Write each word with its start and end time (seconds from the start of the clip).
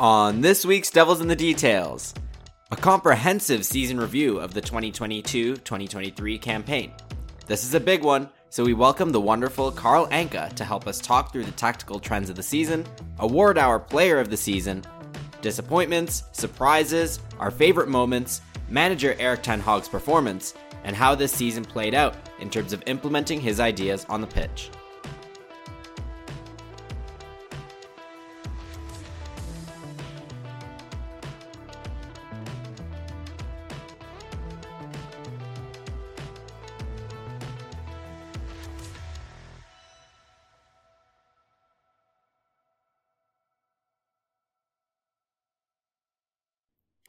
On 0.00 0.40
this 0.40 0.66
week's 0.66 0.90
Devils 0.90 1.20
in 1.20 1.28
the 1.28 1.36
Details, 1.36 2.14
a 2.72 2.76
comprehensive 2.76 3.64
season 3.64 4.00
review 4.00 4.40
of 4.40 4.52
the 4.52 4.60
2022 4.60 5.54
2023 5.58 6.36
campaign. 6.36 6.92
This 7.46 7.62
is 7.62 7.74
a 7.74 7.80
big 7.80 8.02
one, 8.02 8.28
so 8.50 8.64
we 8.64 8.74
welcome 8.74 9.10
the 9.10 9.20
wonderful 9.20 9.70
Carl 9.70 10.08
Anka 10.08 10.52
to 10.54 10.64
help 10.64 10.88
us 10.88 10.98
talk 10.98 11.30
through 11.30 11.44
the 11.44 11.52
tactical 11.52 12.00
trends 12.00 12.28
of 12.28 12.34
the 12.34 12.42
season, 12.42 12.84
award 13.20 13.56
our 13.56 13.78
player 13.78 14.18
of 14.18 14.30
the 14.30 14.36
season, 14.36 14.82
disappointments, 15.42 16.24
surprises, 16.32 17.20
our 17.38 17.52
favorite 17.52 17.88
moments, 17.88 18.40
manager 18.68 19.14
Erik 19.20 19.44
Ten 19.44 19.60
Hag's 19.60 19.88
performance, 19.88 20.54
and 20.82 20.96
how 20.96 21.14
this 21.14 21.30
season 21.30 21.64
played 21.64 21.94
out 21.94 22.16
in 22.40 22.50
terms 22.50 22.72
of 22.72 22.82
implementing 22.86 23.40
his 23.40 23.60
ideas 23.60 24.06
on 24.08 24.20
the 24.20 24.26
pitch. 24.26 24.70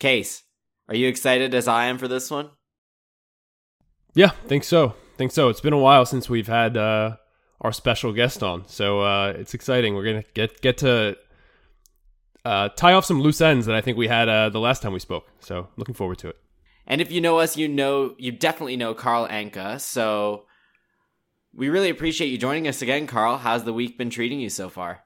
Case, 0.06 0.44
are 0.88 0.94
you 0.94 1.08
excited 1.08 1.56
as 1.56 1.68
I 1.68 1.86
am 1.86 1.98
for 1.98 2.08
this 2.08 2.30
one? 2.30 2.52
Yeah, 4.14 4.30
think 4.46 4.64
so. 4.64 4.94
Think 5.18 5.32
so. 5.32 5.50
It's 5.50 5.62
been 5.62 5.74
a 5.74 5.80
while 5.80 6.06
since 6.06 6.30
we've 6.30 6.46
had 6.46 6.78
uh, 6.78 7.16
our 7.62 7.74
special 7.74 8.14
guest 8.14 8.44
on, 8.44 8.68
so 8.68 9.02
uh, 9.02 9.34
it's 9.36 9.56
exciting. 9.56 9.96
We're 9.96 10.06
gonna 10.06 10.24
get 10.36 10.62
get 10.62 10.78
to 10.78 11.18
uh, 12.46 12.70
tie 12.70 12.94
off 12.94 13.06
some 13.06 13.20
loose 13.20 13.42
ends 13.42 13.66
that 13.66 13.76
I 13.76 13.82
think 13.82 13.98
we 13.98 14.08
had 14.08 14.30
uh, 14.30 14.50
the 14.50 14.60
last 14.60 14.84
time 14.84 14.94
we 14.94 15.00
spoke. 15.00 15.28
So 15.40 15.70
looking 15.76 15.96
forward 15.96 16.20
to 16.20 16.30
it. 16.30 16.38
And 16.86 17.02
if 17.02 17.12
you 17.12 17.20
know 17.20 17.40
us, 17.40 17.58
you 17.58 17.68
know 17.68 18.14
you 18.20 18.32
definitely 18.32 18.78
know 18.78 18.94
Carl 18.94 19.28
Anka. 19.28 19.82
So 19.82 20.46
we 21.52 21.68
really 21.68 21.90
appreciate 21.90 22.28
you 22.28 22.38
joining 22.38 22.68
us 22.68 22.84
again, 22.84 23.08
Carl. 23.08 23.40
How's 23.40 23.64
the 23.64 23.74
week 23.74 23.98
been 23.98 24.12
treating 24.12 24.40
you 24.40 24.52
so 24.52 24.70
far? 24.70 25.00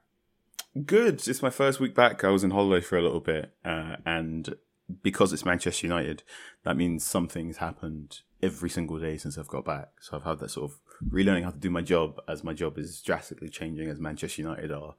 Good. 0.84 1.26
It's 1.26 1.40
my 1.40 1.48
first 1.48 1.80
week 1.80 1.94
back. 1.94 2.22
I 2.22 2.28
was 2.28 2.44
in 2.44 2.50
holiday 2.50 2.84
for 2.84 2.98
a 2.98 3.02
little 3.02 3.20
bit, 3.20 3.54
uh, 3.64 3.96
and 4.04 4.56
because 5.02 5.32
it's 5.32 5.44
Manchester 5.44 5.86
United, 5.86 6.22
that 6.64 6.76
means 6.76 7.04
something's 7.04 7.58
happened 7.58 8.20
every 8.42 8.70
single 8.70 8.98
day 8.98 9.16
since 9.16 9.36
I've 9.36 9.48
got 9.48 9.64
back. 9.64 9.88
So 10.00 10.16
I've 10.16 10.24
had 10.24 10.38
that 10.38 10.50
sort 10.50 10.70
of 10.70 10.78
relearning 11.10 11.44
how 11.44 11.50
to 11.50 11.58
do 11.58 11.70
my 11.70 11.82
job 11.82 12.20
as 12.28 12.44
my 12.44 12.52
job 12.52 12.78
is 12.78 13.00
drastically 13.02 13.48
changing 13.48 13.88
as 13.88 14.00
Manchester 14.00 14.42
United 14.42 14.70
are. 14.70 14.94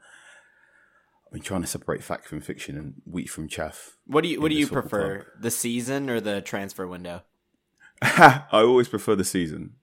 I've 1.26 1.34
been 1.34 1.42
trying 1.42 1.62
to 1.62 1.68
separate 1.68 2.04
fact 2.04 2.28
from 2.28 2.42
fiction 2.42 2.78
and 2.78 2.94
wheat 3.06 3.30
from 3.30 3.48
chaff. 3.48 3.98
What 4.06 4.22
do 4.24 4.30
you 4.30 4.42
What 4.42 4.50
do 4.50 4.56
you 4.56 4.68
prefer, 4.68 5.16
club. 5.22 5.28
the 5.40 5.52
season 5.52 6.10
or 6.10 6.20
the 6.20 6.42
transfer 6.42 6.88
window? 6.88 7.24
I 8.02 8.44
always 8.52 8.90
prefer 8.90 9.16
the 9.16 9.24
season. 9.24 9.74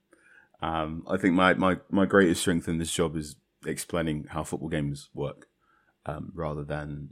Um, 0.61 1.03
I 1.07 1.17
think 1.17 1.33
my, 1.35 1.53
my, 1.53 1.77
my 1.89 2.05
greatest 2.05 2.41
strength 2.41 2.67
in 2.67 2.77
this 2.77 2.91
job 2.91 3.15
is 3.15 3.37
explaining 3.65 4.25
how 4.29 4.43
football 4.43 4.69
games 4.69 5.09
work, 5.13 5.47
um, 6.05 6.31
rather 6.35 6.63
than 6.63 7.09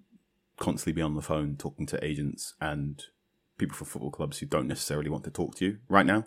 constantly 0.59 0.93
be 0.93 1.01
on 1.01 1.15
the 1.15 1.21
phone 1.21 1.55
talking 1.57 1.85
to 1.87 2.03
agents 2.03 2.53
and 2.59 3.03
people 3.57 3.75
from 3.75 3.87
football 3.87 4.11
clubs 4.11 4.39
who 4.39 4.45
don't 4.45 4.67
necessarily 4.67 5.09
want 5.09 5.23
to 5.23 5.31
talk 5.31 5.55
to 5.55 5.65
you 5.65 5.77
right 5.89 6.05
now. 6.05 6.25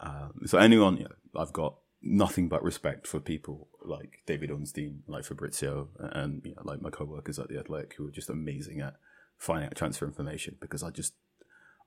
Uh, 0.00 0.28
so 0.44 0.58
anyone, 0.58 0.96
you 0.96 1.04
know, 1.04 1.40
I've 1.40 1.52
got 1.52 1.76
nothing 2.02 2.48
but 2.48 2.62
respect 2.62 3.06
for 3.06 3.20
people 3.20 3.68
like 3.84 4.22
David 4.26 4.50
Ornstein, 4.50 5.02
like 5.06 5.24
Fabrizio, 5.24 5.88
and 5.98 6.42
you 6.44 6.54
know, 6.54 6.62
like 6.64 6.82
my 6.82 6.90
co-workers 6.90 7.38
at 7.38 7.48
the 7.48 7.58
Athletic 7.58 7.94
who 7.94 8.06
are 8.06 8.12
just 8.12 8.30
amazing 8.30 8.80
at 8.80 8.94
finding 9.38 9.66
out 9.66 9.74
transfer 9.74 10.06
information 10.06 10.56
because 10.60 10.82
I 10.82 10.90
just 10.90 11.14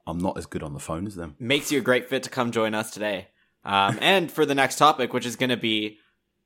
I'm 0.07 0.17
not 0.17 0.37
as 0.37 0.45
good 0.45 0.63
on 0.63 0.73
the 0.73 0.79
phone 0.79 1.07
as 1.07 1.15
them. 1.15 1.35
Makes 1.39 1.71
you 1.71 1.79
a 1.79 1.81
great 1.81 2.09
fit 2.09 2.23
to 2.23 2.29
come 2.29 2.51
join 2.51 2.73
us 2.73 2.91
today. 2.91 3.29
Um, 3.63 3.99
and 4.01 4.31
for 4.31 4.45
the 4.45 4.55
next 4.55 4.77
topic, 4.77 5.13
which 5.13 5.25
is 5.25 5.35
going 5.35 5.49
to 5.49 5.57
be 5.57 5.99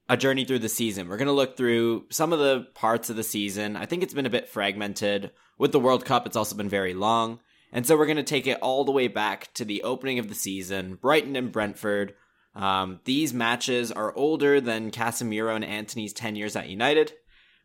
a 0.09 0.17
journey 0.17 0.45
through 0.45 0.59
the 0.59 0.69
season. 0.69 1.07
We're 1.07 1.17
going 1.17 1.27
to 1.27 1.33
look 1.33 1.55
through 1.55 2.05
some 2.09 2.33
of 2.33 2.39
the 2.39 2.67
parts 2.73 3.09
of 3.09 3.15
the 3.15 3.23
season. 3.23 3.75
I 3.75 3.85
think 3.85 4.03
it's 4.03 4.13
been 4.13 4.25
a 4.25 4.31
bit 4.31 4.49
fragmented. 4.49 5.31
With 5.57 5.71
the 5.71 5.79
World 5.79 6.03
Cup, 6.03 6.25
it's 6.25 6.35
also 6.35 6.55
been 6.55 6.69
very 6.69 6.93
long. 6.93 7.39
And 7.71 7.87
so 7.87 7.97
we're 7.97 8.05
going 8.05 8.17
to 8.17 8.23
take 8.23 8.47
it 8.47 8.59
all 8.61 8.83
the 8.83 8.91
way 8.91 9.07
back 9.07 9.53
to 9.53 9.65
the 9.65 9.83
opening 9.83 10.19
of 10.19 10.29
the 10.29 10.35
season, 10.35 10.95
Brighton 10.95 11.35
and 11.35 11.51
Brentford. 11.51 12.13
Um, 12.55 12.99
these 13.05 13.33
matches 13.33 13.91
are 13.91 14.15
older 14.15 14.61
than 14.61 14.91
Casemiro 14.91 15.55
and 15.55 15.65
Antony's 15.65 16.13
10 16.13 16.35
years 16.35 16.55
at 16.55 16.69
United. 16.69 17.13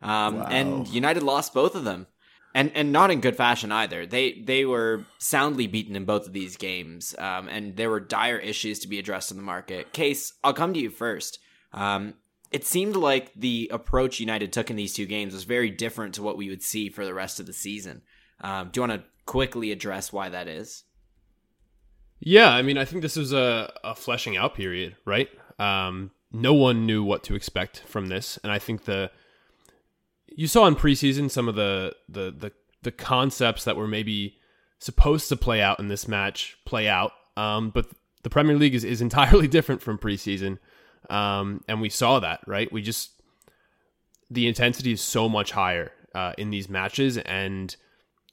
Um, 0.01 0.39
wow. 0.39 0.47
And 0.49 0.89
United 0.89 1.23
lost 1.23 1.53
both 1.53 1.75
of 1.75 1.85
them. 1.85 2.07
And, 2.55 2.73
and 2.75 2.93
not 2.93 3.11
in 3.11 3.21
good 3.21 3.37
fashion 3.37 3.71
either. 3.71 4.07
They 4.07 4.41
they 4.41 4.65
were 4.65 5.05
soundly 5.19 5.67
beaten 5.67 5.95
in 5.95 6.07
both 6.07 6.27
of 6.27 6.33
these 6.33 6.57
games, 6.57 7.15
um, 7.19 7.47
and 7.47 7.77
there 7.77 7.91
were 7.91 8.01
dire 8.01 8.39
issues 8.39 8.79
to 8.81 8.89
be 8.89 8.99
addressed 8.99 9.31
in 9.31 9.37
the 9.37 9.43
market. 9.43 9.93
Case, 9.93 10.33
I'll 10.43 10.55
come 10.55 10.73
to 10.73 10.81
you 10.81 10.89
first. 10.89 11.39
Um, 11.73 12.15
it 12.51 12.67
seemed 12.67 12.97
like 12.97 13.33
the 13.35 13.71
approach 13.73 14.21
United 14.21 14.53
took 14.53 14.71
in 14.71 14.77
these 14.77 14.95
two 14.95 15.07
games 15.07 15.35
was 15.35 15.45
very 15.45 15.71
different 15.71 16.15
to 16.15 16.23
what 16.23 16.37
we 16.37 16.49
would 16.49 16.63
see 16.63 16.89
for 16.89 17.05
the 17.05 17.15
rest 17.15 17.41
of 17.41 17.47
the 17.47 17.53
season. 17.53 18.03
Um, 18.41 18.71
do 18.71 18.81
you 18.81 18.89
want 18.89 19.03
to 19.03 19.09
quickly 19.27 19.73
address 19.73 20.13
why 20.13 20.29
that 20.29 20.49
is? 20.49 20.85
Yeah, 22.21 22.51
I 22.51 22.63
mean, 22.63 22.79
I 22.79 22.85
think 22.85 23.03
this 23.03 23.17
was 23.17 23.33
a, 23.33 23.73
a 23.85 23.95
fleshing 23.95 24.37
out 24.37 24.55
period, 24.55 24.97
right? 25.05 25.29
Um, 25.59 26.11
no 26.33 26.55
one 26.55 26.87
knew 26.87 27.05
what 27.05 27.23
to 27.25 27.35
expect 27.35 27.81
from 27.87 28.09
this, 28.09 28.39
and 28.43 28.51
I 28.51 28.59
think 28.59 28.85
the 28.85 29.11
you 30.27 30.47
saw 30.47 30.67
in 30.67 30.77
preseason 30.77 31.31
some 31.31 31.49
of 31.49 31.55
the 31.55 31.95
the 32.09 32.35
the, 32.37 32.53
the 32.83 32.93
concepts 32.93 33.65
that 33.65 33.77
were 33.77 33.89
maybe 33.89 34.37
supposed 34.79 35.29
to 35.29 35.37
play 35.37 35.61
out 35.61 35.81
in 35.81 35.89
this 35.89 36.09
match 36.09 36.57
play 36.65 36.89
out, 36.89 37.13
um, 37.37 37.71
but 37.71 37.87
the 38.23 38.31
Premier 38.31 38.57
League 38.57 38.75
is, 38.75 38.85
is 38.85 39.01
entirely 39.09 39.49
different 39.49 39.83
from 39.83 39.99
preseason. 39.99 40.59
Um, 41.09 41.63
and 41.69 41.81
we 41.81 41.89
saw 41.89 42.21
that, 42.21 42.41
right? 42.47 42.71
We 42.73 42.83
just, 42.83 43.11
the 44.31 44.47
intensity 44.47 44.93
is 44.93 45.01
so 45.01 45.29
much 45.29 45.53
higher 45.53 45.93
uh, 46.15 46.33
in 46.39 46.51
these 46.51 46.69
matches. 46.69 47.19
And 47.19 47.75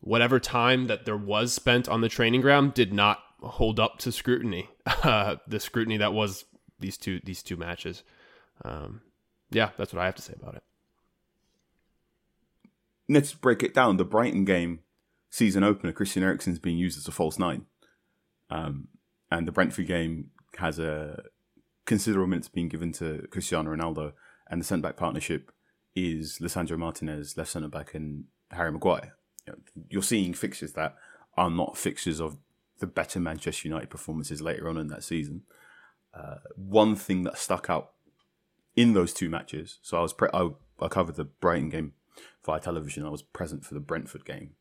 whatever 0.01 0.39
time 0.39 0.87
that 0.87 1.05
there 1.05 1.17
was 1.17 1.53
spent 1.53 1.87
on 1.87 2.01
the 2.01 2.09
training 2.09 2.41
ground 2.41 2.73
did 2.73 2.93
not 2.93 3.19
hold 3.41 3.79
up 3.79 3.99
to 3.99 4.11
scrutiny, 4.11 4.69
uh, 4.85 5.37
the 5.47 5.59
scrutiny 5.59 5.97
that 5.97 6.13
was 6.13 6.45
these 6.79 6.97
two, 6.97 7.19
these 7.23 7.43
two 7.43 7.55
matches. 7.55 8.03
Um, 8.63 9.01
yeah, 9.51 9.69
that's 9.77 9.93
what 9.93 10.01
I 10.01 10.05
have 10.05 10.15
to 10.15 10.21
say 10.21 10.33
about 10.39 10.55
it. 10.55 10.63
Let's 13.07 13.33
break 13.33 13.61
it 13.61 13.73
down. 13.73 13.97
The 13.97 14.05
Brighton 14.05 14.45
game 14.45 14.79
season 15.29 15.63
opener, 15.63 15.91
Christian 15.91 16.23
Eriksen's 16.23 16.59
being 16.59 16.77
used 16.77 16.97
as 16.97 17.07
a 17.07 17.11
false 17.11 17.37
nine. 17.37 17.65
Um, 18.49 18.87
and 19.29 19.47
the 19.47 19.51
Brentford 19.51 19.87
game 19.87 20.31
has 20.57 20.79
a 20.79 21.23
considerable 21.85 22.27
minutes 22.27 22.47
being 22.47 22.69
given 22.69 22.91
to 22.93 23.27
Cristiano 23.31 23.75
Ronaldo, 23.75 24.13
and 24.49 24.61
the 24.61 24.65
centre 24.65 24.83
back 24.83 24.97
partnership 24.97 25.51
is 25.95 26.39
Lisandro 26.39 26.77
Martinez, 26.77 27.37
left 27.37 27.51
centre 27.51 27.67
back, 27.67 27.93
and 27.93 28.25
Harry 28.51 28.71
Maguire. 28.71 29.15
You 29.89 29.99
are 29.99 30.03
seeing 30.03 30.33
fixtures 30.33 30.73
that 30.73 30.95
are 31.37 31.49
not 31.49 31.77
fixtures 31.77 32.19
of 32.19 32.37
the 32.79 32.87
better 32.87 33.19
Manchester 33.19 33.67
United 33.67 33.89
performances 33.89 34.41
later 34.41 34.67
on 34.67 34.77
in 34.77 34.87
that 34.87 35.03
season. 35.03 35.43
Uh, 36.13 36.35
one 36.55 36.95
thing 36.95 37.23
that 37.23 37.37
stuck 37.37 37.69
out 37.69 37.91
in 38.75 38.93
those 38.93 39.13
two 39.13 39.29
matches, 39.29 39.79
so 39.81 39.97
I 39.97 40.01
was 40.01 40.13
pre- 40.13 40.29
I, 40.33 40.49
I, 40.79 40.87
covered 40.87 41.15
the 41.15 41.25
Brighton 41.25 41.69
game 41.69 41.93
via 42.45 42.59
television. 42.59 43.05
I 43.05 43.09
was 43.09 43.21
present 43.21 43.65
for 43.65 43.73
the 43.73 43.79
Brentford 43.79 44.25
game, 44.25 44.51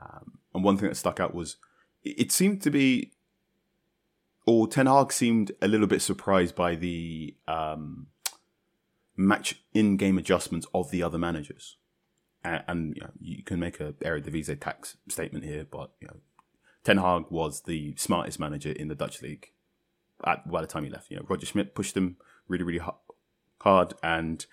um, 0.00 0.38
and 0.54 0.64
one 0.64 0.76
thing 0.76 0.88
that 0.88 0.96
stuck 0.96 1.20
out 1.20 1.34
was 1.34 1.56
it, 2.02 2.20
it 2.20 2.32
seemed 2.32 2.62
to 2.62 2.70
be 2.70 3.12
or 4.46 4.66
Ten 4.66 4.86
Hag 4.86 5.12
seemed 5.12 5.52
a 5.60 5.68
little 5.68 5.86
bit 5.86 6.02
surprised 6.02 6.54
by 6.54 6.74
the 6.74 7.34
um, 7.46 8.08
match 9.16 9.62
in-game 9.72 10.18
adjustments 10.18 10.66
of 10.74 10.90
the 10.90 11.02
other 11.02 11.18
managers. 11.18 11.76
And, 12.44 12.64
and 12.66 12.96
you, 12.96 13.02
know, 13.02 13.10
you, 13.20 13.42
can 13.44 13.60
make 13.60 13.78
a 13.78 13.92
Eredivisie 14.04 14.58
tax 14.58 14.96
statement 15.08 15.44
here, 15.44 15.64
but 15.70 15.92
you 16.00 16.08
know, 16.08 16.16
Ten 16.82 16.98
Hag 16.98 17.24
was 17.30 17.62
the 17.62 17.94
smartest 17.96 18.40
manager 18.40 18.72
in 18.72 18.88
the 18.88 18.96
Dutch 18.96 19.22
league 19.22 19.48
at, 20.24 20.50
by 20.50 20.60
the 20.60 20.66
time 20.66 20.84
he 20.84 20.90
left. 20.90 21.10
You 21.10 21.18
know, 21.18 21.26
Roger 21.28 21.46
Schmidt 21.46 21.74
pushed 21.74 21.96
him 21.96 22.16
really, 22.48 22.64
really 22.64 22.84
hard, 23.60 23.94
and 24.02 24.44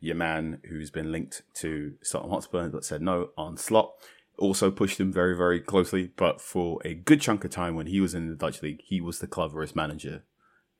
your 0.00 0.16
man 0.16 0.60
who's 0.68 0.90
been 0.90 1.12
linked 1.12 1.42
to 1.54 1.94
Tottenham 2.10 2.32
Hotspur 2.32 2.68
but 2.68 2.84
said 2.84 3.00
no 3.00 3.30
Arne 3.38 3.56
Slot 3.56 3.92
also 4.38 4.70
pushed 4.70 5.00
him 5.00 5.12
very, 5.12 5.36
very 5.36 5.60
closely. 5.60 6.10
But 6.16 6.40
for 6.40 6.80
a 6.84 6.94
good 6.94 7.20
chunk 7.20 7.44
of 7.44 7.50
time 7.50 7.74
when 7.74 7.86
he 7.86 8.00
was 8.00 8.14
in 8.14 8.28
the 8.28 8.34
Dutch 8.34 8.62
league, 8.62 8.82
he 8.82 9.00
was 9.00 9.18
the 9.18 9.26
cleverest 9.26 9.76
manager. 9.76 10.24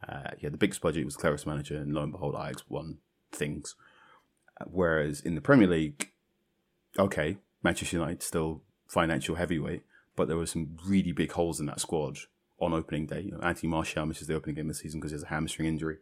Uh, 0.06 0.30
he 0.36 0.46
had 0.46 0.52
the 0.52 0.58
biggest 0.58 0.80
budget, 0.80 0.98
he 0.98 1.04
was 1.04 1.14
the 1.14 1.20
cleverest 1.20 1.46
manager, 1.46 1.76
and 1.76 1.94
lo 1.94 2.02
and 2.02 2.12
behold, 2.12 2.34
Ajax 2.38 2.64
won 2.68 2.98
things. 3.32 3.74
Whereas 4.66 5.20
in 5.20 5.34
the 5.34 5.40
Premier 5.40 5.68
League, 5.68 6.12
okay, 6.98 7.38
Manchester 7.62 7.96
United 7.96 8.22
still 8.22 8.62
financial 8.86 9.36
heavyweight, 9.36 9.82
but 10.14 10.28
there 10.28 10.36
were 10.36 10.46
some 10.46 10.76
really 10.86 11.12
big 11.12 11.32
holes 11.32 11.60
in 11.60 11.66
that 11.66 11.80
squad 11.80 12.18
on 12.58 12.72
opening 12.72 13.06
day. 13.06 13.20
You 13.20 13.32
know, 13.32 13.40
Anthony 13.40 13.68
Martial 13.68 14.06
misses 14.06 14.28
the 14.28 14.34
opening 14.34 14.56
game 14.56 14.70
of 14.70 14.76
the 14.76 14.80
season 14.80 15.00
because 15.00 15.12
he 15.12 15.16
has 15.16 15.22
a 15.24 15.28
hamstring 15.28 15.68
injury. 15.68 15.98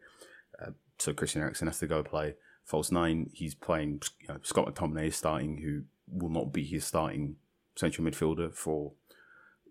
Uh, 0.60 0.70
so 0.98 1.12
Christian 1.12 1.42
Eriksen 1.42 1.66
has 1.66 1.78
to 1.78 1.86
go 1.86 2.02
play 2.02 2.34
false 2.64 2.92
nine. 2.92 3.30
He's 3.32 3.54
playing 3.54 4.02
you 4.20 4.28
know, 4.28 4.38
Scott 4.42 4.72
McTominay 4.72 5.08
is 5.08 5.16
starting, 5.16 5.58
who 5.58 5.82
will 6.08 6.30
not 6.30 6.52
be 6.52 6.64
his 6.64 6.84
starting 6.84 7.36
central 7.76 8.06
midfielder 8.06 8.52
for 8.52 8.92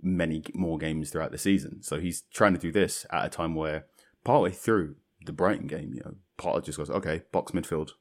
many 0.02 0.44
more 0.54 0.78
games 0.78 1.10
throughout 1.10 1.32
the 1.32 1.38
season. 1.38 1.82
So 1.82 2.00
he's 2.00 2.24
trying 2.34 2.54
to 2.54 2.60
do 2.60 2.72
this 2.72 3.06
at 3.12 3.26
a 3.26 3.30
time 3.30 3.56
where 3.56 3.86
partway 4.24 4.52
through 4.52 4.96
the 5.26 5.32
Brighton 5.32 5.68
game, 5.68 5.94
you 5.94 6.02
know, 6.04 6.16
Potter 6.38 6.62
just 6.62 6.78
goes, 6.78 6.90
okay, 6.90 7.24
box 7.32 7.52
midfield. 7.52 7.92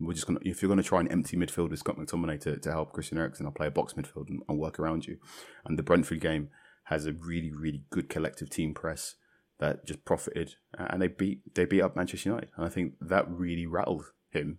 We're 0.00 0.14
just 0.14 0.26
gonna 0.26 0.40
if 0.42 0.60
you're 0.60 0.68
gonna 0.68 0.82
try 0.82 1.00
and 1.00 1.10
empty 1.12 1.36
midfield 1.36 1.70
with 1.70 1.78
Scott 1.78 1.96
McTominay 1.96 2.40
to, 2.40 2.58
to 2.58 2.70
help 2.70 2.92
Christian 2.92 3.18
Eriksen, 3.18 3.46
I'll 3.46 3.52
play 3.52 3.68
a 3.68 3.70
box 3.70 3.92
midfield 3.92 4.28
and, 4.28 4.42
and 4.48 4.58
work 4.58 4.78
around 4.78 5.06
you. 5.06 5.18
And 5.64 5.78
the 5.78 5.82
Brentford 5.82 6.20
game 6.20 6.50
has 6.84 7.06
a 7.06 7.12
really, 7.12 7.52
really 7.52 7.84
good 7.90 8.08
collective 8.08 8.50
team 8.50 8.74
press 8.74 9.14
that 9.58 9.86
just 9.86 10.04
profited, 10.04 10.56
and 10.76 11.00
they 11.00 11.08
beat 11.08 11.54
they 11.54 11.64
beat 11.64 11.82
up 11.82 11.96
Manchester 11.96 12.30
United. 12.30 12.50
And 12.56 12.66
I 12.66 12.68
think 12.68 12.94
that 13.00 13.30
really 13.30 13.66
rattled 13.66 14.06
him 14.30 14.58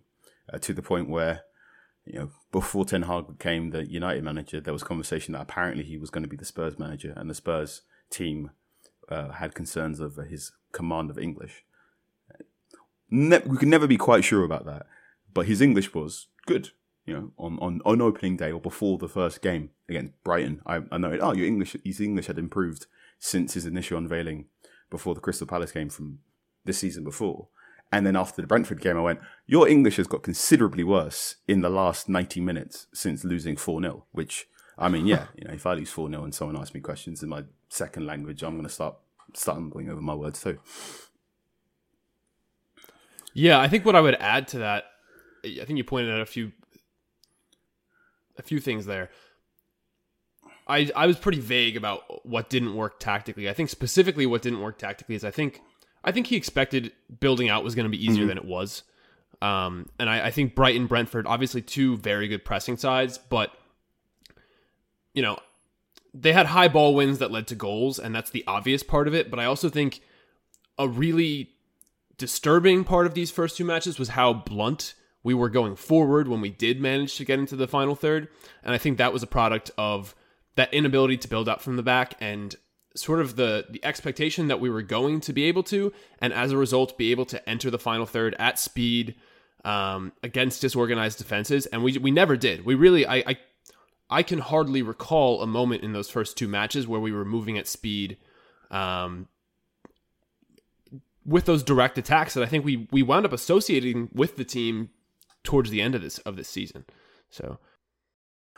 uh, 0.52 0.58
to 0.58 0.72
the 0.72 0.82
point 0.82 1.10
where, 1.10 1.42
you 2.06 2.18
know, 2.20 2.30
before 2.52 2.84
Ten 2.84 3.02
Hag 3.02 3.26
became 3.26 3.70
the 3.70 3.84
United 3.84 4.22
manager, 4.22 4.60
there 4.60 4.72
was 4.72 4.82
conversation 4.82 5.32
that 5.32 5.42
apparently 5.42 5.82
he 5.82 5.98
was 5.98 6.10
going 6.10 6.22
to 6.22 6.28
be 6.28 6.36
the 6.36 6.44
Spurs 6.44 6.78
manager, 6.78 7.12
and 7.16 7.28
the 7.28 7.34
Spurs 7.34 7.82
team 8.10 8.50
uh, 9.08 9.32
had 9.32 9.54
concerns 9.54 10.00
over 10.00 10.24
his 10.24 10.52
command 10.72 11.10
of 11.10 11.18
English. 11.18 11.64
Ne- 13.10 13.42
we 13.44 13.56
could 13.56 13.68
never 13.68 13.86
be 13.86 13.96
quite 13.96 14.24
sure 14.24 14.44
about 14.44 14.66
that, 14.66 14.86
but 15.34 15.46
his 15.46 15.60
English 15.60 15.94
was 15.94 16.28
good. 16.46 16.70
You 17.04 17.14
know, 17.14 17.32
on, 17.38 17.58
on, 17.60 17.80
on 17.84 18.00
opening 18.00 18.36
day 18.36 18.50
or 18.50 18.60
before 18.60 18.98
the 18.98 19.08
first 19.08 19.40
game 19.40 19.70
against 19.88 20.20
Brighton, 20.24 20.60
I, 20.66 20.80
I 20.90 20.98
noted, 20.98 21.20
oh, 21.22 21.34
your 21.34 21.46
English, 21.46 21.76
his 21.84 22.00
English 22.00 22.26
had 22.26 22.38
improved 22.38 22.86
since 23.20 23.54
his 23.54 23.64
initial 23.64 23.96
unveiling 23.96 24.46
before 24.90 25.14
the 25.14 25.20
Crystal 25.20 25.46
Palace 25.46 25.70
game 25.70 25.88
from 25.88 26.18
the 26.64 26.72
season 26.72 27.04
before. 27.04 27.46
And 27.92 28.06
then 28.06 28.16
after 28.16 28.42
the 28.42 28.48
Brentford 28.48 28.80
game, 28.80 28.96
I 28.96 29.00
went, 29.00 29.20
Your 29.46 29.68
English 29.68 29.96
has 29.96 30.06
got 30.06 30.22
considerably 30.22 30.84
worse 30.84 31.36
in 31.46 31.60
the 31.60 31.70
last 31.70 32.08
90 32.08 32.40
minutes 32.40 32.86
since 32.92 33.24
losing 33.24 33.56
4 33.56 33.80
0. 33.80 34.04
Which, 34.12 34.48
I 34.76 34.88
mean, 34.88 35.06
yeah, 35.06 35.26
you 35.36 35.46
know, 35.46 35.54
if 35.54 35.66
I 35.66 35.74
lose 35.74 35.90
4 35.90 36.10
0 36.10 36.24
and 36.24 36.34
someone 36.34 36.56
asks 36.56 36.74
me 36.74 36.80
questions 36.80 37.22
in 37.22 37.28
my 37.28 37.44
second 37.68 38.06
language, 38.06 38.42
I'm 38.42 38.54
going 38.54 38.66
to 38.66 38.72
start 38.72 38.96
stumbling 39.34 39.88
over 39.88 40.00
my 40.00 40.14
words 40.14 40.42
too. 40.42 40.58
Yeah, 43.34 43.60
I 43.60 43.68
think 43.68 43.84
what 43.84 43.94
I 43.94 44.00
would 44.00 44.16
add 44.16 44.48
to 44.48 44.58
that, 44.58 44.84
I 45.44 45.64
think 45.64 45.76
you 45.76 45.84
pointed 45.84 46.12
out 46.12 46.20
a 46.20 46.26
few, 46.26 46.52
a 48.38 48.42
few 48.42 48.60
things 48.60 48.86
there. 48.86 49.10
I 50.66 50.90
I 50.96 51.06
was 51.06 51.16
pretty 51.16 51.40
vague 51.40 51.76
about 51.76 52.26
what 52.26 52.50
didn't 52.50 52.74
work 52.74 52.98
tactically. 52.98 53.48
I 53.48 53.52
think 53.52 53.70
specifically 53.70 54.26
what 54.26 54.42
didn't 54.42 54.60
work 54.60 54.78
tactically 54.78 55.14
is 55.14 55.24
I 55.24 55.30
think 55.30 55.60
I 56.06 56.12
think 56.12 56.28
he 56.28 56.36
expected 56.36 56.92
building 57.20 57.50
out 57.50 57.64
was 57.64 57.74
going 57.74 57.84
to 57.84 57.90
be 57.90 58.02
easier 58.02 58.20
mm-hmm. 58.20 58.28
than 58.28 58.38
it 58.38 58.44
was. 58.44 58.84
Um, 59.42 59.90
and 59.98 60.08
I, 60.08 60.26
I 60.26 60.30
think 60.30 60.54
Brighton, 60.54 60.86
Brentford, 60.86 61.26
obviously 61.26 61.60
two 61.60 61.98
very 61.98 62.28
good 62.28 62.44
pressing 62.44 62.78
sides, 62.78 63.18
but 63.18 63.52
you 65.12 65.22
know 65.22 65.38
they 66.14 66.32
had 66.32 66.46
high 66.46 66.68
ball 66.68 66.94
wins 66.94 67.18
that 67.18 67.30
led 67.30 67.46
to 67.48 67.54
goals, 67.54 67.98
and 67.98 68.14
that's 68.14 68.30
the 68.30 68.44
obvious 68.46 68.82
part 68.82 69.08
of 69.08 69.14
it. 69.14 69.30
But 69.30 69.40
I 69.40 69.44
also 69.44 69.68
think 69.68 70.00
a 70.78 70.88
really 70.88 71.50
disturbing 72.16 72.84
part 72.84 73.06
of 73.06 73.14
these 73.14 73.30
first 73.30 73.56
two 73.56 73.64
matches 73.64 73.98
was 73.98 74.10
how 74.10 74.32
blunt 74.32 74.94
we 75.22 75.34
were 75.34 75.50
going 75.50 75.76
forward 75.76 76.28
when 76.28 76.40
we 76.40 76.50
did 76.50 76.80
manage 76.80 77.16
to 77.16 77.24
get 77.24 77.38
into 77.38 77.56
the 77.56 77.66
final 77.66 77.94
third. 77.94 78.28
And 78.62 78.74
I 78.74 78.78
think 78.78 78.96
that 78.96 79.12
was 79.12 79.22
a 79.22 79.26
product 79.26 79.70
of 79.76 80.14
that 80.54 80.72
inability 80.72 81.18
to 81.18 81.28
build 81.28 81.48
up 81.48 81.60
from 81.60 81.76
the 81.76 81.82
back 81.82 82.14
and 82.20 82.54
sort 82.96 83.20
of 83.20 83.36
the 83.36 83.66
the 83.70 83.84
expectation 83.84 84.48
that 84.48 84.60
we 84.60 84.70
were 84.70 84.82
going 84.82 85.20
to 85.20 85.32
be 85.32 85.44
able 85.44 85.62
to, 85.64 85.92
and 86.20 86.32
as 86.32 86.52
a 86.52 86.56
result, 86.56 86.98
be 86.98 87.10
able 87.10 87.26
to 87.26 87.48
enter 87.48 87.70
the 87.70 87.78
final 87.78 88.06
third 88.06 88.34
at 88.38 88.58
speed 88.58 89.14
um, 89.64 90.12
against 90.22 90.60
disorganized 90.60 91.18
defenses, 91.18 91.66
and 91.66 91.82
we 91.82 91.98
we 91.98 92.10
never 92.10 92.36
did. 92.36 92.64
We 92.64 92.74
really, 92.74 93.06
I, 93.06 93.16
I 93.16 93.38
I 94.08 94.22
can 94.22 94.38
hardly 94.38 94.82
recall 94.82 95.42
a 95.42 95.46
moment 95.46 95.82
in 95.82 95.92
those 95.92 96.08
first 96.08 96.36
two 96.36 96.48
matches 96.48 96.86
where 96.86 97.00
we 97.00 97.12
were 97.12 97.24
moving 97.24 97.58
at 97.58 97.66
speed. 97.66 98.16
Um, 98.70 99.28
with 101.24 101.44
those 101.44 101.64
direct 101.64 101.98
attacks 101.98 102.34
that 102.34 102.42
I 102.42 102.46
think 102.46 102.64
we 102.64 102.86
we 102.90 103.02
wound 103.02 103.26
up 103.26 103.32
associating 103.32 104.08
with 104.12 104.36
the 104.36 104.44
team 104.44 104.90
towards 105.42 105.70
the 105.70 105.82
end 105.82 105.94
of 105.94 106.02
this 106.02 106.18
of 106.18 106.36
this 106.36 106.48
season. 106.48 106.84
So 107.30 107.58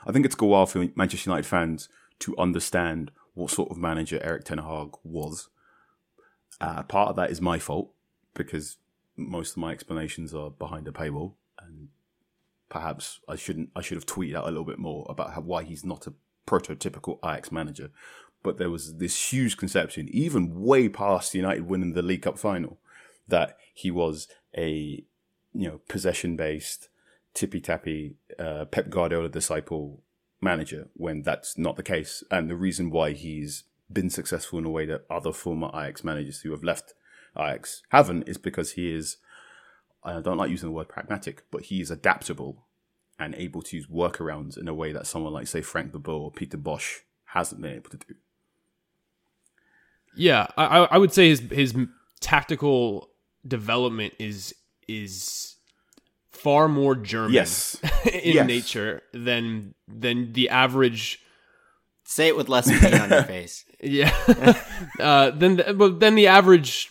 I 0.07 0.13
think 0.13 0.27
it's 0.27 0.35
go 0.35 0.47
well 0.47 0.67
for 0.67 0.87
Manchester 0.95 1.31
United 1.31 1.47
fans 1.47 1.89
to 2.21 2.37
understand 2.37 3.11
what 3.39 3.53
sort 3.53 3.71
of 3.71 3.77
manager 3.77 4.21
Erik 4.23 4.45
Ten 4.45 4.59
Hag 4.59 4.91
was. 5.05 5.49
Uh, 6.61 6.83
part 6.83 7.11
of 7.11 7.17
that 7.17 7.31
is 7.31 7.41
my 7.41 7.59
fault 7.59 7.91
because 8.35 8.79
most 9.17 9.53
of 9.53 9.59
my 9.59 9.71
explanations 9.71 10.35
are 10.35 10.51
behind 10.51 10.89
a 10.89 10.91
paywall, 10.91 11.35
and 11.61 11.89
perhaps 12.69 13.21
I 13.29 13.37
shouldn't. 13.37 13.71
I 13.77 13.81
should 13.81 13.97
have 13.97 14.07
tweeted 14.07 14.35
out 14.35 14.45
a 14.45 14.49
little 14.49 14.65
bit 14.65 14.79
more 14.79 15.07
about 15.09 15.35
how, 15.35 15.41
why 15.41 15.63
he's 15.63 15.85
not 15.85 16.09
a 16.09 16.15
prototypical 16.49 17.19
Ajax 17.25 17.53
manager. 17.53 17.91
But 18.43 18.59
there 18.59 18.71
was 18.71 18.97
this 18.97 19.33
huge 19.33 19.57
conception, 19.57 20.09
even 20.11 20.61
way 20.61 20.89
past 20.89 21.35
United 21.35 21.69
winning 21.69 21.93
the 21.93 22.03
League 22.03 22.23
Cup 22.23 22.39
final, 22.39 22.79
that 23.29 23.57
he 23.73 23.91
was 23.93 24.27
a 24.57 25.05
you 25.55 25.69
know 25.69 25.81
possession 25.89 26.35
based 26.35 26.89
tippy 27.35 27.61
tappy 27.61 28.17
uh, 28.39 28.65
Pep 28.65 28.91
Guardiola 28.91 29.29
disciple 29.29 30.03
manager 30.41 30.89
when 30.95 31.23
that's 31.23 31.59
not 31.59 31.77
the 31.77 31.83
case. 31.83 32.23
And 32.31 32.49
the 32.49 32.57
reason 32.57 32.91
why 32.91 33.13
he's 33.13 33.65
been 33.93 34.11
successful 34.11 34.59
in 34.59 34.65
a 34.65 34.71
way 34.71 34.87
that 34.87 35.05
other 35.11 35.33
former 35.33 35.69
Ajax 35.69 36.05
managers 36.05 36.41
who 36.41 36.51
have 36.51 36.65
left 36.65 36.95
Ajax 37.37 37.83
haven't 37.91 38.29
is 38.29 38.39
because 38.39 38.73
he 38.73 38.93
is, 38.93 39.17
I 40.05 40.21
don't 40.21 40.37
like 40.37 40.51
using 40.51 40.69
the 40.69 40.75
word 40.75 40.89
pragmatic, 40.89 41.45
but 41.51 41.63
he 41.63 41.81
is 41.81 41.91
adaptable 41.91 42.67
and 43.19 43.35
able 43.35 43.63
to 43.63 43.77
use 43.77 43.87
workarounds 43.87 44.57
in 44.57 44.69
a 44.69 44.75
way 44.75 44.93
that 44.93 45.07
someone 45.07 45.33
like, 45.33 45.49
say, 45.49 45.63
Frank 45.63 45.93
de 45.93 45.99
Boer 45.99 46.21
or 46.21 46.31
Peter 46.31 46.57
Bosz 46.57 47.01
hasn't 47.27 47.61
been 47.61 47.75
able 47.75 47.91
to 47.91 47.97
do. 47.97 48.15
Yeah, 50.15 50.47
I, 50.57 50.89
I 50.91 50.99
would 50.99 51.13
say 51.13 51.29
his 51.29 51.41
his 51.51 51.75
tactical 52.21 53.11
development 53.47 54.15
is 54.19 54.55
is 54.89 55.57
far 56.39 56.69
more 56.69 56.95
German 56.95 57.33
yes. 57.33 57.81
in 58.13 58.35
yes. 58.35 58.47
nature 58.47 59.03
than 59.13 59.75
than 59.87 60.33
the 60.33 60.49
average. 60.49 61.21
Say 62.05 62.29
it 62.29 62.37
with 62.37 62.49
less 62.49 62.67
pain 62.81 62.95
on 62.95 63.11
your 63.11 63.25
face. 63.25 63.65
Yeah, 63.81 64.15
uh, 65.01 65.31
than 65.31 65.57
the, 65.57 65.75
well, 65.77 65.91
than 65.91 66.15
the 66.15 66.27
average 66.27 66.91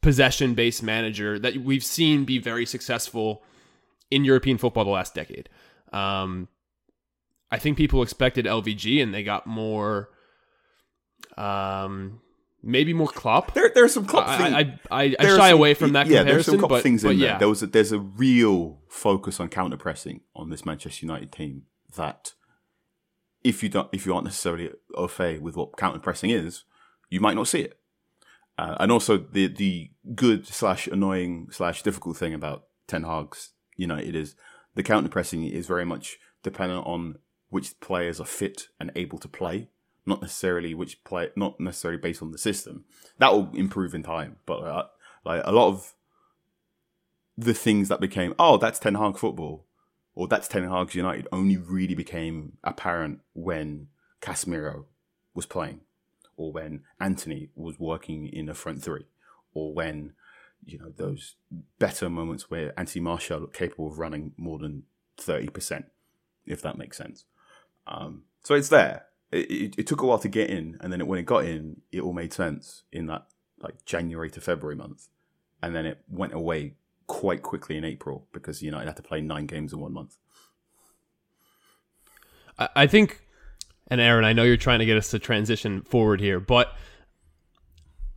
possession 0.00 0.54
based 0.54 0.82
manager 0.82 1.38
that 1.38 1.56
we've 1.58 1.84
seen 1.84 2.24
be 2.24 2.38
very 2.38 2.66
successful 2.66 3.42
in 4.10 4.24
European 4.24 4.58
football 4.58 4.84
the 4.84 4.90
last 4.90 5.14
decade. 5.14 5.48
Um, 5.92 6.48
I 7.50 7.58
think 7.58 7.76
people 7.76 8.02
expected 8.02 8.46
LVG 8.46 9.02
and 9.02 9.12
they 9.14 9.22
got 9.22 9.46
more. 9.46 10.08
Um, 11.36 12.20
maybe 12.62 12.92
more 12.92 13.08
Klopp. 13.08 13.54
There, 13.54 13.70
there 13.74 13.84
are 13.84 13.88
some 13.88 14.06
Klopp 14.06 14.38
things. 14.38 14.54
I, 14.54 14.60
I, 14.60 15.04
I, 15.04 15.16
I 15.18 15.24
shy 15.24 15.50
some, 15.50 15.58
away 15.58 15.74
from 15.74 15.92
that 15.92 16.06
yeah, 16.06 16.18
comparison. 16.18 16.34
There's 16.34 16.46
some 16.46 16.58
Klopp 16.58 16.70
but, 16.70 16.82
things 16.82 17.04
in 17.04 17.18
there. 17.18 17.28
Yeah. 17.28 17.38
There 17.38 17.48
was 17.48 17.62
a, 17.62 17.66
there's 17.66 17.92
a 17.92 17.98
real 17.98 18.80
focus 18.88 19.40
on 19.40 19.48
counter 19.48 19.76
pressing 19.76 20.20
on 20.34 20.50
this 20.50 20.64
Manchester 20.64 21.04
United 21.06 21.32
team 21.32 21.62
that 21.96 22.34
if 23.44 23.62
you 23.62 23.68
don't, 23.68 23.88
if 23.92 24.06
you 24.06 24.14
aren't 24.14 24.24
necessarily 24.24 24.70
au 24.94 25.08
fait 25.08 25.40
with 25.42 25.56
what 25.56 25.76
counter 25.76 25.98
pressing 25.98 26.30
is, 26.30 26.64
you 27.10 27.20
might 27.20 27.34
not 27.34 27.48
see 27.48 27.60
it. 27.60 27.78
Uh, 28.58 28.76
and 28.80 28.92
also 28.92 29.16
the 29.16 29.48
the 29.48 29.90
good 30.14 30.46
slash 30.46 30.86
annoying 30.86 31.48
slash 31.50 31.82
difficult 31.82 32.16
thing 32.16 32.34
about 32.34 32.64
Ten 32.86 33.04
Hag's 33.04 33.52
United 33.76 34.14
is 34.14 34.34
the 34.74 34.82
counter 34.82 35.08
pressing 35.08 35.44
is 35.44 35.66
very 35.66 35.84
much 35.84 36.18
dependent 36.42 36.86
on 36.86 37.16
which 37.48 37.78
players 37.80 38.20
are 38.20 38.26
fit 38.26 38.68
and 38.78 38.92
able 38.94 39.18
to 39.18 39.28
play 39.28 39.68
not 40.04 40.20
necessarily 40.20 40.74
which 40.74 41.02
play, 41.04 41.30
not 41.36 41.60
necessarily 41.60 42.00
based 42.00 42.22
on 42.22 42.32
the 42.32 42.38
system. 42.38 42.84
That 43.18 43.32
will 43.32 43.50
improve 43.54 43.94
in 43.94 44.02
time, 44.02 44.36
but 44.46 44.58
uh, 44.58 44.86
like 45.24 45.42
a 45.44 45.52
lot 45.52 45.68
of 45.68 45.94
the 47.36 47.54
things 47.54 47.88
that 47.88 48.00
became, 48.00 48.34
oh, 48.38 48.56
that's 48.56 48.78
Ten 48.78 48.96
Hag 48.96 49.16
football, 49.16 49.66
or 50.14 50.28
that's 50.28 50.48
Ten 50.48 50.68
Hag's 50.68 50.94
United, 50.94 51.28
only 51.32 51.56
really 51.56 51.94
became 51.94 52.58
apparent 52.64 53.20
when 53.34 53.88
Casemiro 54.20 54.84
was 55.34 55.46
playing, 55.46 55.80
or 56.36 56.52
when 56.52 56.82
Antony 57.00 57.50
was 57.54 57.78
working 57.78 58.26
in 58.26 58.48
a 58.48 58.54
front 58.54 58.82
three, 58.82 59.06
or 59.54 59.72
when 59.72 60.14
you 60.64 60.78
know 60.78 60.92
those 60.96 61.36
better 61.78 62.10
moments 62.10 62.50
where 62.50 62.78
Anthony 62.78 63.02
Martial 63.02 63.40
looked 63.40 63.56
capable 63.56 63.88
of 63.88 63.98
running 63.98 64.32
more 64.36 64.58
than 64.58 64.82
thirty 65.16 65.48
percent, 65.48 65.86
if 66.44 66.60
that 66.62 66.78
makes 66.78 66.96
sense. 66.96 67.24
Um, 67.86 68.24
so 68.42 68.54
it's 68.54 68.68
there 68.68 69.06
it, 69.32 69.74
it, 69.78 69.86
took 69.86 70.02
a 70.02 70.06
while 70.06 70.18
to 70.18 70.28
get 70.28 70.50
in, 70.50 70.76
and 70.80 70.92
then 70.92 71.00
it, 71.00 71.06
when 71.06 71.18
it 71.18 71.26
got 71.26 71.44
in, 71.44 71.80
it 71.90 72.00
all 72.00 72.12
made 72.12 72.32
sense 72.32 72.84
in 72.92 73.06
that 73.06 73.26
like 73.60 73.84
January 73.84 74.30
to 74.30 74.40
February 74.40 74.76
month, 74.76 75.08
and 75.62 75.74
then 75.74 75.86
it 75.86 75.98
went 76.08 76.32
away 76.34 76.74
quite 77.06 77.42
quickly 77.42 77.76
in 77.76 77.84
April 77.84 78.26
because 78.32 78.62
United 78.62 78.86
had 78.86 78.96
to 78.96 79.02
play 79.02 79.20
nine 79.20 79.46
games 79.46 79.72
in 79.72 79.80
one 79.80 79.92
month. 79.92 80.16
I 82.76 82.86
think, 82.86 83.26
and 83.88 84.00
Aaron, 84.00 84.24
I 84.24 84.34
know 84.34 84.42
you're 84.42 84.56
trying 84.56 84.80
to 84.80 84.84
get 84.84 84.96
us 84.96 85.10
to 85.10 85.18
transition 85.18 85.82
forward 85.82 86.20
here, 86.20 86.38
but 86.38 86.76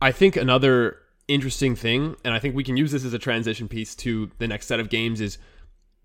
I 0.00 0.12
think 0.12 0.36
another 0.36 0.98
interesting 1.26 1.74
thing, 1.74 2.16
and 2.22 2.34
I 2.34 2.38
think 2.38 2.54
we 2.54 2.62
can 2.62 2.76
use 2.76 2.92
this 2.92 3.04
as 3.04 3.14
a 3.14 3.18
transition 3.18 3.66
piece 3.66 3.94
to 3.96 4.30
the 4.38 4.46
next 4.46 4.66
set 4.66 4.78
of 4.78 4.90
games, 4.90 5.20
is 5.20 5.38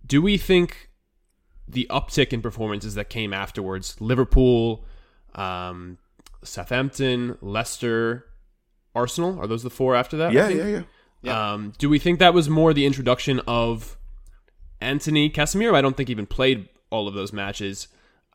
do 0.08 0.22
we 0.22 0.38
think 0.38 0.92
the 1.72 1.88
uptick 1.90 2.34
in 2.34 2.42
performances 2.42 2.96
that 2.96 3.10
came 3.10 3.34
afterwards. 3.34 4.00
Liverpool, 4.00 4.86
um, 5.36 5.98
Southampton, 6.44 7.38
Leicester, 7.42 8.26
Arsenal. 8.96 9.40
Are 9.40 9.48
those 9.48 9.64
the 9.64 9.70
four 9.70 9.96
after 9.96 10.18
that? 10.18 10.34
Yeah, 10.34 10.50
yeah, 10.50 10.68
yeah. 10.68 10.82
Yeah. 11.24 11.54
Um, 11.54 11.74
do 11.78 11.88
we 11.90 12.00
think 12.00 12.20
that 12.20 12.34
was 12.34 12.50
more 12.50 12.74
the 12.74 12.86
introduction 12.86 13.40
of 13.48 13.96
Antony 14.80 15.30
Casemiro? 15.30 15.76
I 15.76 15.82
don't 15.82 15.96
think 15.96 16.10
he 16.10 16.12
even 16.14 16.26
played 16.26 16.68
all 16.90 17.08
of 17.08 17.14
those 17.14 17.32
matches. 17.32 17.88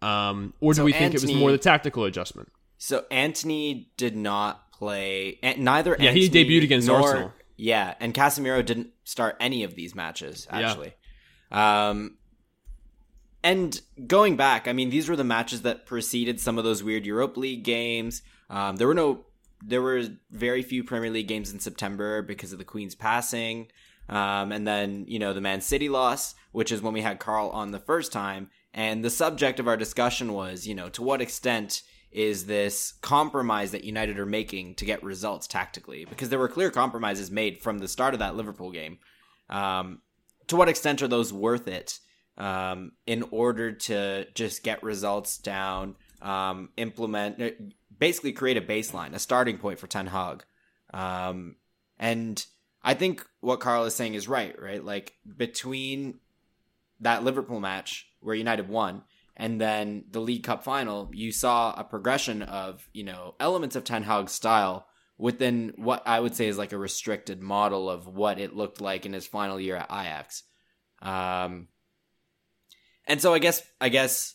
Um, 0.03 0.55
or 0.61 0.73
do 0.73 0.77
So 0.79 0.85
we 0.85 0.93
think 0.93 1.15
it 1.15 1.23
was 1.23 1.33
more 1.35 1.51
the 1.51 1.59
tactical 1.59 2.05
adjustment? 2.05 2.51
So 2.79 3.05
Antony 3.11 3.91
did 3.97 4.17
not 4.17 4.71
play. 4.73 5.39
and 5.43 5.59
Neither. 5.65 5.97
Yeah, 5.99 6.13
he 6.13 6.29
debuted 6.29 6.65
against 6.65 6.87
nor- 6.87 7.01
Arsenal. 7.03 7.33
Yeah, 7.57 7.95
and 8.01 8.13
Casemiro 8.15 8.65
didn't 8.65 8.91
start 9.05 9.37
any 9.41 9.65
of 9.65 9.75
these 9.75 9.95
matches 9.95 10.47
Yeah. 10.53 10.59
actually. 10.71 10.93
Um, 11.51 12.19
and 13.47 13.81
going 14.09 14.35
back, 14.37 14.67
I 14.67 14.73
mean, 14.73 14.91
these 14.91 15.09
were 15.09 15.15
the 15.15 15.23
matches 15.23 15.63
that 15.63 15.87
preceded 15.87 16.41
some 16.41 16.59
of 16.59 16.65
those 16.65 16.83
weird 16.83 17.07
Europa 17.07 17.39
League 17.39 17.63
games. 17.63 18.23
Um, 18.51 18.75
there 18.75 18.89
were 18.89 18.95
no, 18.95 19.25
there 19.65 19.81
were 19.81 20.03
very 20.33 20.63
few 20.63 20.83
Premier 20.83 21.11
League 21.11 21.29
games 21.29 21.53
in 21.53 21.61
September 21.61 22.23
because 22.23 22.53
of 22.53 22.59
the 22.59 22.65
Queen's 22.65 22.97
passing. 22.97 23.69
Um, 24.09 24.51
and 24.51 24.67
then, 24.67 25.05
you 25.07 25.21
know, 25.21 25.33
the 25.33 25.41
Man 25.41 25.61
City 25.61 25.89
loss, 25.89 26.35
which 26.51 26.73
is 26.73 26.83
when 26.83 26.93
we 26.93 27.03
had 27.03 27.21
Carl 27.21 27.51
on 27.51 27.71
the 27.71 27.79
first 27.79 28.11
time. 28.11 28.51
And 28.75 29.05
the 29.05 29.11
subject 29.11 29.61
of 29.61 29.69
our 29.69 29.77
discussion 29.77 30.33
was, 30.33 30.67
you 30.67 30.75
know, 30.75 30.89
to 30.89 31.03
what 31.03 31.21
extent 31.21 31.83
is 32.11 32.47
this 32.47 32.95
compromise 33.01 33.71
that 33.71 33.85
United 33.85 34.19
are 34.19 34.27
making 34.27 34.75
to 34.75 34.85
get 34.85 35.05
results 35.05 35.47
tactically? 35.47 36.05
Because 36.05 36.31
there 36.31 36.41
were 36.41 36.49
clear 36.49 36.73
compromises 36.73 37.31
made 37.31 37.61
from 37.61 37.79
the 37.79 37.87
start 37.87 38.13
of 38.13 38.19
that 38.19 38.35
Liverpool 38.35 38.73
game. 38.73 38.99
Um, 39.49 40.01
to 40.49 40.57
what 40.57 40.69
extent 40.69 41.01
are 41.01 41.09
those 41.09 41.33
worth 41.33 41.69
it 41.69 42.01
um, 42.39 42.93
in 43.07 43.25
order 43.31 43.73
to 43.73 44.27
just 44.35 44.63
get 44.63 44.83
results 44.83 45.39
down, 45.39 45.97
um, 46.23 46.71
implement, 46.77 47.41
uh, 47.41 47.51
basically 47.99 48.33
create 48.33 48.57
a 48.57 48.61
baseline, 48.61 49.15
a 49.15 49.19
starting 49.19 49.59
point 49.59 49.79
for 49.79 49.87
Ten 49.87 50.07
Hag? 50.07 50.45
Um, 50.93 51.57
and 51.99 52.45
I 52.83 52.95
think 52.95 53.27
what 53.41 53.61
Carl 53.61 53.85
is 53.85 53.95
saying 53.95 54.15
is 54.15 54.29
right, 54.29 54.61
right? 54.61 54.85
Like 54.85 55.15
between 55.37 56.21
that 57.01 57.25
Liverpool 57.25 57.61
match 57.61 58.09
where 58.21 58.35
United 58.35 58.69
won 58.69 59.03
and 59.37 59.61
then 59.61 60.05
the 60.11 60.21
League 60.21 60.45
Cup 60.45 60.65
final, 60.65 61.11
you 61.13 61.31
saw 61.31 61.75
a 61.77 61.85
progression 61.85 62.43
of, 62.43 62.89
you 62.93 63.05
know, 63.05 63.35
elements 63.39 63.77
of 63.77 63.85
Ten 63.85 64.03
Hag's 64.03 64.33
style 64.33 64.87
within 65.19 65.73
what 65.77 66.03
I 66.07 66.21
would 66.21 66.35
say 66.35 66.47
is 66.47 66.59
like 66.59 66.73
a 66.73 66.79
restricted 66.79 67.43
model 67.43 67.91
of 67.91 68.07
what 68.07 68.39
it 68.39 68.57
looked 68.57 68.81
like 68.81 69.05
in 69.05 69.13
his 69.13 69.27
final 69.27 69.61
year 69.61 69.77
at 69.77 69.91
Ajax. 69.91 70.43
Um, 71.03 71.69
and 73.07 73.21
so 73.21 73.35
I 73.35 73.39
guess 73.39 73.63
I 73.81 73.89
guess 73.89 74.35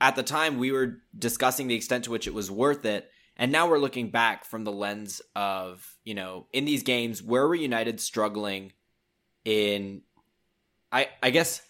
at 0.00 0.16
the 0.16 0.22
time 0.22 0.58
we 0.58 0.72
were 0.72 0.98
discussing 1.16 1.68
the 1.68 1.74
extent 1.74 2.04
to 2.04 2.10
which 2.10 2.26
it 2.26 2.34
was 2.34 2.50
worth 2.50 2.84
it, 2.84 3.10
and 3.36 3.52
now 3.52 3.68
we're 3.68 3.78
looking 3.78 4.10
back 4.10 4.44
from 4.44 4.64
the 4.64 4.72
lens 4.72 5.20
of 5.34 5.96
you 6.04 6.14
know 6.14 6.46
in 6.52 6.64
these 6.64 6.82
games 6.82 7.22
where 7.22 7.46
were 7.46 7.54
United 7.54 8.00
struggling 8.00 8.72
in 9.44 10.02
I 10.92 11.08
I 11.22 11.30
guess 11.30 11.62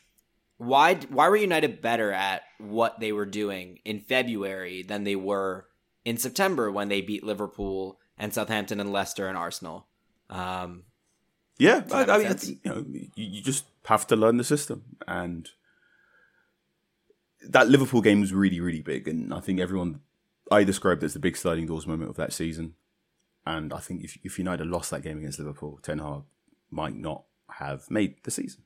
why 0.59 0.95
why 0.95 1.28
were 1.28 1.37
United 1.37 1.80
better 1.80 2.12
at 2.12 2.42
what 2.59 3.00
they 3.00 3.12
were 3.12 3.26
doing 3.26 3.78
in 3.85 4.00
February 4.00 4.83
than 4.83 5.04
they 5.04 5.16
were 5.16 5.66
in 6.04 6.16
September 6.16 6.71
when 6.71 6.88
they 6.88 7.00
beat 7.00 7.25
Liverpool 7.25 7.99
and 8.19 8.33
Southampton 8.33 8.80
and 8.80 8.92
Leicester 8.92 9.26
and 9.26 9.38
Arsenal? 9.38 9.87
Um, 10.28 10.85
Yeah, 11.59 11.83
I, 11.92 12.04
I 12.04 12.19
mean, 12.19 12.37
you 12.42 12.59
know, 12.64 12.85
you 13.14 13.42
just 13.42 13.64
have 13.85 14.07
to 14.07 14.16
learn 14.16 14.38
the 14.38 14.45
system, 14.45 14.97
and 15.07 15.49
that 17.49 17.68
Liverpool 17.68 18.00
game 18.00 18.20
was 18.20 18.32
really, 18.32 18.61
really 18.61 18.82
big, 18.82 19.09
and 19.09 19.32
I 19.32 19.40
think 19.40 19.61
everyone 19.61 20.00
I 20.50 20.64
described 20.64 21.02
it 21.02 21.06
as 21.06 21.14
the 21.14 21.20
big 21.20 21.37
sliding 21.37 21.66
doors 21.66 21.87
moment 21.87 22.11
of 22.11 22.16
that 22.16 22.32
season. 22.32 22.75
And 23.47 23.73
I 23.73 23.78
think 23.78 24.04
if 24.04 24.18
if 24.23 24.38
United 24.38 24.66
lost 24.66 24.90
that 24.90 25.02
game 25.02 25.18
against 25.18 25.38
Liverpool, 25.38 25.80
Ten 25.82 25.99
Hag 25.99 26.23
might 26.70 26.97
not 26.97 27.25
have 27.59 27.90
made 27.90 28.16
the 28.23 28.30
season, 28.30 28.62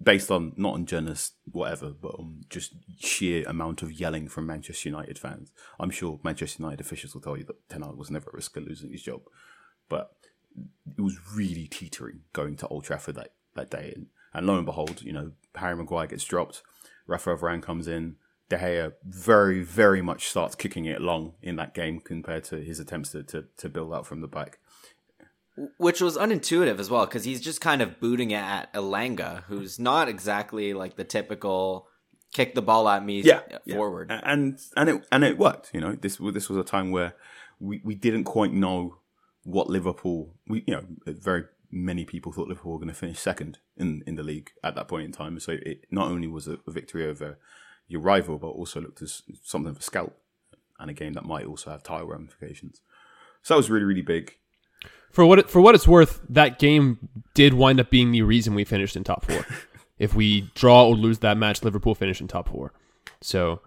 based 0.00 0.30
on 0.30 0.52
not 0.56 0.74
on 0.74 0.86
journalists 0.86 1.32
whatever, 1.50 1.90
but 1.90 2.14
on 2.16 2.44
just 2.48 2.74
sheer 2.98 3.48
amount 3.48 3.82
of 3.82 3.92
yelling 3.92 4.28
from 4.28 4.46
Manchester 4.46 4.88
United 4.88 5.18
fans. 5.18 5.52
I'm 5.78 5.90
sure 5.90 6.20
Manchester 6.22 6.62
United 6.62 6.80
officials 6.80 7.14
will 7.14 7.22
tell 7.22 7.36
you 7.36 7.44
that 7.44 7.68
Ten 7.68 7.82
Hag 7.82 7.94
was 7.94 8.10
never 8.10 8.28
at 8.28 8.34
risk 8.34 8.56
of 8.56 8.64
losing 8.64 8.92
his 8.92 9.02
job, 9.02 9.22
but 9.88 10.12
it 10.96 11.00
was 11.00 11.18
really 11.34 11.66
teetering 11.66 12.20
going 12.32 12.56
to 12.56 12.68
Old 12.68 12.84
Trafford 12.84 13.14
that, 13.14 13.32
that 13.54 13.70
day. 13.70 13.92
And, 13.94 14.06
and 14.34 14.46
lo 14.46 14.56
and 14.56 14.66
behold, 14.66 15.02
you 15.02 15.12
know, 15.12 15.32
Harry 15.54 15.76
Maguire 15.76 16.06
gets 16.08 16.24
dropped, 16.24 16.62
Rafael 17.10 17.36
Varane 17.36 17.62
comes 17.62 17.88
in, 17.88 18.16
De 18.48 18.56
Gea 18.56 18.92
very, 19.04 19.62
very 19.62 20.00
much 20.00 20.28
starts 20.28 20.54
kicking 20.54 20.84
it 20.84 21.00
long 21.00 21.34
in 21.42 21.56
that 21.56 21.74
game 21.74 22.00
compared 22.00 22.44
to 22.44 22.56
his 22.56 22.80
attempts 22.80 23.10
to, 23.10 23.22
to, 23.24 23.44
to 23.56 23.68
build 23.68 23.92
out 23.92 24.06
from 24.06 24.20
the 24.20 24.28
back. 24.28 24.58
which 25.78 26.00
was 26.00 26.16
unintuitive 26.16 26.78
as 26.78 26.88
well 26.88 27.06
because 27.06 27.24
he's 27.24 27.40
just 27.40 27.60
kind 27.60 27.82
of 27.82 28.00
booting 28.00 28.30
it 28.30 28.42
at 28.42 28.72
Elanga, 28.72 29.42
who's 29.44 29.78
not 29.78 30.08
exactly 30.08 30.72
like 30.72 30.96
the 30.96 31.04
typical 31.04 31.86
kick 32.32 32.54
the 32.54 32.62
ball 32.62 32.88
at 32.88 33.04
me 33.04 33.22
yeah, 33.22 33.40
forward. 33.72 34.08
yeah. 34.10 34.20
and 34.24 34.58
and 34.76 34.88
it 34.88 35.06
and 35.10 35.24
it 35.24 35.38
worked. 35.38 35.70
You 35.74 35.80
know, 35.80 35.92
this 35.94 36.16
this 36.32 36.48
was 36.48 36.58
a 36.58 36.64
time 36.64 36.90
where 36.90 37.14
we, 37.58 37.80
we 37.84 37.94
didn't 37.94 38.24
quite 38.24 38.52
know 38.52 38.96
what 39.44 39.68
Liverpool. 39.68 40.34
We 40.46 40.64
you 40.66 40.74
know 40.74 40.84
very 41.06 41.44
many 41.70 42.04
people 42.04 42.32
thought 42.32 42.48
Liverpool 42.48 42.72
were 42.72 42.78
going 42.78 42.88
to 42.88 42.94
finish 42.94 43.18
second 43.18 43.58
in 43.76 44.02
in 44.06 44.16
the 44.16 44.22
league 44.22 44.50
at 44.64 44.74
that 44.74 44.88
point 44.88 45.04
in 45.04 45.12
time. 45.12 45.38
So 45.40 45.52
it 45.62 45.84
not 45.90 46.08
only 46.10 46.28
was 46.28 46.48
a, 46.48 46.58
a 46.66 46.70
victory 46.70 47.06
over 47.06 47.38
your 47.88 48.00
rival, 48.00 48.38
but 48.38 48.48
also 48.48 48.80
looked 48.80 49.02
as 49.02 49.22
something 49.42 49.70
of 49.70 49.78
a 49.78 49.82
scalp 49.82 50.16
and 50.78 50.90
a 50.90 50.94
game 50.94 51.12
that 51.14 51.24
might 51.24 51.44
also 51.46 51.70
have 51.70 51.82
title 51.82 52.08
ramifications. 52.08 52.80
So 53.42 53.54
that 53.54 53.58
was 53.58 53.70
really 53.70 53.84
really 53.84 54.02
big. 54.02 54.36
For 55.10 55.26
what 55.26 55.40
it, 55.40 55.50
for 55.50 55.60
what 55.60 55.74
it's 55.74 55.88
worth, 55.88 56.20
that 56.28 56.60
game 56.60 57.08
did 57.34 57.54
wind 57.54 57.80
up 57.80 57.90
being 57.90 58.12
the 58.12 58.22
reason 58.22 58.54
we 58.54 58.64
finished 58.64 58.94
in 58.96 59.02
top 59.02 59.24
four. 59.24 59.44
if 59.98 60.14
we 60.14 60.50
draw 60.54 60.86
or 60.86 60.94
lose 60.94 61.18
that 61.18 61.36
match, 61.36 61.64
Liverpool 61.64 61.96
finish 61.96 62.20
in 62.20 62.28
top 62.28 62.48
four. 62.48 62.72
So 63.20 63.60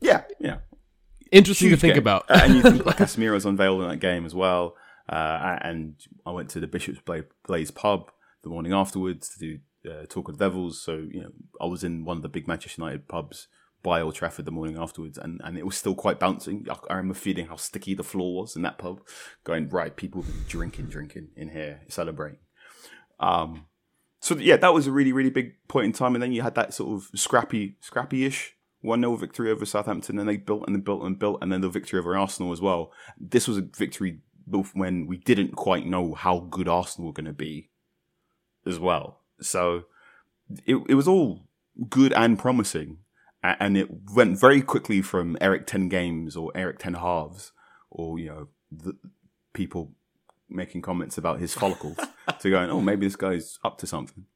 Yeah, 0.00 0.24
yeah. 0.38 0.58
interesting 1.32 1.68
to 1.68 1.70
Huge 1.70 1.80
think 1.80 1.94
game. 1.94 2.02
about. 2.02 2.30
Uh, 2.30 2.40
and 2.44 2.54
you 2.54 2.62
think 2.62 2.84
like 2.90 2.98
Casemiro's 2.98 3.46
unveiled 3.46 3.80
in 3.82 3.88
that 3.88 3.96
game 3.96 4.26
as 4.26 4.34
well. 4.34 4.76
Uh, 5.10 5.58
and 5.62 5.96
I 6.24 6.30
went 6.30 6.50
to 6.50 6.60
the 6.60 6.68
Bishop's 6.68 7.00
Blaize 7.46 7.70
pub 7.72 8.12
the 8.42 8.48
morning 8.48 8.72
afterwards 8.72 9.28
to 9.30 9.38
do 9.38 9.58
uh, 9.90 10.06
talk 10.06 10.28
with 10.28 10.38
Devils. 10.38 10.80
So 10.80 11.06
you 11.10 11.22
know, 11.22 11.32
I 11.60 11.66
was 11.66 11.82
in 11.82 12.04
one 12.04 12.16
of 12.16 12.22
the 12.22 12.28
big 12.28 12.46
Manchester 12.46 12.80
United 12.80 13.08
pubs 13.08 13.48
by 13.82 14.00
Old 14.00 14.14
Trafford 14.14 14.44
the 14.44 14.52
morning 14.52 14.78
afterwards, 14.78 15.18
and, 15.18 15.40
and 15.42 15.58
it 15.58 15.66
was 15.66 15.76
still 15.76 15.94
quite 15.94 16.20
bouncing. 16.20 16.66
I, 16.70 16.76
I 16.88 16.94
remember 16.94 17.14
feeling 17.14 17.46
how 17.46 17.56
sticky 17.56 17.94
the 17.94 18.04
floor 18.04 18.42
was 18.42 18.54
in 18.54 18.62
that 18.62 18.78
pub. 18.78 19.00
Going 19.42 19.68
right, 19.68 19.94
people 19.94 20.24
drinking, 20.48 20.86
drinking 20.86 21.28
in 21.34 21.48
here, 21.48 21.80
celebrating. 21.88 22.38
Um, 23.18 23.66
so 24.20 24.36
yeah, 24.36 24.56
that 24.58 24.74
was 24.74 24.86
a 24.86 24.92
really, 24.92 25.12
really 25.12 25.30
big 25.30 25.54
point 25.66 25.86
in 25.86 25.92
time. 25.92 26.14
And 26.14 26.22
then 26.22 26.32
you 26.32 26.42
had 26.42 26.54
that 26.54 26.72
sort 26.72 26.94
of 26.94 27.18
scrappy, 27.18 27.76
scrappy-ish 27.80 28.54
one 28.82 29.00
0 29.00 29.16
victory 29.16 29.50
over 29.50 29.66
Southampton, 29.66 30.18
and 30.18 30.28
they 30.28 30.36
built 30.36 30.64
and 30.66 30.74
they 30.74 30.80
built 30.80 31.02
and 31.02 31.18
built, 31.18 31.38
and 31.42 31.52
then 31.52 31.60
the 31.60 31.68
victory 31.68 31.98
over 31.98 32.16
Arsenal 32.16 32.52
as 32.52 32.60
well. 32.60 32.92
This 33.18 33.46
was 33.46 33.58
a 33.58 33.62
victory 33.62 34.20
both 34.50 34.72
when 34.74 35.06
we 35.06 35.16
didn't 35.16 35.56
quite 35.56 35.86
know 35.86 36.14
how 36.14 36.40
good 36.40 36.68
Arsenal 36.68 37.08
were 37.08 37.14
going 37.14 37.26
to 37.26 37.32
be, 37.32 37.70
as 38.66 38.78
well. 38.78 39.20
So 39.40 39.84
it 40.66 40.76
it 40.88 40.94
was 40.94 41.08
all 41.08 41.48
good 41.88 42.12
and 42.12 42.38
promising, 42.38 42.98
and 43.42 43.76
it 43.76 43.88
went 44.14 44.38
very 44.38 44.62
quickly 44.62 45.02
from 45.02 45.36
Eric 45.40 45.66
ten 45.66 45.88
games 45.88 46.36
or 46.36 46.52
Eric 46.54 46.78
ten 46.78 46.94
halves, 46.94 47.52
or 47.90 48.18
you 48.18 48.28
know 48.28 48.48
the 48.70 48.96
people 49.52 49.92
making 50.48 50.82
comments 50.82 51.16
about 51.16 51.38
his 51.38 51.54
follicles 51.54 51.96
to 52.40 52.50
going, 52.50 52.70
oh, 52.70 52.80
maybe 52.80 53.06
this 53.06 53.16
guy's 53.16 53.58
up 53.64 53.78
to 53.78 53.86
something. 53.86 54.26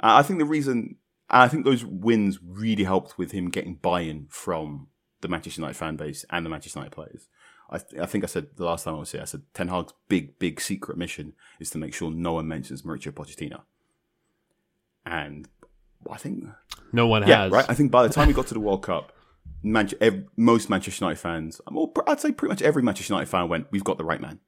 Uh, 0.00 0.14
I 0.18 0.22
think 0.22 0.38
the 0.38 0.44
reason, 0.44 0.96
I 1.28 1.48
think 1.48 1.64
those 1.64 1.84
wins 1.84 2.38
really 2.42 2.84
helped 2.84 3.18
with 3.18 3.32
him 3.32 3.50
getting 3.50 3.74
buy-in 3.74 4.28
from 4.30 4.88
the 5.20 5.28
Manchester 5.28 5.60
United 5.60 5.76
fan 5.76 5.96
base 5.96 6.24
and 6.30 6.46
the 6.46 6.50
Manchester 6.50 6.78
United 6.78 6.94
players. 6.94 7.26
I, 7.70 7.78
th- 7.78 8.00
I 8.00 8.06
think 8.06 8.24
I 8.24 8.26
said 8.26 8.48
the 8.56 8.64
last 8.64 8.84
time 8.84 8.94
I 8.94 8.98
was 8.98 9.12
here, 9.12 9.20
I 9.20 9.26
said 9.26 9.42
Ten 9.52 9.68
Hag's 9.68 9.92
big, 10.08 10.38
big 10.38 10.60
secret 10.60 10.96
mission 10.96 11.34
is 11.60 11.70
to 11.70 11.78
make 11.78 11.94
sure 11.94 12.10
no 12.10 12.34
one 12.34 12.48
mentions 12.48 12.82
Mauricio 12.82 13.12
Pochettino. 13.12 13.62
And 15.04 15.48
I 16.10 16.16
think 16.16 16.44
no 16.92 17.06
one 17.06 17.26
yeah, 17.26 17.44
has. 17.44 17.52
right. 17.52 17.66
I 17.68 17.74
think 17.74 17.90
by 17.90 18.06
the 18.06 18.12
time 18.12 18.28
we 18.28 18.34
got 18.34 18.46
to 18.48 18.54
the 18.54 18.60
World 18.60 18.82
Cup, 18.82 19.12
ev- 20.00 20.24
most 20.36 20.70
Manchester 20.70 21.04
United 21.04 21.20
fans, 21.20 21.60
well, 21.70 21.88
pr- 21.88 22.02
I'd 22.06 22.20
say 22.20 22.32
pretty 22.32 22.52
much 22.52 22.62
every 22.62 22.82
Manchester 22.82 23.12
United 23.12 23.30
fan 23.30 23.48
went, 23.48 23.66
"We've 23.70 23.84
got 23.84 23.98
the 23.98 24.04
right 24.04 24.20
man." 24.20 24.40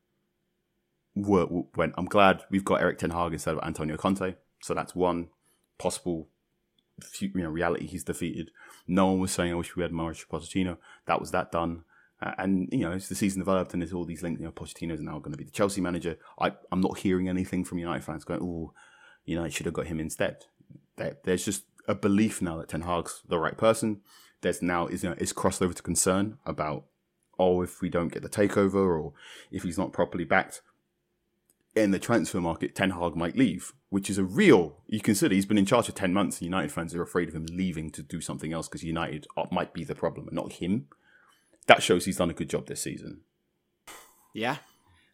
Were, 1.16 1.46
went, 1.76 1.94
I'm 1.98 2.06
glad 2.06 2.42
we've 2.50 2.64
got 2.64 2.80
Erik 2.80 2.98
Ten 2.98 3.10
Hag 3.10 3.32
instead 3.32 3.54
of 3.54 3.60
Antonio 3.64 3.96
Conte. 3.96 4.36
So 4.62 4.74
that's 4.74 4.94
one 4.94 5.28
possible, 5.76 6.28
you 7.20 7.30
know, 7.34 7.50
reality 7.50 7.86
he's 7.86 8.04
defeated. 8.04 8.50
No 8.86 9.06
one 9.06 9.18
was 9.18 9.32
saying, 9.32 9.52
"I 9.52 9.56
wish 9.56 9.76
we 9.76 9.82
had 9.82 9.92
Mauricio 9.92 10.26
Pochettino." 10.28 10.78
That 11.06 11.20
was 11.20 11.32
that 11.32 11.52
done. 11.52 11.84
Uh, 12.22 12.34
and 12.38 12.68
you 12.70 12.80
know, 12.80 12.92
as 12.92 13.08
the 13.08 13.14
season 13.14 13.40
developed, 13.40 13.72
and 13.72 13.82
there's 13.82 13.92
all 13.92 14.04
these 14.04 14.22
links. 14.22 14.40
You 14.40 14.46
know, 14.46 14.52
Pochettino 14.52 14.92
is 14.92 15.00
now 15.00 15.18
going 15.18 15.32
to 15.32 15.38
be 15.38 15.44
the 15.44 15.50
Chelsea 15.50 15.80
manager. 15.80 16.18
I, 16.38 16.52
I'm 16.70 16.80
not 16.80 16.98
hearing 16.98 17.28
anything 17.28 17.64
from 17.64 17.78
United 17.78 18.04
fans 18.04 18.24
going, 18.24 18.40
"Oh, 18.42 18.72
you 19.24 19.34
know, 19.34 19.42
United 19.42 19.54
should 19.54 19.66
have 19.66 19.74
got 19.74 19.86
him 19.86 20.00
instead." 20.00 20.44
There, 20.96 21.16
there's 21.24 21.44
just 21.44 21.64
a 21.88 21.94
belief 21.94 22.42
now 22.42 22.58
that 22.58 22.68
Ten 22.68 22.82
Hag's 22.82 23.22
the 23.26 23.38
right 23.38 23.56
person. 23.56 24.02
There's 24.42 24.62
now 24.62 24.86
is 24.86 25.02
you 25.02 25.10
know 25.10 25.16
is 25.18 25.32
crossed 25.32 25.62
over 25.62 25.74
to 25.74 25.82
concern 25.82 26.38
about 26.44 26.84
oh 27.38 27.62
if 27.62 27.80
we 27.80 27.88
don't 27.88 28.12
get 28.12 28.22
the 28.22 28.28
takeover 28.28 29.00
or 29.00 29.12
if 29.50 29.62
he's 29.62 29.78
not 29.78 29.92
properly 29.92 30.24
backed 30.24 30.62
in 31.74 31.90
the 31.92 31.98
transfer 31.98 32.40
market, 32.40 32.74
Ten 32.74 32.90
Hag 32.90 33.14
might 33.14 33.36
leave, 33.36 33.72
which 33.90 34.10
is 34.10 34.18
a 34.18 34.24
real. 34.24 34.76
You 34.86 35.00
consider 35.00 35.34
he's 35.34 35.46
been 35.46 35.58
in 35.58 35.66
charge 35.66 35.86
for 35.86 35.92
ten 35.92 36.12
months, 36.12 36.38
and 36.38 36.46
United 36.46 36.72
fans 36.72 36.94
are 36.94 37.02
afraid 37.02 37.28
of 37.28 37.34
him 37.34 37.46
leaving 37.46 37.90
to 37.92 38.02
do 38.02 38.20
something 38.20 38.52
else 38.52 38.68
because 38.68 38.82
United 38.82 39.26
might 39.50 39.72
be 39.72 39.84
the 39.84 39.94
problem 39.94 40.26
and 40.28 40.36
not 40.36 40.54
him. 40.54 40.88
That 41.70 41.82
shows 41.82 42.04
he's 42.04 42.16
done 42.16 42.30
a 42.30 42.34
good 42.34 42.50
job 42.50 42.66
this 42.66 42.82
season. 42.82 43.20
Yeah, 44.34 44.56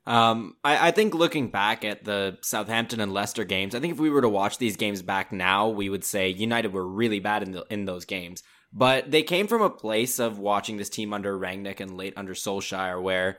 um, 0.06 0.54
I, 0.62 0.88
I, 0.88 0.90
think 0.92 1.14
looking 1.14 1.48
back 1.48 1.84
at 1.84 2.04
the 2.04 2.38
Southampton 2.40 3.00
and 3.00 3.12
Leicester 3.12 3.44
games, 3.44 3.74
I 3.74 3.80
think 3.80 3.92
if 3.92 3.98
we 3.98 4.08
were 4.08 4.20
to 4.20 4.28
watch 4.28 4.56
these 4.56 4.76
games 4.76 5.02
back 5.02 5.32
now, 5.32 5.68
we 5.68 5.88
would 5.88 6.04
say 6.04 6.28
United 6.28 6.72
were 6.72 6.86
really 6.86 7.18
bad 7.18 7.42
in 7.42 7.50
the, 7.50 7.66
in 7.70 7.86
those 7.86 8.04
games. 8.04 8.44
But 8.72 9.10
they 9.10 9.24
came 9.24 9.48
from 9.48 9.62
a 9.62 9.70
place 9.70 10.20
of 10.20 10.38
watching 10.38 10.76
this 10.76 10.90
team 10.90 11.12
under 11.12 11.36
Rangnick 11.36 11.80
and 11.80 11.96
late 11.96 12.14
under 12.16 12.34
Solskjaer, 12.34 13.02
where 13.02 13.38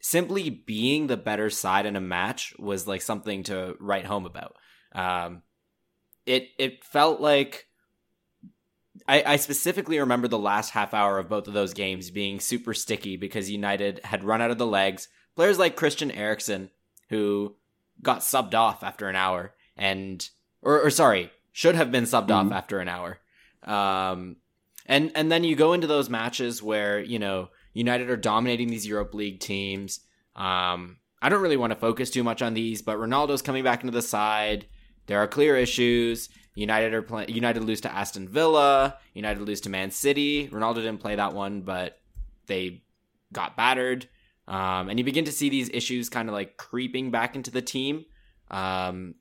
simply 0.00 0.50
being 0.50 1.08
the 1.08 1.16
better 1.16 1.50
side 1.50 1.84
in 1.84 1.96
a 1.96 2.00
match 2.00 2.54
was 2.60 2.86
like 2.86 3.02
something 3.02 3.42
to 3.44 3.74
write 3.80 4.04
home 4.04 4.24
about. 4.24 4.54
Um, 4.94 5.42
it 6.26 6.48
it 6.58 6.84
felt 6.84 7.20
like 7.20 7.66
I, 9.08 9.22
I, 9.24 9.36
specifically 9.36 9.98
remember 9.98 10.28
the 10.28 10.38
last 10.38 10.70
half 10.70 10.94
hour 10.94 11.18
of 11.18 11.28
both 11.28 11.48
of 11.48 11.54
those 11.54 11.74
games 11.74 12.10
being 12.10 12.38
super 12.38 12.72
sticky 12.74 13.16
because 13.16 13.50
United 13.50 14.00
had 14.04 14.22
run 14.22 14.40
out 14.40 14.52
of 14.52 14.58
the 14.58 14.66
legs 14.66 15.08
players 15.34 15.58
like 15.58 15.76
Christian 15.76 16.10
Eriksen, 16.10 16.70
who 17.10 17.56
got 18.02 18.20
subbed 18.20 18.54
off 18.54 18.82
after 18.82 19.08
an 19.08 19.16
hour, 19.16 19.54
and 19.76 20.28
or, 20.62 20.82
or 20.82 20.90
sorry, 20.90 21.30
should 21.52 21.74
have 21.74 21.92
been 21.92 22.04
subbed 22.04 22.28
mm-hmm. 22.28 22.48
off 22.48 22.52
after 22.52 22.80
an 22.80 22.88
hour. 22.88 23.18
Um, 23.62 24.36
and 24.86 25.12
and 25.14 25.30
then 25.30 25.44
you 25.44 25.56
go 25.56 25.72
into 25.72 25.86
those 25.86 26.10
matches 26.10 26.62
where 26.62 27.00
you 27.00 27.18
know 27.18 27.48
United 27.72 28.10
are 28.10 28.16
dominating 28.16 28.68
these 28.68 28.86
Europe 28.86 29.14
League 29.14 29.40
teams. 29.40 30.00
Um, 30.36 30.98
I 31.22 31.28
don't 31.28 31.42
really 31.42 31.56
want 31.56 31.72
to 31.72 31.78
focus 31.78 32.10
too 32.10 32.24
much 32.24 32.42
on 32.42 32.54
these, 32.54 32.82
but 32.82 32.98
Ronaldo's 32.98 33.42
coming 33.42 33.64
back 33.64 33.82
into 33.82 33.92
the 33.92 34.02
side. 34.02 34.66
There 35.06 35.18
are 35.18 35.28
clear 35.28 35.56
issues. 35.56 36.28
United 36.54 36.94
are 36.94 37.02
playing. 37.02 37.30
United 37.30 37.64
lose 37.64 37.80
to 37.82 37.92
Aston 37.92 38.28
Villa. 38.28 38.96
United 39.12 39.42
lose 39.42 39.60
to 39.62 39.70
Man 39.70 39.90
City. 39.90 40.48
Ronaldo 40.48 40.76
didn't 40.76 40.98
play 40.98 41.16
that 41.16 41.34
one, 41.34 41.62
but 41.62 41.98
they 42.46 42.82
got 43.32 43.56
battered. 43.56 44.08
Um, 44.46 44.88
and 44.88 44.98
you 44.98 45.04
begin 45.04 45.24
to 45.24 45.32
see 45.32 45.48
these 45.48 45.70
issues 45.70 46.08
kind 46.08 46.28
of 46.28 46.34
like 46.34 46.56
creeping 46.56 47.10
back 47.10 47.34
into 47.34 47.50
the 47.50 47.62
team. 47.62 48.04
Um, 48.50 49.14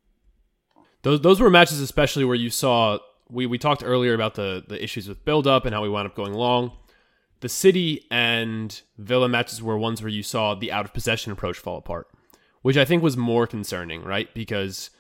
those 1.01 1.21
those 1.21 1.39
were 1.39 1.49
matches, 1.49 1.79
especially 1.79 2.25
where 2.25 2.35
you 2.35 2.49
saw 2.49 2.99
we 3.29 3.45
we 3.45 3.57
talked 3.57 3.83
earlier 3.83 4.13
about 4.13 4.35
the 4.35 4.63
the 4.67 4.81
issues 4.81 5.07
with 5.07 5.25
build 5.25 5.47
up 5.47 5.65
and 5.65 5.73
how 5.73 5.81
we 5.81 5.89
wound 5.89 6.07
up 6.07 6.15
going 6.15 6.33
long. 6.33 6.71
The 7.39 7.49
City 7.49 8.05
and 8.09 8.79
Villa 8.97 9.27
matches 9.27 9.61
were 9.61 9.77
ones 9.77 10.01
where 10.01 10.09
you 10.09 10.23
saw 10.23 10.55
the 10.55 10.71
out 10.71 10.85
of 10.85 10.93
possession 10.93 11.31
approach 11.31 11.57
fall 11.57 11.77
apart, 11.77 12.07
which 12.61 12.77
I 12.77 12.85
think 12.85 13.03
was 13.03 13.17
more 13.17 13.47
concerning, 13.47 14.03
right? 14.03 14.33
Because 14.33 14.91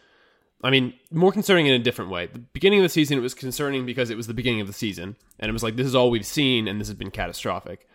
I 0.63 0.69
mean, 0.69 0.93
more 1.11 1.31
concerning 1.31 1.67
in 1.67 1.73
a 1.73 1.83
different 1.83 2.09
way. 2.09 2.27
The 2.27 2.39
beginning 2.39 2.79
of 2.79 2.83
the 2.83 2.89
season, 2.89 3.17
it 3.17 3.21
was 3.21 3.33
concerning 3.33 3.85
because 3.85 4.09
it 4.09 4.17
was 4.17 4.27
the 4.27 4.33
beginning 4.33 4.61
of 4.61 4.67
the 4.67 4.73
season, 4.73 5.17
and 5.39 5.49
it 5.49 5.53
was 5.53 5.63
like 5.63 5.75
this 5.75 5.87
is 5.87 5.95
all 5.95 6.09
we've 6.09 6.25
seen, 6.25 6.67
and 6.67 6.79
this 6.79 6.87
has 6.87 6.97
been 6.97 7.11
catastrophic 7.11 7.87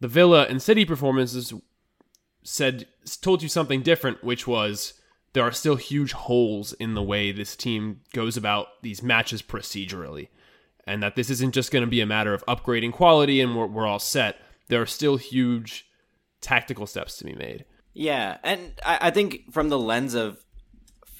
the 0.00 0.08
Villa 0.08 0.44
and 0.44 0.60
City 0.60 0.84
performances 0.84 1.52
said 2.42 2.86
told 3.20 3.42
you 3.42 3.48
something 3.48 3.82
different, 3.82 4.22
which 4.22 4.46
was 4.46 4.94
there 5.32 5.42
are 5.42 5.52
still 5.52 5.76
huge 5.76 6.12
holes 6.12 6.72
in 6.74 6.94
the 6.94 7.02
way 7.02 7.32
this 7.32 7.56
team 7.56 8.00
goes 8.12 8.36
about 8.36 8.82
these 8.82 9.02
matches 9.02 9.42
procedurally, 9.42 10.28
and 10.86 11.02
that 11.02 11.16
this 11.16 11.30
isn't 11.30 11.54
just 11.54 11.72
going 11.72 11.84
to 11.84 11.90
be 11.90 12.00
a 12.00 12.06
matter 12.06 12.34
of 12.34 12.44
upgrading 12.46 12.92
quality 12.92 13.40
and 13.40 13.56
we're, 13.56 13.66
we're 13.66 13.86
all 13.86 13.98
set. 13.98 14.36
There 14.68 14.80
are 14.80 14.86
still 14.86 15.16
huge 15.16 15.86
tactical 16.40 16.86
steps 16.86 17.18
to 17.18 17.24
be 17.24 17.34
made. 17.34 17.64
Yeah, 17.92 18.38
and 18.42 18.72
I, 18.84 18.98
I 19.02 19.10
think 19.10 19.52
from 19.52 19.68
the 19.68 19.78
lens 19.78 20.14
of 20.14 20.44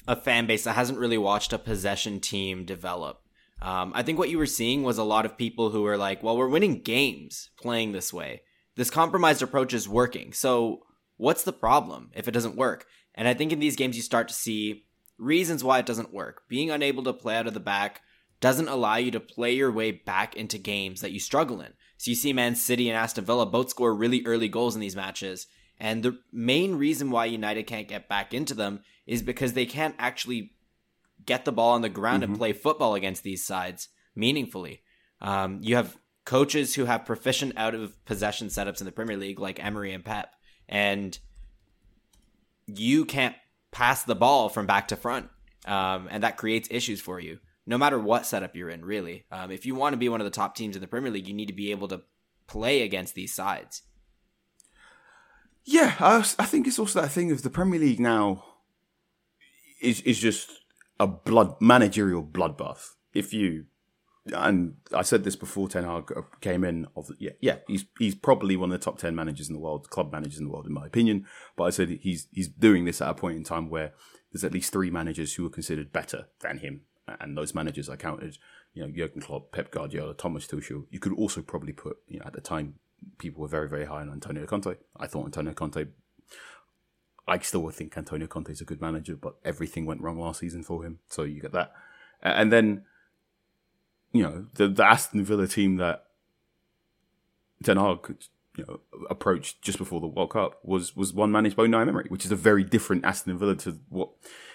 a 0.07 0.15
fan 0.15 0.47
base 0.47 0.63
that 0.63 0.73
hasn't 0.73 0.99
really 0.99 1.17
watched 1.17 1.53
a 1.53 1.59
possession 1.59 2.19
team 2.19 2.65
develop. 2.65 3.21
Um, 3.61 3.91
I 3.95 4.03
think 4.03 4.19
what 4.19 4.29
you 4.29 4.37
were 4.37 4.45
seeing 4.45 4.83
was 4.83 4.97
a 4.97 5.03
lot 5.03 5.25
of 5.25 5.37
people 5.37 5.71
who 5.71 5.81
were 5.81 5.97
like, 5.97 6.21
well, 6.21 6.37
we're 6.37 6.47
winning 6.47 6.81
games 6.81 7.49
playing 7.59 7.91
this 7.91 8.13
way 8.13 8.41
this 8.77 8.89
compromised 8.91 9.41
approach 9.41 9.73
is 9.73 9.89
working. 9.89 10.31
So 10.31 10.83
what's 11.17 11.43
the 11.43 11.51
problem 11.51 12.11
if 12.13 12.27
it 12.27 12.31
doesn't 12.31 12.55
work? 12.55 12.85
And 13.15 13.27
I 13.27 13.33
think 13.33 13.51
in 13.51 13.59
these 13.59 13.75
games 13.75 13.97
you 13.97 14.03
start 14.03 14.27
to 14.29 14.33
see 14.33 14.85
reasons 15.17 15.63
why 15.63 15.79
it 15.79 15.87
doesn't 15.87 16.13
work. 16.13 16.43
Being 16.47 16.69
unable 16.69 17.03
to 17.03 17.11
play 17.13 17.35
out 17.35 17.47
of 17.47 17.55
the 17.55 17.59
back 17.59 18.01
doesn't 18.39 18.67
allow 18.67 18.97
you 18.97 19.09
to 19.11 19.19
play 19.19 19.53
your 19.53 19.71
way 19.71 19.91
back 19.91 20.35
into 20.35 20.59
games 20.59 21.01
that 21.01 21.11
you 21.11 21.19
struggle 21.19 21.59
in. 21.59 21.73
So 21.97 22.11
you 22.11 22.15
see 22.15 22.31
Man 22.33 22.55
City 22.55 22.87
and 22.87 22.95
Aston 22.95 23.25
Villa 23.25 23.47
both 23.47 23.71
score 23.71 23.95
really 23.95 24.23
early 24.27 24.47
goals 24.47 24.75
in 24.75 24.81
these 24.81 24.95
matches. 24.95 25.47
And 25.79 26.03
the 26.03 26.19
main 26.31 26.75
reason 26.75 27.09
why 27.09 27.25
United 27.25 27.63
can't 27.63 27.87
get 27.87 28.07
back 28.07 28.31
into 28.31 28.53
them 28.53 28.81
is 29.07 29.21
because 29.21 29.53
they 29.53 29.65
can't 29.65 29.95
actually 29.97 30.53
get 31.25 31.45
the 31.45 31.51
ball 31.51 31.73
on 31.73 31.81
the 31.81 31.89
ground 31.89 32.21
mm-hmm. 32.21 32.33
and 32.33 32.39
play 32.39 32.53
football 32.53 32.93
against 32.93 33.23
these 33.23 33.43
sides 33.43 33.89
meaningfully. 34.15 34.81
Um, 35.21 35.59
you 35.61 35.75
have 35.75 35.97
coaches 36.25 36.75
who 36.75 36.85
have 36.85 37.05
proficient 37.05 37.53
out 37.57 37.73
of 37.73 38.03
possession 38.05 38.49
setups 38.49 38.81
in 38.81 38.85
the 38.85 38.91
Premier 38.91 39.17
League, 39.17 39.39
like 39.39 39.63
Emery 39.63 39.93
and 39.93 40.03
Pep, 40.03 40.33
and 40.67 41.17
you 42.67 43.05
can't 43.05 43.35
pass 43.71 44.03
the 44.03 44.15
ball 44.15 44.49
from 44.49 44.65
back 44.65 44.89
to 44.89 44.95
front, 44.95 45.29
um, 45.65 46.07
and 46.11 46.23
that 46.23 46.37
creates 46.37 46.67
issues 46.69 46.99
for 46.99 47.19
you. 47.19 47.39
No 47.65 47.77
matter 47.77 47.99
what 47.99 48.25
setup 48.25 48.55
you're 48.55 48.69
in, 48.69 48.83
really. 48.83 49.25
Um, 49.31 49.51
if 49.51 49.65
you 49.65 49.75
want 49.75 49.93
to 49.93 49.97
be 49.97 50.09
one 50.09 50.21
of 50.21 50.25
the 50.25 50.31
top 50.31 50.55
teams 50.55 50.75
in 50.75 50.81
the 50.81 50.87
Premier 50.87 51.11
League, 51.11 51.27
you 51.27 51.33
need 51.33 51.47
to 51.47 51.53
be 51.53 51.71
able 51.71 51.87
to 51.89 52.01
play 52.47 52.81
against 52.81 53.13
these 53.13 53.33
sides. 53.33 53.83
Yeah, 55.65 55.95
I, 55.99 56.19
I 56.19 56.45
think 56.45 56.65
it's 56.65 56.79
also 56.79 57.01
that 57.01 57.09
thing 57.11 57.29
of 57.31 57.41
the 57.41 57.49
Premier 57.49 57.79
League 57.79 57.99
now 57.99 58.45
is 59.79 60.01
is 60.01 60.19
just 60.19 60.51
a 60.99 61.07
blood 61.07 61.55
managerial 61.61 62.23
bloodbath. 62.23 62.95
If 63.13 63.33
you 63.33 63.65
and 64.33 64.75
I 64.93 65.01
said 65.01 65.23
this 65.23 65.35
before 65.35 65.67
Ten 65.67 65.83
Hag 65.83 66.11
came 66.41 66.63
in. 66.63 66.87
Of 66.95 67.11
yeah, 67.19 67.31
yeah, 67.39 67.57
he's 67.67 67.85
he's 67.97 68.15
probably 68.15 68.55
one 68.55 68.71
of 68.71 68.79
the 68.79 68.83
top 68.83 68.99
ten 68.99 69.15
managers 69.15 69.47
in 69.47 69.53
the 69.53 69.59
world, 69.59 69.89
club 69.89 70.11
managers 70.11 70.39
in 70.39 70.45
the 70.45 70.51
world, 70.51 70.65
in 70.65 70.73
my 70.73 70.85
opinion. 70.85 71.25
But 71.55 71.65
I 71.65 71.69
said 71.69 71.89
he's 71.89 72.27
he's 72.31 72.47
doing 72.47 72.85
this 72.85 73.01
at 73.01 73.09
a 73.09 73.13
point 73.13 73.37
in 73.37 73.43
time 73.43 73.69
where 73.69 73.93
there's 74.31 74.43
at 74.43 74.53
least 74.53 74.73
three 74.73 74.89
managers 74.89 75.33
who 75.33 75.45
are 75.45 75.51
considered 75.51 75.93
better 75.93 76.27
than 76.41 76.59
him, 76.59 76.81
and 77.19 77.37
those 77.37 77.55
managers 77.55 77.89
I 77.89 77.95
counted, 77.95 78.37
you 78.73 78.83
know, 78.83 78.91
Jurgen 78.91 79.21
Klopp, 79.21 79.51
Pep 79.51 79.71
Guardiola, 79.71 80.13
Thomas 80.13 80.47
Tuchel. 80.47 80.85
You 80.89 80.99
could 80.99 81.13
also 81.13 81.41
probably 81.41 81.73
put, 81.73 81.97
you 82.07 82.19
know, 82.19 82.25
at 82.25 82.33
the 82.33 82.41
time, 82.41 82.75
people 83.17 83.41
were 83.41 83.47
very 83.47 83.69
very 83.69 83.85
high 83.85 84.01
on 84.01 84.11
Antonio 84.11 84.45
Conte. 84.45 84.75
I 84.97 85.07
thought 85.07 85.25
Antonio 85.25 85.53
Conte. 85.53 85.85
I 87.27 87.39
still 87.39 87.61
would 87.63 87.75
think 87.75 87.97
Antonio 87.97 88.27
Conte 88.27 88.51
is 88.51 88.61
a 88.61 88.65
good 88.65 88.81
manager, 88.81 89.15
but 89.15 89.35
everything 89.43 89.85
went 89.85 90.01
wrong 90.01 90.19
last 90.19 90.39
season 90.39 90.63
for 90.63 90.83
him. 90.83 90.99
So 91.09 91.23
you 91.23 91.41
get 91.41 91.51
that, 91.51 91.73
and 92.21 92.51
then 92.51 92.83
you 94.13 94.23
know, 94.23 94.45
the, 94.55 94.67
the 94.67 94.85
Aston 94.85 95.23
Villa 95.23 95.47
team 95.47 95.77
that 95.77 96.05
Ten 97.63 97.77
Hag 97.77 98.15
you 98.57 98.65
know, 98.67 98.79
approached 99.09 99.61
just 99.61 99.77
before 99.77 100.01
the 100.01 100.07
World 100.07 100.31
Cup 100.31 100.59
was 100.63 100.95
was 100.95 101.13
one 101.13 101.31
managed 101.31 101.55
by 101.55 101.63
Unai 101.63 101.87
Emery, 101.87 102.05
which 102.09 102.25
is 102.25 102.31
a 102.31 102.35
very 102.35 102.63
different 102.63 103.05
Aston 103.05 103.37
Villa 103.37 103.55
to 103.57 103.79
what 103.89 104.09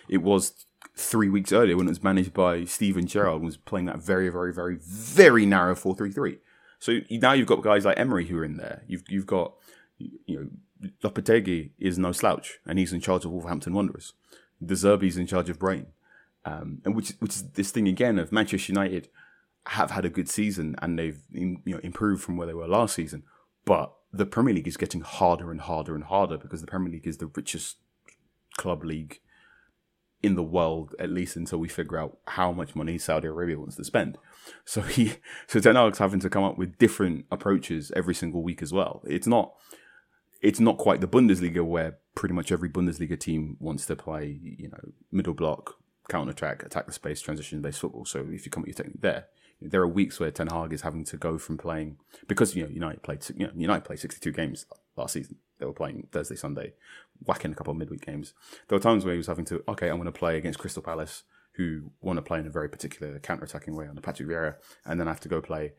it 0.08 0.18
was 0.18 0.66
three 0.96 1.28
weeks 1.28 1.52
earlier 1.52 1.76
when 1.76 1.86
it 1.86 1.90
was 1.90 2.02
managed 2.02 2.34
by 2.34 2.64
Steven 2.64 3.06
Gerrard 3.06 3.36
and 3.36 3.44
was 3.44 3.56
playing 3.56 3.86
that 3.86 3.98
very, 3.98 4.28
very, 4.28 4.52
very, 4.52 4.78
very 4.80 5.46
narrow 5.46 5.74
four 5.74 5.94
three 5.94 6.12
three. 6.12 6.38
So 6.78 6.98
now 7.10 7.32
you've 7.32 7.46
got 7.46 7.62
guys 7.62 7.84
like 7.84 7.98
Emery 7.98 8.26
who 8.26 8.38
are 8.38 8.44
in 8.44 8.56
there. 8.56 8.82
You've 8.88 9.04
you've 9.08 9.26
got 9.26 9.54
you 9.98 10.40
know 10.40 10.48
Lopetegui 11.02 11.70
is 11.78 11.98
no 11.98 12.12
slouch 12.12 12.58
and 12.66 12.78
he's 12.78 12.92
in 12.92 13.00
charge 13.00 13.24
of 13.24 13.30
Wolverhampton 13.30 13.74
Wanderers. 13.74 14.14
De 14.64 14.74
Zerbi's 14.74 15.16
in 15.16 15.26
charge 15.26 15.50
of 15.50 15.58
Brighton, 15.58 15.88
um, 16.44 16.80
and 16.84 16.94
which 16.94 17.10
which 17.18 17.36
is 17.36 17.50
this 17.50 17.72
thing 17.72 17.88
again 17.88 18.18
of 18.18 18.30
Manchester 18.30 18.72
United 18.72 19.08
have 19.66 19.92
had 19.92 20.04
a 20.04 20.10
good 20.10 20.28
season 20.28 20.76
and 20.80 20.98
they've 20.98 21.20
you 21.30 21.58
know 21.64 21.78
improved 21.78 22.22
from 22.22 22.36
where 22.36 22.46
they 22.46 22.54
were 22.54 22.68
last 22.68 22.94
season. 22.94 23.24
But 23.64 23.92
the 24.12 24.26
Premier 24.26 24.54
League 24.54 24.68
is 24.68 24.76
getting 24.76 25.00
harder 25.00 25.50
and 25.50 25.60
harder 25.60 25.94
and 25.94 26.04
harder 26.04 26.36
because 26.36 26.60
the 26.60 26.66
Premier 26.66 26.92
League 26.92 27.06
is 27.06 27.18
the 27.18 27.26
richest 27.26 27.76
club 28.56 28.84
league 28.84 29.20
in 30.22 30.36
the 30.36 30.42
world, 30.42 30.94
at 30.98 31.10
least 31.10 31.36
until 31.36 31.58
we 31.58 31.68
figure 31.68 31.98
out 31.98 32.18
how 32.28 32.52
much 32.52 32.76
money 32.76 32.96
Saudi 32.96 33.26
Arabia 33.26 33.58
wants 33.58 33.76
to 33.76 33.84
spend. 33.84 34.16
So 34.64 34.82
he, 34.82 35.14
so 35.46 35.60
Ten 35.60 35.74
Hag's 35.74 35.98
having 35.98 36.20
to 36.20 36.30
come 36.30 36.44
up 36.44 36.56
with 36.56 36.78
different 36.78 37.26
approaches 37.30 37.90
every 37.96 38.14
single 38.14 38.42
week 38.42 38.62
as 38.62 38.72
well. 38.72 39.02
It's 39.04 39.26
not, 39.26 39.54
it's 40.42 40.60
not 40.60 40.76
quite 40.76 41.00
the 41.00 41.08
Bundesliga 41.08 41.64
where 41.64 41.98
pretty 42.14 42.34
much 42.34 42.52
every 42.52 42.68
Bundesliga 42.68 43.18
team 43.18 43.56
wants 43.60 43.86
to 43.86 43.96
play, 43.96 44.38
you 44.42 44.68
know, 44.68 44.92
middle 45.10 45.34
block, 45.34 45.76
counter 46.08 46.32
attack, 46.32 46.64
attack 46.64 46.86
the 46.86 46.92
space, 46.92 47.20
transition 47.20 47.62
based 47.62 47.80
football. 47.80 48.04
So 48.04 48.26
if 48.30 48.44
you 48.44 48.50
come 48.50 48.62
with 48.62 48.68
your 48.68 48.84
technique 48.84 49.00
there, 49.00 49.26
there 49.60 49.80
are 49.80 49.88
weeks 49.88 50.18
where 50.18 50.32
Ten 50.32 50.48
Hag 50.48 50.72
is 50.72 50.82
having 50.82 51.04
to 51.04 51.16
go 51.16 51.38
from 51.38 51.56
playing 51.56 51.96
because 52.26 52.56
you 52.56 52.64
know 52.64 52.68
United 52.68 53.02
played 53.02 53.24
you 53.36 53.46
know 53.46 53.52
United 53.54 53.84
played 53.84 54.00
62 54.00 54.32
games 54.32 54.66
last 54.96 55.12
season. 55.12 55.36
They 55.58 55.66
were 55.66 55.72
playing 55.72 56.08
Thursday, 56.10 56.34
Sunday, 56.34 56.74
whacking 57.24 57.52
a 57.52 57.54
couple 57.54 57.70
of 57.70 57.76
midweek 57.76 58.04
games. 58.04 58.34
There 58.66 58.76
were 58.76 58.82
times 58.82 59.04
where 59.04 59.14
he 59.14 59.18
was 59.18 59.28
having 59.28 59.44
to 59.46 59.62
okay, 59.68 59.88
I'm 59.88 59.96
going 59.96 60.06
to 60.06 60.12
play 60.12 60.36
against 60.36 60.58
Crystal 60.58 60.82
Palace 60.82 61.22
who 61.54 61.92
want 62.00 62.16
to 62.16 62.22
play 62.22 62.40
in 62.40 62.46
a 62.46 62.50
very 62.50 62.68
particular 62.68 63.18
counter-attacking 63.18 63.76
way 63.76 63.86
under 63.86 64.00
Patrick 64.00 64.26
Vieira, 64.26 64.54
and 64.86 64.98
then 64.98 65.06
I 65.06 65.10
have 65.10 65.20
to 65.20 65.28
go 65.28 65.42
play 65.42 65.74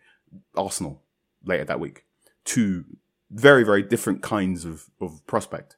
Arsenal 0.56 1.02
later 1.44 1.66
that 1.66 1.80
week. 1.80 2.06
Two 2.46 2.86
very, 3.34 3.64
very 3.64 3.82
different 3.82 4.22
kinds 4.22 4.66
of, 4.66 4.86
of 5.02 5.26
prospect. 5.28 5.78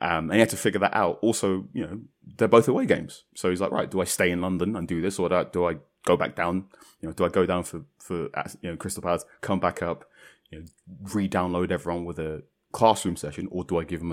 Um, 0.00 0.30
and 0.30 0.34
he 0.34 0.40
had 0.40 0.50
to 0.50 0.56
figure 0.56 0.80
that 0.80 0.94
out. 0.94 1.18
Also, 1.22 1.68
you 1.72 1.86
know, 1.86 2.00
they're 2.36 2.48
both 2.48 2.68
away 2.68 2.86
games. 2.86 3.24
So 3.34 3.50
he's 3.50 3.60
like, 3.60 3.72
right, 3.72 3.90
do 3.90 4.00
I 4.00 4.04
stay 4.04 4.30
in 4.30 4.40
London 4.40 4.76
and 4.76 4.86
do 4.86 5.00
this, 5.00 5.18
or 5.18 5.28
do 5.28 5.34
I, 5.34 5.44
do 5.44 5.68
I 5.68 5.76
go 6.04 6.16
back 6.16 6.34
down? 6.34 6.66
You 7.00 7.08
know, 7.08 7.12
do 7.12 7.24
I 7.24 7.28
go 7.28 7.46
down 7.46 7.64
for 7.64 7.82
for 7.98 8.28
you 8.62 8.70
know 8.70 8.76
Crystal 8.76 9.02
Palace, 9.02 9.24
come 9.40 9.58
back 9.58 9.82
up, 9.82 10.04
you 10.50 10.60
know, 10.60 10.64
re-download 11.12 11.70
everyone 11.70 12.04
with 12.04 12.18
a 12.18 12.42
classroom 12.72 13.16
session, 13.16 13.48
or 13.50 13.64
do 13.64 13.78
I 13.78 13.84
give 13.84 14.00
them 14.00 14.12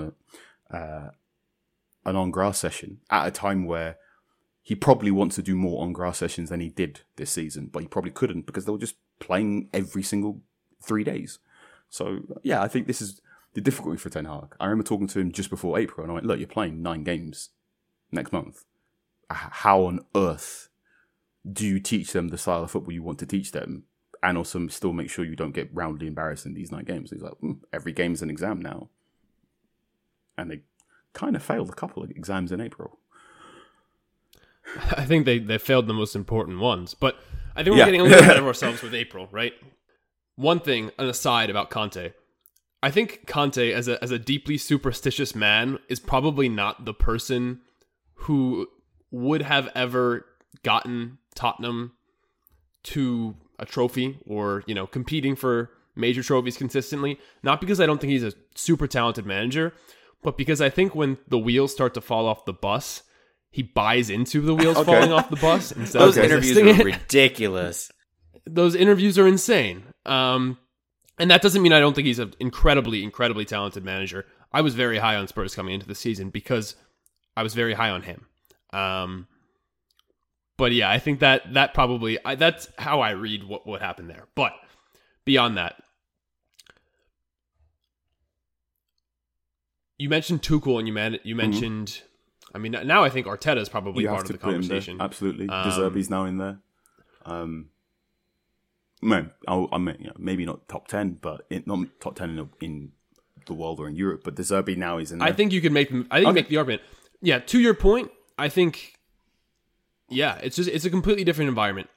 a 0.70 0.76
uh, 0.76 1.10
an 2.04 2.16
on 2.16 2.30
grass 2.30 2.58
session 2.58 3.00
at 3.10 3.26
a 3.26 3.30
time 3.30 3.66
where 3.66 3.96
he 4.62 4.74
probably 4.74 5.10
wants 5.10 5.36
to 5.36 5.42
do 5.42 5.54
more 5.54 5.82
on 5.82 5.92
grass 5.92 6.18
sessions 6.18 6.50
than 6.50 6.60
he 6.60 6.70
did 6.70 7.00
this 7.16 7.30
season, 7.30 7.68
but 7.72 7.82
he 7.82 7.88
probably 7.88 8.10
couldn't 8.10 8.46
because 8.46 8.64
they 8.64 8.72
were 8.72 8.78
just 8.78 8.96
playing 9.20 9.68
every 9.72 10.02
single 10.02 10.40
three 10.82 11.04
days. 11.04 11.38
So 11.94 12.22
yeah, 12.42 12.60
I 12.60 12.66
think 12.66 12.88
this 12.88 13.00
is 13.00 13.20
the 13.52 13.60
difficulty 13.60 13.98
for 13.98 14.10
Ten 14.10 14.24
Hag. 14.24 14.56
I 14.58 14.64
remember 14.64 14.82
talking 14.82 15.06
to 15.06 15.20
him 15.20 15.30
just 15.30 15.48
before 15.48 15.78
April, 15.78 16.02
and 16.02 16.10
I 16.10 16.14
went, 16.14 16.26
"Look, 16.26 16.40
you're 16.40 16.48
playing 16.48 16.82
nine 16.82 17.04
games 17.04 17.50
next 18.10 18.32
month. 18.32 18.64
How 19.30 19.84
on 19.84 20.00
earth 20.12 20.70
do 21.50 21.64
you 21.64 21.78
teach 21.78 22.12
them 22.12 22.28
the 22.28 22.36
style 22.36 22.64
of 22.64 22.72
football 22.72 22.92
you 22.92 23.04
want 23.04 23.20
to 23.20 23.26
teach 23.26 23.52
them, 23.52 23.84
and 24.24 24.36
also 24.36 24.66
still 24.66 24.92
make 24.92 25.08
sure 25.08 25.24
you 25.24 25.36
don't 25.36 25.54
get 25.54 25.72
roundly 25.72 26.08
embarrassed 26.08 26.46
in 26.46 26.54
these 26.54 26.72
nine 26.72 26.84
games?" 26.84 27.12
He's 27.12 27.22
like, 27.22 27.34
mm, 27.40 27.60
"Every 27.72 27.92
game's 27.92 28.22
an 28.22 28.30
exam 28.30 28.60
now," 28.60 28.88
and 30.36 30.50
they 30.50 30.62
kind 31.12 31.36
of 31.36 31.44
failed 31.44 31.68
a 31.68 31.74
couple 31.74 32.02
of 32.02 32.10
exams 32.10 32.50
in 32.50 32.60
April. 32.60 32.98
I 34.96 35.04
think 35.04 35.26
they, 35.26 35.38
they 35.38 35.58
failed 35.58 35.86
the 35.86 35.94
most 35.94 36.16
important 36.16 36.58
ones, 36.58 36.92
but 36.92 37.20
I 37.54 37.62
think 37.62 37.74
we're 37.74 37.78
yeah. 37.78 37.84
getting 37.84 38.00
a 38.00 38.04
little 38.04 38.18
ahead 38.24 38.36
of 38.36 38.46
ourselves 38.48 38.82
with 38.82 38.94
April, 38.94 39.28
right? 39.30 39.52
One 40.36 40.60
thing, 40.60 40.90
an 40.98 41.06
aside 41.06 41.50
about 41.50 41.70
Conte. 41.70 42.12
I 42.82 42.90
think 42.90 43.26
Conte, 43.26 43.72
as 43.72 43.88
a 43.88 44.02
as 44.02 44.10
a 44.10 44.18
deeply 44.18 44.58
superstitious 44.58 45.34
man, 45.34 45.78
is 45.88 46.00
probably 46.00 46.48
not 46.48 46.84
the 46.84 46.94
person 46.94 47.60
who 48.14 48.68
would 49.10 49.42
have 49.42 49.70
ever 49.74 50.26
gotten 50.62 51.18
Tottenham 51.34 51.92
to 52.84 53.36
a 53.58 53.64
trophy 53.64 54.18
or 54.26 54.64
you 54.66 54.74
know 54.74 54.86
competing 54.86 55.36
for 55.36 55.70
major 55.96 56.22
trophies 56.22 56.56
consistently. 56.56 57.18
Not 57.42 57.60
because 57.60 57.80
I 57.80 57.86
don't 57.86 58.00
think 58.00 58.12
he's 58.12 58.24
a 58.24 58.32
super 58.54 58.86
talented 58.86 59.24
manager, 59.24 59.72
but 60.22 60.36
because 60.36 60.60
I 60.60 60.68
think 60.68 60.94
when 60.94 61.18
the 61.28 61.38
wheels 61.38 61.72
start 61.72 61.94
to 61.94 62.00
fall 62.00 62.26
off 62.26 62.44
the 62.44 62.52
bus, 62.52 63.02
he 63.50 63.62
buys 63.62 64.10
into 64.10 64.40
the 64.40 64.54
wheels 64.54 64.76
okay. 64.78 64.92
falling 64.92 65.12
off 65.12 65.30
the 65.30 65.36
bus. 65.36 65.72
Instead 65.72 66.00
Those 66.00 66.16
interviews 66.16 66.58
are 66.58 66.84
ridiculous. 66.84 67.90
Those 68.46 68.74
interviews 68.74 69.18
are 69.18 69.26
insane. 69.26 69.84
Um, 70.06 70.58
and 71.18 71.30
that 71.30 71.42
doesn't 71.42 71.62
mean 71.62 71.72
I 71.72 71.80
don't 71.80 71.94
think 71.94 72.06
he's 72.06 72.18
an 72.18 72.34
incredibly, 72.40 73.02
incredibly 73.02 73.44
talented 73.44 73.84
manager. 73.84 74.26
I 74.52 74.60
was 74.60 74.74
very 74.74 74.98
high 74.98 75.16
on 75.16 75.28
Spurs 75.28 75.54
coming 75.54 75.74
into 75.74 75.86
the 75.86 75.94
season 75.94 76.30
because 76.30 76.76
I 77.36 77.42
was 77.42 77.54
very 77.54 77.74
high 77.74 77.90
on 77.90 78.02
him. 78.02 78.26
Um, 78.72 79.28
but 80.56 80.72
yeah, 80.72 80.90
I 80.90 80.98
think 80.98 81.20
that 81.20 81.54
that 81.54 81.74
probably 81.74 82.18
I, 82.24 82.34
that's 82.34 82.68
how 82.78 83.00
I 83.00 83.10
read 83.10 83.44
what 83.44 83.66
what 83.66 83.80
happened 83.80 84.10
there. 84.10 84.26
But 84.34 84.52
beyond 85.24 85.56
that, 85.56 85.82
you 89.98 90.08
mentioned 90.08 90.42
Tuchel 90.42 90.78
and 90.78 90.86
you 90.86 90.94
man 90.94 91.18
you 91.22 91.34
mm-hmm. 91.34 91.36
mentioned. 91.36 91.88
Mm-hmm. 91.88 92.06
I 92.56 92.58
mean, 92.60 92.76
now 92.86 93.02
I 93.02 93.10
think 93.10 93.26
Arteta 93.26 93.58
is 93.58 93.68
probably 93.68 94.06
part 94.06 94.22
of 94.22 94.28
the 94.28 94.38
conversation. 94.38 95.00
Absolutely, 95.00 95.48
um, 95.48 95.68
De 95.68 95.74
Zerbi's 95.74 96.08
now 96.08 96.24
in 96.24 96.38
there. 96.38 96.60
Um, 97.26 97.70
I, 99.04 99.66
I 99.72 99.78
mean, 99.78 99.96
you 100.00 100.06
know, 100.06 100.14
maybe 100.18 100.44
not 100.44 100.68
top 100.68 100.88
ten, 100.88 101.18
but 101.20 101.46
not 101.66 101.86
top 102.00 102.16
ten 102.16 102.30
in, 102.30 102.48
in, 102.60 102.92
the 103.46 103.52
world 103.52 103.78
or 103.78 103.88
in 103.88 103.94
Europe. 103.94 104.22
But 104.24 104.36
De 104.36 104.42
Zerbi 104.42 104.74
now 104.74 104.96
is 104.96 105.12
in. 105.12 105.18
There. 105.18 105.28
I 105.28 105.32
think 105.32 105.52
you 105.52 105.60
could 105.60 105.72
make. 105.72 105.88
I 105.88 105.92
think 105.92 106.12
okay. 106.12 106.32
make 106.32 106.48
the 106.48 106.56
argument. 106.56 106.82
Yeah, 107.20 107.40
to 107.40 107.60
your 107.60 107.74
point, 107.74 108.10
I 108.38 108.48
think. 108.48 108.94
Yeah, 110.08 110.38
it's 110.42 110.56
just 110.56 110.70
it's 110.70 110.84
a 110.84 110.90
completely 110.90 111.24
different 111.24 111.48
environment. 111.48 111.88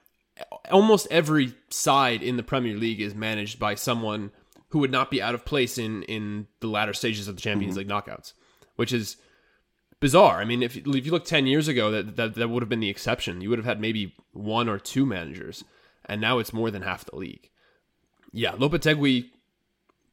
Almost 0.69 1.07
every 1.09 1.53
side 1.69 2.21
in 2.21 2.37
the 2.37 2.43
Premier 2.43 2.75
League 2.75 2.99
is 2.99 3.15
managed 3.15 3.59
by 3.59 3.75
someone 3.75 4.31
who 4.69 4.79
would 4.79 4.91
not 4.91 5.09
be 5.09 5.21
out 5.21 5.33
of 5.33 5.45
place 5.45 5.77
in 5.77 6.03
in 6.03 6.47
the 6.59 6.67
latter 6.67 6.93
stages 6.93 7.27
of 7.27 7.35
the 7.35 7.41
Champions 7.41 7.77
mm-hmm. 7.77 7.89
League 7.89 8.05
knockouts, 8.05 8.33
which 8.75 8.91
is 8.91 9.17
bizarre. 9.99 10.41
I 10.41 10.45
mean, 10.45 10.61
if 10.61 10.75
if 10.75 11.05
you 11.05 11.11
look 11.11 11.25
ten 11.25 11.47
years 11.47 11.67
ago, 11.67 11.91
that, 11.91 12.15
that 12.17 12.35
that 12.35 12.49
would 12.49 12.61
have 12.61 12.69
been 12.69 12.81
the 12.81 12.89
exception. 12.89 13.41
You 13.41 13.49
would 13.49 13.59
have 13.59 13.65
had 13.65 13.79
maybe 13.79 14.15
one 14.33 14.67
or 14.67 14.79
two 14.79 15.05
managers 15.05 15.63
and 16.07 16.21
now 16.21 16.39
it's 16.39 16.53
more 16.53 16.71
than 16.71 16.81
half 16.81 17.05
the 17.05 17.15
league. 17.15 17.49
Yeah, 18.31 18.51
Lopetegui 18.51 19.29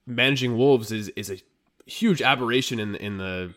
managing 0.07 0.57
Wolves 0.57 0.92
is 0.92 1.09
is 1.11 1.30
a 1.30 1.38
huge 1.87 2.22
aberration 2.22 2.78
in 2.78 2.94
in 2.96 3.18
the 3.18 3.54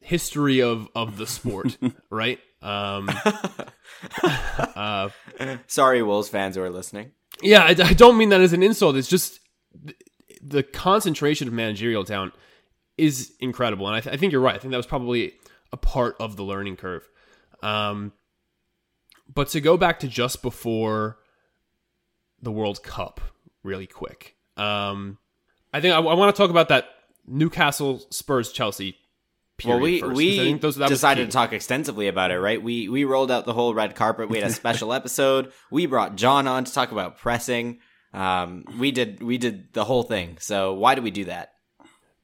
history 0.00 0.60
of 0.60 0.88
of 0.94 1.16
the 1.16 1.26
sport, 1.26 1.76
right? 2.10 2.38
Um, 2.62 3.08
uh, 4.22 5.08
Sorry, 5.66 6.02
Wolves 6.02 6.28
fans 6.28 6.56
who 6.56 6.62
are 6.62 6.70
listening. 6.70 7.12
Yeah, 7.42 7.62
I, 7.62 7.68
I, 7.70 7.94
don't 7.94 8.18
mean 8.18 8.28
that 8.30 8.42
as 8.42 8.52
an 8.52 8.62
insult. 8.62 8.96
It's 8.96 9.08
just 9.08 9.40
the, 9.72 9.94
the 10.42 10.62
concentration 10.62 11.48
of 11.48 11.54
managerial 11.54 12.04
talent 12.04 12.34
is 12.98 13.32
incredible, 13.40 13.86
and 13.86 13.96
I, 13.96 14.00
th- 14.00 14.14
I, 14.14 14.18
think 14.18 14.32
you're 14.32 14.42
right. 14.42 14.54
I 14.54 14.58
think 14.58 14.72
that 14.72 14.76
was 14.76 14.86
probably 14.86 15.32
a 15.72 15.78
part 15.78 16.16
of 16.20 16.36
the 16.36 16.42
learning 16.42 16.76
curve. 16.76 17.08
Um, 17.62 18.12
but 19.32 19.48
to 19.48 19.60
go 19.60 19.76
back 19.76 20.00
to 20.00 20.08
just 20.08 20.42
before 20.42 21.18
the 22.42 22.52
World 22.52 22.82
Cup, 22.82 23.20
really 23.62 23.86
quick. 23.86 24.36
Um, 24.56 25.18
I 25.72 25.80
think 25.80 25.94
I, 25.94 25.98
I 25.98 26.14
want 26.14 26.34
to 26.34 26.40
talk 26.40 26.50
about 26.50 26.68
that 26.68 26.88
Newcastle 27.26 28.02
Spurs 28.10 28.52
Chelsea. 28.52 28.96
Well, 29.64 29.78
we 29.78 30.00
first, 30.00 30.16
we 30.16 30.54
those, 30.54 30.76
decided 30.76 31.26
to 31.26 31.32
talk 31.32 31.52
extensively 31.52 32.08
about 32.08 32.30
it, 32.30 32.40
right? 32.40 32.62
We 32.62 32.88
we 32.88 33.04
rolled 33.04 33.30
out 33.30 33.44
the 33.44 33.52
whole 33.52 33.74
red 33.74 33.94
carpet. 33.94 34.30
We 34.30 34.38
had 34.38 34.50
a 34.50 34.54
special 34.54 34.92
episode. 34.94 35.52
We 35.70 35.84
brought 35.84 36.16
John 36.16 36.46
on 36.46 36.64
to 36.64 36.72
talk 36.72 36.92
about 36.92 37.18
pressing. 37.18 37.78
Um, 38.14 38.64
we 38.78 38.90
did 38.90 39.22
we 39.22 39.36
did 39.36 39.74
the 39.74 39.84
whole 39.84 40.02
thing. 40.02 40.38
So 40.40 40.72
why 40.72 40.94
did 40.94 41.04
we 41.04 41.10
do 41.10 41.26
that? 41.26 41.52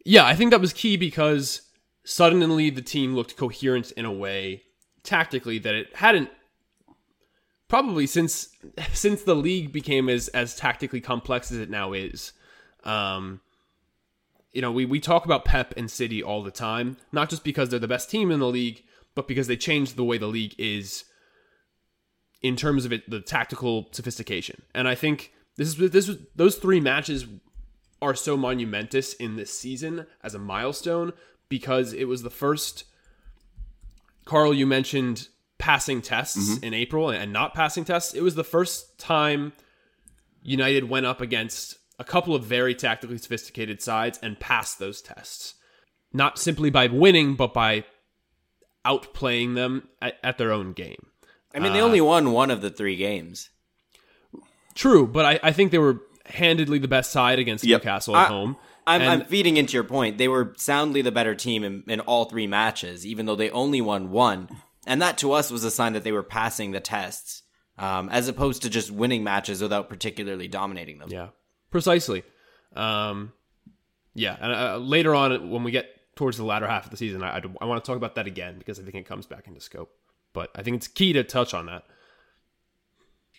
Yeah, 0.04 0.24
I 0.24 0.34
think 0.34 0.50
that 0.52 0.62
was 0.62 0.72
key 0.72 0.96
because 0.96 1.60
suddenly 2.04 2.70
the 2.70 2.80
team 2.80 3.14
looked 3.14 3.36
coherent 3.36 3.90
in 3.92 4.06
a 4.06 4.12
way 4.12 4.62
tactically 5.02 5.58
that 5.58 5.74
it 5.74 5.94
hadn't 5.94 6.30
probably 7.68 8.06
since 8.06 8.48
since 8.92 9.22
the 9.22 9.34
league 9.34 9.72
became 9.72 10.08
as 10.08 10.28
as 10.28 10.56
tactically 10.56 11.00
complex 11.00 11.50
as 11.50 11.58
it 11.58 11.70
now 11.70 11.92
is. 11.92 12.32
Um, 12.84 13.40
you 14.52 14.62
know, 14.62 14.72
we 14.72 14.84
we 14.84 15.00
talk 15.00 15.24
about 15.24 15.44
Pep 15.44 15.74
and 15.76 15.90
City 15.90 16.22
all 16.22 16.42
the 16.42 16.50
time, 16.50 16.96
not 17.12 17.28
just 17.28 17.44
because 17.44 17.68
they're 17.68 17.78
the 17.78 17.88
best 17.88 18.10
team 18.10 18.30
in 18.30 18.40
the 18.40 18.48
league, 18.48 18.82
but 19.14 19.28
because 19.28 19.46
they 19.46 19.56
changed 19.56 19.96
the 19.96 20.04
way 20.04 20.18
the 20.18 20.26
league 20.26 20.54
is 20.58 21.04
in 22.42 22.56
terms 22.56 22.84
of 22.84 22.92
it 22.92 23.08
the 23.10 23.20
tactical 23.20 23.88
sophistication. 23.92 24.62
And 24.74 24.88
I 24.88 24.94
think 24.94 25.32
this 25.56 25.68
is 25.68 25.90
this 25.90 26.08
was 26.08 26.18
those 26.34 26.56
three 26.56 26.80
matches 26.80 27.26
are 28.00 28.14
so 28.14 28.36
monumentous 28.36 29.14
in 29.14 29.36
this 29.36 29.58
season 29.58 30.06
as 30.22 30.34
a 30.34 30.38
milestone 30.38 31.12
because 31.48 31.92
it 31.92 32.04
was 32.04 32.22
the 32.22 32.30
first 32.30 32.84
Carl 34.24 34.52
you 34.52 34.66
mentioned 34.66 35.28
passing 35.58 36.02
tests 36.02 36.56
mm-hmm. 36.56 36.64
in 36.64 36.74
April 36.74 37.10
and 37.10 37.32
not 37.32 37.54
passing 37.54 37.84
tests. 37.84 38.14
It 38.14 38.22
was 38.22 38.34
the 38.34 38.44
first 38.44 38.98
time 38.98 39.52
United 40.42 40.88
went 40.88 41.06
up 41.06 41.20
against 41.20 41.78
a 41.98 42.04
couple 42.04 42.34
of 42.34 42.44
very 42.44 42.74
tactically 42.74 43.18
sophisticated 43.18 43.82
sides 43.82 44.18
and 44.22 44.38
passed 44.38 44.78
those 44.78 45.00
tests. 45.00 45.54
Not 46.12 46.38
simply 46.38 46.70
by 46.70 46.86
winning, 46.86 47.34
but 47.34 47.52
by 47.52 47.84
outplaying 48.86 49.54
them 49.54 49.88
at, 50.00 50.14
at 50.22 50.38
their 50.38 50.52
own 50.52 50.72
game. 50.72 51.06
I 51.54 51.58
mean, 51.58 51.72
they 51.72 51.80
uh, 51.80 51.84
only 51.84 52.00
won 52.00 52.32
one 52.32 52.50
of 52.50 52.60
the 52.60 52.70
three 52.70 52.96
games. 52.96 53.50
True, 54.74 55.06
but 55.06 55.24
I, 55.24 55.40
I 55.42 55.52
think 55.52 55.72
they 55.72 55.78
were 55.78 56.02
handedly 56.26 56.78
the 56.78 56.88
best 56.88 57.10
side 57.10 57.38
against 57.38 57.64
yep. 57.64 57.80
Newcastle 57.80 58.16
at 58.16 58.26
I, 58.26 58.28
home. 58.28 58.56
I'm, 58.86 59.02
I'm, 59.02 59.24
feeding 59.24 59.56
into 59.56 59.74
your 59.74 59.84
point. 59.84 60.18
They 60.18 60.28
were 60.28 60.54
soundly 60.56 61.02
the 61.02 61.10
better 61.10 61.34
team 61.34 61.64
in, 61.64 61.82
in 61.88 62.00
all 62.00 62.26
three 62.26 62.46
matches, 62.46 63.04
even 63.04 63.26
though 63.26 63.34
they 63.34 63.50
only 63.50 63.80
won 63.80 64.10
one. 64.10 64.48
And 64.86 65.02
that 65.02 65.18
to 65.18 65.32
us 65.32 65.50
was 65.50 65.64
a 65.64 65.70
sign 65.70 65.94
that 65.94 66.04
they 66.04 66.12
were 66.12 66.22
passing 66.22 66.70
the 66.70 66.80
tests, 66.80 67.42
um, 67.76 68.08
as 68.08 68.28
opposed 68.28 68.62
to 68.62 68.70
just 68.70 68.90
winning 68.90 69.24
matches 69.24 69.60
without 69.60 69.88
particularly 69.88 70.48
dominating 70.48 70.98
them. 70.98 71.08
Yeah, 71.10 71.28
precisely. 71.70 72.22
Um, 72.74 73.32
yeah, 74.14 74.36
and 74.40 74.52
uh, 74.52 74.76
later 74.78 75.14
on 75.14 75.50
when 75.50 75.64
we 75.64 75.72
get 75.72 76.14
towards 76.14 76.36
the 76.36 76.44
latter 76.44 76.66
half 76.66 76.84
of 76.84 76.90
the 76.90 76.96
season, 76.96 77.22
I, 77.22 77.38
I, 77.38 77.42
I 77.60 77.64
want 77.64 77.84
to 77.84 77.86
talk 77.86 77.96
about 77.96 78.14
that 78.14 78.26
again 78.26 78.58
because 78.58 78.78
I 78.78 78.82
think 78.82 78.94
it 78.94 79.06
comes 79.06 79.26
back 79.26 79.46
into 79.46 79.60
scope. 79.60 79.90
But 80.32 80.50
I 80.54 80.62
think 80.62 80.76
it's 80.76 80.88
key 80.88 81.12
to 81.14 81.24
touch 81.24 81.52
on 81.52 81.66
that. 81.66 81.84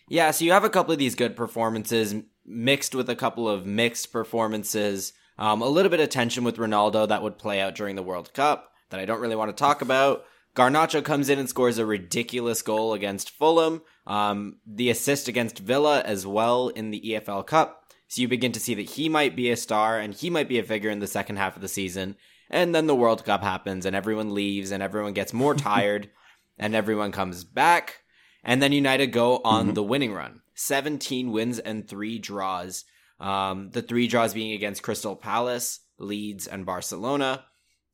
Yeah, 0.10 0.32
so 0.32 0.46
you 0.46 0.52
have 0.52 0.64
a 0.64 0.70
couple 0.70 0.94
of 0.94 1.00
these 1.00 1.16
good 1.16 1.36
performances 1.36 2.16
mixed 2.46 2.96
with 2.96 3.10
a 3.10 3.16
couple 3.16 3.50
of 3.50 3.66
mixed 3.66 4.12
performances. 4.12 5.14
Um, 5.38 5.62
a 5.62 5.68
little 5.68 5.92
bit 5.92 6.00
of 6.00 6.10
tension 6.10 6.44
with 6.44 6.58
Ronaldo 6.58 7.08
that 7.08 7.22
would 7.22 7.38
play 7.38 7.62
out 7.62 7.76
during 7.76 7.96
the 7.96 8.04
World 8.04 8.34
Cup 8.34 8.72
that 8.90 9.00
I 9.00 9.06
don't 9.06 9.20
really 9.20 9.36
want 9.36 9.56
to 9.56 9.62
talk 9.62 9.82
about 9.82 10.26
Garnacho 10.58 11.04
comes 11.04 11.30
in 11.30 11.38
and 11.38 11.48
scores 11.48 11.78
a 11.78 11.86
ridiculous 11.86 12.64
goal 12.64 12.94
against 12.94 13.30
Fulham. 13.30 13.84
Um, 14.08 14.58
the 14.66 14.90
assist 14.90 15.28
against 15.28 15.60
Villa 15.60 16.02
as 16.02 16.26
well 16.26 16.70
in 16.70 16.90
the 16.90 17.00
EFL 17.00 17.46
Cup. 17.46 17.84
So 18.08 18.22
you 18.22 18.28
begin 18.28 18.54
to 18.54 18.60
see 18.60 18.74
that 18.74 18.90
he 18.90 19.08
might 19.08 19.36
be 19.36 19.52
a 19.52 19.56
star 19.56 20.00
and 20.00 20.16
he 20.16 20.32
might 20.32 20.50
be 20.50 20.58
a 20.58 20.64
figure 20.64 20.90
in 20.90 20.98
the 20.98 21.06
second 21.06 21.36
half 21.36 21.56
of 21.56 21.62
the 21.62 21.68
season. 21.68 22.16
And 22.50 22.74
then 22.74 22.88
the 22.88 22.96
World 22.96 23.24
Cup 23.24 23.44
happens 23.44 23.86
and 23.86 23.96
everyone 23.96 24.34
leaves 24.34 24.72
and 24.72 24.82
everyone 24.82 25.14
gets 25.14 25.32
more 25.32 25.54
tired 25.56 26.10
and 26.58 26.74
everyone 26.74 27.12
comes 27.12 27.44
back. 27.44 28.02
And 28.44 28.60
then 28.60 28.72
United 28.72 29.08
go 29.08 29.42
on 29.44 29.66
mm-hmm. 29.66 29.74
the 29.76 29.84
winning 29.84 30.14
run 30.14 30.42
17 30.56 31.32
wins 31.32 31.60
and 31.60 31.88
three 31.88 32.18
draws. 32.18 32.84
Um, 33.20 33.70
the 33.70 33.84
three 33.84 34.08
draws 34.08 34.34
being 34.34 34.54
against 34.54 34.82
Crystal 34.82 35.16
Palace, 35.16 35.82
Leeds, 36.00 36.48
and 36.48 36.66
Barcelona. 36.66 37.46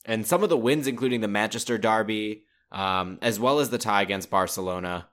And 0.05 0.25
some 0.25 0.43
of 0.43 0.49
the 0.49 0.57
wins, 0.57 0.87
including 0.87 1.19
the 1.19 1.27
Manchester 1.27 1.77
Derby, 1.77 2.43
um, 2.73 3.19
as 3.21 3.39
well 3.39 3.59
as 3.59 3.69
the 3.69 3.77
tie 3.77 4.01
against 4.01 4.29
Barcelona. 4.29 5.07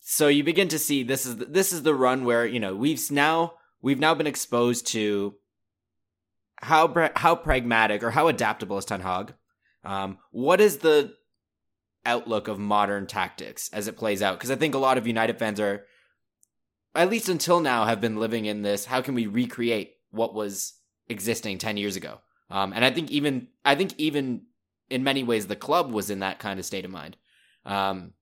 So 0.00 0.28
you 0.28 0.44
begin 0.44 0.68
to 0.68 0.78
see 0.78 1.02
this 1.02 1.26
is 1.26 1.36
the, 1.36 1.44
this 1.46 1.72
is 1.72 1.82
the 1.82 1.94
run 1.94 2.24
where 2.24 2.46
you 2.46 2.60
know 2.60 2.74
we've 2.74 3.10
now 3.10 3.54
we've 3.82 3.98
now 3.98 4.14
been 4.14 4.28
exposed 4.28 4.86
to 4.88 5.34
how 6.58 7.10
how 7.16 7.34
pragmatic 7.34 8.02
or 8.02 8.12
how 8.12 8.28
adaptable 8.28 8.78
is 8.78 8.84
Ten 8.84 9.00
Hag. 9.00 9.34
Um, 9.84 10.18
what 10.30 10.60
is 10.60 10.78
the 10.78 11.14
outlook 12.04 12.48
of 12.48 12.58
modern 12.58 13.06
tactics 13.06 13.68
as 13.72 13.88
it 13.88 13.96
plays 13.96 14.22
out? 14.22 14.38
Because 14.38 14.50
I 14.50 14.56
think 14.56 14.74
a 14.74 14.78
lot 14.78 14.98
of 14.98 15.06
United 15.06 15.38
fans 15.38 15.60
are, 15.60 15.84
at 16.94 17.10
least 17.10 17.28
until 17.28 17.60
now, 17.60 17.84
have 17.84 18.00
been 18.00 18.16
living 18.16 18.46
in 18.46 18.62
this. 18.62 18.84
How 18.84 19.00
can 19.02 19.14
we 19.14 19.26
recreate 19.26 19.94
what 20.10 20.34
was 20.34 20.74
existing 21.08 21.58
ten 21.58 21.76
years 21.76 21.96
ago? 21.96 22.20
Um, 22.48 22.72
and 22.72 22.84
I 22.84 22.92
think 22.92 23.10
even 23.10 23.48
I 23.64 23.74
think 23.74 23.92
even 23.98 24.42
in 24.90 25.04
many 25.04 25.22
ways 25.22 25.46
the 25.46 25.56
club 25.56 25.92
was 25.92 26.10
in 26.10 26.20
that 26.20 26.38
kind 26.38 26.58
of 26.58 26.66
state 26.66 26.84
of 26.84 26.90
mind. 26.90 27.16
Um, 27.64 28.12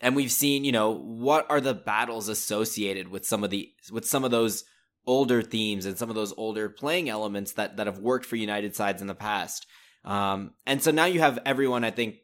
and 0.00 0.16
we've 0.16 0.32
seen, 0.32 0.64
you 0.64 0.72
know, 0.72 0.90
what 0.90 1.48
are 1.50 1.60
the 1.60 1.74
battles 1.74 2.28
associated 2.28 3.08
with 3.08 3.24
some 3.24 3.44
of 3.44 3.50
the 3.50 3.70
with 3.90 4.04
some 4.04 4.24
of 4.24 4.30
those 4.30 4.64
older 5.06 5.42
themes 5.42 5.86
and 5.86 5.98
some 5.98 6.08
of 6.08 6.16
those 6.16 6.34
older 6.36 6.68
playing 6.68 7.08
elements 7.08 7.52
that 7.52 7.76
that 7.76 7.86
have 7.86 7.98
worked 7.98 8.26
for 8.26 8.36
United 8.36 8.74
sides 8.74 9.00
in 9.00 9.06
the 9.06 9.14
past. 9.14 9.66
Um, 10.04 10.54
and 10.66 10.82
so 10.82 10.90
now 10.90 11.04
you 11.04 11.20
have 11.20 11.38
everyone, 11.46 11.84
I 11.84 11.92
think, 11.92 12.16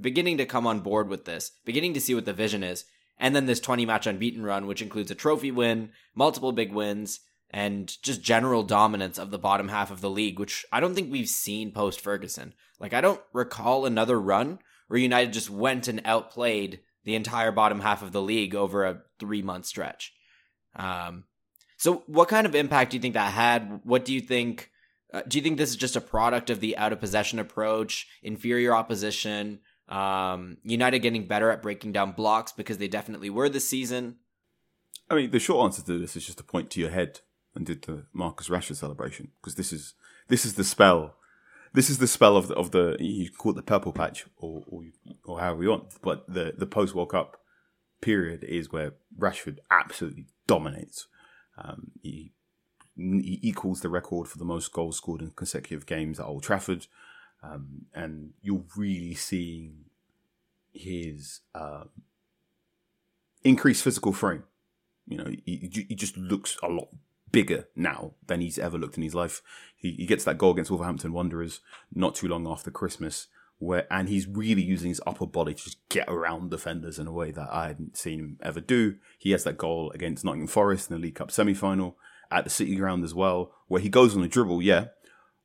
beginning 0.00 0.38
to 0.38 0.46
come 0.46 0.66
on 0.66 0.80
board 0.80 1.08
with 1.08 1.24
this, 1.24 1.50
beginning 1.64 1.94
to 1.94 2.00
see 2.00 2.14
what 2.14 2.24
the 2.24 2.32
vision 2.32 2.62
is, 2.62 2.84
and 3.18 3.34
then 3.34 3.46
this 3.46 3.58
20 3.58 3.84
match 3.86 4.06
unbeaten 4.06 4.44
run, 4.44 4.66
which 4.66 4.82
includes 4.82 5.10
a 5.10 5.16
trophy 5.16 5.50
win, 5.50 5.90
multiple 6.14 6.52
big 6.52 6.72
wins, 6.72 7.20
and 7.50 8.00
just 8.02 8.22
general 8.22 8.62
dominance 8.62 9.18
of 9.18 9.30
the 9.30 9.38
bottom 9.38 9.68
half 9.68 9.90
of 9.90 10.00
the 10.00 10.10
league, 10.10 10.38
which 10.38 10.64
I 10.72 10.80
don't 10.80 10.94
think 10.94 11.10
we've 11.10 11.28
seen 11.28 11.72
post 11.72 12.00
Ferguson. 12.00 12.54
Like, 12.78 12.94
I 12.94 13.00
don't 13.00 13.20
recall 13.32 13.84
another 13.84 14.20
run 14.20 14.60
where 14.88 15.00
United 15.00 15.32
just 15.32 15.50
went 15.50 15.88
and 15.88 16.00
outplayed 16.04 16.80
the 17.04 17.14
entire 17.14 17.50
bottom 17.50 17.80
half 17.80 18.02
of 18.02 18.12
the 18.12 18.22
league 18.22 18.54
over 18.54 18.84
a 18.84 19.02
three 19.18 19.42
month 19.42 19.66
stretch. 19.66 20.12
Um, 20.76 21.24
so, 21.76 22.04
what 22.06 22.28
kind 22.28 22.46
of 22.46 22.54
impact 22.54 22.90
do 22.90 22.96
you 22.96 23.00
think 23.00 23.14
that 23.14 23.32
had? 23.32 23.80
What 23.84 24.04
do 24.04 24.12
you 24.12 24.20
think? 24.20 24.70
Uh, 25.12 25.22
do 25.26 25.38
you 25.38 25.42
think 25.42 25.58
this 25.58 25.70
is 25.70 25.76
just 25.76 25.96
a 25.96 26.00
product 26.00 26.50
of 26.50 26.60
the 26.60 26.76
out 26.76 26.92
of 26.92 27.00
possession 27.00 27.40
approach, 27.40 28.06
inferior 28.22 28.72
opposition, 28.72 29.58
um, 29.88 30.58
United 30.62 31.00
getting 31.00 31.26
better 31.26 31.50
at 31.50 31.62
breaking 31.62 31.90
down 31.90 32.12
blocks 32.12 32.52
because 32.52 32.78
they 32.78 32.86
definitely 32.86 33.28
were 33.28 33.48
this 33.48 33.68
season? 33.68 34.16
I 35.08 35.16
mean, 35.16 35.30
the 35.32 35.40
short 35.40 35.64
answer 35.64 35.82
to 35.82 35.98
this 35.98 36.14
is 36.14 36.24
just 36.24 36.38
to 36.38 36.44
point 36.44 36.70
to 36.70 36.80
your 36.80 36.90
head 36.90 37.20
and 37.54 37.66
did 37.66 37.82
the 37.82 38.04
Marcus 38.12 38.48
Rashford 38.48 38.76
celebration 38.76 39.30
because 39.40 39.54
this 39.54 39.72
is 39.72 39.94
this 40.28 40.44
is 40.44 40.54
the 40.54 40.64
spell. 40.64 41.14
This 41.72 41.90
is 41.90 41.98
the 41.98 42.06
spell 42.06 42.36
of 42.36 42.48
the 42.48 42.54
of 42.54 42.70
the 42.70 42.96
you 43.00 43.30
call 43.30 43.52
it 43.52 43.56
the 43.56 43.62
purple 43.62 43.92
patch 43.92 44.26
or 44.36 44.64
or, 44.66 44.84
or 45.24 45.40
however 45.40 45.62
you 45.62 45.70
want, 45.70 46.00
but 46.02 46.32
the 46.32 46.54
the 46.56 46.66
post 46.66 46.94
World 46.94 47.10
Cup 47.10 47.40
period 48.00 48.44
is 48.44 48.72
where 48.72 48.94
Rashford 49.18 49.58
absolutely 49.70 50.26
dominates. 50.46 51.06
Um, 51.58 51.92
he 52.02 52.32
he 52.96 53.38
equals 53.42 53.80
the 53.80 53.88
record 53.88 54.28
for 54.28 54.38
the 54.38 54.44
most 54.44 54.72
goals 54.72 54.96
scored 54.96 55.22
in 55.22 55.30
consecutive 55.30 55.86
games 55.86 56.20
at 56.20 56.26
Old 56.26 56.42
Trafford, 56.42 56.86
um, 57.42 57.86
and 57.94 58.32
you're 58.42 58.64
really 58.76 59.14
seeing 59.14 59.84
his 60.72 61.40
um, 61.54 61.88
increased 63.42 63.82
physical 63.82 64.12
frame. 64.12 64.44
You 65.06 65.18
know, 65.18 65.30
he, 65.44 65.86
he 65.88 65.94
just 65.94 66.16
looks 66.16 66.56
a 66.62 66.68
lot 66.68 66.88
bigger 67.32 67.68
now 67.74 68.14
than 68.26 68.40
he's 68.40 68.58
ever 68.58 68.78
looked 68.78 68.96
in 68.96 69.02
his 69.02 69.14
life. 69.14 69.42
He, 69.76 69.92
he 69.92 70.06
gets 70.06 70.24
that 70.24 70.38
goal 70.38 70.52
against 70.52 70.70
Wolverhampton 70.70 71.12
Wanderers 71.12 71.60
not 71.94 72.14
too 72.14 72.28
long 72.28 72.46
after 72.46 72.70
Christmas, 72.70 73.28
where 73.58 73.86
and 73.92 74.08
he's 74.08 74.26
really 74.26 74.62
using 74.62 74.88
his 74.88 75.00
upper 75.06 75.26
body 75.26 75.54
to 75.54 75.64
just 75.64 75.88
get 75.88 76.08
around 76.08 76.50
defenders 76.50 76.98
in 76.98 77.06
a 77.06 77.12
way 77.12 77.30
that 77.30 77.48
I 77.50 77.68
hadn't 77.68 77.96
seen 77.96 78.18
him 78.18 78.38
ever 78.42 78.60
do. 78.60 78.96
He 79.18 79.32
has 79.32 79.44
that 79.44 79.58
goal 79.58 79.90
against 79.92 80.24
Nottingham 80.24 80.48
Forest 80.48 80.90
in 80.90 80.96
the 80.96 81.02
League 81.02 81.16
Cup 81.16 81.30
semi 81.30 81.54
final 81.54 81.96
at 82.30 82.44
the 82.44 82.50
City 82.50 82.76
Ground 82.76 83.04
as 83.04 83.14
well, 83.14 83.52
where 83.66 83.80
he 83.80 83.88
goes 83.88 84.16
on 84.16 84.22
a 84.22 84.28
dribble, 84.28 84.62
yeah. 84.62 84.86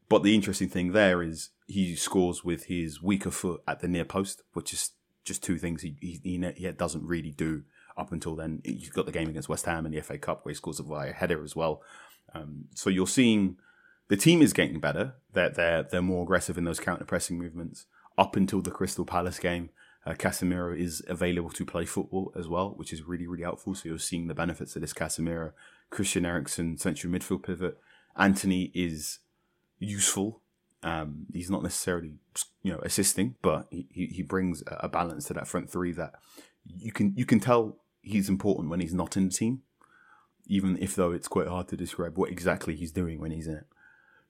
But 0.07 0.23
the 0.23 0.35
interesting 0.35 0.69
thing 0.69 0.91
there 0.91 1.21
is 1.23 1.49
he 1.67 1.95
scores 1.95 2.43
with 2.43 2.65
his 2.65 3.01
weaker 3.01 3.31
foot 3.31 3.61
at 3.67 3.79
the 3.79 3.87
near 3.87 4.05
post, 4.05 4.43
which 4.53 4.71
is 4.71 4.91
just 5.23 5.43
two 5.43 5.57
things 5.57 5.81
he 5.81 5.95
he, 5.99 6.19
he 6.55 6.71
doesn't 6.71 7.05
really 7.05 7.31
do 7.31 7.63
up 7.97 8.11
until 8.11 8.35
then. 8.35 8.61
You've 8.63 8.93
got 8.93 9.05
the 9.05 9.11
game 9.11 9.29
against 9.29 9.49
West 9.49 9.65
Ham 9.65 9.85
in 9.85 9.91
the 9.91 10.01
FA 10.01 10.17
Cup 10.17 10.45
where 10.45 10.51
he 10.51 10.55
scores 10.55 10.79
a 10.79 10.83
via 10.83 11.13
header 11.13 11.43
as 11.43 11.55
well. 11.55 11.81
Um, 12.33 12.65
so 12.73 12.89
you're 12.89 13.07
seeing 13.07 13.57
the 14.07 14.17
team 14.17 14.41
is 14.41 14.53
getting 14.53 14.79
better. 14.79 15.15
They're 15.33 15.49
they're 15.49 15.83
they're 15.83 16.01
more 16.01 16.23
aggressive 16.23 16.57
in 16.57 16.63
those 16.63 16.79
counter 16.79 17.05
pressing 17.05 17.37
movements. 17.37 17.85
Up 18.17 18.35
until 18.35 18.61
the 18.61 18.71
Crystal 18.71 19.05
Palace 19.05 19.39
game, 19.39 19.71
uh, 20.05 20.13
Casemiro 20.13 20.77
is 20.77 21.03
available 21.07 21.49
to 21.49 21.65
play 21.65 21.85
football 21.85 22.31
as 22.37 22.47
well, 22.47 22.73
which 22.75 22.93
is 22.93 23.03
really 23.03 23.27
really 23.27 23.43
helpful. 23.43 23.75
So 23.75 23.89
you're 23.89 23.99
seeing 23.99 24.27
the 24.27 24.35
benefits 24.35 24.75
of 24.75 24.81
this 24.81 24.93
Casemiro, 24.93 25.51
Christian 25.89 26.25
Eriksen 26.25 26.77
central 26.77 27.11
midfield 27.11 27.43
pivot. 27.43 27.77
Antony 28.17 28.71
is 28.73 29.19
useful. 29.79 30.41
Um, 30.83 31.25
he's 31.33 31.49
not 31.49 31.63
necessarily 31.63 32.13
you 32.61 32.73
know 32.73 32.79
assisting, 32.83 33.35
but 33.41 33.67
he, 33.69 33.87
he 33.91 34.21
brings 34.21 34.63
a 34.67 34.87
balance 34.87 35.25
to 35.25 35.33
that 35.33 35.47
front 35.47 35.69
three 35.69 35.91
that 35.93 36.13
you 36.65 36.91
can 36.91 37.13
you 37.15 37.25
can 37.25 37.39
tell 37.39 37.77
he's 38.05 38.29
important 38.29 38.69
when 38.69 38.79
he's 38.79 38.93
not 38.93 39.17
in 39.17 39.27
the 39.27 39.33
team, 39.33 39.63
even 40.47 40.77
if 40.79 40.95
though 40.95 41.11
it's 41.11 41.27
quite 41.27 41.47
hard 41.47 41.67
to 41.69 41.77
describe 41.77 42.17
what 42.17 42.31
exactly 42.31 42.75
he's 42.75 42.91
doing 42.91 43.19
when 43.19 43.31
he's 43.31 43.47
in 43.47 43.55
it. 43.55 43.65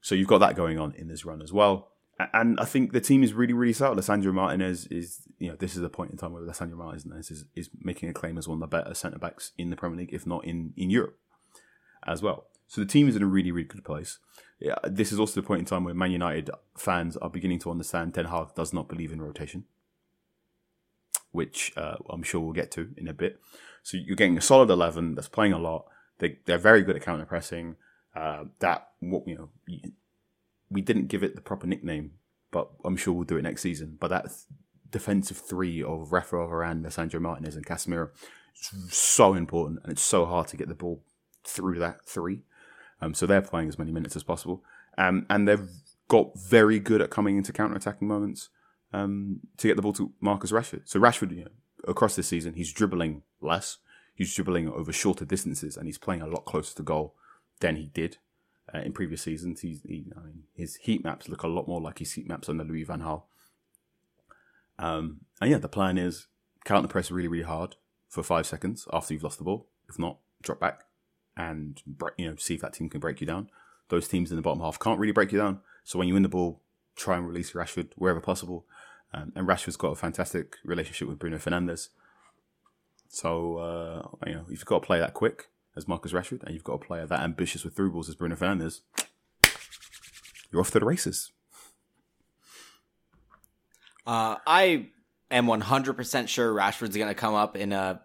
So 0.00 0.14
you've 0.14 0.28
got 0.28 0.38
that 0.38 0.56
going 0.56 0.78
on 0.78 0.94
in 0.94 1.08
this 1.08 1.24
run 1.24 1.42
as 1.42 1.52
well. 1.52 1.88
And 2.32 2.58
I 2.58 2.64
think 2.64 2.92
the 2.92 3.00
team 3.00 3.22
is 3.22 3.34
really, 3.34 3.52
really 3.52 3.74
solid. 3.74 3.98
Lisandro 3.98 4.32
Martinez 4.32 4.86
is, 4.86 5.20
you 5.38 5.50
know, 5.50 5.56
this 5.56 5.76
is 5.76 5.82
a 5.82 5.90
point 5.90 6.12
in 6.12 6.16
time 6.16 6.32
where 6.32 6.42
Lisandro 6.42 6.76
Martinez 6.76 7.30
is, 7.30 7.44
is 7.54 7.68
making 7.82 8.08
a 8.08 8.14
claim 8.14 8.38
as 8.38 8.48
one 8.48 8.56
of 8.56 8.60
the 8.60 8.74
better 8.74 8.94
centre 8.94 9.18
backs 9.18 9.52
in 9.58 9.68
the 9.68 9.76
Premier 9.76 9.98
League, 9.98 10.14
if 10.14 10.26
not 10.26 10.44
in, 10.44 10.72
in 10.76 10.88
Europe 10.88 11.18
as 12.06 12.22
well. 12.22 12.46
So 12.68 12.80
the 12.80 12.86
team 12.86 13.08
is 13.08 13.16
in 13.16 13.22
a 13.22 13.26
really, 13.26 13.52
really 13.52 13.68
good 13.68 13.84
place. 13.84 14.18
Yeah, 14.58 14.76
this 14.84 15.12
is 15.12 15.20
also 15.20 15.40
the 15.40 15.46
point 15.46 15.60
in 15.60 15.66
time 15.66 15.84
where 15.84 15.94
Man 15.94 16.10
United 16.10 16.50
fans 16.76 17.16
are 17.18 17.28
beginning 17.28 17.58
to 17.60 17.70
understand 17.70 18.14
Ten 18.14 18.24
Hag 18.26 18.54
does 18.54 18.72
not 18.72 18.88
believe 18.88 19.12
in 19.12 19.20
rotation, 19.20 19.64
which 21.32 21.72
uh, 21.76 21.96
I'm 22.10 22.22
sure 22.22 22.40
we'll 22.40 22.52
get 22.52 22.70
to 22.72 22.90
in 22.96 23.08
a 23.08 23.14
bit. 23.14 23.40
So 23.82 23.96
you're 23.96 24.16
getting 24.16 24.38
a 24.38 24.42
solid 24.42 24.70
eleven 24.70 25.14
that's 25.14 25.28
playing 25.28 25.52
a 25.52 25.58
lot. 25.58 25.86
They 26.18 26.38
they're 26.46 26.58
very 26.58 26.82
good 26.82 26.96
at 26.96 27.02
counter 27.02 27.26
pressing. 27.26 27.76
Uh, 28.14 28.44
that 28.60 28.88
you 29.00 29.36
know 29.36 29.50
we 30.70 30.80
didn't 30.80 31.08
give 31.08 31.22
it 31.22 31.34
the 31.34 31.40
proper 31.40 31.66
nickname, 31.66 32.12
but 32.50 32.70
I'm 32.84 32.96
sure 32.96 33.14
we'll 33.14 33.24
do 33.24 33.36
it 33.36 33.42
next 33.42 33.62
season. 33.62 33.96
But 34.00 34.08
that 34.08 34.26
defensive 34.90 35.36
three 35.36 35.82
of 35.82 36.12
Rafael 36.12 36.48
Varane, 36.48 36.90
Sandro 36.90 37.20
Martinez, 37.20 37.56
and 37.56 37.66
Casemiro 37.66 38.10
is 38.58 38.94
so 38.94 39.34
important, 39.34 39.80
and 39.82 39.92
it's 39.92 40.02
so 40.02 40.24
hard 40.24 40.48
to 40.48 40.56
get 40.56 40.68
the 40.68 40.74
ball 40.74 41.02
through 41.44 41.78
that 41.78 42.04
three. 42.06 42.42
Um, 43.00 43.14
so 43.14 43.26
they're 43.26 43.42
playing 43.42 43.68
as 43.68 43.78
many 43.78 43.92
minutes 43.92 44.16
as 44.16 44.22
possible, 44.22 44.64
um, 44.96 45.26
and 45.28 45.46
they've 45.46 45.68
got 46.08 46.38
very 46.38 46.78
good 46.78 47.02
at 47.02 47.10
coming 47.10 47.36
into 47.36 47.52
counter 47.52 47.76
attacking 47.76 48.08
moments 48.08 48.48
um, 48.92 49.40
to 49.58 49.68
get 49.68 49.76
the 49.76 49.82
ball 49.82 49.92
to 49.94 50.12
Marcus 50.20 50.52
Rashford. 50.52 50.82
So 50.84 51.00
Rashford, 51.00 51.36
you 51.36 51.44
know, 51.44 51.50
across 51.86 52.16
this 52.16 52.28
season, 52.28 52.54
he's 52.54 52.72
dribbling 52.72 53.22
less. 53.40 53.78
He's 54.14 54.34
dribbling 54.34 54.68
over 54.68 54.92
shorter 54.92 55.24
distances, 55.24 55.76
and 55.76 55.86
he's 55.86 55.98
playing 55.98 56.22
a 56.22 56.26
lot 56.26 56.44
closer 56.44 56.74
to 56.76 56.82
goal 56.82 57.14
than 57.60 57.76
he 57.76 57.86
did 57.86 58.18
uh, 58.74 58.78
in 58.78 58.92
previous 58.92 59.22
seasons. 59.22 59.60
He's, 59.60 59.82
he, 59.82 60.06
I 60.16 60.20
mean, 60.20 60.44
his 60.54 60.76
heat 60.76 61.04
maps 61.04 61.28
look 61.28 61.42
a 61.42 61.48
lot 61.48 61.68
more 61.68 61.80
like 61.80 61.98
his 61.98 62.12
heat 62.12 62.26
maps 62.26 62.48
under 62.48 62.64
Louis 62.64 62.84
Van 62.84 63.00
Gaal. 63.00 63.22
Um, 64.78 65.20
and 65.40 65.50
yeah, 65.50 65.58
the 65.58 65.68
plan 65.68 65.98
is 65.98 66.26
counter 66.64 66.88
press 66.88 67.10
really, 67.10 67.28
really 67.28 67.44
hard 67.44 67.76
for 68.08 68.22
five 68.22 68.46
seconds 68.46 68.86
after 68.92 69.14
you've 69.14 69.22
lost 69.22 69.38
the 69.38 69.44
ball. 69.44 69.66
If 69.88 69.98
not, 69.98 70.18
drop 70.42 70.60
back 70.60 70.84
and 71.36 71.82
you 72.16 72.30
know 72.30 72.36
see 72.36 72.54
if 72.54 72.60
that 72.62 72.72
team 72.72 72.88
can 72.88 73.00
break 73.00 73.20
you 73.20 73.26
down. 73.26 73.50
Those 73.88 74.08
teams 74.08 74.30
in 74.30 74.36
the 74.36 74.42
bottom 74.42 74.60
half 74.60 74.78
can't 74.78 74.98
really 74.98 75.12
break 75.12 75.32
you 75.32 75.38
down. 75.38 75.60
So 75.84 75.98
when 75.98 76.08
you 76.08 76.14
win 76.14 76.22
the 76.22 76.28
ball, 76.28 76.60
try 76.96 77.16
and 77.16 77.26
release 77.26 77.52
Rashford 77.52 77.90
wherever 77.94 78.20
possible. 78.20 78.66
Um, 79.14 79.32
and 79.34 79.46
Rashford's 79.46 79.76
got 79.76 79.88
a 79.88 79.96
fantastic 79.96 80.56
relationship 80.64 81.08
with 81.08 81.18
Bruno 81.18 81.38
Fernandes. 81.38 81.88
So 83.08 83.58
uh, 83.58 84.08
you 84.26 84.34
know, 84.34 84.42
if 84.46 84.50
you've 84.50 84.64
got 84.64 84.76
a 84.76 84.86
player 84.86 85.00
that 85.00 85.14
quick 85.14 85.48
as 85.76 85.86
Marcus 85.86 86.12
Rashford, 86.12 86.42
and 86.42 86.54
you've 86.54 86.64
got 86.64 86.74
a 86.74 86.78
player 86.78 87.06
that 87.06 87.20
ambitious 87.20 87.64
with 87.64 87.76
through 87.76 87.92
balls 87.92 88.08
as 88.08 88.14
Bruno 88.14 88.34
Fernandes, 88.34 88.80
you're 90.50 90.60
off 90.60 90.70
to 90.70 90.80
the 90.80 90.86
races. 90.86 91.32
Uh, 94.06 94.36
I 94.46 94.88
am 95.30 95.46
100% 95.46 96.28
sure 96.28 96.54
Rashford's 96.54 96.96
going 96.96 97.08
to 97.08 97.14
come 97.14 97.34
up 97.34 97.56
in 97.56 97.72
a 97.72 98.00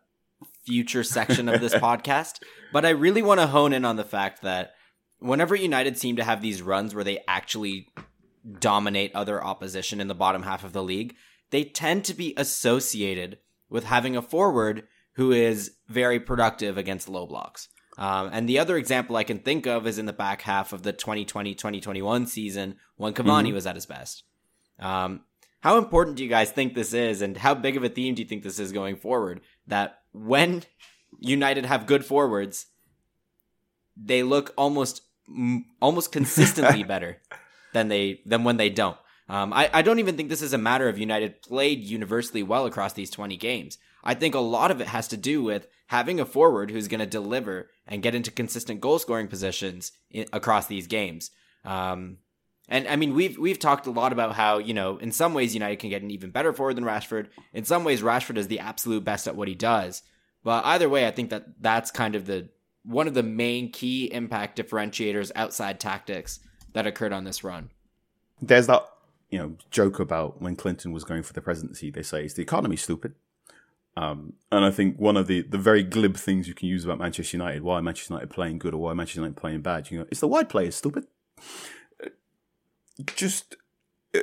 future 0.65 1.03
section 1.03 1.47
of 1.47 1.61
this 1.61 1.73
podcast, 1.75 2.41
but 2.73 2.85
I 2.85 2.89
really 2.89 3.21
want 3.21 3.39
to 3.39 3.47
hone 3.47 3.73
in 3.73 3.85
on 3.85 3.95
the 3.95 4.03
fact 4.03 4.41
that 4.41 4.73
whenever 5.19 5.55
United 5.55 5.97
seem 5.97 6.15
to 6.15 6.23
have 6.23 6.41
these 6.41 6.61
runs 6.61 6.95
where 6.95 7.03
they 7.03 7.19
actually 7.27 7.87
dominate 8.59 9.13
other 9.15 9.43
opposition 9.43 10.01
in 10.01 10.07
the 10.07 10.15
bottom 10.15 10.43
half 10.43 10.63
of 10.63 10.73
the 10.73 10.83
league, 10.83 11.15
they 11.51 11.63
tend 11.63 12.05
to 12.05 12.13
be 12.13 12.33
associated 12.37 13.37
with 13.69 13.85
having 13.85 14.15
a 14.15 14.21
forward 14.21 14.87
who 15.13 15.31
is 15.31 15.73
very 15.87 16.19
productive 16.19 16.77
against 16.77 17.09
low 17.09 17.25
blocks. 17.25 17.67
Um, 17.97 18.29
and 18.31 18.47
the 18.47 18.59
other 18.59 18.77
example 18.77 19.17
I 19.17 19.23
can 19.23 19.39
think 19.39 19.67
of 19.67 19.85
is 19.85 19.99
in 19.99 20.05
the 20.05 20.13
back 20.13 20.41
half 20.41 20.73
of 20.73 20.83
the 20.83 20.93
2020 20.93 21.53
2021 21.53 22.25
season 22.25 22.77
when 22.95 23.13
Cavani 23.13 23.47
mm-hmm. 23.47 23.55
was 23.55 23.67
at 23.67 23.75
his 23.75 23.85
best. 23.85 24.23
Um, 24.79 25.21
how 25.59 25.77
important 25.77 26.17
do 26.17 26.23
you 26.23 26.29
guys 26.29 26.49
think 26.49 26.73
this 26.73 26.93
is, 26.93 27.21
and 27.21 27.37
how 27.37 27.53
big 27.53 27.77
of 27.77 27.83
a 27.83 27.89
theme 27.89 28.15
do 28.15 28.21
you 28.21 28.27
think 28.27 28.43
this 28.43 28.59
is 28.59 28.71
going 28.71 28.95
forward? 28.95 29.41
That 29.67 29.99
when 30.11 30.63
United 31.19 31.65
have 31.65 31.85
good 31.85 32.03
forwards, 32.03 32.65
they 33.95 34.23
look 34.23 34.53
almost 34.57 35.03
almost 35.79 36.11
consistently 36.11 36.83
better 36.95 37.21
than 37.73 37.87
they 37.87 38.21
than 38.25 38.43
when 38.43 38.57
they 38.57 38.69
don't. 38.69 38.97
Um, 39.29 39.53
I, 39.53 39.69
I 39.71 39.81
don't 39.81 39.99
even 39.99 40.17
think 40.17 40.27
this 40.27 40.41
is 40.41 40.51
a 40.51 40.57
matter 40.57 40.89
of 40.89 40.99
United 40.99 41.41
played 41.41 41.85
universally 41.85 42.43
well 42.43 42.65
across 42.65 42.91
these 42.91 43.09
20 43.09 43.37
games. 43.37 43.77
I 44.03 44.13
think 44.13 44.35
a 44.35 44.39
lot 44.39 44.71
of 44.71 44.81
it 44.81 44.87
has 44.87 45.07
to 45.09 45.17
do 45.17 45.41
with 45.41 45.67
having 45.87 46.19
a 46.19 46.25
forward 46.25 46.69
who's 46.69 46.89
going 46.89 46.99
to 46.99 47.05
deliver 47.05 47.69
and 47.87 48.03
get 48.03 48.13
into 48.13 48.29
consistent 48.29 48.81
goal 48.81 48.99
scoring 48.99 49.29
positions 49.29 49.93
in, 50.09 50.25
across 50.33 50.67
these 50.67 50.87
games. 50.87 51.31
Um, 51.63 52.17
and 52.67 52.87
I 52.87 52.95
mean, 52.95 53.13
we've 53.13 53.37
we've 53.37 53.59
talked 53.59 53.87
a 53.87 53.91
lot 53.91 54.11
about 54.11 54.35
how 54.35 54.57
you 54.57 54.73
know 54.73 54.97
in 54.97 55.11
some 55.11 55.33
ways 55.33 55.53
United 55.53 55.79
can 55.79 55.89
get 55.89 56.01
an 56.01 56.11
even 56.11 56.31
better 56.31 56.51
forward 56.53 56.75
than 56.75 56.83
Rashford. 56.83 57.27
In 57.53 57.63
some 57.63 57.83
ways, 57.83 58.01
Rashford 58.01 58.37
is 58.37 58.47
the 58.47 58.59
absolute 58.59 59.03
best 59.03 59.27
at 59.27 59.35
what 59.35 59.47
he 59.47 59.55
does. 59.55 60.03
But 60.43 60.65
either 60.65 60.89
way, 60.89 61.07
I 61.07 61.11
think 61.11 61.29
that 61.29 61.61
that's 61.61 61.91
kind 61.91 62.15
of 62.15 62.25
the 62.25 62.49
one 62.83 63.07
of 63.07 63.13
the 63.13 63.23
main 63.23 63.71
key 63.71 64.11
impact 64.11 64.57
differentiators 64.57 65.31
outside 65.35 65.79
tactics 65.79 66.39
that 66.73 66.87
occurred 66.87 67.13
on 67.13 67.23
this 67.23 67.43
run. 67.43 67.69
There's 68.41 68.67
that 68.67 68.87
you 69.29 69.39
know 69.39 69.55
joke 69.69 69.99
about 69.99 70.41
when 70.41 70.55
Clinton 70.55 70.91
was 70.91 71.03
going 71.03 71.23
for 71.23 71.33
the 71.33 71.41
presidency. 71.41 71.91
They 71.91 72.03
say 72.03 72.25
is 72.25 72.33
the 72.33 72.41
economy 72.41 72.75
stupid, 72.75 73.15
um, 73.97 74.33
and 74.51 74.63
I 74.65 74.71
think 74.71 74.97
one 74.97 75.17
of 75.17 75.27
the 75.27 75.41
the 75.41 75.57
very 75.57 75.83
glib 75.83 76.17
things 76.17 76.47
you 76.47 76.53
can 76.53 76.67
use 76.67 76.85
about 76.85 76.99
Manchester 76.99 77.37
United, 77.37 77.63
why 77.63 77.81
Manchester 77.81 78.13
United 78.13 78.29
playing 78.29 78.59
good 78.59 78.73
or 78.73 78.81
why 78.81 78.93
Manchester 78.93 79.21
United 79.21 79.37
playing 79.37 79.61
bad, 79.61 79.91
you 79.91 79.99
know, 79.99 80.05
it's 80.09 80.21
the 80.21 80.27
wide 80.27 80.49
players 80.49 80.75
stupid. 80.75 81.05
Just 83.15 83.55
uh, 84.15 84.19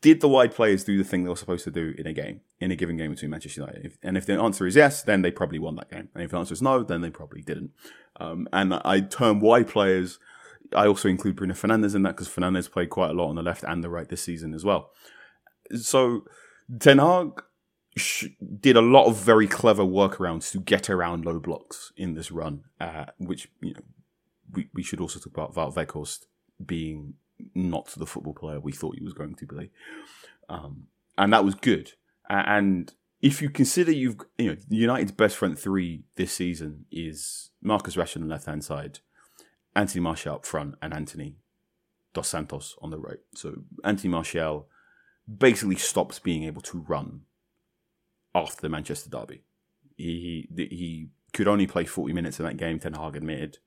did 0.00 0.20
the 0.20 0.28
wide 0.28 0.54
players 0.54 0.84
do 0.84 0.96
the 0.96 1.04
thing 1.04 1.24
they 1.24 1.28
were 1.28 1.36
supposed 1.36 1.64
to 1.64 1.70
do 1.70 1.94
in 1.98 2.06
a 2.06 2.12
game, 2.12 2.40
in 2.58 2.70
a 2.70 2.76
given 2.76 2.96
game 2.96 3.10
between 3.10 3.30
Manchester 3.30 3.60
United? 3.60 3.84
If, 3.84 3.98
and 4.02 4.16
if 4.16 4.26
the 4.26 4.34
answer 4.34 4.66
is 4.66 4.76
yes, 4.76 5.02
then 5.02 5.22
they 5.22 5.30
probably 5.30 5.58
won 5.58 5.76
that 5.76 5.90
game. 5.90 6.08
And 6.14 6.24
if 6.24 6.30
the 6.30 6.38
answer 6.38 6.54
is 6.54 6.62
no, 6.62 6.82
then 6.82 7.02
they 7.02 7.10
probably 7.10 7.42
didn't. 7.42 7.72
Um, 8.16 8.48
and 8.52 8.74
I 8.74 9.00
term 9.00 9.40
wide 9.40 9.68
players 9.68 10.18
I 10.74 10.86
also 10.86 11.08
include 11.08 11.36
Bruno 11.36 11.54
Fernandes 11.54 11.94
in 11.94 12.02
that 12.02 12.16
because 12.16 12.28
Fernandes 12.28 12.70
played 12.70 12.90
quite 12.90 13.10
a 13.10 13.14
lot 13.14 13.28
on 13.28 13.36
the 13.36 13.42
left 13.42 13.64
and 13.64 13.82
the 13.82 13.90
right 13.90 14.08
this 14.08 14.22
season 14.22 14.54
as 14.54 14.64
well. 14.64 14.90
So 15.74 16.24
Ten 16.78 16.98
Hag 16.98 17.42
did 18.60 18.76
a 18.76 18.80
lot 18.80 19.06
of 19.06 19.16
very 19.16 19.46
clever 19.46 19.82
workarounds 19.82 20.50
to 20.52 20.60
get 20.60 20.88
around 20.88 21.24
low 21.24 21.40
blocks 21.40 21.92
in 21.96 22.14
this 22.14 22.30
run, 22.30 22.64
uh, 22.80 23.06
which 23.18 23.48
you 23.60 23.74
know 23.74 23.80
we, 24.52 24.68
we 24.74 24.82
should 24.82 25.00
also 25.00 25.18
talk 25.18 25.32
about 25.32 25.54
Wout 25.54 25.74
Weghorst 25.74 26.26
being 26.64 27.14
not 27.54 27.86
the 27.96 28.06
football 28.06 28.34
player 28.34 28.60
we 28.60 28.72
thought 28.72 28.96
he 28.96 29.04
was 29.04 29.14
going 29.14 29.34
to 29.34 29.46
be, 29.46 29.70
um, 30.48 30.84
and 31.18 31.32
that 31.32 31.44
was 31.44 31.54
good. 31.54 31.92
And 32.28 32.92
if 33.20 33.42
you 33.42 33.50
consider 33.50 33.90
you've 33.90 34.18
you 34.38 34.50
know 34.50 34.56
United's 34.68 35.12
best 35.12 35.36
front 35.36 35.58
three 35.58 36.04
this 36.14 36.32
season 36.32 36.86
is 36.92 37.50
Marcus 37.60 37.96
Rashford 37.96 38.16
on 38.16 38.28
the 38.28 38.34
left 38.34 38.46
hand 38.46 38.64
side, 38.64 39.00
Anthony 39.74 40.00
Martial 40.00 40.34
up 40.34 40.46
front 40.46 40.74
and 40.82 40.92
Antony 40.92 41.36
Dos 42.12 42.28
Santos 42.28 42.76
on 42.82 42.90
the 42.90 42.98
right. 42.98 43.20
So 43.34 43.62
Anthony 43.84 44.10
Martial 44.10 44.66
basically 45.38 45.76
stops 45.76 46.18
being 46.18 46.44
able 46.44 46.62
to 46.62 46.80
run 46.80 47.22
after 48.34 48.60
the 48.60 48.68
Manchester 48.68 49.10
derby. 49.10 49.42
He 49.96 50.48
he, 50.54 50.66
he 50.66 51.08
could 51.32 51.48
only 51.48 51.66
play 51.66 51.84
40 51.84 52.12
minutes 52.12 52.40
in 52.40 52.46
that 52.46 52.56
game, 52.56 52.78
Ten 52.78 52.94
Hag 52.94 53.16
admitted. 53.16 53.58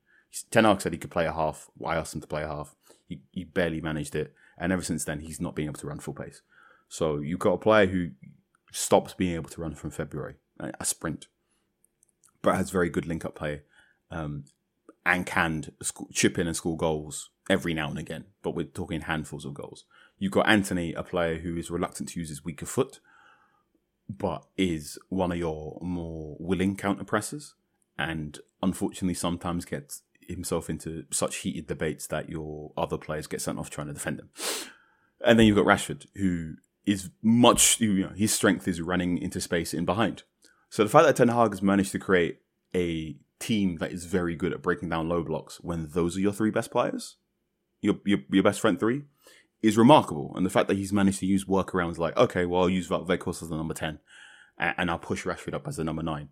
Ten 0.52 0.66
Hag 0.66 0.82
said 0.82 0.92
he 0.92 0.98
could 0.98 1.12
play 1.12 1.26
a 1.26 1.34
half. 1.34 1.70
I 1.86 1.96
asked 1.96 2.13
him 2.13 2.22
to 2.22 2.28
play 2.28 2.44
a 2.44 2.48
half. 2.48 2.76
He, 3.08 3.22
he 3.32 3.44
barely 3.44 3.82
managed 3.82 4.16
it. 4.16 4.34
And 4.58 4.72
ever 4.72 4.82
since 4.82 5.06
then, 5.06 5.22
he's 5.22 5.42
not 5.42 5.56
been 5.56 5.66
able 5.66 5.80
to 5.80 5.88
run 5.88 6.00
full 6.00 6.13
pace. 6.13 6.42
So 6.89 7.20
you've 7.20 7.39
got 7.39 7.54
a 7.54 7.58
player 7.58 7.88
who 7.88 8.12
stops 8.72 9.13
being 9.13 9.36
able 9.36 9.50
to 9.50 9.62
run 9.62 9.76
from 9.76 9.92
February, 9.92 10.36
a 10.60 10.86
sprint, 10.86 11.28
but 12.42 12.56
has 12.56 12.70
very 12.70 12.89
good 12.89 13.06
link 13.06 13.26
up 13.26 13.36
play. 13.36 13.62
Um, 14.12 14.46
and 15.06 15.26
can 15.26 15.72
chip 16.12 16.39
in 16.39 16.48
and 16.48 16.56
score 16.56 16.78
goals 16.78 17.30
every 17.50 17.74
now 17.74 17.89
and 17.89 18.00
again, 18.00 18.26
but 18.42 18.56
we're 18.56 18.66
talking 18.66 19.02
handfuls 19.02 19.46
of 19.46 19.54
goals. 19.54 19.86
You've 20.18 20.32
got 20.32 20.48
Antony, 20.48 20.94
a 20.94 21.04
player 21.04 21.39
who 21.39 21.58
is 21.58 21.70
reluctant 21.70 22.10
to 22.10 22.20
use 22.20 22.30
his 22.30 22.46
weaker 22.46 22.66
foot, 22.66 23.00
but 24.10 24.46
is 24.58 24.98
one 25.10 25.32
of 25.32 25.38
your 25.38 25.80
more 25.82 26.38
willing 26.39 26.76
counter 26.76 27.04
pressers, 27.04 27.56
and 27.98 28.39
unfortunately 28.62 29.13
sometimes 29.13 29.66
gets 29.66 30.04
himself 30.22 30.70
into 30.70 31.04
such 31.12 31.38
heated 31.38 31.68
debates 31.68 32.08
that 32.08 32.30
your 32.30 32.72
other 32.78 32.98
players 32.98 33.28
get 33.28 33.42
sent 33.42 33.60
off 33.60 33.70
trying 33.70 33.88
to 33.88 33.94
defend 33.94 34.20
him. 34.20 34.30
And 35.26 35.38
then 35.38 35.46
you've 35.46 35.58
got 35.58 35.66
Rashford, 35.66 36.06
who 36.16 36.56
is 36.86 37.10
much, 37.22 37.80
you 37.80 38.04
know, 38.04 38.13
his 38.16 38.34
strength 38.34 38.68
is 38.68 38.82
running 38.82 39.18
into 39.18 39.42
space 39.42 39.74
in 39.74 39.86
behind. 39.86 40.24
So 40.70 40.84
the 40.84 40.89
fact 40.89 41.06
that 41.06 41.16
Ten 41.16 41.28
Hag 41.28 41.52
has 41.52 41.62
managed 41.62 41.92
to 41.92 42.00
create 42.00 42.39
a 42.74 43.16
team 43.43 43.77
that 43.77 43.91
is 43.91 44.06
very 44.06 44.36
good 44.36 44.53
at 44.53 44.62
breaking 44.62 44.89
down 44.89 45.10
low 45.10 45.23
blocks 45.23 45.58
when 45.62 45.89
those 45.89 46.17
are 46.17 46.21
your 46.21 46.34
three 46.34 46.51
best 46.51 46.71
players, 46.71 47.17
your 47.82 47.95
your, 48.06 48.19
your 48.32 48.43
best 48.43 48.60
front 48.60 48.79
three, 48.79 49.03
is 49.62 49.77
remarkable. 49.77 50.34
And 50.36 50.45
the 50.45 50.49
fact 50.49 50.67
that 50.67 50.77
he's 50.77 50.93
managed 50.93 51.19
to 51.19 51.25
use 51.25 51.45
workarounds 51.45 51.97
like, 51.97 52.15
okay, 52.17 52.45
well, 52.45 52.63
I'll 52.63 52.69
use 52.69 52.89
Weghorst 52.89 53.41
as 53.41 53.49
the 53.49 53.56
number 53.56 53.73
10 53.73 53.99
and, 54.58 54.91
I'll 54.91 54.99
push 54.99 55.25
Rashford 55.25 55.53
up 55.53 55.67
as 55.67 55.77
the 55.77 55.84
number 55.84 56.03
9. 56.03 56.29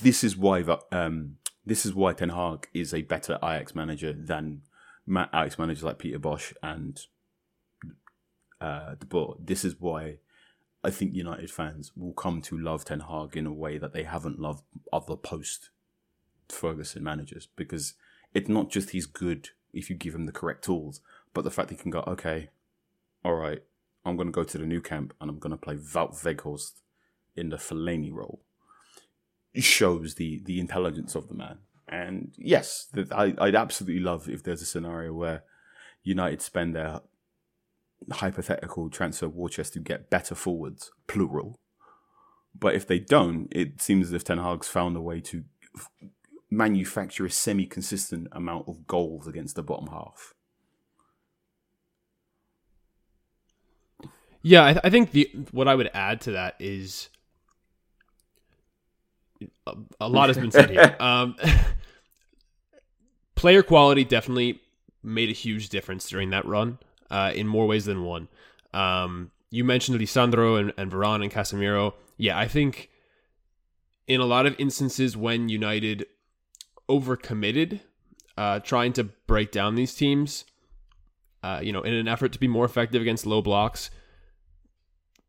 This 0.00 0.24
is 0.24 0.36
why 0.36 0.62
um, 0.92 1.36
this 1.66 1.84
is 1.84 1.94
why 1.94 2.12
Ten 2.12 2.30
Hag 2.30 2.68
is 2.72 2.94
a 2.94 3.02
better 3.02 3.38
Ajax 3.42 3.74
manager 3.74 4.12
than 4.12 4.62
Ajax 5.08 5.58
managers 5.58 5.82
like 5.82 5.98
Peter 5.98 6.18
Bosz 6.18 6.54
and 6.62 7.00
uh, 8.60 8.94
Boer. 9.06 9.36
This 9.38 9.64
is 9.64 9.76
why 9.78 10.18
I 10.82 10.90
think 10.90 11.14
United 11.14 11.50
fans 11.50 11.92
will 11.94 12.14
come 12.14 12.40
to 12.42 12.58
love 12.58 12.84
Ten 12.84 13.00
Hag 13.00 13.36
in 13.36 13.46
a 13.46 13.52
way 13.52 13.76
that 13.76 13.92
they 13.92 14.04
haven't 14.04 14.38
loved 14.38 14.62
other 14.92 15.16
post 15.16 15.70
Ferguson 16.48 17.02
managers 17.02 17.48
because 17.56 17.94
it's 18.32 18.48
not 18.48 18.70
just 18.70 18.90
he's 18.90 19.06
good 19.06 19.50
if 19.72 19.90
you 19.90 19.96
give 19.96 20.14
him 20.14 20.26
the 20.26 20.32
correct 20.32 20.64
tools, 20.64 21.00
but 21.32 21.42
the 21.42 21.50
fact 21.50 21.70
he 21.70 21.76
can 21.76 21.90
go, 21.90 22.04
okay, 22.06 22.50
all 23.24 23.34
right, 23.34 23.62
I'm 24.04 24.16
going 24.16 24.28
to 24.28 24.32
go 24.32 24.44
to 24.44 24.58
the 24.58 24.66
Nou 24.66 24.80
Camp 24.80 25.14
and 25.20 25.30
I'm 25.30 25.38
going 25.38 25.50
to 25.50 25.56
play 25.56 25.76
Wout 25.76 26.72
in 27.36 27.48
the 27.48 27.56
Fellaini 27.56 28.12
role 28.12 28.40
shows 29.62 30.16
the 30.16 30.42
the 30.44 30.60
intelligence 30.60 31.14
of 31.14 31.28
the 31.28 31.34
man. 31.34 31.58
And 31.86 32.32
yes, 32.36 32.88
I, 33.12 33.34
I'd 33.38 33.54
absolutely 33.54 34.02
love 34.02 34.28
if 34.28 34.42
there's 34.42 34.62
a 34.62 34.66
scenario 34.66 35.12
where 35.12 35.44
United 36.02 36.42
spend 36.42 36.74
their 36.74 37.00
hypothetical 38.10 38.90
transfer 38.90 39.28
war 39.28 39.48
chest 39.48 39.74
to 39.74 39.80
get 39.80 40.10
better 40.10 40.34
forwards, 40.34 40.90
plural. 41.06 41.60
But 42.58 42.74
if 42.74 42.86
they 42.86 42.98
don't, 42.98 43.48
it 43.50 43.80
seems 43.80 44.08
as 44.08 44.12
if 44.12 44.24
Ten 44.24 44.38
Hag's 44.38 44.68
found 44.68 44.96
a 44.96 45.00
way 45.00 45.20
to 45.22 45.44
manufacture 46.56 47.26
a 47.26 47.30
semi 47.30 47.66
consistent 47.66 48.28
amount 48.32 48.68
of 48.68 48.86
goals 48.86 49.26
against 49.26 49.56
the 49.56 49.62
bottom 49.62 49.88
half. 49.88 50.34
Yeah, 54.42 54.64
I, 54.64 54.72
th- 54.72 54.84
I, 54.84 54.90
think 54.90 55.12
the 55.12 55.30
what 55.52 55.68
I 55.68 55.74
would 55.74 55.90
add 55.94 56.20
to 56.22 56.32
that 56.32 56.56
is 56.58 57.08
a, 59.66 59.74
a 60.00 60.08
lot 60.08 60.28
has 60.28 60.36
been 60.36 60.50
said 60.50 60.70
here. 60.70 60.96
Um, 61.00 61.36
player 63.34 63.62
quality 63.62 64.04
definitely 64.04 64.60
made 65.02 65.30
a 65.30 65.32
huge 65.32 65.70
difference 65.70 66.08
during 66.08 66.30
that 66.30 66.44
run 66.44 66.78
uh, 67.10 67.32
in 67.34 67.46
more 67.46 67.66
ways 67.66 67.86
than 67.86 68.04
one. 68.04 68.28
Um, 68.72 69.30
you 69.50 69.64
mentioned 69.64 69.98
Lisandro 69.98 70.58
and, 70.58 70.72
and 70.76 70.90
Varane 70.90 71.22
and 71.22 71.32
Casemiro. 71.32 71.94
Yeah, 72.16 72.38
I 72.38 72.46
think 72.46 72.90
in 74.06 74.20
a 74.20 74.26
lot 74.26 74.46
of 74.46 74.54
instances 74.58 75.16
when 75.16 75.48
United 75.48 76.06
overcommitted, 76.88 77.80
uh, 78.36 78.60
trying 78.60 78.92
to 78.94 79.04
break 79.04 79.50
down 79.50 79.74
these 79.74 79.94
teams. 79.94 80.44
Uh, 81.42 81.60
you 81.62 81.72
know, 81.72 81.82
in 81.82 81.92
an 81.92 82.08
effort 82.08 82.32
to 82.32 82.38
be 82.38 82.48
more 82.48 82.64
effective 82.64 83.02
against 83.02 83.26
low 83.26 83.42
blocks. 83.42 83.90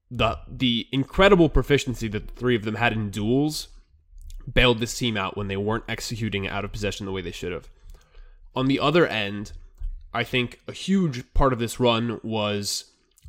The 0.10 0.38
the 0.48 0.88
incredible 0.92 1.50
proficiency 1.50 2.08
that 2.08 2.28
the 2.28 2.34
three 2.34 2.56
of 2.56 2.64
them 2.64 2.76
had 2.76 2.94
in 2.94 3.10
duels 3.10 3.68
bailed 4.52 4.80
this 4.80 4.98
team 4.98 5.18
out 5.18 5.36
when 5.36 5.48
they 5.48 5.58
weren't 5.58 5.84
executing 5.90 6.48
out 6.48 6.64
of 6.64 6.72
possession 6.72 7.06
the 7.06 7.12
way 7.12 7.22
they 7.22 7.32
should 7.32 7.52
have. 7.52 7.70
On 8.56 8.68
the 8.68 8.80
other 8.80 9.06
end, 9.06 9.52
I 10.14 10.24
think 10.24 10.62
a 10.68 10.72
huge 10.72 11.34
part 11.34 11.52
of 11.52 11.60
this 11.60 11.80
run 11.80 12.22
was 12.24 12.86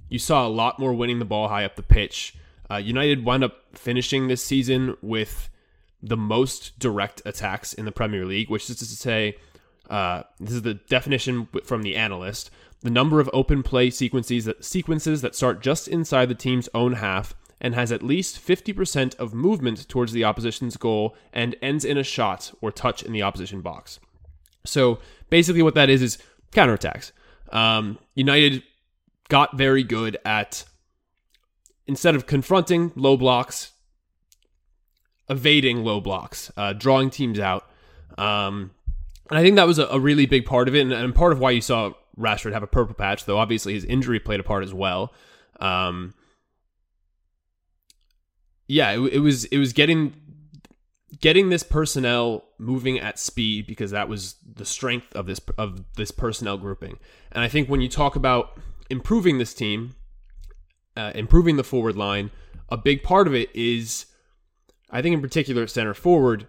you 0.08 0.20
saw 0.20 0.46
a 0.46 0.48
lot 0.48 0.78
more 0.78 0.94
winning 0.94 1.18
the 1.18 1.24
ball 1.24 1.48
high 1.48 1.64
up 1.64 1.74
the 1.74 1.82
pitch. 1.82 2.36
Uh, 2.70 2.76
United 2.76 3.24
wound 3.24 3.42
up 3.42 3.62
finishing 3.74 4.28
this 4.28 4.44
season 4.44 4.96
with 5.02 5.48
the 6.02 6.16
most 6.16 6.78
direct 6.78 7.22
attacks 7.24 7.72
in 7.72 7.84
the 7.84 7.92
Premier 7.92 8.24
League, 8.24 8.50
which 8.50 8.68
is 8.68 8.76
to 8.76 8.84
say, 8.84 9.36
uh, 9.88 10.22
this 10.38 10.52
is 10.52 10.62
the 10.62 10.74
definition 10.74 11.48
from 11.64 11.82
the 11.82 11.96
analyst: 11.96 12.50
the 12.82 12.90
number 12.90 13.20
of 13.20 13.30
open 13.32 13.62
play 13.62 13.90
sequences 13.90 14.44
that 14.44 14.64
sequences 14.64 15.22
that 15.22 15.34
start 15.34 15.60
just 15.60 15.88
inside 15.88 16.28
the 16.28 16.34
team's 16.34 16.68
own 16.74 16.94
half 16.94 17.34
and 17.60 17.74
has 17.74 17.90
at 17.90 18.02
least 18.02 18.44
50% 18.44 19.16
of 19.16 19.32
movement 19.32 19.88
towards 19.88 20.12
the 20.12 20.24
opposition's 20.24 20.76
goal 20.76 21.16
and 21.32 21.56
ends 21.62 21.84
in 21.84 21.96
a 21.96 22.02
shot 22.02 22.52
or 22.60 22.70
touch 22.70 23.02
in 23.02 23.12
the 23.12 23.22
opposition 23.22 23.62
box. 23.62 23.98
So 24.64 24.98
basically, 25.30 25.62
what 25.62 25.74
that 25.74 25.88
is 25.88 26.02
is 26.02 26.18
counterattacks. 26.52 27.12
Um, 27.50 27.98
United 28.14 28.62
got 29.28 29.56
very 29.56 29.82
good 29.82 30.18
at 30.24 30.64
instead 31.86 32.14
of 32.14 32.26
confronting 32.26 32.92
low 32.96 33.16
blocks, 33.16 33.72
evading 35.28 35.84
low 35.84 36.00
blocks, 36.00 36.52
uh, 36.56 36.72
drawing 36.72 37.10
teams 37.10 37.38
out. 37.38 37.68
Um, 38.18 38.70
and 39.28 39.38
I 39.38 39.42
think 39.42 39.56
that 39.56 39.66
was 39.66 39.78
a, 39.78 39.86
a, 39.86 39.98
really 39.98 40.26
big 40.26 40.46
part 40.46 40.68
of 40.68 40.74
it, 40.74 40.80
and, 40.80 40.92
and, 40.92 41.14
part 41.14 41.32
of 41.32 41.40
why 41.40 41.50
you 41.50 41.60
saw 41.60 41.92
Rashford 42.18 42.52
have 42.52 42.62
a 42.62 42.68
purple 42.68 42.94
patch, 42.94 43.24
though 43.24 43.38
obviously 43.38 43.74
his 43.74 43.84
injury 43.84 44.20
played 44.20 44.40
a 44.40 44.44
part 44.44 44.62
as 44.62 44.72
well. 44.72 45.12
Um, 45.60 46.14
yeah, 48.68 48.92
it, 48.92 49.00
it 49.14 49.18
was 49.18 49.44
it 49.46 49.58
was 49.58 49.72
getting 49.72 50.14
getting 51.20 51.50
this 51.50 51.62
personnel 51.62 52.44
moving 52.58 52.98
at 52.98 53.18
speed 53.18 53.66
because 53.66 53.90
that 53.90 54.08
was 54.08 54.36
the 54.54 54.64
strength 54.64 55.14
of 55.14 55.26
this 55.26 55.40
of 55.58 55.84
this 55.94 56.10
personnel 56.10 56.56
grouping. 56.56 56.98
And 57.32 57.42
I 57.42 57.48
think 57.48 57.68
when 57.68 57.80
you 57.80 57.88
talk 57.88 58.16
about 58.16 58.58
improving 58.90 59.38
this 59.38 59.54
team, 59.54 59.96
uh, 60.96 61.12
improving 61.14 61.56
the 61.56 61.64
forward 61.64 61.96
line, 61.96 62.30
a 62.68 62.76
big 62.76 63.02
part 63.02 63.26
of 63.26 63.34
it 63.34 63.54
is, 63.54 64.06
I 64.90 65.02
think 65.02 65.14
in 65.14 65.20
particular 65.20 65.62
at 65.62 65.70
center 65.70 65.94
forward, 65.94 66.46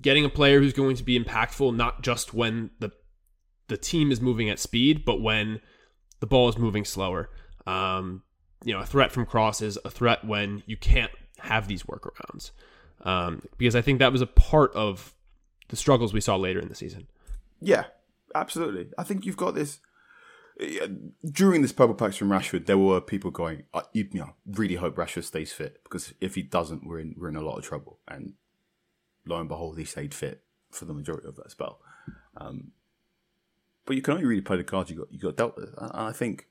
getting 0.00 0.24
a 0.24 0.28
player 0.28 0.60
who's 0.60 0.72
going 0.72 0.96
to 0.96 1.02
be 1.02 1.18
impactful 1.18 1.74
not 1.74 2.02
just 2.02 2.34
when 2.34 2.70
the 2.80 2.90
the 3.68 3.76
team 3.76 4.12
is 4.12 4.20
moving 4.20 4.50
at 4.50 4.58
speed, 4.58 5.04
but 5.04 5.22
when 5.22 5.60
the 6.20 6.26
ball 6.26 6.48
is 6.48 6.58
moving 6.58 6.84
slower. 6.84 7.30
Um, 7.66 8.22
you 8.64 8.74
know, 8.74 8.80
a 8.80 8.86
threat 8.86 9.12
from 9.12 9.24
crosses, 9.24 9.78
a 9.84 9.90
threat 9.90 10.24
when 10.24 10.62
you 10.66 10.76
can't 10.76 11.10
have 11.38 11.68
these 11.68 11.84
workarounds. 11.84 12.50
Um, 13.02 13.42
because 13.56 13.74
I 13.74 13.80
think 13.80 13.98
that 13.98 14.12
was 14.12 14.20
a 14.20 14.26
part 14.26 14.72
of 14.74 15.14
the 15.68 15.76
struggles 15.76 16.12
we 16.12 16.20
saw 16.20 16.36
later 16.36 16.60
in 16.60 16.68
the 16.68 16.74
season. 16.74 17.08
Yeah, 17.60 17.84
absolutely. 18.34 18.90
I 18.98 19.04
think 19.04 19.24
you've 19.24 19.36
got 19.36 19.54
this. 19.54 19.80
During 21.24 21.62
this 21.62 21.72
purple 21.72 21.94
patch 21.94 22.18
from 22.18 22.28
Rashford, 22.28 22.66
there 22.66 22.78
were 22.78 23.00
people 23.00 23.30
going, 23.30 23.64
I, 23.72 23.82
you 23.92 24.08
know, 24.12 24.34
really 24.46 24.76
hope 24.76 24.96
Rashford 24.96 25.24
stays 25.24 25.52
fit 25.52 25.80
because 25.84 26.14
if 26.20 26.34
he 26.34 26.42
doesn't, 26.42 26.86
we're 26.86 27.00
in 27.00 27.14
we're 27.16 27.28
in 27.28 27.36
a 27.36 27.42
lot 27.42 27.58
of 27.58 27.64
trouble. 27.64 27.98
And 28.06 28.34
lo 29.26 29.38
and 29.38 29.48
behold, 29.48 29.78
he 29.78 29.84
stayed 29.84 30.14
fit 30.14 30.42
for 30.70 30.84
the 30.84 30.94
majority 30.94 31.28
of 31.28 31.36
that 31.36 31.50
spell. 31.50 31.80
Um, 32.36 32.72
but 33.86 33.96
you 33.96 34.02
can 34.02 34.14
only 34.14 34.26
really 34.26 34.42
play 34.42 34.56
the 34.56 34.64
cards 34.64 34.90
you 34.90 34.96
got 34.96 35.12
you 35.12 35.18
got 35.18 35.36
dealt 35.36 35.56
with. 35.56 35.74
And 35.78 35.90
I 35.92 36.12
think 36.12 36.46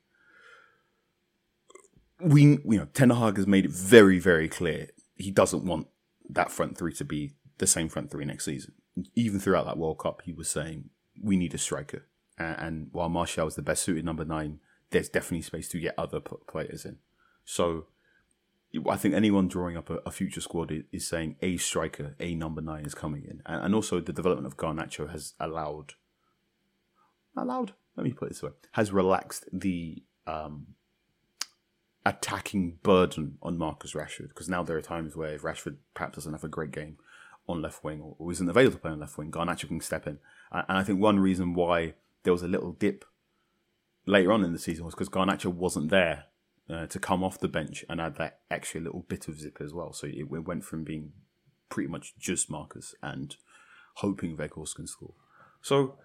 we, 2.20 2.42
you 2.42 2.78
know, 2.78 2.88
Ten 2.92 3.10
Hag 3.10 3.36
has 3.36 3.46
made 3.46 3.64
it 3.64 3.72
very, 3.72 4.18
very 4.18 4.48
clear 4.48 4.88
he 5.16 5.30
doesn't 5.30 5.64
want 5.64 5.86
that 6.28 6.50
front 6.50 6.76
three 6.76 6.92
to 6.94 7.04
be 7.04 7.32
the 7.58 7.66
same 7.66 7.88
front 7.88 8.10
three 8.10 8.24
next 8.24 8.44
season. 8.44 8.74
Even 9.14 9.40
throughout 9.40 9.66
that 9.66 9.78
World 9.78 9.98
Cup, 9.98 10.22
he 10.24 10.32
was 10.32 10.50
saying 10.50 10.90
we 11.20 11.36
need 11.36 11.54
a 11.54 11.58
striker. 11.58 12.06
And, 12.42 12.60
and 12.60 12.88
while 12.92 13.08
Martial 13.08 13.46
is 13.46 13.54
the 13.54 13.62
best 13.62 13.82
suited 13.82 14.04
number 14.04 14.24
nine, 14.24 14.60
there's 14.90 15.08
definitely 15.08 15.42
space 15.42 15.68
to 15.68 15.80
get 15.80 15.94
other 15.98 16.20
players 16.20 16.84
in. 16.84 16.98
So 17.44 17.86
I 18.88 18.96
think 18.96 19.14
anyone 19.14 19.48
drawing 19.48 19.76
up 19.76 19.90
a, 19.90 19.96
a 20.06 20.10
future 20.10 20.40
squad 20.40 20.70
is, 20.70 20.84
is, 20.92 21.06
saying 21.06 21.36
a 21.42 21.56
striker, 21.56 22.14
a 22.18 22.34
number 22.34 22.60
nine 22.62 22.86
is 22.86 22.94
coming 22.94 23.24
in, 23.24 23.42
and, 23.44 23.64
and, 23.64 23.74
also 23.74 24.00
the 24.00 24.12
development 24.12 24.46
of 24.46 24.56
Garnacho 24.56 25.10
has 25.10 25.34
allowed, 25.38 25.94
allowed. 27.36 27.72
Let 27.96 28.04
me 28.04 28.12
put 28.12 28.26
it 28.26 28.28
this 28.30 28.42
way: 28.42 28.50
has 28.72 28.92
relaxed 28.92 29.44
the 29.52 30.02
um, 30.26 30.68
attacking 32.06 32.78
burden 32.82 33.38
on 33.42 33.58
Marcus 33.58 33.92
Rashford 33.92 34.28
because 34.28 34.48
now 34.48 34.62
there 34.62 34.76
are 34.76 34.82
times 34.82 35.16
where 35.16 35.34
if 35.34 35.42
Rashford 35.42 35.76
perhaps 35.94 36.16
doesn't 36.16 36.32
have 36.32 36.44
a 36.44 36.48
great 36.48 36.70
game 36.70 36.96
on 37.46 37.60
left 37.60 37.84
wing 37.84 38.00
or, 38.18 38.32
isn't 38.32 38.48
available 38.48 38.76
to 38.76 38.80
play 38.80 38.90
on 38.90 39.00
left 39.00 39.18
wing, 39.18 39.30
Garnacho 39.30 39.68
can 39.68 39.80
step 39.80 40.06
in. 40.06 40.18
And 40.50 40.78
I 40.78 40.82
think 40.82 41.00
one 41.00 41.20
reason 41.20 41.54
why 41.54 41.94
there 42.22 42.32
was 42.32 42.42
a 42.42 42.48
little 42.48 42.72
dip 42.72 43.04
later 44.06 44.32
on 44.32 44.44
in 44.44 44.52
the 44.52 44.58
season 44.58 44.84
was 44.84 44.94
because 44.94 45.08
Garnacho 45.08 45.46
wasn't 45.46 45.90
there 45.90 46.24
uh, 46.68 46.86
to 46.86 46.98
come 46.98 47.22
off 47.22 47.38
the 47.38 47.48
bench 47.48 47.84
and 47.88 48.00
add 48.00 48.16
that 48.16 48.40
extra 48.50 48.80
little 48.80 49.04
bit 49.08 49.28
of 49.28 49.38
zip 49.38 49.58
as 49.60 49.72
well. 49.72 49.92
So 49.92 50.06
it, 50.06 50.26
it 50.30 50.46
went 50.46 50.64
from 50.64 50.84
being 50.84 51.12
pretty 51.68 51.88
much 51.88 52.14
just 52.18 52.50
Marcus 52.50 52.94
and 53.02 53.36
hoping 53.96 54.36
Weghorst 54.36 54.76
can 54.76 54.86
score. 54.86 55.14
So 55.60 55.98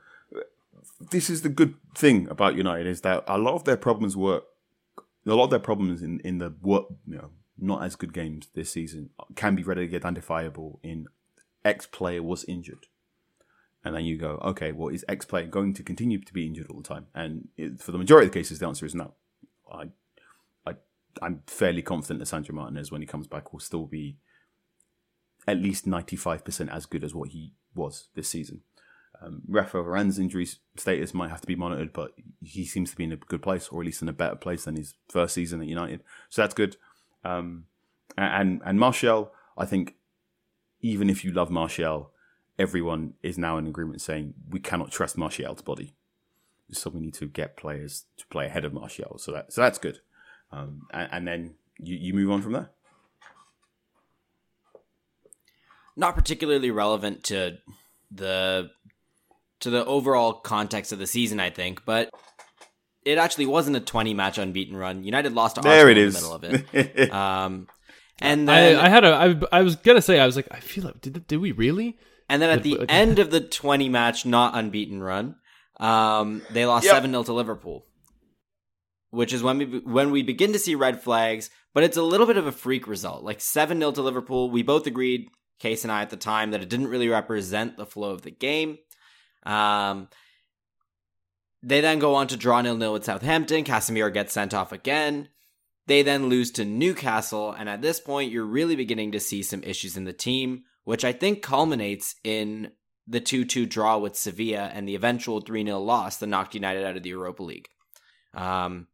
this 0.99 1.29
is 1.29 1.41
the 1.41 1.49
good 1.49 1.75
thing 1.95 2.27
about 2.29 2.55
United 2.55 2.87
is 2.87 3.01
that 3.01 3.23
a 3.27 3.37
lot 3.37 3.55
of 3.55 3.63
their 3.63 3.77
problems 3.77 4.15
were 4.15 4.43
a 5.25 5.33
lot 5.33 5.45
of 5.45 5.49
their 5.49 5.59
problems 5.59 6.01
in 6.01 6.19
in 6.21 6.37
the 6.37 6.53
you 6.63 6.87
know 7.05 7.31
not 7.57 7.83
as 7.83 7.95
good 7.95 8.13
games 8.13 8.47
this 8.53 8.71
season 8.71 9.09
can 9.35 9.55
be 9.55 9.63
readily 9.63 9.93
identifiable 9.93 10.79
in 10.83 11.07
X 11.65 11.87
player 11.87 12.21
was 12.21 12.45
injured. 12.45 12.85
And 13.87 13.95
then 13.95 14.05
you 14.05 14.17
go, 14.17 14.39
okay, 14.43 14.73
well, 14.73 14.89
is 14.89 15.05
X 15.07 15.25
player 15.25 15.47
going 15.47 15.73
to 15.73 15.83
continue 15.83 16.19
to 16.19 16.33
be 16.33 16.45
injured 16.45 16.67
all 16.69 16.81
the 16.81 16.87
time? 16.87 17.07
And 17.15 17.47
it, 17.55 17.81
for 17.81 17.93
the 17.93 17.97
majority 17.97 18.27
of 18.27 18.33
the 18.33 18.39
cases, 18.39 18.59
the 18.59 18.67
answer 18.67 18.85
is 18.85 18.93
no. 18.93 19.13
I, 19.71 19.85
I, 20.65 20.73
I'm 21.21 21.43
fairly 21.47 21.81
confident 21.81 22.19
that 22.19 22.25
Sandro 22.25 22.53
Martinez, 22.53 22.91
when 22.91 23.01
he 23.01 23.07
comes 23.07 23.27
back, 23.27 23.53
will 23.53 23.61
still 23.61 23.85
be 23.85 24.17
at 25.47 25.57
least 25.57 25.87
95% 25.87 26.69
as 26.69 26.85
good 26.85 27.05
as 27.05 27.15
what 27.15 27.29
he 27.29 27.53
was 27.73 28.09
this 28.13 28.27
season. 28.27 28.61
Um, 29.21 29.41
Rafael 29.47 29.83
Varane's 29.83 30.19
injury 30.19 30.47
status 30.75 31.13
might 31.13 31.29
have 31.29 31.41
to 31.41 31.47
be 31.47 31.55
monitored, 31.55 31.93
but 31.93 32.11
he 32.43 32.65
seems 32.65 32.91
to 32.91 32.97
be 32.97 33.05
in 33.05 33.13
a 33.13 33.15
good 33.15 33.41
place, 33.41 33.69
or 33.69 33.81
at 33.81 33.85
least 33.85 34.01
in 34.01 34.09
a 34.09 34.13
better 34.13 34.35
place 34.35 34.65
than 34.65 34.75
his 34.75 34.95
first 35.07 35.33
season 35.33 35.61
at 35.61 35.67
United. 35.67 36.03
So 36.29 36.41
that's 36.41 36.53
good. 36.53 36.75
Um, 37.23 37.65
and 38.17 38.61
and 38.63 38.79
Martial, 38.79 39.31
I 39.57 39.65
think, 39.65 39.95
even 40.81 41.09
if 41.09 41.23
you 41.23 41.31
love 41.31 41.49
Martial, 41.49 42.11
everyone 42.59 43.13
is 43.23 43.37
now 43.37 43.57
in 43.57 43.67
agreement 43.67 44.01
saying 44.01 44.33
we 44.49 44.59
cannot 44.59 44.91
trust 44.91 45.17
Martial's 45.17 45.61
body, 45.61 45.95
so 46.71 46.89
we 46.89 46.99
need 46.99 47.13
to 47.15 47.27
get 47.27 47.57
players 47.57 48.05
to 48.17 48.25
play 48.27 48.45
ahead 48.45 48.65
of 48.65 48.73
Martial. 48.73 49.17
So 49.17 49.31
that 49.31 49.53
so 49.53 49.61
that's 49.61 49.77
good. 49.77 49.99
Um, 50.51 50.87
and, 50.91 51.09
and 51.11 51.27
then 51.27 51.55
you, 51.79 51.95
you 51.95 52.13
move 52.13 52.31
on 52.31 52.41
from 52.41 52.53
there. 52.53 52.69
Not 55.95 56.15
particularly 56.15 56.71
relevant 56.71 57.23
to 57.25 57.57
the 58.11 58.69
to 59.59 59.69
the 59.69 59.85
overall 59.85 60.33
context 60.33 60.91
of 60.91 60.99
the 60.99 61.07
season, 61.07 61.39
I 61.39 61.49
think, 61.49 61.83
but 61.85 62.11
it 63.03 63.17
actually 63.17 63.47
wasn't 63.47 63.77
a 63.77 63.79
20 63.79 64.13
match 64.13 64.37
unbeaten 64.37 64.75
run. 64.75 65.03
United 65.03 65.33
lost 65.33 65.55
to 65.55 65.61
there 65.61 65.87
Arsenal 65.87 65.91
it 65.91 65.97
is. 65.97 66.15
in 66.15 66.21
the 66.21 66.49
middle 66.49 66.65
of 66.67 66.75
it. 66.75 67.11
um, 67.11 67.67
and 68.19 68.47
then, 68.47 68.75
I, 68.77 68.85
I, 68.85 68.89
had 68.89 69.03
a, 69.03 69.13
I, 69.51 69.59
I 69.59 69.61
was 69.61 69.75
gonna 69.75 70.01
say, 70.01 70.19
I 70.19 70.25
was 70.25 70.35
like, 70.35 70.47
I 70.51 70.59
feel 70.59 70.83
like, 70.85 71.01
did, 71.01 71.25
did 71.27 71.37
we 71.37 71.51
really? 71.51 71.97
And 72.29 72.41
then 72.41 72.49
at 72.49 72.63
the 72.63 72.85
end 72.89 73.19
of 73.19 73.31
the 73.31 73.39
20 73.39 73.89
match, 73.89 74.25
not 74.25 74.55
unbeaten 74.55 75.01
run, 75.01 75.35
um, 75.79 76.41
they 76.51 76.65
lost 76.65 76.85
yep. 76.85 76.95
7 76.95 77.11
0 77.11 77.23
to 77.23 77.33
Liverpool, 77.33 77.85
which 79.11 79.31
is 79.33 79.41
when 79.41 79.57
we, 79.57 79.65
when 79.79 80.11
we 80.11 80.23
begin 80.23 80.53
to 80.53 80.59
see 80.59 80.75
red 80.75 81.01
flags, 81.01 81.49
but 81.73 81.83
it's 81.83 81.97
a 81.97 82.01
little 82.01 82.27
bit 82.27 82.37
of 82.37 82.47
a 82.47 82.51
freak 82.51 82.87
result. 82.87 83.23
Like 83.23 83.39
7 83.39 83.77
0 83.77 83.91
to 83.93 84.01
Liverpool. 84.01 84.49
We 84.49 84.63
both 84.63 84.87
agreed, 84.87 85.29
Case 85.59 85.83
and 85.83 85.91
I 85.91 86.01
at 86.01 86.09
the 86.09 86.17
time, 86.17 86.51
that 86.51 86.61
it 86.61 86.69
didn't 86.69 86.89
really 86.89 87.07
represent 87.07 87.77
the 87.77 87.85
flow 87.85 88.11
of 88.11 88.23
the 88.23 88.31
game. 88.31 88.77
Um, 89.45 90.09
they 91.63 91.81
then 91.81 91.99
go 91.99 92.15
on 92.15 92.27
to 92.27 92.37
draw 92.37 92.61
nil 92.61 92.77
nil 92.77 92.93
with 92.93 93.05
Southampton. 93.05 93.63
Casemiro 93.63 94.13
gets 94.13 94.33
sent 94.33 94.53
off 94.53 94.71
again. 94.71 95.29
They 95.87 96.01
then 96.01 96.27
lose 96.27 96.51
to 96.51 96.65
Newcastle, 96.65 97.51
and 97.51 97.69
at 97.69 97.81
this 97.81 97.99
point, 97.99 98.31
you're 98.31 98.45
really 98.45 98.75
beginning 98.75 99.13
to 99.13 99.21
see 99.21 99.41
some 99.41 99.63
issues 99.63 99.95
in 99.95 100.03
the 100.03 100.13
team, 100.13 100.63
which 100.87 101.03
I 101.03 101.11
think 101.11 101.41
culminates 101.41 102.15
in 102.23 102.71
the 103.05 103.19
2 103.19 103.43
2 103.43 103.65
draw 103.65 103.97
with 103.97 104.15
Sevilla 104.15 104.71
and 104.73 104.87
the 104.87 104.95
eventual 104.95 105.41
3 105.41 105.65
0 105.65 105.79
loss 105.79 106.15
that 106.15 106.27
knocked 106.27 106.55
United 106.55 106.85
out 106.85 106.95
of 106.95 107.03
the 107.03 107.09
Europa 107.09 107.43
League. 107.43 107.67
Um, 108.33 108.87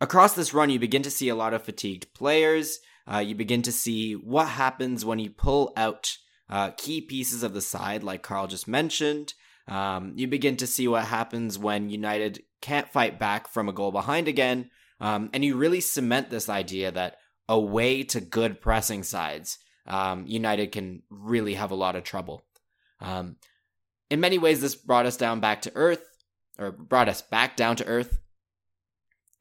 across 0.00 0.32
this 0.32 0.54
run, 0.54 0.70
you 0.70 0.78
begin 0.78 1.02
to 1.02 1.10
see 1.10 1.28
a 1.28 1.34
lot 1.34 1.52
of 1.52 1.64
fatigued 1.64 2.14
players. 2.14 2.78
Uh, 3.06 3.18
you 3.18 3.34
begin 3.34 3.60
to 3.60 3.72
see 3.72 4.14
what 4.14 4.48
happens 4.48 5.04
when 5.04 5.18
you 5.18 5.28
pull 5.28 5.74
out 5.76 6.16
uh, 6.48 6.70
key 6.78 7.02
pieces 7.02 7.42
of 7.42 7.52
the 7.52 7.60
side, 7.60 8.02
like 8.02 8.22
Carl 8.22 8.46
just 8.46 8.66
mentioned. 8.66 9.34
Um, 9.68 10.14
you 10.16 10.26
begin 10.26 10.56
to 10.56 10.66
see 10.66 10.88
what 10.88 11.04
happens 11.04 11.58
when 11.58 11.90
United 11.90 12.42
can't 12.62 12.88
fight 12.88 13.18
back 13.18 13.48
from 13.48 13.68
a 13.68 13.74
goal 13.74 13.92
behind 13.92 14.28
again, 14.28 14.70
um, 14.98 15.28
and 15.34 15.44
you 15.44 15.56
really 15.56 15.82
cement 15.82 16.30
this 16.30 16.48
idea 16.48 16.90
that 16.90 17.16
away 17.50 18.02
to 18.04 18.20
good 18.22 18.62
pressing 18.62 19.02
sides, 19.02 19.58
um, 19.86 20.26
United 20.26 20.72
can 20.72 21.02
really 21.10 21.54
have 21.54 21.70
a 21.70 21.76
lot 21.76 21.96
of 21.96 22.04
trouble. 22.04 22.42
Um, 23.00 23.36
in 24.10 24.20
many 24.20 24.38
ways, 24.38 24.60
this 24.60 24.74
brought 24.74 25.06
us 25.06 25.16
down 25.16 25.40
back 25.40 25.62
to 25.62 25.72
earth, 25.74 26.06
or 26.58 26.70
brought 26.70 27.08
us 27.08 27.22
back 27.22 27.56
down 27.56 27.76
to 27.76 27.86
earth. 27.86 28.18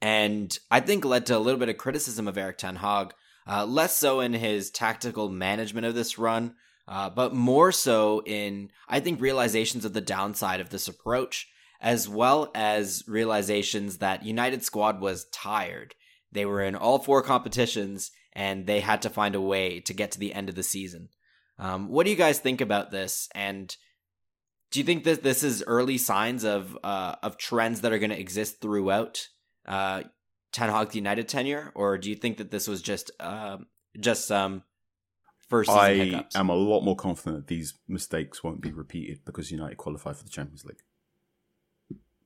and 0.01 0.57
I 0.71 0.79
think 0.79 1.05
led 1.05 1.27
to 1.27 1.37
a 1.37 1.39
little 1.39 1.59
bit 1.59 1.69
of 1.69 1.77
criticism 1.77 2.27
of 2.27 2.37
Erik 2.37 2.57
Ten 2.57 2.77
Hag, 2.77 3.13
uh, 3.47 3.65
less 3.65 3.97
so 3.97 4.19
in 4.19 4.33
his 4.33 4.71
tactical 4.71 5.29
management 5.29 5.85
of 5.85 5.93
this 5.93 6.17
run, 6.17 6.55
uh, 6.87 7.09
but 7.09 7.33
more 7.33 7.71
so 7.71 8.23
in, 8.25 8.71
I 8.87 8.99
think, 8.99 9.21
realizations 9.21 9.85
of 9.85 9.93
the 9.93 10.01
downside 10.01 10.59
of 10.59 10.69
this 10.69 10.87
approach, 10.87 11.47
as 11.79 12.09
well 12.09 12.51
as 12.55 13.03
realizations 13.07 13.99
that 13.99 14.25
United 14.25 14.63
squad 14.63 14.99
was 14.99 15.25
tired. 15.31 15.93
They 16.31 16.45
were 16.45 16.61
in 16.63 16.75
all 16.75 16.99
four 16.99 17.21
competitions 17.21 18.11
and 18.33 18.65
they 18.65 18.79
had 18.79 19.01
to 19.03 19.09
find 19.09 19.35
a 19.35 19.41
way 19.41 19.79
to 19.81 19.93
get 19.93 20.11
to 20.11 20.19
the 20.19 20.33
end 20.33 20.49
of 20.49 20.55
the 20.55 20.63
season. 20.63 21.09
Um, 21.59 21.89
what 21.89 22.05
do 22.05 22.09
you 22.09 22.17
guys 22.17 22.39
think 22.39 22.61
about 22.61 22.91
this? 22.91 23.29
And 23.35 23.75
do 24.71 24.79
you 24.79 24.85
think 24.85 25.03
that 25.03 25.21
this 25.21 25.43
is 25.43 25.63
early 25.67 25.97
signs 25.97 26.43
of 26.43 26.77
uh, 26.83 27.15
of 27.21 27.37
trends 27.37 27.81
that 27.81 27.91
are 27.91 27.99
going 27.99 28.09
to 28.09 28.19
exist 28.19 28.61
throughout 28.61 29.27
uh, 29.67 30.03
Ten 30.51 30.69
Hag's 30.69 30.95
United 30.95 31.27
tenure, 31.27 31.71
or 31.75 31.97
do 31.97 32.09
you 32.09 32.15
think 32.15 32.37
that 32.37 32.51
this 32.51 32.67
was 32.67 32.81
just 32.81 33.11
uh, 33.19 33.57
just 33.99 34.27
some 34.27 34.53
um, 34.53 34.63
first 35.49 35.69
season 35.69 35.83
I 35.83 35.93
hiccups? 35.93 36.35
am 36.35 36.49
a 36.49 36.55
lot 36.55 36.81
more 36.81 36.95
confident 36.95 37.35
that 37.35 37.47
these 37.47 37.75
mistakes 37.87 38.43
won't 38.43 38.61
be 38.61 38.71
repeated 38.71 39.25
because 39.25 39.51
United 39.51 39.77
qualify 39.77 40.13
for 40.13 40.23
the 40.23 40.29
Champions 40.29 40.65
League. 40.65 40.83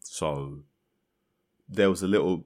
So 0.02 0.62
there 1.68 1.90
was 1.90 2.04
a 2.04 2.08
little. 2.08 2.46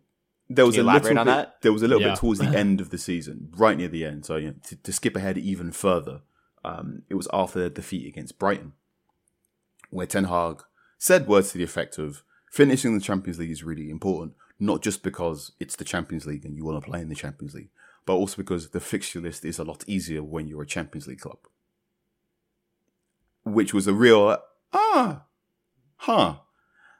There 0.49 0.65
was 0.65 0.75
you 0.75 0.81
a 0.81 0.85
elaborate 0.85 1.03
little 1.15 1.19
on 1.19 1.25
bit, 1.27 1.31
that? 1.31 1.61
There 1.61 1.71
was 1.73 1.83
a 1.83 1.87
little 1.87 2.01
Yeah. 2.01 2.09
bit 2.09 2.19
towards 2.19 2.39
the 2.39 2.47
end 2.57 2.81
of 2.81 2.89
the 2.89 2.97
season, 2.97 3.49
right 3.55 3.77
near 3.77 3.87
the 3.87 4.03
end. 4.05 4.25
So 4.25 4.37
you 4.37 4.47
know, 4.47 4.55
to, 4.63 4.75
to 4.75 4.91
skip 4.91 5.15
ahead 5.15 5.37
even 5.37 5.71
further, 5.71 6.21
um, 6.65 7.03
it 7.07 7.15
was 7.15 7.27
after 7.31 7.59
their 7.59 7.69
defeat 7.69 8.07
against 8.07 8.39
Brighton, 8.39 8.73
where 9.91 10.07
Ten 10.07 10.25
Hag 10.25 10.63
said 10.97 11.27
words 11.27 11.51
to 11.51 11.57
the 11.59 11.63
effect 11.63 11.97
of 11.99 12.23
finishing 12.51 12.95
the 12.95 13.01
Champions 13.03 13.37
League 13.37 13.51
is 13.51 13.63
really 13.63 13.91
important, 13.91 14.33
not 14.59 14.81
just 14.81 15.03
because 15.03 15.51
it's 15.59 15.75
the 15.75 15.85
Champions 15.85 16.25
League 16.25 16.43
and 16.45 16.55
you 16.55 16.65
want 16.65 16.83
to 16.83 16.89
play 16.89 17.01
in 17.01 17.09
the 17.09 17.15
Champions 17.15 17.53
League, 17.53 17.69
but 18.05 18.13
also 18.15 18.35
because 18.37 18.69
the 18.71 18.79
fixture 18.79 19.21
list 19.21 19.45
is 19.45 19.59
a 19.59 19.63
lot 19.63 19.83
easier 19.87 20.23
when 20.23 20.47
you're 20.47 20.63
a 20.63 20.67
Champions 20.67 21.07
League 21.07 21.19
club. 21.19 21.37
Which 23.43 23.73
was 23.73 23.87
a 23.87 23.93
real 23.93 24.37
ah, 24.73 25.23
huh. 25.97 26.35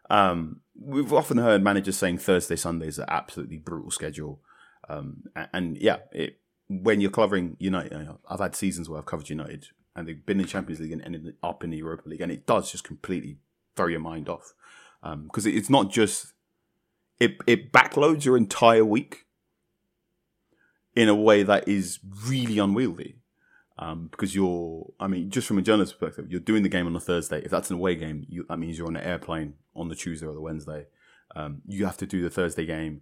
Um, 0.10 0.62
we've 0.80 1.14
often 1.14 1.38
heard 1.38 1.64
managers 1.64 1.98
saying 1.98 2.20
Thursday, 2.20 2.56
Sundays 2.56 3.00
are 3.00 3.06
absolutely 3.10 3.58
brutal 3.58 3.92
schedule. 3.92 4.42
Um, 4.88 5.24
a- 5.36 5.50
and, 5.54 5.78
yeah, 5.78 5.98
it, 6.12 6.40
when 6.68 7.02
you're 7.02 7.12
covering 7.12 7.58
United, 7.60 7.92
you 7.92 8.04
know, 8.06 8.20
I've 8.30 8.40
had 8.40 8.56
seasons 8.56 8.90
where 8.90 9.00
I've 9.00 9.06
covered 9.06 9.30
United 9.30 9.68
and 9.96 10.08
they've 10.08 10.26
been 10.26 10.40
in 10.40 10.46
Champions 10.46 10.80
League 10.80 10.92
and 10.92 11.04
ended 11.04 11.36
up 11.44 11.64
in 11.64 11.72
the 11.72 11.78
Europa 11.78 12.08
League, 12.08 12.22
and 12.22 12.32
it 12.32 12.46
does 12.46 12.72
just 12.72 12.84
completely 12.84 13.38
throw 13.76 13.88
your 13.88 14.00
mind 14.00 14.30
off 14.30 14.54
because 15.02 15.46
it 15.46 15.56
it's 15.56 15.70
not 15.70 15.90
just 15.90 16.34
it 17.20 17.38
it 17.48 17.72
backloads 17.72 18.26
your 18.26 18.38
entire 18.38 18.86
week 18.86 19.26
in 20.96 21.08
a 21.10 21.16
way 21.16 21.44
that 21.44 21.68
is 21.68 22.00
really 22.26 22.60
unwieldy. 22.60 23.19
Um, 23.82 24.10
because 24.12 24.36
you're, 24.36 24.92
I 25.00 25.08
mean, 25.08 25.30
just 25.30 25.48
from 25.48 25.58
a 25.58 25.62
journalist 25.62 25.98
perspective, 25.98 26.30
you're 26.30 26.42
doing 26.42 26.64
the 26.64 26.70
game 26.70 26.86
on 26.86 26.96
a 26.96 27.00
Thursday. 27.00 27.42
If 27.42 27.50
that's 27.50 27.70
an 27.70 27.78
away 27.78 27.96
game, 27.96 28.26
you, 28.28 28.46
that 28.50 28.60
means 28.60 28.78
you're 28.78 28.88
on 28.88 28.98
an 28.98 29.04
airplane 29.04 29.54
on 29.74 29.88
the 29.88 29.96
Tuesday 29.96 30.28
or 30.28 30.34
the 30.34 30.42
Wednesday. 30.42 30.88
Um, 31.34 31.62
you 31.66 31.86
have 31.86 31.96
to 31.98 32.06
do 32.06 32.22
the 32.22 32.30
Thursday 32.30 32.66
game. 32.66 33.02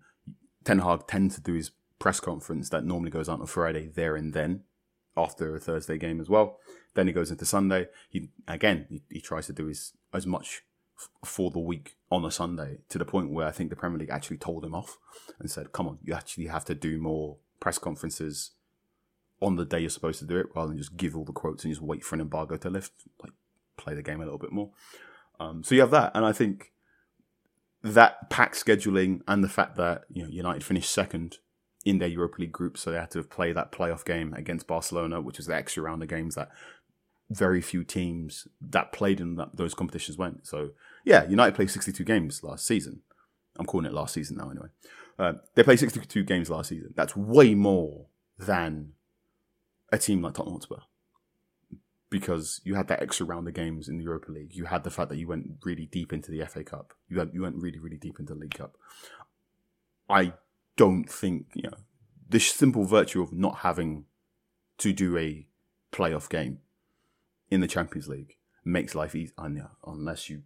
Ten 0.64 0.80
Hag 0.80 1.08
tends 1.08 1.34
to 1.36 1.42
do 1.42 1.54
his 1.54 1.72
press 1.98 2.20
conference 2.20 2.70
that 2.70 2.86
normally 2.86 3.10
goes 3.10 3.28
out 3.28 3.40
on 3.40 3.48
Friday 3.48 3.88
there 3.88 4.16
and 4.16 4.34
then 4.34 4.62
after 5.16 5.56
a 5.56 5.60
Thursday 5.60 5.98
game 5.98 6.22
as 6.22 6.30
well. 6.30 6.60
Then 6.94 7.08
he 7.08 7.14
goes 7.14 7.32
into 7.32 7.46
Sunday. 7.46 7.88
He 8.10 8.30
again 8.48 8.86
he, 8.90 9.02
he 9.10 9.22
tries 9.22 9.48
to 9.48 9.54
do 9.54 9.66
his 9.66 9.94
as 10.14 10.28
much 10.28 10.64
f- 10.98 11.10
for 11.26 11.50
the 11.50 11.60
week 11.60 11.98
on 12.12 12.24
a 12.24 12.32
Sunday 12.32 12.80
to 12.90 13.00
the 13.00 13.06
point 13.06 13.32
where 13.32 13.48
I 13.48 13.52
think 13.52 13.72
the 13.72 13.76
Premier 13.76 13.98
League 13.98 14.12
actually 14.12 14.38
told 14.38 14.64
him 14.64 14.76
off 14.76 14.98
and 15.40 15.50
said, 15.50 15.72
"Come 15.72 15.88
on, 15.88 16.00
you 16.04 16.14
actually 16.14 16.48
have 16.48 16.66
to 16.66 16.76
do 16.76 17.00
more 17.00 17.38
press 17.60 17.80
conferences 17.80 18.52
on 19.42 19.56
the 19.56 19.66
day 19.66 19.80
you're 19.80 19.90
supposed 19.90 20.20
to 20.20 20.26
do 20.26 20.38
it, 20.38 20.48
rather 20.56 20.70
than 20.70 20.78
just 20.78 20.98
give 20.98 21.16
all 21.16 21.26
the 21.26 21.32
quotes 21.32 21.64
and 21.64 21.72
just 21.72 21.82
wait 21.82 22.04
for 22.04 22.16
an 22.16 22.22
embargo 22.22 22.58
to 22.58 22.70
lift. 22.70 22.92
Like 23.22 23.34
play 23.78 23.94
the 23.94 24.04
game 24.04 24.22
a 24.22 24.24
little 24.24 24.40
bit 24.40 24.52
more." 24.52 24.72
Um, 25.40 25.64
so 25.64 25.76
you 25.76 25.82
have 25.82 25.92
that, 25.92 26.12
and 26.16 26.26
I 26.26 26.34
think 26.34 26.72
that 27.84 28.30
pack 28.30 28.54
scheduling 28.54 29.22
and 29.28 29.44
the 29.44 29.50
fact 29.50 29.76
that 29.78 30.06
you 30.12 30.24
know 30.24 30.30
United 30.30 30.64
finished 30.64 30.92
second 30.92 31.38
in 31.86 32.00
their 32.00 32.10
Europa 32.10 32.42
League 32.42 32.52
group, 32.52 32.78
so 32.78 32.92
they 32.92 32.98
had 32.98 33.12
to 33.12 33.24
play 33.24 33.54
that 33.54 33.72
playoff 33.72 34.04
game 34.04 34.34
against 34.34 34.68
Barcelona, 34.68 35.22
which 35.22 35.38
was 35.38 35.48
the 35.48 35.56
extra 35.56 35.84
round 35.84 36.04
of 36.04 36.10
games 36.10 36.36
that 36.36 36.50
very 37.30 37.62
few 37.62 37.84
teams 37.84 38.48
that 38.62 38.92
played 38.92 39.20
in 39.20 39.36
that, 39.36 39.56
those 39.56 39.74
competitions 39.74 40.18
went. 40.18 40.48
So 40.48 40.72
yeah, 41.06 41.28
United 41.28 41.56
played 41.56 41.72
62 41.72 42.04
games 42.04 42.44
last 42.44 42.66
season. 42.66 43.02
I'm 43.58 43.66
calling 43.66 43.86
it 43.86 43.94
last 43.94 44.14
season 44.14 44.38
now 44.38 44.50
anyway. 44.50 44.68
Uh, 45.18 45.34
they 45.56 45.64
played 45.64 45.80
62 45.80 46.24
games 46.24 46.50
last 46.50 46.70
season. 46.70 46.94
That's 46.96 47.16
way 47.16 47.56
more 47.56 48.06
than 48.38 48.94
a 49.92 49.98
team 49.98 50.22
like 50.22 50.34
Tottenham 50.34 50.56
Hotspur. 50.56 50.78
Because 52.10 52.62
you 52.64 52.76
had 52.76 52.88
that 52.88 53.02
extra 53.02 53.26
round 53.26 53.48
of 53.48 53.54
games 53.54 53.90
in 53.90 53.98
the 53.98 54.06
Europa 54.06 54.32
League. 54.32 54.56
You 54.56 54.66
had 54.66 54.84
the 54.84 54.90
fact 54.92 55.10
that 55.10 55.18
you 55.18 55.28
went 55.28 55.58
really 55.64 55.86
deep 55.86 56.14
into 56.14 56.32
the 56.32 56.46
FA 56.46 56.64
Cup. 56.64 56.94
You 57.10 57.20
had, 57.20 57.32
you 57.34 57.42
went 57.42 57.58
really, 57.58 57.80
really 57.80 57.98
deep 57.98 58.20
into 58.20 58.34
the 58.34 58.40
League 58.40 58.54
Cup. 58.54 58.78
I 60.10 60.34
don't 60.78 61.10
think, 61.10 61.48
you 61.54 61.64
know, 61.64 61.78
the 62.30 62.40
simple 62.40 62.86
virtue 62.86 63.22
of 63.22 63.34
not 63.34 63.58
having 63.58 64.06
to 64.78 64.94
do 64.94 65.18
a 65.18 65.48
playoff 65.92 66.30
game 66.30 66.60
in 67.50 67.62
the 67.62 67.68
Champions 67.68 68.08
League 68.08 68.38
makes 68.64 68.96
life 68.96 69.16
easy. 69.16 69.34
Unless 69.38 70.30
you 70.30 70.44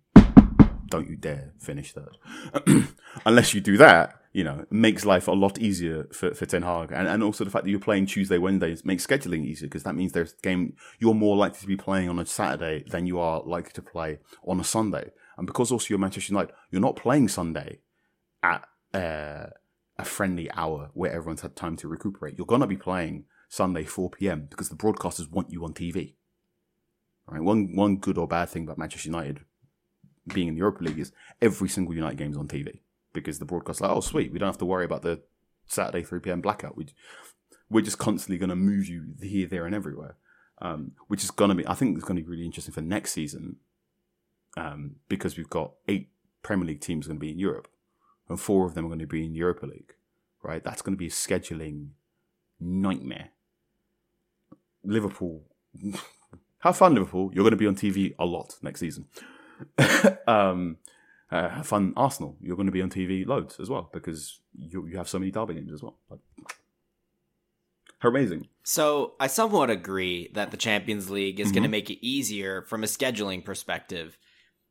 don't 0.89 1.07
you 1.07 1.15
dare 1.15 1.53
finish 1.59 1.93
third. 1.93 2.17
Unless 3.25 3.53
you 3.53 3.61
do 3.61 3.77
that, 3.77 4.20
you 4.33 4.43
know, 4.45 4.65
makes 4.69 5.05
life 5.05 5.27
a 5.27 5.31
lot 5.33 5.59
easier 5.59 6.07
for, 6.13 6.33
for 6.33 6.45
Ten 6.45 6.61
Hag. 6.61 6.91
And, 6.91 7.07
and 7.07 7.21
also 7.21 7.43
the 7.43 7.51
fact 7.51 7.65
that 7.65 7.71
you're 7.71 7.79
playing 7.79 8.05
Tuesday, 8.05 8.37
Wednesdays 8.37 8.85
makes 8.85 9.05
scheduling 9.05 9.45
easier 9.45 9.67
because 9.67 9.83
that 9.83 9.95
means 9.95 10.13
there's 10.13 10.33
game 10.33 10.75
you're 10.99 11.13
more 11.13 11.35
likely 11.35 11.59
to 11.59 11.67
be 11.67 11.75
playing 11.75 12.07
on 12.09 12.17
a 12.17 12.25
Saturday 12.25 12.85
than 12.89 13.05
you 13.05 13.19
are 13.19 13.41
likely 13.43 13.73
to 13.73 13.81
play 13.81 14.19
on 14.47 14.59
a 14.59 14.63
Sunday. 14.63 15.11
And 15.37 15.45
because 15.45 15.71
also 15.71 15.87
you're 15.89 15.99
Manchester 15.99 16.31
United, 16.31 16.53
you're 16.69 16.81
not 16.81 16.95
playing 16.95 17.27
Sunday 17.27 17.79
at 18.41 18.65
uh, 18.93 19.47
a 19.97 20.05
friendly 20.05 20.49
hour 20.51 20.91
where 20.93 21.11
everyone's 21.11 21.41
had 21.41 21.55
time 21.55 21.75
to 21.77 21.87
recuperate. 21.87 22.37
You're 22.37 22.47
gonna 22.47 22.67
be 22.67 22.77
playing 22.77 23.25
Sunday 23.49 23.83
4 23.83 24.11
p.m. 24.11 24.47
because 24.49 24.69
the 24.69 24.75
broadcasters 24.75 25.29
want 25.29 25.51
you 25.51 25.65
on 25.65 25.73
TV. 25.73 26.15
Right, 27.27 27.41
one 27.41 27.75
one 27.75 27.97
good 27.97 28.17
or 28.17 28.27
bad 28.27 28.49
thing 28.49 28.63
about 28.63 28.77
Manchester 28.77 29.09
United 29.09 29.41
being 30.33 30.47
in 30.47 30.53
the 30.55 30.59
Europa 30.59 30.83
League 30.83 30.99
is 30.99 31.11
every 31.41 31.69
single 31.69 31.93
United 31.93 32.17
game 32.17 32.31
is 32.31 32.37
on 32.37 32.47
TV 32.47 32.79
because 33.13 33.39
the 33.39 33.45
broadcast 33.45 33.81
like, 33.81 33.91
oh 33.91 34.01
sweet, 34.01 34.31
we 34.31 34.39
don't 34.39 34.47
have 34.47 34.57
to 34.59 34.65
worry 34.65 34.85
about 34.85 35.01
the 35.01 35.21
Saturday 35.67 36.03
3 36.03 36.19
p.m. 36.19 36.41
blackout. 36.41 36.77
We 36.77 36.87
we're 37.69 37.81
just 37.81 37.97
constantly 37.97 38.37
going 38.37 38.49
to 38.49 38.55
move 38.55 38.87
you 38.87 39.13
here, 39.21 39.47
there, 39.47 39.65
and 39.65 39.73
everywhere, 39.73 40.17
um, 40.61 40.91
which 41.07 41.23
is 41.23 41.31
going 41.31 41.49
to 41.49 41.55
be 41.55 41.67
I 41.67 41.73
think 41.73 41.95
it's 41.95 42.05
going 42.05 42.17
to 42.17 42.23
be 42.23 42.29
really 42.29 42.45
interesting 42.45 42.73
for 42.73 42.81
next 42.81 43.13
season 43.13 43.57
um, 44.57 44.97
because 45.07 45.37
we've 45.37 45.49
got 45.49 45.73
eight 45.87 46.09
Premier 46.43 46.67
League 46.67 46.81
teams 46.81 47.07
going 47.07 47.17
to 47.17 47.21
be 47.21 47.31
in 47.31 47.39
Europe 47.39 47.67
and 48.31 48.39
four 48.39 48.65
of 48.65 48.73
them 48.73 48.85
are 48.85 48.89
going 48.89 48.99
to 48.99 49.05
be 49.05 49.25
in 49.25 49.35
Europa 49.35 49.65
League, 49.65 49.93
right? 50.41 50.63
That's 50.63 50.81
going 50.81 50.93
to 50.93 50.97
be 50.97 51.07
a 51.07 51.11
scheduling 51.11 51.89
nightmare. 52.59 53.29
Liverpool, 54.83 55.43
have 56.59 56.77
fun, 56.77 56.95
Liverpool. 56.95 57.29
You're 57.33 57.43
going 57.43 57.51
to 57.51 57.57
be 57.57 57.67
on 57.67 57.75
TV 57.75 58.15
a 58.17 58.25
lot 58.25 58.55
next 58.61 58.79
season. 58.79 59.05
um, 60.27 60.77
uh, 61.31 61.49
have 61.49 61.67
fun, 61.67 61.93
Arsenal. 61.95 62.37
You're 62.41 62.55
going 62.55 62.65
to 62.67 62.71
be 62.71 62.81
on 62.81 62.89
TV 62.89 63.25
loads 63.25 63.59
as 63.59 63.69
well 63.69 63.89
because 63.93 64.41
you 64.53 64.85
you 64.87 64.97
have 64.97 65.07
so 65.07 65.19
many 65.19 65.31
derby 65.31 65.53
games 65.53 65.71
as 65.71 65.81
well. 65.81 65.97
Like, 66.09 66.19
amazing. 68.03 68.47
So 68.63 69.13
I 69.19 69.27
somewhat 69.27 69.69
agree 69.69 70.29
that 70.33 70.51
the 70.51 70.57
Champions 70.57 71.09
League 71.09 71.39
is 71.39 71.51
going 71.51 71.63
to 71.63 71.69
make 71.69 71.89
it 71.89 72.05
easier 72.05 72.63
from 72.63 72.83
a 72.83 72.87
scheduling 72.87 73.43
perspective. 73.43 74.17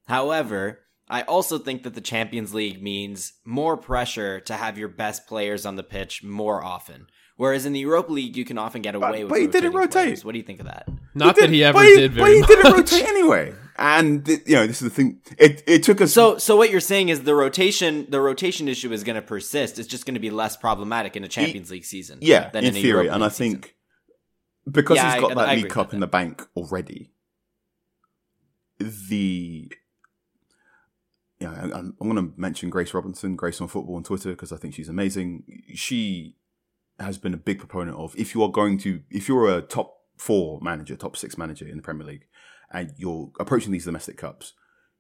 However, 0.06 0.80
I 1.08 1.22
also 1.22 1.58
think 1.58 1.82
that 1.82 1.94
the 1.94 2.00
Champions 2.00 2.54
League 2.54 2.82
means 2.82 3.34
more 3.44 3.76
pressure 3.76 4.40
to 4.40 4.54
have 4.54 4.78
your 4.78 4.88
best 4.88 5.26
players 5.26 5.66
on 5.66 5.76
the 5.76 5.82
pitch 5.82 6.22
more 6.22 6.62
often. 6.62 7.06
Whereas 7.40 7.64
in 7.64 7.72
the 7.72 7.80
Europa 7.80 8.12
League, 8.12 8.36
you 8.36 8.44
can 8.44 8.58
often 8.58 8.82
get 8.82 8.94
away 8.94 9.22
with. 9.24 9.30
but 9.30 9.40
he 9.40 9.46
didn't 9.46 9.72
rotate. 9.72 9.92
players. 9.92 10.24
What 10.26 10.32
do 10.32 10.38
you 10.38 10.44
think 10.44 10.60
of 10.60 10.66
that? 10.66 10.86
Not 11.14 11.36
that 11.36 11.48
he 11.48 11.64
ever 11.64 11.78
but 11.78 11.84
did 11.84 12.14
but 12.14 12.30
he 12.30 12.40
much. 12.40 12.48
didn't 12.48 12.70
rotate 12.70 13.02
anyway. 13.04 13.54
And 13.78 14.26
th- 14.26 14.42
you 14.44 14.56
know, 14.56 14.66
this 14.66 14.82
is 14.82 14.90
the 14.90 14.94
thing. 14.94 15.20
It 15.38 15.62
it 15.66 15.82
took 15.82 16.02
us 16.02 16.12
So, 16.12 16.36
so 16.36 16.54
what 16.56 16.68
you're 16.70 16.80
saying 16.80 17.08
is 17.08 17.22
the 17.22 17.34
rotation, 17.34 18.04
the 18.10 18.20
rotation 18.20 18.68
issue 18.68 18.92
is 18.92 19.04
going 19.04 19.16
to 19.16 19.22
persist. 19.22 19.78
It's 19.78 19.88
just 19.88 20.04
going 20.04 20.16
to 20.16 20.20
be 20.20 20.28
less 20.28 20.54
problematic 20.58 21.16
in 21.16 21.24
a 21.24 21.28
Champions 21.28 21.70
League 21.70 21.86
season. 21.86 22.18
Yeah, 22.20 22.50
than 22.50 22.62
in 22.64 22.72
in, 22.72 22.76
a 22.76 22.82
theory, 22.82 23.04
Europa 23.04 23.14
and 23.14 23.22
I 23.22 23.26
League 23.28 23.32
season. 23.32 23.60
think 23.62 23.76
because 24.70 24.96
Yeah, 24.98 25.12
he's 25.14 25.20
got 25.22 25.30
I- 25.30 25.34
that 25.36 25.48
I 25.48 25.54
League 25.54 25.70
Cup 25.70 25.86
with 25.86 25.94
in 25.94 26.00
the 26.00 26.06
bank 26.08 26.46
already, 26.54 27.10
the 28.78 29.72
yeah, 31.38 31.52
I'm, 31.52 31.96
I'm 31.98 32.10
going 32.10 32.16
to 32.16 32.34
mention 32.38 32.68
Grace 32.68 32.92
Robinson, 32.92 33.34
Grace 33.34 33.62
on 33.62 33.68
Football 33.68 33.96
on 33.96 34.04
Twitter 34.04 34.28
because 34.28 34.52
I 34.52 34.58
think 34.58 34.74
she's 34.74 34.90
amazing. 34.90 35.62
She 35.74 36.36
has 37.00 37.18
been 37.18 37.34
a 37.34 37.38
big 37.38 37.58
proponent 37.58 37.96
of 37.96 38.14
if 38.16 38.34
you 38.34 38.42
are 38.42 38.50
going 38.50 38.78
to 38.78 39.02
if 39.10 39.28
you're 39.28 39.56
a 39.56 39.62
top 39.62 39.96
four 40.16 40.60
manager, 40.60 40.96
top 40.96 41.16
six 41.16 41.38
manager 41.38 41.66
in 41.66 41.76
the 41.76 41.82
Premier 41.82 42.06
League, 42.06 42.26
and 42.72 42.92
you're 42.96 43.32
approaching 43.40 43.72
these 43.72 43.86
domestic 43.86 44.16
cups, 44.16 44.52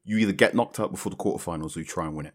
you 0.04 0.16
either 0.18 0.32
get 0.32 0.54
knocked 0.54 0.80
out 0.80 0.90
before 0.90 1.10
the 1.10 1.16
quarterfinals 1.16 1.76
or 1.76 1.80
you 1.80 1.84
try 1.84 2.06
and 2.06 2.16
win 2.16 2.26
it. 2.26 2.34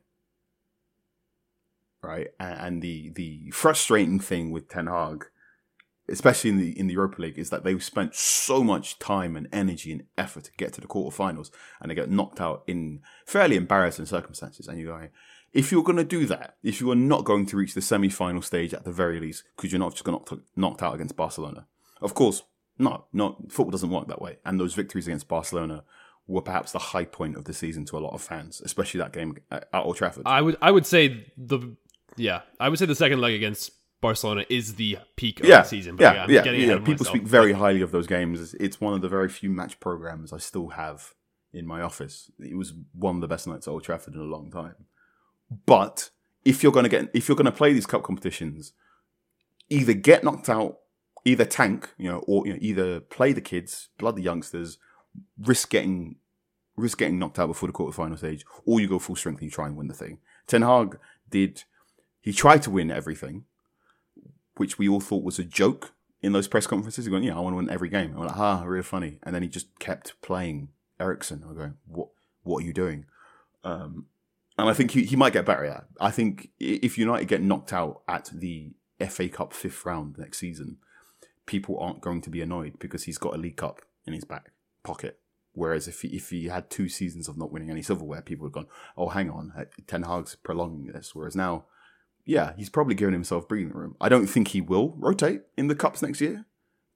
right? 2.06 2.28
And, 2.40 2.82
the 2.82 3.12
the 3.16 3.52
frustrating 3.52 4.20
thing 4.20 4.52
with 4.52 4.70
Ten 4.70 4.88
Hag, 4.88 5.26
especially 6.08 6.52
in 6.52 6.58
the 6.58 6.80
in 6.80 6.88
the 6.88 6.94
Europa 6.94 7.22
League, 7.22 7.40
is 7.40 7.50
that 7.50 7.64
they've 7.64 7.84
spent 7.84 8.16
so 8.16 8.64
much 8.64 9.00
time 9.00 9.36
and 9.36 9.48
energy 9.52 9.92
and 9.92 10.04
effort 10.18 10.46
to 10.46 10.52
get 10.58 10.74
to 10.74 10.82
the 10.82 10.88
quarterfinals, 10.88 11.50
and 11.82 11.90
they 11.90 11.96
get 11.96 12.12
knocked 12.12 12.40
out 12.40 12.64
in 12.68 13.02
fairly 13.26 13.56
embarrassing 13.56 14.06
circumstances. 14.06 14.68
And 14.68 14.80
you're 14.80 14.98
going, 14.98 15.10
if 15.56 15.72
you're 15.72 15.84
going 15.84 15.98
to 15.98 16.04
do 16.04 16.26
that, 16.26 16.58
if 16.62 16.82
you 16.82 16.92
are 16.92 16.96
not 16.96 17.24
going 17.24 17.46
to 17.46 17.56
reach 17.56 17.74
the 17.74 17.82
semi-final 17.82 18.42
stage 18.42 18.74
at 18.74 18.84
the 18.84 18.92
very 18.92 19.22
least, 19.22 19.46
because 19.56 19.72
you're 19.72 19.80
not 19.80 19.94
just 19.94 20.04
going 20.04 20.20
to 20.26 20.42
knocked 20.56 20.84
out 20.84 20.94
against 20.94 21.16
Barcelona, 21.16 21.66
of 22.02 22.14
course, 22.14 22.44
no, 22.78 23.06
not 23.14 23.52
football 23.52 23.72
doesn't 23.72 23.90
work 23.90 24.08
that 24.10 24.22
way. 24.22 24.38
And 24.46 24.60
those 24.60 24.74
victories 24.74 25.08
against 25.08 25.30
Barcelona 25.30 25.86
were 26.28 26.42
perhaps 26.42 26.74
the 26.74 26.80
high 26.80 27.06
point 27.06 27.38
of 27.38 27.46
the 27.46 27.54
season 27.54 27.86
to 27.86 27.98
a 27.98 28.00
lot 28.00 28.14
of 28.14 28.22
fans, 28.22 28.62
especially 28.66 29.00
that 29.00 29.14
game 29.14 29.38
uh, 29.50 29.62
at 29.72 29.86
Old 29.86 29.96
Trafford. 29.96 30.24
I 30.26 30.42
would 30.42 30.58
I 30.62 30.72
would 30.72 30.86
say 30.86 31.26
the 31.38 31.76
yeah 32.18 32.42
I 32.60 32.68
would 32.68 32.78
say 32.78 32.86
the 32.86 32.96
second 32.96 33.22
leg 33.22 33.34
against 33.34 33.72
Barcelona 34.02 34.44
is 34.50 34.76
the 34.76 34.98
peak 35.16 35.40
of 35.40 35.46
yeah, 35.46 35.62
the 35.62 35.70
season. 35.70 35.96
yeah, 35.98 36.26
yeah, 36.28 36.44
yeah. 36.44 36.52
yeah. 36.52 36.80
People 36.80 37.06
speak 37.06 37.24
very 37.24 37.54
highly 37.54 37.80
of 37.80 37.92
those 37.92 38.08
games. 38.08 38.54
It's 38.56 38.82
one 38.82 38.94
of 38.94 39.02
the 39.02 39.10
very 39.10 39.30
few 39.30 39.50
match 39.50 39.80
programs 39.80 40.34
I 40.34 40.38
still 40.38 40.70
have 40.70 41.14
in 41.54 41.66
my 41.66 41.82
office. 41.82 42.30
It 42.40 42.58
was 42.58 42.74
one 42.92 43.16
of 43.16 43.22
the 43.22 43.28
best 43.30 43.48
nights 43.48 43.70
at 43.70 43.72
Old 43.72 43.86
Trafford 43.86 44.16
in 44.16 44.20
a 44.20 44.26
long 44.26 44.52
time. 44.52 44.76
But 45.66 46.10
if 46.44 46.62
you're 46.64 46.72
going 46.72 46.84
to 46.84 46.90
get 46.90 47.10
if 47.14 47.28
you're 47.28 47.36
going 47.36 47.46
to 47.46 47.52
play 47.52 47.74
these 47.74 47.86
cup 47.86 48.04
competitions, 48.04 48.74
either 49.70 49.94
get 49.94 50.24
knocked 50.24 50.50
out, 50.50 50.78
either 51.24 51.46
tank, 51.46 51.94
you 51.98 52.10
know, 52.10 52.20
or 52.28 52.46
you 52.46 52.54
know, 52.54 52.60
either 52.62 53.00
play 53.00 53.34
the 53.34 53.42
kids, 53.42 53.90
blood 53.98 54.16
the 54.16 54.22
youngsters, 54.22 54.78
risk 55.40 55.70
getting 55.70 56.18
risk 56.76 56.98
getting 56.98 57.18
knocked 57.18 57.40
out 57.40 57.48
before 57.48 57.68
the 57.68 57.74
quarterfinal 57.74 58.18
stage, 58.18 58.46
or 58.66 58.80
you 58.80 58.88
go 58.88 59.00
full 59.00 59.16
strength 59.16 59.40
and 59.40 59.46
you 59.46 59.52
try 59.52 59.68
and 59.68 59.78
win 59.78 59.88
the 59.88 59.94
thing. 59.94 60.20
Ten 60.48 60.62
Hag 60.62 61.00
did 61.30 61.64
he 62.22 62.34
tried 62.34 62.64
to 62.64 62.72
win 62.72 62.92
everything, 62.92 63.46
which 64.56 64.78
we 64.78 64.90
all 64.90 65.00
thought 65.00 65.24
was 65.24 65.40
a 65.40 65.44
joke 65.44 65.94
in 66.22 66.32
those 66.32 66.48
press 66.48 66.66
conferences. 66.68 67.06
He 67.06 67.12
going, 67.12 67.24
"Yeah, 67.24 67.38
I 67.38 67.40
want 67.40 67.54
to 67.54 67.58
win 67.58 67.70
every 67.70 67.90
game." 67.90 68.14
I'm 68.16 68.26
like, 68.26 68.38
"Ah, 68.38 68.64
really 68.64 68.84
funny." 68.84 69.20
And 69.24 69.34
then 69.34 69.44
he 69.44 69.48
just 69.48 69.78
kept 69.80 70.20
playing 70.22 70.70
Eriksen. 71.00 71.44
I'm 71.48 71.56
going, 71.56 71.76
"What? 71.86 72.10
What 72.44 72.64
are 72.64 72.66
you 72.66 72.74
doing?" 72.74 73.06
Um, 73.64 74.08
and 74.58 74.70
I 74.70 74.74
think 74.74 74.92
he, 74.92 75.04
he 75.04 75.16
might 75.16 75.34
get 75.34 75.46
better 75.46 75.66
at. 75.66 75.86
I 76.00 76.12
think 76.12 76.50
if 76.60 76.98
United 76.98 77.28
get 77.28 77.42
knocked 77.42 77.74
out 77.74 78.02
at 78.08 78.30
the 78.34 78.74
FA 79.10 79.28
Cup 79.30 79.54
fifth 79.54 79.86
round 79.86 80.18
next 80.18 80.40
season, 80.40 80.78
people 81.46 81.80
aren't 81.80 82.02
going 82.02 82.22
to 82.22 82.30
be 82.30 82.42
annoyed 82.42 82.80
because 82.80 83.04
he's 83.04 83.18
got 83.18 83.36
a 83.36 83.38
League 83.38 83.58
Cup 83.58 83.82
in 84.06 84.14
his 84.14 84.24
back 84.24 84.52
pocket. 84.84 85.20
Whereas 85.54 85.88
if 85.88 86.02
he, 86.02 86.10
if 86.10 86.30
he 86.30 86.46
had 86.46 86.70
two 86.70 86.90
seasons 86.90 87.28
of 87.28 87.38
not 87.38 87.52
winning 87.52 87.72
any 87.72 87.82
silverware, 87.82 88.22
people 88.22 88.44
would 88.44 88.50
have 88.50 88.66
gone, 88.66 88.72
"Oh, 88.98 89.10
hang 89.10 89.30
on, 89.30 89.54
uh, 89.58 89.66
Ten 89.88 90.04
Hag's 90.04 90.36
prolonging 90.36 90.88
this." 90.88 91.16
Whereas 91.16 91.36
now, 91.36 91.66
yeah, 92.26 92.54
he's 92.58 92.70
probably 92.70 92.96
giving 92.96 93.14
himself 93.14 93.48
breathing 93.48 93.74
room. 93.74 93.96
I 94.02 94.10
don't 94.10 94.28
think 94.28 94.50
he 94.50 94.62
will 94.62 94.94
rotate 94.98 95.42
in 95.58 95.68
the 95.68 95.76
cups 95.76 96.02
next 96.02 96.20
year, 96.20 96.46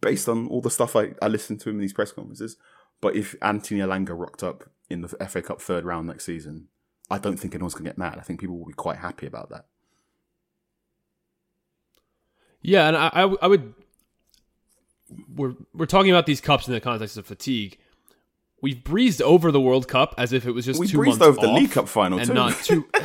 based 0.01 0.27
on 0.27 0.47
all 0.47 0.61
the 0.61 0.69
stuff 0.69 0.95
I, 0.95 1.13
I 1.21 1.27
listened 1.27 1.61
to 1.61 1.69
him 1.69 1.75
in 1.75 1.81
these 1.81 1.93
press 1.93 2.11
conferences. 2.11 2.57
But 3.01 3.15
if 3.15 3.33
Anthony 3.41 3.79
Elanga 3.79 4.17
rocked 4.17 4.43
up 4.43 4.69
in 4.89 5.01
the 5.01 5.07
FA 5.07 5.41
Cup 5.41 5.61
third 5.61 5.85
round 5.85 6.07
next 6.07 6.25
season, 6.25 6.67
I 7.09 7.17
don't 7.17 7.37
think 7.37 7.55
anyone's 7.55 7.73
going 7.73 7.85
to 7.85 7.89
get 7.89 7.97
mad. 7.97 8.17
I 8.17 8.21
think 8.21 8.39
people 8.39 8.57
will 8.57 8.65
be 8.67 8.73
quite 8.73 8.97
happy 8.97 9.25
about 9.25 9.49
that. 9.49 9.65
Yeah, 12.61 12.87
and 12.87 12.97
I, 12.97 13.09
I, 13.13 13.35
I 13.41 13.47
would. 13.47 13.73
We're 15.33 15.55
we're 15.73 15.85
talking 15.87 16.11
about 16.11 16.25
these 16.25 16.41
cups 16.41 16.67
in 16.67 16.73
the 16.73 16.81
context 16.81 17.17
of 17.17 17.25
fatigue. 17.25 17.77
We've 18.61 18.83
breezed 18.83 19.21
over 19.21 19.51
the 19.51 19.61
World 19.61 19.87
Cup 19.87 20.13
as 20.17 20.33
if 20.33 20.45
it 20.45 20.51
was 20.51 20.65
just 20.65 20.79
we 20.79 20.87
two 20.87 20.97
breezed 20.97 21.19
months 21.19 21.39
over 21.39 21.47
the 21.47 21.53
League 21.53 21.71
Cup 21.71 21.87
final 21.87 22.19
and 22.19 22.27
too. 22.27 22.33
not 22.33 22.55
two. 22.63 22.87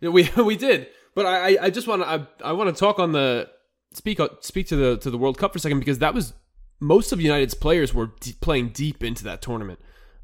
Yeah, 0.00 0.08
we 0.08 0.30
we 0.36 0.56
did, 0.56 0.88
but 1.14 1.26
I 1.26 1.58
I 1.60 1.70
just 1.70 1.86
want 1.86 2.02
to 2.02 2.08
I, 2.08 2.50
I 2.50 2.52
want 2.52 2.74
to 2.74 2.78
talk 2.78 2.98
on 2.98 3.12
the 3.12 3.50
speak 3.92 4.18
speak 4.40 4.66
to 4.68 4.76
the 4.76 4.96
to 4.98 5.10
the 5.10 5.18
World 5.18 5.38
Cup 5.38 5.52
for 5.52 5.58
a 5.58 5.60
second 5.60 5.78
because 5.78 5.98
that 5.98 6.14
was 6.14 6.32
most 6.80 7.12
of 7.12 7.20
United's 7.20 7.54
players 7.54 7.92
were 7.92 8.12
de- 8.20 8.32
playing 8.32 8.70
deep 8.70 9.04
into 9.04 9.22
that 9.24 9.42
tournament. 9.42 9.78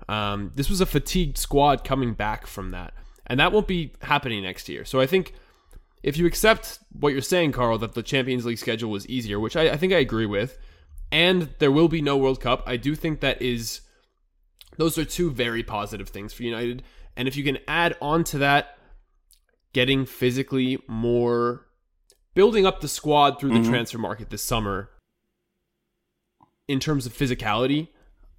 Um, 0.09 0.53
this 0.55 0.71
was 0.71 0.81
a 0.81 0.87
fatigued 0.87 1.39
squad 1.39 1.85
coming 1.85 2.15
back 2.15 2.47
from 2.47 2.71
that, 2.71 2.95
and 3.27 3.41
that 3.41 3.53
won't 3.53 3.67
be 3.67 3.93
happening 4.03 4.43
next 4.43 4.69
year. 4.69 4.85
So 4.85 5.01
I 5.01 5.07
think 5.07 5.35
if 6.03 6.17
you 6.17 6.27
accept 6.27 6.79
what 6.93 7.13
you're 7.13 7.23
saying, 7.23 7.53
Carl, 7.53 7.79
that 7.79 7.95
the 7.95 8.03
Champions 8.03 8.47
League 8.47 8.59
schedule 8.59 8.91
was 8.91 9.09
easier, 9.09 9.41
which 9.41 9.57
I, 9.57 9.71
I 9.71 9.77
think 9.77 9.93
I 9.93 9.99
agree 9.99 10.27
with, 10.27 10.59
and 11.11 11.51
there 11.59 11.73
will 11.73 11.89
be 11.89 12.01
no 12.03 12.17
World 12.17 12.41
Cup, 12.41 12.63
I 12.67 12.77
do 12.77 12.95
think 12.95 13.21
that 13.21 13.41
is 13.43 13.81
those 14.77 14.99
are 14.99 15.05
two 15.05 15.31
very 15.31 15.63
positive 15.63 16.09
things 16.09 16.33
for 16.33 16.43
United. 16.43 16.83
And 17.17 17.27
if 17.27 17.37
you 17.37 17.43
can 17.43 17.59
add 17.67 17.97
on 18.01 18.25
to 18.25 18.39
that, 18.39 18.77
getting 19.73 20.05
physically 20.07 20.79
more, 20.87 21.67
building 22.35 22.67
up 22.67 22.81
the 22.81 22.89
squad 22.89 23.41
through 23.41 23.51
the 23.51 23.61
Mhm. 23.61 23.69
transfer 23.69 23.99
market 23.99 24.31
this 24.31 24.43
summer 24.43 24.91
in 26.69 26.79
terms 26.81 27.07
of 27.07 27.13
physicality, 27.13 27.89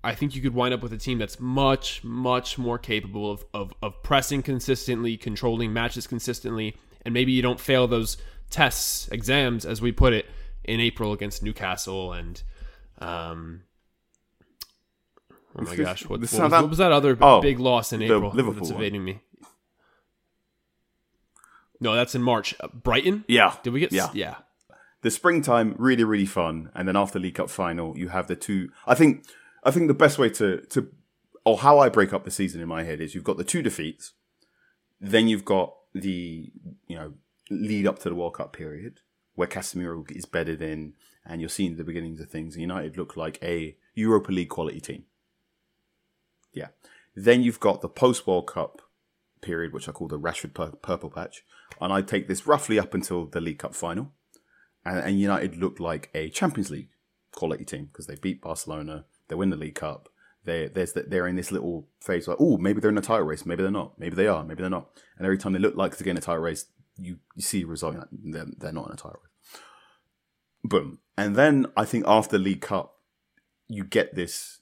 I 0.04 0.16
think 0.16 0.36
you 0.36 0.42
could 0.42 0.54
wind 0.54 0.74
up 0.74 0.82
with 0.84 0.94
a 0.94 0.98
team 0.98 1.18
that's 1.18 1.40
much, 1.40 2.04
much 2.04 2.58
more 2.58 2.78
capable 2.78 3.32
of, 3.32 3.46
of, 3.54 3.74
of 3.82 4.04
pressing 4.04 4.42
consistently, 4.44 5.18
controlling 5.18 5.74
matches 5.74 6.08
consistently, 6.08 6.76
and 7.04 7.14
maybe 7.14 7.32
you 7.32 7.42
don't 7.42 7.60
fail 7.60 7.88
those 7.88 8.18
tests, 8.50 9.10
exams, 9.10 9.66
as 9.66 9.82
we 9.82 9.92
put 9.92 10.14
it, 10.14 10.26
in 10.64 10.80
April 10.80 11.14
against 11.14 11.44
Newcastle 11.44 12.14
and. 12.14 12.42
Um, 13.00 13.62
oh 15.56 15.64
my 15.64 15.76
gosh, 15.76 16.04
what, 16.04 16.20
what, 16.20 16.22
was, 16.22 16.34
what 16.34 16.70
was 16.70 16.78
that 16.80 16.92
other 16.92 17.18
Oh, 17.22 17.42
big 17.42 17.60
loss 17.60 17.94
in 17.94 18.00
the 18.00 18.06
April 18.06 18.32
Liverpool 18.32 18.62
that's 18.62 18.72
one. 18.72 18.82
evading 18.82 19.04
me? 19.04 19.20
No, 21.80 21.96
that's 21.96 22.16
in 22.16 22.24
March. 22.24 22.56
Uh, 22.60 22.68
Brighton? 22.74 23.24
Yeah, 23.28 23.56
Did 23.64 23.74
we 23.74 23.80
get? 23.82 23.92
Yeah. 23.92 24.10
yeah. 24.14 24.36
the 25.02 25.12
springtime 25.12 25.76
really 25.78 26.04
really 26.04 26.26
fun, 26.26 26.72
and 26.74 26.88
then 26.88 26.96
after 26.96 27.20
League 27.20 27.36
Cup 27.36 27.50
final, 27.50 27.98
you 27.98 28.10
have 28.10 28.28
the 28.28 28.36
two. 28.36 28.70
I 28.88 28.96
think 28.96 29.26
I 29.64 29.72
think 29.72 29.88
the 29.88 29.94
best 29.94 30.18
way 30.18 30.30
to 30.32 30.62
to 30.62 30.90
or 31.46 31.58
how 31.60 31.80
I 31.80 31.90
break 31.90 32.14
up 32.14 32.26
the 32.26 32.32
season 32.32 32.62
in 32.62 32.68
my 32.68 32.84
head 32.84 33.00
is 33.00 33.16
you've 33.16 33.24
got 33.24 33.38
the 33.38 33.44
two 33.44 33.62
defeats, 33.62 34.14
then 35.00 35.28
you've 35.28 35.46
got 35.46 35.74
the 35.94 36.52
you 36.88 36.96
know 36.96 37.14
lead 37.50 37.88
up 37.88 38.00
to 38.00 38.10
the 38.10 38.16
World 38.16 38.36
Cup 38.36 38.54
period 38.54 39.02
where 39.36 39.48
Casemiro 39.48 40.10
is 40.12 40.26
bedded 40.26 40.62
in, 40.62 40.94
and 41.24 41.42
you're 41.42 41.50
seeing 41.50 41.76
the 41.76 41.84
beginnings 41.84 42.20
of 42.20 42.30
things. 42.30 42.58
United 42.58 42.98
look 42.98 43.16
like 43.16 43.38
a 43.44 43.78
Europa 43.94 44.32
League 44.32 44.50
quality 44.50 44.80
team. 44.80 45.06
Yeah, 46.54 46.70
then 47.16 47.44
you've 47.44 47.60
got 47.60 47.82
the 47.82 47.90
post 47.90 48.26
World 48.26 48.48
Cup 48.48 48.82
period, 49.42 49.74
which 49.74 49.88
I 49.88 49.92
call 49.92 50.08
the 50.08 50.20
Rashford 50.20 50.56
pur- 50.56 50.72
purple 50.82 51.12
patch, 51.12 51.44
and 51.80 51.94
I 51.94 52.02
take 52.02 52.28
this 52.28 52.48
roughly 52.48 52.80
up 52.80 52.94
until 52.94 53.26
the 53.26 53.42
League 53.42 53.60
Cup 53.60 53.76
final 53.76 54.12
and, 54.88 55.00
and 55.00 55.20
United 55.20 55.58
looked 55.58 55.80
like 55.80 56.10
a 56.14 56.30
Champions 56.30 56.72
League 56.72 56.90
quality 57.32 57.66
team 57.66 57.86
because 57.86 58.08
they 58.08 58.16
beat 58.16 58.42
Barcelona, 58.42 59.06
they 59.28 59.36
win 59.36 59.50
the 59.50 59.58
League 59.58 59.76
Cup. 59.76 60.10
They 60.44 60.68
there's 60.68 60.94
that 60.94 61.10
they're 61.10 61.28
in 61.28 61.36
this 61.36 61.52
little 61.52 61.88
phase 62.00 62.28
like, 62.28 62.38
oh, 62.40 62.58
maybe 62.58 62.80
they're 62.80 62.92
in 62.92 62.98
a 62.98 63.02
title 63.02 63.26
race, 63.26 63.46
maybe 63.46 63.64
they're 63.64 63.72
not, 63.72 64.00
maybe 64.00 64.16
they 64.16 64.28
are, 64.28 64.44
maybe 64.44 64.62
they're 64.62 64.70
not. 64.70 64.90
And 65.18 65.26
every 65.26 65.38
time 65.38 65.54
they 65.54 65.60
look 65.60 65.76
like 65.76 65.98
they're 65.98 66.10
in 66.10 66.18
a 66.18 66.22
title 66.22 66.42
race, 66.42 66.66
you, 66.98 67.18
you 67.36 67.42
see 67.42 67.64
a 67.64 67.68
result, 67.68 67.96
like, 67.96 68.08
they're, 68.12 68.48
they're 68.58 68.72
not 68.72 68.88
in 68.88 68.94
a 68.94 68.96
title 68.96 69.20
race. 69.24 69.62
Boom. 70.64 71.00
And 71.18 71.36
then 71.36 71.68
I 71.76 71.86
think 71.86 72.06
after 72.08 72.38
League 72.38 72.62
Cup, 72.62 72.96
you 73.68 73.84
get 73.84 74.16
this 74.16 74.60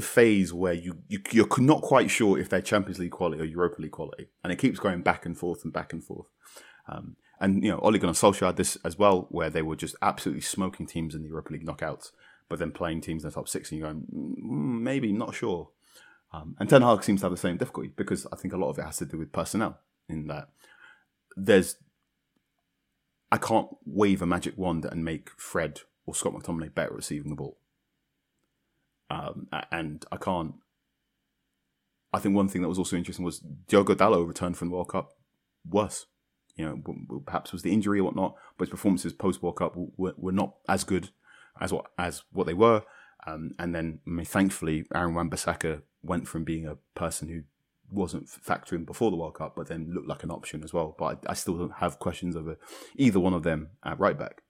phase 0.00 0.52
where 0.52 0.72
you, 0.72 0.98
you 1.08 1.20
you're 1.30 1.48
not 1.58 1.82
quite 1.82 2.10
sure 2.10 2.38
if 2.38 2.48
they're 2.48 2.60
Champions 2.60 2.98
League 2.98 3.12
quality 3.12 3.42
or 3.42 3.44
Europa 3.44 3.80
League 3.80 3.92
quality, 3.92 4.28
and 4.42 4.52
it 4.52 4.58
keeps 4.58 4.78
going 4.78 5.02
back 5.02 5.26
and 5.26 5.38
forth 5.38 5.64
and 5.64 5.72
back 5.72 5.92
and 5.92 6.02
forth. 6.02 6.26
Um, 6.88 7.16
and 7.40 7.62
you 7.62 7.70
know, 7.70 7.78
Ole 7.78 7.98
Gunnar 7.98 8.12
Solskjaer 8.12 8.46
had 8.46 8.56
this 8.56 8.76
as 8.84 8.98
well, 8.98 9.26
where 9.30 9.50
they 9.50 9.62
were 9.62 9.76
just 9.76 9.96
absolutely 10.02 10.42
smoking 10.42 10.86
teams 10.86 11.14
in 11.14 11.22
the 11.22 11.28
Europa 11.28 11.52
League 11.52 11.66
knockouts, 11.66 12.10
but 12.48 12.58
then 12.58 12.72
playing 12.72 13.00
teams 13.00 13.24
in 13.24 13.30
the 13.30 13.34
top 13.34 13.48
six, 13.48 13.70
and 13.70 13.78
you're 13.78 13.88
going, 13.88 14.02
mm, 14.12 14.80
maybe 14.82 15.12
not 15.12 15.34
sure. 15.34 15.70
Um, 16.32 16.56
and 16.58 16.68
Ten 16.68 16.82
Hag 16.82 17.04
seems 17.04 17.20
to 17.20 17.26
have 17.26 17.32
the 17.32 17.38
same 17.38 17.56
difficulty 17.56 17.90
because 17.94 18.26
I 18.32 18.36
think 18.36 18.52
a 18.52 18.56
lot 18.56 18.70
of 18.70 18.78
it 18.78 18.84
has 18.84 18.98
to 18.98 19.06
do 19.06 19.18
with 19.18 19.32
personnel. 19.32 19.78
In 20.08 20.26
that 20.26 20.48
there's, 21.36 21.76
I 23.32 23.38
can't 23.38 23.68
wave 23.86 24.20
a 24.20 24.26
magic 24.26 24.58
wand 24.58 24.84
and 24.84 25.04
make 25.04 25.30
Fred 25.30 25.80
or 26.06 26.14
Scott 26.14 26.34
McTominay 26.34 26.74
better 26.74 26.92
receiving 26.92 27.30
the 27.30 27.36
ball. 27.36 27.56
Um, 29.10 29.48
and 29.70 30.04
I 30.10 30.16
can't. 30.16 30.54
I 32.12 32.18
think 32.18 32.34
one 32.34 32.48
thing 32.48 32.62
that 32.62 32.68
was 32.68 32.78
also 32.78 32.96
interesting 32.96 33.24
was 33.24 33.40
Diogo 33.40 33.94
Dalot 33.94 34.26
returned 34.26 34.56
from 34.56 34.68
the 34.68 34.74
World 34.74 34.90
Cup 34.90 35.16
worse. 35.68 36.06
You 36.56 36.64
know, 36.66 37.20
perhaps 37.26 37.52
was 37.52 37.62
the 37.62 37.72
injury 37.72 37.98
or 37.98 38.04
whatnot, 38.04 38.36
but 38.56 38.66
his 38.66 38.70
performances 38.70 39.12
post 39.12 39.42
World 39.42 39.56
Cup 39.56 39.74
were, 39.96 40.14
were 40.16 40.30
not 40.30 40.54
as 40.68 40.84
good 40.84 41.10
as 41.60 41.72
what 41.72 41.86
as 41.98 42.22
what 42.32 42.46
they 42.46 42.54
were. 42.54 42.82
Um, 43.26 43.52
and 43.58 43.74
then, 43.74 44.00
I 44.06 44.10
mean, 44.10 44.26
thankfully, 44.26 44.84
Aaron 44.94 45.14
Wan-Bissaka 45.14 45.80
went 46.02 46.28
from 46.28 46.44
being 46.44 46.66
a 46.66 46.76
person 46.94 47.28
who 47.28 47.42
wasn't 47.90 48.26
factoring 48.26 48.84
before 48.84 49.10
the 49.10 49.16
World 49.16 49.34
Cup, 49.34 49.54
but 49.56 49.68
then 49.68 49.92
looked 49.94 50.08
like 50.08 50.24
an 50.24 50.30
option 50.30 50.62
as 50.62 50.72
well. 50.74 50.94
But 50.98 51.24
I, 51.26 51.30
I 51.30 51.34
still 51.34 51.56
don't 51.56 51.76
have 51.76 51.98
questions 51.98 52.36
over 52.36 52.58
either 52.96 53.20
one 53.20 53.32
of 53.32 53.42
them 53.42 53.70
at 53.82 53.98
right 53.98 54.18
back. 54.18 54.42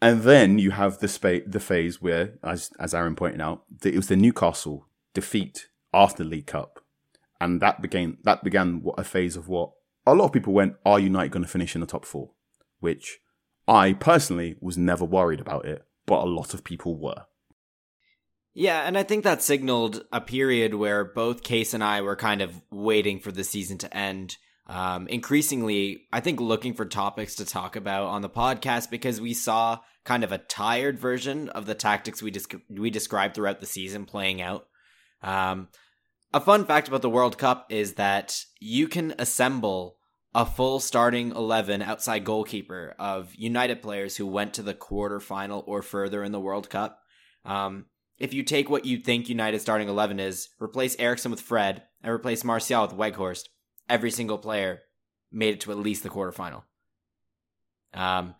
And 0.00 0.22
then 0.22 0.58
you 0.58 0.72
have 0.72 0.98
the 0.98 1.08
spa- 1.08 1.46
the 1.46 1.60
phase 1.60 2.00
where, 2.02 2.34
as 2.42 2.70
as 2.78 2.94
Aaron 2.94 3.16
pointed 3.16 3.40
out, 3.40 3.64
it 3.82 3.96
was 3.96 4.08
the 4.08 4.16
Newcastle 4.16 4.86
defeat 5.14 5.68
after 5.92 6.24
League 6.24 6.46
Cup, 6.46 6.80
and 7.40 7.60
that 7.62 7.80
began 7.80 8.18
that 8.24 8.44
began 8.44 8.82
what 8.82 8.98
a 8.98 9.04
phase 9.04 9.36
of 9.36 9.48
what 9.48 9.70
a 10.06 10.14
lot 10.14 10.26
of 10.26 10.32
people 10.32 10.52
went, 10.52 10.76
"Are 10.84 11.00
United 11.00 11.32
going 11.32 11.44
to 11.44 11.48
finish 11.48 11.74
in 11.74 11.80
the 11.80 11.86
top 11.86 12.04
four? 12.04 12.32
Which 12.80 13.20
I 13.66 13.94
personally 13.94 14.56
was 14.60 14.76
never 14.76 15.04
worried 15.04 15.40
about 15.40 15.64
it, 15.64 15.84
but 16.06 16.22
a 16.22 16.30
lot 16.30 16.54
of 16.54 16.64
people 16.64 16.96
were. 16.96 17.24
Yeah, 18.52 18.86
and 18.86 18.96
I 18.96 19.02
think 19.02 19.24
that 19.24 19.42
signaled 19.42 20.04
a 20.12 20.20
period 20.20 20.74
where 20.74 21.04
both 21.04 21.42
Case 21.42 21.74
and 21.74 21.82
I 21.82 22.02
were 22.02 22.14
kind 22.14 22.40
of 22.40 22.62
waiting 22.70 23.18
for 23.18 23.32
the 23.32 23.42
season 23.42 23.78
to 23.78 23.96
end. 23.96 24.36
Um, 24.66 25.08
increasingly, 25.08 26.02
I 26.12 26.20
think 26.20 26.40
looking 26.40 26.74
for 26.74 26.84
topics 26.84 27.34
to 27.36 27.44
talk 27.44 27.74
about 27.74 28.06
on 28.06 28.22
the 28.22 28.30
podcast 28.30 28.90
because 28.90 29.20
we 29.20 29.34
saw 29.34 29.80
kind 30.04 30.22
of 30.22 30.30
a 30.30 30.38
tired 30.38 30.98
version 30.98 31.48
of 31.48 31.66
the 31.66 31.74
tactics 31.74 32.22
we 32.22 32.30
dis- 32.30 32.46
we 32.70 32.90
described 32.90 33.34
throughout 33.34 33.60
the 33.60 33.66
season 33.66 34.04
playing 34.04 34.40
out. 34.40 34.66
Um, 35.22 35.68
a 36.32 36.40
fun 36.40 36.64
fact 36.64 36.88
about 36.88 37.02
the 37.02 37.10
World 37.10 37.38
Cup 37.38 37.66
is 37.70 37.94
that 37.94 38.38
you 38.60 38.86
can 38.88 39.14
assemble 39.18 39.96
a 40.34 40.44
full 40.44 40.80
starting 40.80 41.30
11 41.30 41.80
outside 41.80 42.24
goalkeeper 42.24 42.94
of 42.98 43.34
United 43.36 43.80
players 43.82 44.16
who 44.16 44.26
went 44.26 44.54
to 44.54 44.62
the 44.62 44.74
quarterfinal 44.74 45.62
or 45.66 45.80
further 45.80 46.24
in 46.24 46.32
the 46.32 46.40
World 46.40 46.68
Cup. 46.68 46.98
Um, 47.44 47.86
if 48.18 48.34
you 48.34 48.42
take 48.42 48.68
what 48.68 48.84
you 48.84 48.98
think 48.98 49.28
United 49.28 49.60
starting 49.60 49.88
11 49.88 50.18
is, 50.18 50.48
replace 50.60 50.96
Eriksen 50.98 51.30
with 51.30 51.40
Fred, 51.40 51.82
and 52.02 52.12
replace 52.12 52.44
Martial 52.44 52.82
with 52.82 52.96
Weghorst, 52.96 53.44
every 53.88 54.10
single 54.10 54.38
player 54.38 54.80
made 55.32 55.54
it 55.54 55.60
to 55.62 55.72
at 55.72 55.78
least 55.78 56.02
the 56.02 56.10
quarterfinal. 56.10 56.62
Um, 57.92 58.34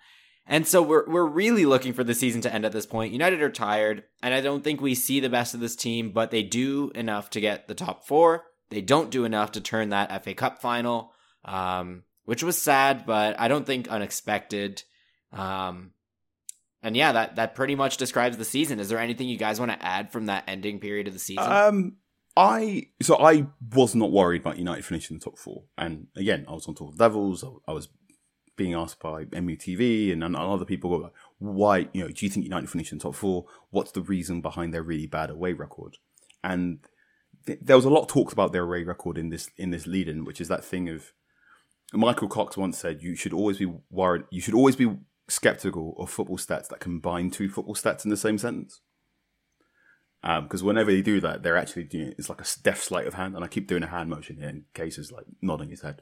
and 0.47 0.67
so 0.67 0.83
we're 0.83 1.09
we're 1.09 1.25
really 1.25 1.65
looking 1.65 1.93
for 1.93 2.05
the 2.05 2.15
season 2.15 2.41
to 2.43 2.53
end 2.53 2.65
at 2.65 2.73
this 2.73 2.87
point. 2.87 3.13
United 3.13 3.41
are 3.41 3.51
tired, 3.51 4.05
and 4.23 4.35
I 4.35 4.41
don't 4.41 4.63
think 4.63 4.81
we 4.81 4.95
see 4.95 5.21
the 5.21 5.31
best 5.31 5.55
of 5.55 5.61
this 5.61 5.77
team, 5.77 6.11
but 6.11 6.31
they 6.31 6.43
do 6.43 6.91
enough 6.95 7.31
to 7.31 7.41
get 7.41 7.67
the 7.67 7.75
top 7.75 8.07
four. 8.07 8.45
They 8.71 8.83
don't 8.83 9.11
do 9.11 9.25
enough 9.25 9.53
to 9.53 9.61
turn 9.61 9.89
that 9.91 10.25
FA 10.25 10.35
Cup 10.35 10.61
final, 10.61 11.14
um, 11.45 12.03
which 12.25 12.43
was 12.43 12.61
sad, 12.61 13.07
but 13.07 13.39
I 13.39 13.49
don't 13.49 13.67
think 13.67 13.89
unexpected. 13.89 14.83
Um, 15.33 15.93
and 16.83 16.97
yeah, 16.97 17.13
that 17.13 17.37
that 17.37 17.55
pretty 17.55 17.75
much 17.75 17.97
describes 17.97 18.37
the 18.37 18.45
season. 18.45 18.79
Is 18.79 18.89
there 18.89 18.99
anything 18.99 19.29
you 19.29 19.39
guys 19.39 19.59
want 19.59 19.73
to 19.73 19.85
add 19.85 20.13
from 20.13 20.27
that 20.27 20.45
ending 20.47 20.81
period 20.81 21.07
of 21.07 21.15
the 21.15 21.19
season? 21.19 21.51
Um, 21.51 21.97
I 22.37 22.89
so 23.01 23.17
I 23.17 23.47
was 23.73 23.95
not 23.95 24.13
worried 24.13 24.43
about 24.43 24.59
United 24.59 24.85
finishing 24.85 25.19
the 25.19 25.25
top 25.25 25.39
four, 25.39 25.65
and 25.79 26.09
again, 26.17 26.45
I 26.49 26.53
was 26.53 26.67
on 26.67 26.75
top 26.75 26.99
levels. 26.99 27.45
I 27.67 27.73
was 27.73 27.89
being 28.57 28.75
asked 28.75 29.01
by 29.01 29.25
MUTV 29.25 30.13
and, 30.13 30.37
other 30.37 30.65
people, 30.65 31.11
why 31.39 31.89
you 31.93 32.03
know, 32.03 32.09
do 32.09 32.25
you 32.25 32.31
think 32.31 32.45
United 32.45 32.71
finished 32.71 32.93
in 32.93 32.99
top 32.99 33.15
four? 33.15 33.47
What's 33.71 33.93
the 33.93 34.03
reason 34.03 34.41
behind 34.41 34.73
their 34.73 34.83
really 34.83 35.07
bad 35.07 35.31
away 35.31 35.53
record? 35.53 35.97
And 36.43 36.79
th- 37.47 37.59
there 37.63 37.77
was 37.77 37.85
a 37.85 37.91
lot 37.91 38.09
talked 38.09 38.33
about 38.33 38.53
their 38.53 38.63
away 38.63 38.85
record 38.85 39.19
in 39.19 39.31
this 39.31 39.51
in 39.57 39.71
this 39.71 39.87
lead-in, 39.87 40.25
which 40.25 40.41
is 40.41 40.49
that 40.49 40.65
thing 40.65 40.89
of 40.89 41.13
Michael 41.93 42.28
Cox 42.28 42.57
once 42.57 42.78
said 42.78 43.03
you 43.03 43.14
should 43.14 43.32
always 43.32 43.59
be 43.59 43.72
worried. 43.91 44.24
You 44.30 44.41
should 44.41 44.55
always 44.55 44.76
be 44.76 44.97
skeptical 45.28 45.95
of 45.99 46.11
football 46.11 46.39
stats 46.39 46.68
that 46.68 46.80
combine 46.80 47.30
two 47.30 47.49
football 47.49 47.74
stats 47.74 48.05
in 48.05 48.11
the 48.11 48.16
same 48.16 48.39
sentence. 48.39 48.80
Because 50.22 50.62
um, 50.62 50.66
whenever 50.66 50.91
they 50.91 51.03
do 51.03 51.20
that, 51.20 51.43
they're 51.43 51.57
actually 51.57 51.85
doing 51.85 52.14
it's 52.16 52.30
like 52.30 52.41
a 52.41 52.47
deaf 52.62 52.82
sleight 52.82 53.07
of 53.07 53.12
hand, 53.12 53.35
and 53.35 53.45
I 53.45 53.49
keep 53.49 53.68
doing 53.68 53.82
a 53.82 53.89
hand 53.89 54.09
motion 54.09 54.37
here, 54.39 54.49
in 54.49 54.64
cases 54.72 55.12
like 55.12 55.26
nodding 55.43 55.68
his 55.68 55.82
head. 55.82 56.01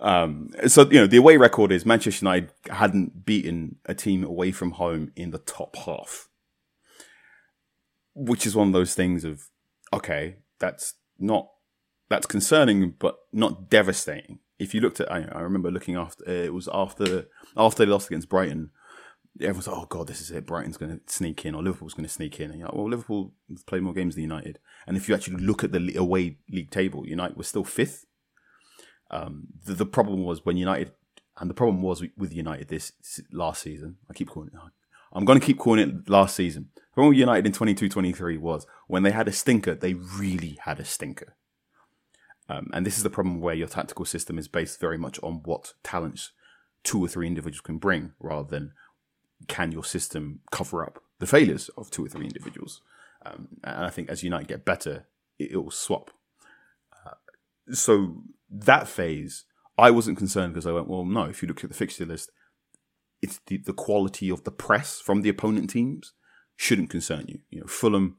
Um, 0.00 0.50
so 0.66 0.90
you 0.90 0.98
know 0.98 1.06
the 1.06 1.18
away 1.18 1.36
record 1.36 1.70
is 1.70 1.86
Manchester 1.86 2.24
United 2.24 2.52
hadn't 2.68 3.24
beaten 3.24 3.76
a 3.86 3.94
team 3.94 4.24
away 4.24 4.50
from 4.50 4.72
home 4.72 5.12
in 5.14 5.30
the 5.30 5.38
top 5.38 5.76
half, 5.76 6.28
which 8.12 8.44
is 8.44 8.56
one 8.56 8.66
of 8.66 8.72
those 8.72 8.94
things 8.94 9.24
of 9.24 9.44
okay, 9.92 10.38
that's 10.58 10.94
not 11.20 11.48
that's 12.08 12.26
concerning, 12.26 12.94
but 12.98 13.20
not 13.32 13.70
devastating. 13.70 14.40
If 14.60 14.74
you 14.74 14.80
looked 14.80 15.00
at, 15.00 15.10
I, 15.10 15.26
I 15.32 15.40
remember 15.40 15.70
looking 15.70 15.96
after 15.96 16.24
it 16.30 16.54
was 16.54 16.68
after 16.72 17.26
after 17.56 17.84
they 17.84 17.90
lost 17.90 18.08
against 18.08 18.28
Brighton 18.28 18.70
everyone's 19.38 19.68
like, 19.68 19.76
oh 19.76 19.86
god, 19.86 20.06
this 20.06 20.20
is 20.20 20.30
it. 20.30 20.46
Brighton's 20.46 20.76
going 20.76 20.98
to 20.98 21.12
sneak 21.12 21.44
in, 21.44 21.54
or 21.54 21.62
Liverpool's 21.62 21.94
going 21.94 22.06
to 22.06 22.12
sneak 22.12 22.40
in. 22.40 22.50
And 22.50 22.58
you're 22.58 22.68
like, 22.68 22.76
well, 22.76 22.88
Liverpool 22.88 23.32
play 23.66 23.80
more 23.80 23.92
games 23.92 24.14
than 24.14 24.22
United. 24.22 24.58
And 24.86 24.96
if 24.96 25.08
you 25.08 25.14
actually 25.14 25.36
look 25.36 25.62
at 25.64 25.72
the 25.72 25.94
away 25.96 26.38
league 26.50 26.70
table, 26.70 27.06
United 27.06 27.36
was 27.36 27.48
still 27.48 27.64
fifth. 27.64 28.06
Um, 29.10 29.48
the, 29.64 29.74
the, 29.74 29.86
problem 29.86 30.24
was 30.24 30.44
when 30.44 30.56
United, 30.56 30.92
and 31.38 31.50
the 31.50 31.54
problem 31.54 31.82
was 31.82 32.02
with 32.16 32.32
United 32.32 32.68
this 32.68 32.92
last 33.32 33.62
season. 33.62 33.96
I 34.08 34.14
keep 34.14 34.28
calling 34.28 34.50
it. 34.52 34.60
I'm 35.12 35.24
going 35.24 35.40
to 35.40 35.44
keep 35.44 35.58
calling 35.58 35.80
it 35.80 36.08
last 36.08 36.36
season. 36.36 36.68
The 36.74 36.82
problem 36.94 37.10
with 37.10 37.18
United 37.18 37.46
in 37.46 37.52
22-23 37.52 38.38
was 38.38 38.66
when 38.86 39.02
they 39.02 39.10
had 39.10 39.26
a 39.26 39.32
stinker, 39.32 39.74
they 39.74 39.94
really 39.94 40.58
had 40.62 40.78
a 40.78 40.84
stinker. 40.84 41.36
Um, 42.50 42.68
and 42.72 42.84
this 42.84 42.96
is 42.96 43.04
the 43.04 43.10
problem 43.10 43.40
where 43.40 43.54
your 43.54 43.68
tactical 43.68 44.04
system 44.04 44.36
is 44.36 44.48
based 44.48 44.80
very 44.80 44.98
much 44.98 45.20
on 45.22 45.42
what 45.44 45.74
talents 45.84 46.32
two 46.82 47.02
or 47.02 47.06
three 47.06 47.28
individuals 47.28 47.60
can 47.60 47.78
bring, 47.78 48.12
rather 48.18 48.48
than 48.48 48.72
can 49.46 49.70
your 49.70 49.84
system 49.84 50.40
cover 50.50 50.82
up 50.82 51.00
the 51.20 51.26
failures 51.26 51.70
of 51.76 51.90
two 51.90 52.04
or 52.04 52.08
three 52.08 52.26
individuals? 52.26 52.82
Um, 53.24 53.48
and 53.62 53.84
I 53.84 53.90
think 53.90 54.08
as 54.08 54.24
United 54.24 54.48
get 54.48 54.64
better, 54.64 55.06
it, 55.38 55.54
will 55.54 55.70
swap. 55.70 56.10
Uh, 57.06 57.14
so 57.72 58.22
that 58.50 58.88
phase, 58.88 59.44
I 59.78 59.92
wasn't 59.92 60.18
concerned 60.18 60.52
because 60.52 60.66
I 60.66 60.72
went, 60.72 60.88
well, 60.88 61.04
no, 61.04 61.24
if 61.24 61.42
you 61.42 61.48
look 61.48 61.62
at 61.62 61.70
the 61.70 61.76
fixture 61.76 62.06
list, 62.06 62.32
it's 63.22 63.38
the, 63.46 63.58
the 63.58 63.72
quality 63.74 64.28
of 64.28 64.42
the 64.42 64.50
press 64.50 65.00
from 65.00 65.22
the 65.22 65.28
opponent 65.28 65.70
teams 65.70 66.14
shouldn't 66.56 66.90
concern 66.90 67.26
you. 67.28 67.40
You 67.50 67.60
know, 67.60 67.66
Fulham, 67.66 68.16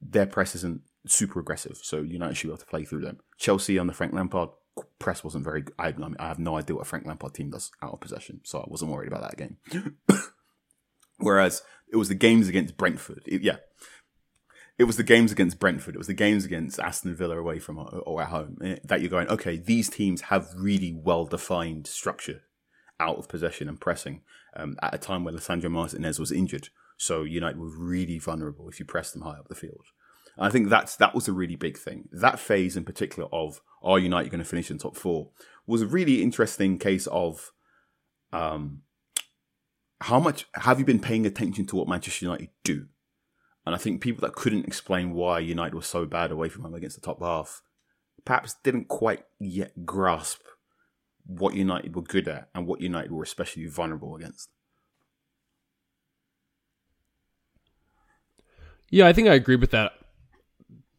their 0.00 0.26
press 0.26 0.54
isn't 0.54 0.82
super 1.06 1.40
aggressive, 1.40 1.78
so 1.82 1.98
United 1.98 2.36
should 2.36 2.46
be 2.46 2.52
able 2.52 2.58
to 2.58 2.66
play 2.66 2.84
through 2.84 3.02
them. 3.02 3.18
Chelsea 3.38 3.78
on 3.78 3.86
the 3.86 3.92
Frank 3.92 4.12
Lampard, 4.12 4.50
press 4.98 5.24
wasn't 5.24 5.44
very. 5.44 5.64
I, 5.78 5.88
I, 5.88 5.92
mean, 5.92 6.16
I 6.18 6.28
have 6.28 6.38
no 6.38 6.56
idea 6.56 6.76
what 6.76 6.86
Frank 6.86 7.06
Lampard 7.06 7.34
team 7.34 7.50
does 7.50 7.70
out 7.82 7.92
of 7.92 8.00
possession, 8.00 8.40
so 8.44 8.60
I 8.60 8.64
wasn't 8.66 8.90
worried 8.90 9.08
about 9.08 9.22
that 9.22 9.36
game. 9.36 9.96
Whereas 11.18 11.62
it 11.88 11.96
was 11.96 12.08
the 12.08 12.14
games 12.14 12.48
against 12.48 12.76
Brentford, 12.76 13.22
it, 13.26 13.42
yeah, 13.42 13.56
it 14.76 14.84
was 14.84 14.96
the 14.96 15.04
games 15.04 15.30
against 15.30 15.60
Brentford, 15.60 15.94
it 15.94 15.98
was 15.98 16.08
the 16.08 16.14
games 16.14 16.44
against 16.44 16.80
Aston 16.80 17.14
Villa 17.14 17.38
away 17.38 17.58
from 17.58 17.78
or 18.06 18.22
at 18.22 18.28
home 18.28 18.58
eh, 18.62 18.76
that 18.84 19.00
you're 19.00 19.10
going. 19.10 19.28
Okay, 19.28 19.56
these 19.56 19.88
teams 19.88 20.22
have 20.22 20.48
really 20.56 20.92
well 20.92 21.26
defined 21.26 21.86
structure 21.86 22.42
out 22.98 23.18
of 23.18 23.28
possession 23.28 23.68
and 23.68 23.80
pressing 23.80 24.22
um, 24.56 24.76
at 24.82 24.94
a 24.94 24.98
time 24.98 25.24
when 25.24 25.34
Lisandro 25.34 25.70
Martinez 25.70 26.18
was 26.18 26.32
injured. 26.32 26.68
So 26.96 27.22
United 27.22 27.58
were 27.58 27.76
really 27.76 28.18
vulnerable 28.18 28.68
if 28.68 28.78
you 28.78 28.86
press 28.86 29.12
them 29.12 29.22
high 29.22 29.38
up 29.38 29.48
the 29.48 29.54
field. 29.54 29.86
I 30.38 30.50
think 30.50 30.68
that's 30.68 30.96
that 30.96 31.14
was 31.14 31.28
a 31.28 31.32
really 31.32 31.56
big 31.56 31.78
thing. 31.78 32.08
That 32.12 32.38
phase 32.38 32.76
in 32.76 32.84
particular 32.84 33.28
of 33.32 33.60
are 33.82 33.98
United 33.98 34.30
going 34.30 34.42
to 34.42 34.48
finish 34.48 34.70
in 34.70 34.78
top 34.78 34.96
four 34.96 35.30
was 35.66 35.82
a 35.82 35.86
really 35.86 36.22
interesting 36.22 36.78
case 36.78 37.06
of 37.06 37.52
um, 38.32 38.82
how 40.00 40.18
much 40.18 40.46
have 40.54 40.78
you 40.78 40.84
been 40.84 41.00
paying 41.00 41.24
attention 41.24 41.66
to 41.66 41.76
what 41.76 41.88
Manchester 41.88 42.26
United 42.26 42.48
do? 42.64 42.86
And 43.64 43.74
I 43.74 43.78
think 43.78 44.02
people 44.02 44.26
that 44.26 44.34
couldn't 44.34 44.66
explain 44.66 45.12
why 45.12 45.38
United 45.38 45.74
was 45.74 45.86
so 45.86 46.04
bad 46.04 46.30
away 46.30 46.48
from 46.48 46.62
home 46.62 46.74
against 46.74 47.00
the 47.00 47.06
top 47.06 47.22
half 47.22 47.62
perhaps 48.24 48.56
didn't 48.62 48.88
quite 48.88 49.24
yet 49.38 49.84
grasp 49.84 50.40
what 51.26 51.54
United 51.54 51.94
were 51.94 52.02
good 52.02 52.28
at 52.28 52.48
and 52.54 52.66
what 52.66 52.80
United 52.80 53.10
were 53.10 53.22
especially 53.22 53.66
vulnerable 53.66 54.16
against. 54.16 54.50
Yeah, 58.90 59.06
I 59.06 59.12
think 59.12 59.28
I 59.28 59.34
agree 59.34 59.56
with 59.56 59.70
that 59.70 59.92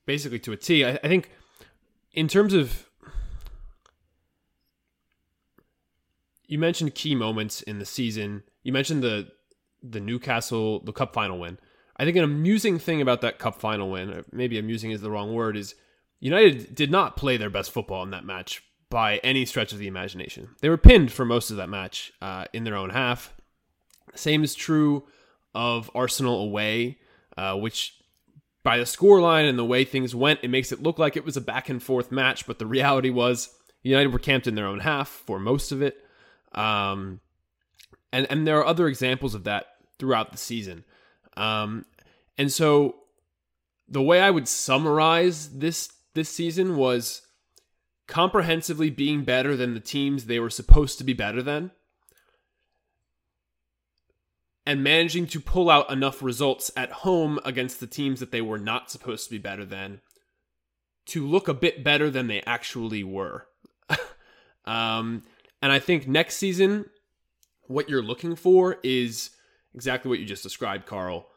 basically 0.06 0.40
to 0.40 0.52
a 0.52 0.58
T. 0.58 0.86
I, 0.86 1.00
I 1.04 1.08
think 1.08 1.32
in 2.14 2.28
terms 2.28 2.54
of 2.54 2.88
you 6.48 6.60
mentioned 6.60 6.96
key 6.96 7.16
moments 7.16 7.62
in 7.62 7.80
the 7.80 7.86
season. 7.86 8.44
You 8.64 8.74
mentioned 8.74 9.04
the 9.04 9.32
the 9.82 10.00
Newcastle 10.00 10.80
the 10.80 10.92
cup 10.94 11.14
final 11.14 11.40
win. 11.40 11.58
I 11.98 12.04
think 12.04 12.18
an 12.18 12.24
amusing 12.24 12.78
thing 12.78 13.02
about 13.02 13.22
that 13.22 13.40
cup 13.40 13.60
final 13.60 13.90
win, 13.90 14.26
maybe 14.32 14.58
amusing 14.58 14.92
is 14.92 15.02
the 15.02 15.12
wrong 15.12 15.34
word, 15.34 15.56
is 15.56 15.76
United 16.20 16.76
did 16.76 16.92
not 16.92 17.16
play 17.16 17.38
their 17.38 17.50
best 17.50 17.72
football 17.72 18.04
in 18.04 18.12
that 18.12 18.26
match 18.26 18.64
by 18.90 19.18
any 19.18 19.46
stretch 19.46 19.72
of 19.72 19.80
the 19.80 19.88
imagination. 19.88 20.50
They 20.62 20.70
were 20.70 20.78
pinned 20.78 21.12
for 21.12 21.26
most 21.26 21.52
of 21.52 21.58
that 21.58 21.70
match 21.70 22.12
uh, 22.22 22.46
in 22.54 22.64
their 22.64 22.76
own 22.76 22.90
half. 22.90 23.34
Same 24.14 24.44
is 24.44 24.56
true 24.56 25.08
of 25.54 25.90
Arsenal 25.96 26.42
away, 26.42 27.00
uh, 27.38 27.56
which 27.56 27.96
by 28.66 28.80
the 28.80 28.84
scoreline 28.84 29.48
and 29.48 29.60
the 29.60 29.64
way 29.64 29.86
things 29.86 30.16
went, 30.16 30.40
it 30.42 30.50
makes 30.50 30.72
it 30.72 30.82
look 30.82 30.98
like 30.98 31.16
it 31.16 31.24
was 31.24 31.38
a 31.38 31.42
back 31.42 31.70
and 31.70 31.82
forth 31.82 32.12
match, 32.12 32.48
but 32.48 32.58
the 32.58 32.66
reality 32.66 33.12
was 33.12 33.56
United 33.84 34.12
were 34.12 34.18
camped 34.18 34.48
in 34.48 34.56
their 34.56 34.66
own 34.66 34.80
half 34.80 35.08
for 35.08 35.40
most 35.40 35.72
of 35.72 35.84
it. 35.84 36.04
Um, 36.52 37.22
and 38.12 38.26
and 38.32 38.48
there 38.48 38.58
are 38.58 38.66
other 38.66 38.88
examples 38.88 39.36
of 39.36 39.44
that 39.44 39.68
throughout 40.00 40.32
the 40.32 40.40
season. 40.40 40.84
Um, 41.38 41.86
and 42.40 42.52
so 42.52 42.96
the 43.88 44.02
way 44.02 44.20
I 44.20 44.32
would 44.32 44.48
summarize 44.48 45.60
this 45.60 45.94
this 46.16 46.30
season 46.30 46.76
was 46.76 47.22
comprehensively 48.08 48.90
being 48.90 49.24
better 49.24 49.56
than 49.56 49.76
the 49.76 49.80
teams 49.80 50.26
they 50.26 50.40
were 50.40 50.50
supposed 50.50 50.98
to 50.98 51.04
be 51.04 51.14
better 51.14 51.44
than 51.44 51.70
and 54.66 54.84
managing 54.84 55.28
to 55.28 55.40
pull 55.40 55.70
out 55.70 55.92
enough 55.92 56.22
results 56.24 56.72
at 56.76 56.92
home 56.92 57.40
against 57.46 57.80
the 57.80 57.88
teams 57.88 58.20
that 58.20 58.32
they 58.32 58.42
were 58.42 58.58
not 58.58 58.90
supposed 58.90 59.26
to 59.26 59.32
be 59.32 59.38
better 59.38 59.66
than 59.66 60.02
to 61.08 61.26
look 61.26 61.48
a 61.48 61.54
bit 61.54 61.84
better 61.84 62.10
than 62.10 62.28
they 62.28 62.42
actually 62.42 63.04
were. 63.04 63.48
Um, 64.66 65.24
and 65.62 65.72
I 65.72 65.80
think 65.80 66.08
next 66.08 66.38
season, 66.38 66.86
what 67.68 67.90
you're 67.90 68.02
looking 68.02 68.36
for 68.36 68.78
is 68.84 69.32
exactly 69.74 70.10
what 70.10 70.20
you 70.20 70.26
just 70.26 70.44
described, 70.44 70.86
Carl. 70.86 71.28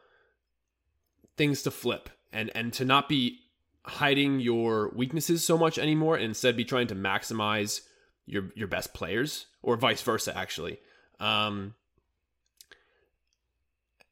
Things 1.36 1.62
to 1.62 1.70
flip 1.70 2.08
and 2.32 2.50
and 2.54 2.72
to 2.74 2.84
not 2.84 3.08
be 3.08 3.40
hiding 3.82 4.40
your 4.40 4.90
weaknesses 4.94 5.44
so 5.44 5.56
much 5.56 5.78
anymore, 5.78 6.16
and 6.16 6.24
instead 6.24 6.56
be 6.56 6.64
trying 6.64 6.88
to 6.88 6.94
maximize 6.94 7.82
your 8.26 8.50
your 8.54 8.68
best 8.68 8.92
players, 8.92 9.46
or 9.62 9.76
vice 9.76 10.02
versa, 10.02 10.36
actually. 10.36 10.78
Um, 11.20 11.74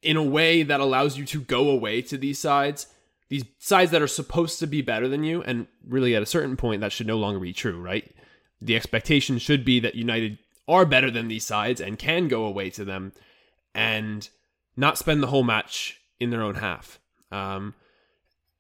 in 0.03 0.17
a 0.17 0.23
way 0.23 0.63
that 0.63 0.81
allows 0.81 1.17
you 1.17 1.25
to 1.27 1.41
go 1.41 1.71
away 1.71 2.03
to 2.03 2.17
these 2.17 2.39
sides, 2.39 2.87
these 3.29 3.45
sides 3.59 3.91
that 3.91 4.03
are 4.03 4.07
supposed 4.07 4.59
to 4.61 4.67
be 4.67 4.83
better 4.83 5.09
than 5.09 5.25
you, 5.25 5.43
and 5.43 5.67
really 5.87 6.15
at 6.15 6.23
a 6.23 6.27
certain 6.27 6.57
point 6.57 6.81
that 6.81 6.93
should 6.93 7.07
no 7.07 7.17
longer 7.17 7.41
be 7.41 7.53
true, 7.53 7.81
right? 7.81 8.15
The 8.61 8.77
expectation 8.77 9.39
should 9.39 9.65
be 9.65 9.81
that 9.81 9.95
United 9.95 10.39
are 10.69 10.85
better 10.85 11.11
than 11.11 11.29
these 11.29 11.47
sides 11.47 11.81
and 11.81 11.99
can 11.99 12.29
go 12.29 12.45
away 12.45 12.71
to 12.71 12.85
them 12.85 13.13
and 13.75 14.29
not 14.77 14.99
spend 14.99 15.23
the 15.23 15.29
whole 15.29 15.45
match 15.45 16.01
in 16.19 16.31
their 16.31 16.43
own 16.43 16.57
half. 16.57 16.99
Um, 17.31 17.75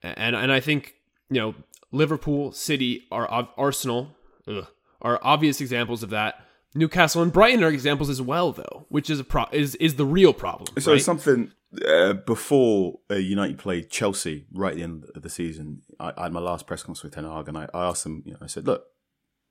and 0.03 0.37
and 0.37 0.53
I 0.53 0.61
think 0.61 0.95
you 1.30 1.41
know 1.41 1.55
Liverpool, 1.93 2.53
City, 2.53 3.05
are 3.11 3.49
Arsenal 3.57 4.14
ugh, 4.47 4.66
are 5.03 5.20
obvious 5.22 5.61
examples 5.61 6.03
of 6.03 6.11
that. 6.11 6.45
Newcastle 6.77 7.22
and 7.22 7.33
Brighton 7.33 7.64
are 7.64 7.68
examples 7.68 8.09
as 8.09 8.20
well, 8.20 8.53
though, 8.53 8.87
which 8.89 9.11
is 9.11 9.20
a 9.20 9.24
pro- 9.24 9.49
is 9.53 9.74
is 9.77 9.97
the 9.97 10.05
real 10.05 10.33
problem. 10.33 10.68
So 10.81 10.93
right? 10.93 11.01
something 11.01 11.53
uh, 11.87 12.14
before 12.14 13.01
uh, 13.11 13.14
United 13.14 13.59
played 13.59 13.91
Chelsea 13.91 14.47
right 14.53 14.72
at 14.72 14.77
the 14.77 14.83
end 14.83 15.07
of 15.14 15.22
the 15.22 15.31
season, 15.31 15.83
I, 15.99 16.12
I 16.16 16.22
had 16.24 16.33
my 16.33 16.41
last 16.41 16.66
press 16.66 16.83
conference 16.83 17.03
with 17.03 17.14
Ten 17.14 17.24
Hag, 17.24 17.49
and 17.49 17.59
I, 17.59 17.68
I 17.74 17.87
asked 17.87 18.07
him, 18.07 18.22
you 18.24 18.33
know, 18.33 18.39
I 18.43 18.47
said, 18.47 18.66
look, 18.66 18.85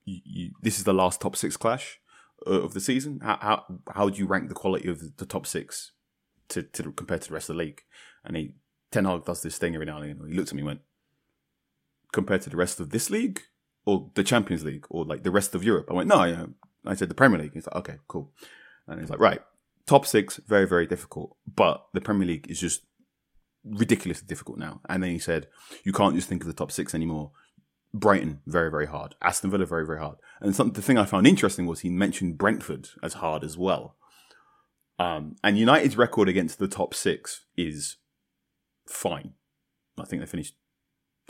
you, 0.05 0.19
you, 0.23 0.51
this 0.61 0.77
is 0.77 0.83
the 0.83 0.93
last 0.93 1.19
top 1.19 1.35
six 1.35 1.57
clash 1.57 1.99
uh, 2.47 2.61
of 2.61 2.73
the 2.73 2.81
season. 2.81 3.19
How, 3.21 3.37
how 3.41 3.65
how 3.93 4.09
do 4.09 4.17
you 4.17 4.27
rank 4.27 4.49
the 4.49 4.55
quality 4.55 4.89
of 4.89 5.17
the, 5.17 5.25
top 5.25 5.45
six 5.47 5.91
to, 6.49 6.63
to 6.63 6.91
compared 6.91 7.21
to 7.23 7.29
the 7.29 7.33
rest 7.33 7.49
of 7.49 7.55
the 7.55 7.63
league? 7.63 7.81
And 8.23 8.37
he 8.37 8.55
Ten 8.91 9.05
Hag 9.05 9.25
does 9.25 9.41
this 9.41 9.57
thing 9.57 9.73
every 9.73 9.85
now 9.85 9.97
and 9.97 10.11
again. 10.11 10.29
He 10.29 10.35
looked 10.35 10.49
at 10.49 10.55
me 10.55 10.61
and 10.61 10.67
went, 10.67 10.81
compared 12.11 12.41
to 12.41 12.49
the 12.49 12.57
rest 12.57 12.79
of 12.79 12.91
this 12.91 13.09
league 13.09 13.41
or 13.85 14.09
the 14.15 14.23
Champions 14.23 14.63
League 14.63 14.85
or 14.89 15.05
like 15.05 15.23
the 15.23 15.31
rest 15.31 15.53
of 15.53 15.63
Europe. 15.63 15.87
I 15.89 15.93
went, 15.93 16.09
no, 16.09 16.23
you 16.23 16.35
know, 16.35 16.49
I 16.85 16.93
said 16.95 17.09
the 17.09 17.15
Premier 17.15 17.39
League. 17.39 17.53
He's 17.53 17.67
like, 17.67 17.75
okay, 17.75 17.95
cool. 18.07 18.31
And 18.87 18.99
he's 18.99 19.09
like, 19.09 19.19
right, 19.19 19.41
top 19.85 20.05
six, 20.05 20.37
very, 20.47 20.67
very 20.67 20.85
difficult. 20.85 21.35
But 21.47 21.85
the 21.93 22.01
Premier 22.01 22.27
League 22.27 22.49
is 22.49 22.59
just 22.59 22.81
ridiculously 23.63 24.27
difficult 24.27 24.57
now. 24.57 24.81
And 24.87 25.01
then 25.03 25.11
he 25.11 25.19
said, 25.19 25.47
you 25.83 25.91
can't 25.91 26.15
just 26.15 26.29
think 26.29 26.43
of 26.43 26.47
the 26.47 26.53
top 26.53 26.71
six 26.71 26.93
anymore. 26.93 27.31
Brighton, 27.93 28.41
very, 28.45 28.69
very 28.69 28.87
hard. 28.87 29.15
Aston 29.21 29.49
Villa, 29.49 29.65
very, 29.65 29.85
very 29.85 29.99
hard. 29.99 30.17
And 30.41 30.55
some, 30.55 30.71
the 30.71 30.81
thing 30.81 30.97
I 30.97 31.05
found 31.05 31.25
interesting 31.25 31.65
was 31.65 31.79
he 31.79 31.89
mentioned 31.89 32.37
Brentford 32.37 32.89
as 33.01 33.15
hard 33.15 33.43
as 33.43 33.57
well. 33.57 33.95
Um, 34.99 35.35
and 35.43 35.57
United's 35.57 35.97
record 35.97 36.29
against 36.29 36.59
the 36.59 36.67
top 36.67 36.93
six 36.93 37.45
is 37.57 37.97
fine. 38.87 39.33
I 39.97 40.05
think 40.05 40.21
they 40.21 40.25
finished. 40.25 40.55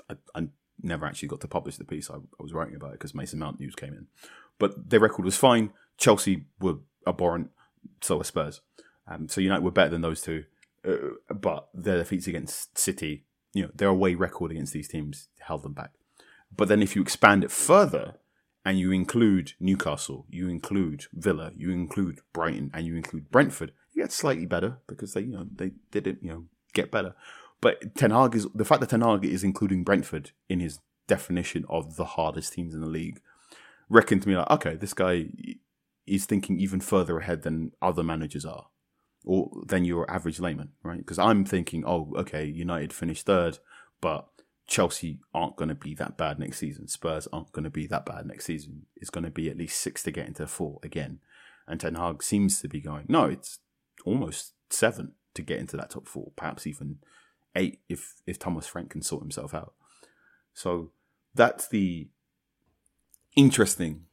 I, 0.09 0.15
I 0.33 0.47
never 0.81 1.05
actually 1.05 1.29
got 1.29 1.41
to 1.41 1.47
publish 1.47 1.77
the 1.77 1.85
piece 1.85 2.09
I, 2.09 2.15
I 2.15 2.39
was 2.39 2.53
writing 2.53 2.75
about 2.75 2.91
it 2.91 2.99
because 2.99 3.15
Mason 3.15 3.39
Mount 3.39 3.59
news 3.59 3.75
came 3.75 3.93
in. 3.93 4.07
But 4.59 4.89
their 4.89 4.99
record 4.99 5.25
was 5.25 5.37
fine. 5.37 5.71
Chelsea 5.97 6.45
were 6.59 6.75
abhorrent, 7.07 7.49
so 8.01 8.17
were 8.17 8.23
Spurs. 8.23 8.61
Um, 9.07 9.27
so 9.29 9.41
United 9.41 9.63
were 9.63 9.71
better 9.71 9.91
than 9.91 10.01
those 10.01 10.21
two. 10.21 10.45
Uh, 10.87 11.33
but 11.33 11.69
their 11.73 11.97
defeats 11.97 12.27
against 12.27 12.77
City, 12.77 13.25
you 13.53 13.63
know, 13.63 13.71
their 13.73 13.89
away 13.89 14.15
record 14.15 14.51
against 14.51 14.73
these 14.73 14.87
teams 14.87 15.29
held 15.39 15.63
them 15.63 15.73
back. 15.73 15.91
But 16.55 16.67
then 16.67 16.81
if 16.81 16.95
you 16.95 17.01
expand 17.01 17.43
it 17.43 17.51
further 17.51 18.15
and 18.63 18.79
you 18.79 18.91
include 18.91 19.53
Newcastle, 19.59 20.25
you 20.29 20.49
include 20.49 21.05
Villa, 21.13 21.51
you 21.55 21.71
include 21.71 22.19
Brighton, 22.33 22.71
and 22.73 22.85
you 22.85 22.95
include 22.95 23.31
Brentford, 23.31 23.71
you 23.93 24.03
get 24.03 24.11
slightly 24.11 24.45
better 24.45 24.77
because 24.87 25.13
they, 25.13 25.21
you 25.21 25.33
know, 25.33 25.47
they 25.53 25.71
did 25.91 26.07
it, 26.07 26.17
you 26.21 26.29
know, 26.29 26.45
get 26.73 26.91
better. 26.91 27.15
But 27.65 27.95
Ten 27.95 28.11
Hag 28.11 28.35
is 28.35 28.47
the 28.53 28.63
fact 28.63 28.81
that 28.81 28.91
Ten 28.91 29.01
Hag 29.01 29.25
is 29.25 29.43
including 29.43 29.83
Brentford 29.83 30.29
in 30.47 30.59
his 30.59 30.77
definition 31.07 31.65
of 31.67 31.95
the 31.95 32.05
hardest 32.05 32.53
teams 32.53 32.75
in 32.75 32.81
the 32.81 32.85
league 32.85 33.19
reckoned 33.89 34.21
to 34.21 34.29
me 34.29 34.37
like, 34.37 34.51
okay, 34.51 34.75
this 34.75 34.93
guy 34.93 35.29
is 36.05 36.27
thinking 36.27 36.59
even 36.59 36.79
further 36.79 37.17
ahead 37.17 37.41
than 37.41 37.71
other 37.81 38.03
managers 38.03 38.45
are, 38.45 38.67
or 39.23 39.49
than 39.65 39.83
your 39.83 40.05
average 40.11 40.39
layman, 40.39 40.73
right? 40.83 40.99
Because 40.99 41.17
I'm 41.17 41.43
thinking, 41.43 41.83
oh, 41.87 42.13
okay, 42.15 42.45
United 42.45 42.93
finished 42.93 43.25
third, 43.25 43.57
but 43.99 44.27
Chelsea 44.67 45.17
aren't 45.33 45.55
going 45.55 45.69
to 45.69 45.73
be 45.73 45.95
that 45.95 46.17
bad 46.17 46.37
next 46.37 46.59
season. 46.59 46.87
Spurs 46.87 47.27
aren't 47.33 47.51
going 47.51 47.63
to 47.63 47.71
be 47.71 47.87
that 47.87 48.05
bad 48.05 48.27
next 48.27 48.45
season. 48.45 48.85
It's 48.95 49.09
going 49.09 49.23
to 49.23 49.31
be 49.31 49.49
at 49.49 49.57
least 49.57 49.81
six 49.81 50.03
to 50.03 50.11
get 50.11 50.27
into 50.27 50.45
four 50.45 50.77
again. 50.83 51.17
And 51.67 51.79
Ten 51.79 51.95
Hag 51.95 52.21
seems 52.21 52.61
to 52.61 52.67
be 52.67 52.79
going, 52.79 53.05
no, 53.07 53.25
it's 53.25 53.57
almost 54.05 54.53
seven 54.69 55.13
to 55.33 55.41
get 55.41 55.57
into 55.57 55.75
that 55.77 55.89
top 55.89 56.07
four, 56.07 56.31
perhaps 56.35 56.67
even 56.67 56.99
eight 57.55 57.79
if 57.89 58.15
if 58.25 58.39
Thomas 58.39 58.67
Frank 58.67 58.89
can 58.89 59.01
sort 59.01 59.21
himself 59.21 59.53
out. 59.53 59.73
So 60.53 60.91
that's 61.33 61.67
the 61.67 62.09
interesting. 63.35 64.05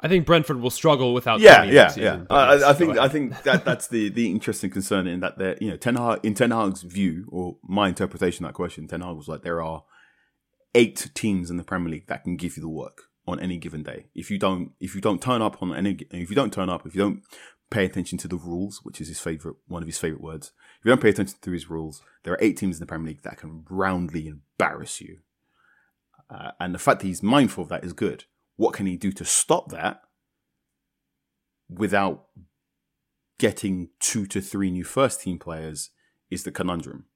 I 0.00 0.06
think 0.06 0.26
Brentford 0.26 0.60
will 0.60 0.70
struggle 0.70 1.12
without. 1.12 1.40
Yeah, 1.40 1.64
yeah, 1.64 1.88
season, 1.88 2.26
yeah. 2.30 2.36
I, 2.36 2.70
I 2.70 2.72
think 2.72 2.98
I 2.98 3.08
think 3.08 3.42
that 3.42 3.64
that's 3.64 3.88
the 3.88 4.08
the 4.10 4.30
interesting 4.30 4.70
concern 4.70 5.06
in 5.06 5.20
that 5.20 5.38
there, 5.38 5.56
you 5.60 5.70
know, 5.70 5.76
Ten 5.76 5.96
Hag 5.96 6.20
in 6.22 6.34
Ten 6.34 6.52
Hag's 6.52 6.82
view 6.82 7.26
or 7.30 7.56
my 7.62 7.88
interpretation 7.88 8.44
of 8.44 8.50
that 8.50 8.54
question, 8.54 8.86
Ten 8.86 9.00
Hag 9.00 9.16
was 9.16 9.28
like 9.28 9.42
there 9.42 9.62
are 9.62 9.84
eight 10.74 11.10
teams 11.14 11.50
in 11.50 11.56
the 11.56 11.64
Premier 11.64 11.90
League 11.90 12.06
that 12.06 12.22
can 12.22 12.36
give 12.36 12.56
you 12.56 12.60
the 12.60 12.68
work 12.68 13.04
on 13.26 13.40
any 13.40 13.58
given 13.58 13.82
day. 13.82 14.06
If 14.14 14.30
you 14.30 14.38
don't, 14.38 14.72
if 14.80 14.94
you 14.94 15.00
don't 15.00 15.20
turn 15.20 15.42
up 15.42 15.60
on 15.62 15.74
any, 15.74 15.98
if 16.10 16.30
you 16.30 16.36
don't 16.36 16.52
turn 16.52 16.70
up, 16.70 16.86
if 16.86 16.94
you 16.94 17.00
don't 17.00 17.22
pay 17.70 17.84
attention 17.84 18.18
to 18.18 18.28
the 18.28 18.36
rules, 18.36 18.80
which 18.84 19.00
is 19.00 19.08
his 19.08 19.20
favorite, 19.20 19.56
one 19.66 19.82
of 19.82 19.88
his 19.88 19.98
favorite 19.98 20.22
words. 20.22 20.52
If 20.78 20.84
you 20.84 20.90
don't 20.90 21.00
pay 21.00 21.10
attention 21.10 21.38
to 21.42 21.50
his 21.50 21.68
rules, 21.68 22.02
there 22.22 22.32
are 22.32 22.38
eight 22.40 22.56
teams 22.56 22.76
in 22.76 22.80
the 22.80 22.86
Premier 22.86 23.08
League 23.08 23.22
that 23.22 23.38
can 23.38 23.64
roundly 23.68 24.28
embarrass 24.28 25.00
you. 25.00 25.18
Uh, 26.30 26.52
and 26.60 26.74
the 26.74 26.78
fact 26.78 27.00
that 27.00 27.06
he's 27.06 27.22
mindful 27.22 27.62
of 27.62 27.68
that 27.70 27.84
is 27.84 27.92
good. 27.92 28.24
What 28.56 28.74
can 28.74 28.86
he 28.86 28.96
do 28.96 29.10
to 29.12 29.24
stop 29.24 29.70
that 29.70 30.02
without 31.68 32.26
getting 33.38 33.88
two 34.00 34.26
to 34.26 34.40
three 34.40 34.70
new 34.70 34.84
first 34.84 35.20
team 35.20 35.38
players 35.38 35.90
is 36.30 36.42
the 36.42 36.50
conundrum. 36.50 37.06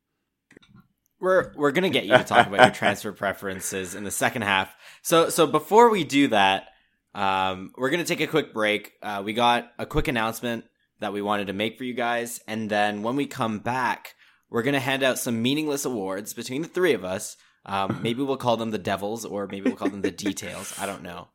We're 1.21 1.53
we're 1.55 1.71
gonna 1.71 1.91
get 1.91 2.05
you 2.05 2.17
to 2.17 2.25
talk 2.25 2.47
about 2.47 2.61
your 2.61 2.71
transfer 2.71 3.13
preferences 3.13 3.95
in 3.95 4.05
the 4.05 4.11
second 4.11 4.43
half. 4.43 4.75
So 5.03 5.29
so 5.29 5.47
before 5.47 5.91
we 5.91 6.05
do 6.05 6.29
that, 6.29 6.69
um, 7.15 7.73
we're 7.77 7.91
gonna 7.91 8.05
take 8.05 8.21
a 8.21 8.27
quick 8.27 8.53
break. 8.53 8.93
Uh, 9.03 9.23
we 9.25 9.33
got 9.33 9.71
a 9.79 9.87
quick 9.87 10.09
announcement 10.09 10.65
that 11.03 11.13
we 11.13 11.23
wanted 11.23 11.49
to 11.49 11.53
make 11.53 11.79
for 11.79 11.85
you 11.85 11.95
guys, 11.95 12.41
and 12.49 12.71
then 12.71 13.03
when 13.03 13.17
we 13.17 13.27
come 13.27 13.59
back, 13.59 14.15
we're 14.51 14.63
gonna 14.63 14.81
hand 14.81 15.03
out 15.03 15.19
some 15.19 15.43
meaningless 15.43 15.85
awards 15.85 16.35
between 16.35 16.63
the 16.63 16.69
three 16.69 16.95
of 16.95 17.05
us. 17.05 17.37
Um, 17.67 18.01
maybe 18.03 18.23
we'll 18.23 18.37
call 18.37 18.57
them 18.57 18.71
the 18.71 18.79
Devils, 18.79 19.25
or 19.25 19.47
maybe 19.47 19.69
we'll 19.69 19.77
call 19.77 19.91
them 19.91 20.03
the 20.03 20.11
Details. 20.11 20.75
I 20.79 20.87
don't 20.87 21.03
know. 21.03 21.29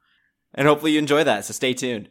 And 0.53 0.67
hopefully 0.67 0.93
you 0.93 0.99
enjoy 0.99 1.23
that. 1.23 1.45
So 1.45 1.53
stay 1.53 1.73
tuned. 1.73 2.09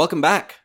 Welcome 0.00 0.22
back. 0.22 0.60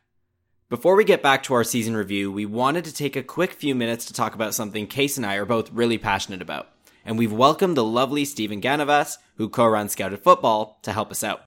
Before 0.70 0.96
we 0.96 1.04
get 1.04 1.22
back 1.22 1.42
to 1.42 1.52
our 1.52 1.62
season 1.62 1.94
review, 1.94 2.32
we 2.32 2.46
wanted 2.46 2.86
to 2.86 2.94
take 2.94 3.16
a 3.16 3.22
quick 3.22 3.52
few 3.52 3.74
minutes 3.74 4.06
to 4.06 4.14
talk 4.14 4.34
about 4.34 4.54
something 4.54 4.86
Case 4.86 5.18
and 5.18 5.26
I 5.26 5.34
are 5.34 5.44
both 5.44 5.70
really 5.72 5.98
passionate 5.98 6.40
about. 6.40 6.70
And 7.04 7.18
we've 7.18 7.34
welcomed 7.34 7.76
the 7.76 7.84
lovely 7.84 8.24
Stephen 8.24 8.62
Ganavas, 8.62 9.18
who 9.34 9.50
co-runs 9.50 9.92
Scouted 9.92 10.20
Football, 10.20 10.78
to 10.84 10.92
help 10.94 11.10
us 11.10 11.22
out. 11.22 11.42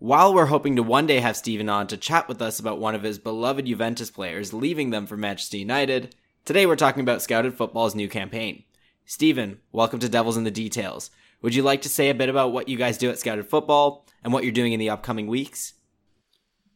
While 0.00 0.34
we're 0.34 0.44
hoping 0.44 0.76
to 0.76 0.82
one 0.82 1.06
day 1.06 1.20
have 1.20 1.34
Stephen 1.34 1.70
on 1.70 1.86
to 1.86 1.96
chat 1.96 2.28
with 2.28 2.42
us 2.42 2.60
about 2.60 2.78
one 2.78 2.94
of 2.94 3.04
his 3.04 3.18
beloved 3.18 3.64
Juventus 3.64 4.10
players 4.10 4.52
leaving 4.52 4.90
them 4.90 5.06
for 5.06 5.16
Manchester 5.16 5.56
United, 5.56 6.14
today 6.44 6.66
we're 6.66 6.76
talking 6.76 7.00
about 7.00 7.22
Scouted 7.22 7.54
Football's 7.54 7.94
new 7.94 8.06
campaign. 8.06 8.64
Stephen, 9.06 9.60
welcome 9.72 9.98
to 10.00 10.10
Devils 10.10 10.36
in 10.36 10.44
the 10.44 10.50
Details. 10.50 11.10
Would 11.40 11.54
you 11.54 11.62
like 11.62 11.80
to 11.80 11.88
say 11.88 12.10
a 12.10 12.14
bit 12.14 12.28
about 12.28 12.52
what 12.52 12.68
you 12.68 12.76
guys 12.76 12.98
do 12.98 13.08
at 13.08 13.18
Scouted 13.18 13.48
Football 13.48 14.06
and 14.22 14.30
what 14.30 14.44
you're 14.44 14.52
doing 14.52 14.74
in 14.74 14.78
the 14.78 14.90
upcoming 14.90 15.26
weeks? 15.26 15.72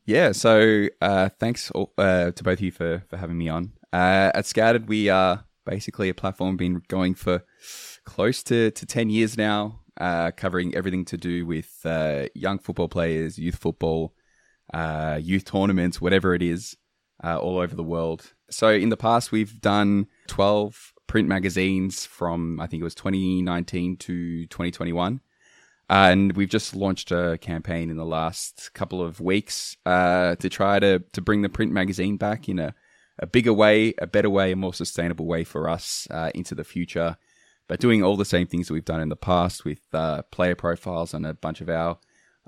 Yeah, 0.06 0.30
so 0.30 0.86
uh, 1.02 1.30
thanks 1.40 1.72
uh, 1.74 2.30
to 2.30 2.44
both 2.44 2.58
of 2.58 2.60
you 2.60 2.70
for, 2.70 3.02
for 3.08 3.16
having 3.16 3.36
me 3.36 3.48
on. 3.48 3.72
Uh, 3.92 4.30
at 4.34 4.46
Scouted, 4.46 4.88
we 4.88 5.08
are 5.08 5.44
basically 5.64 6.08
a 6.08 6.14
platform 6.14 6.56
been 6.56 6.80
going 6.86 7.16
for 7.16 7.42
close 8.04 8.44
to, 8.44 8.70
to 8.70 8.86
10 8.86 9.10
years 9.10 9.36
now, 9.36 9.80
uh, 10.00 10.30
covering 10.30 10.76
everything 10.76 11.04
to 11.06 11.16
do 11.16 11.44
with 11.44 11.80
uh, 11.84 12.26
young 12.36 12.60
football 12.60 12.88
players, 12.88 13.36
youth 13.36 13.56
football, 13.56 14.14
uh, 14.72 15.18
youth 15.20 15.44
tournaments, 15.44 16.00
whatever 16.00 16.36
it 16.36 16.42
is, 16.42 16.76
all 17.24 17.58
over 17.58 17.74
the 17.74 17.82
world. 17.82 18.32
So 18.48 18.68
in 18.68 18.90
the 18.90 18.96
past, 18.96 19.32
we've 19.32 19.60
done 19.60 20.06
12 20.28 20.92
print 21.08 21.26
magazines 21.26 22.06
from 22.06 22.60
I 22.60 22.68
think 22.68 22.80
it 22.80 22.84
was 22.84 22.94
2019 22.94 23.96
to 23.96 24.46
2021. 24.46 25.20
And 25.88 26.36
we've 26.36 26.48
just 26.48 26.74
launched 26.74 27.12
a 27.12 27.38
campaign 27.40 27.90
in 27.90 27.96
the 27.96 28.04
last 28.04 28.70
couple 28.74 29.02
of 29.02 29.20
weeks 29.20 29.76
uh, 29.86 30.34
to 30.36 30.48
try 30.48 30.78
to, 30.78 31.00
to 31.12 31.20
bring 31.20 31.42
the 31.42 31.48
print 31.48 31.72
magazine 31.72 32.16
back 32.16 32.48
in 32.48 32.58
a, 32.58 32.74
a 33.18 33.26
bigger 33.26 33.52
way, 33.52 33.94
a 33.98 34.06
better 34.06 34.30
way, 34.30 34.52
a 34.52 34.56
more 34.56 34.74
sustainable 34.74 35.26
way 35.26 35.44
for 35.44 35.68
us 35.68 36.08
uh, 36.10 36.30
into 36.34 36.54
the 36.54 36.64
future. 36.64 37.16
But 37.68 37.80
doing 37.80 38.02
all 38.02 38.16
the 38.16 38.24
same 38.24 38.46
things 38.46 38.68
that 38.68 38.74
we've 38.74 38.84
done 38.84 39.00
in 39.00 39.08
the 39.08 39.16
past 39.16 39.64
with 39.64 39.80
uh, 39.92 40.22
player 40.30 40.54
profiles 40.54 41.14
and 41.14 41.26
a 41.26 41.34
bunch 41.34 41.60
of 41.60 41.68
our 41.68 41.98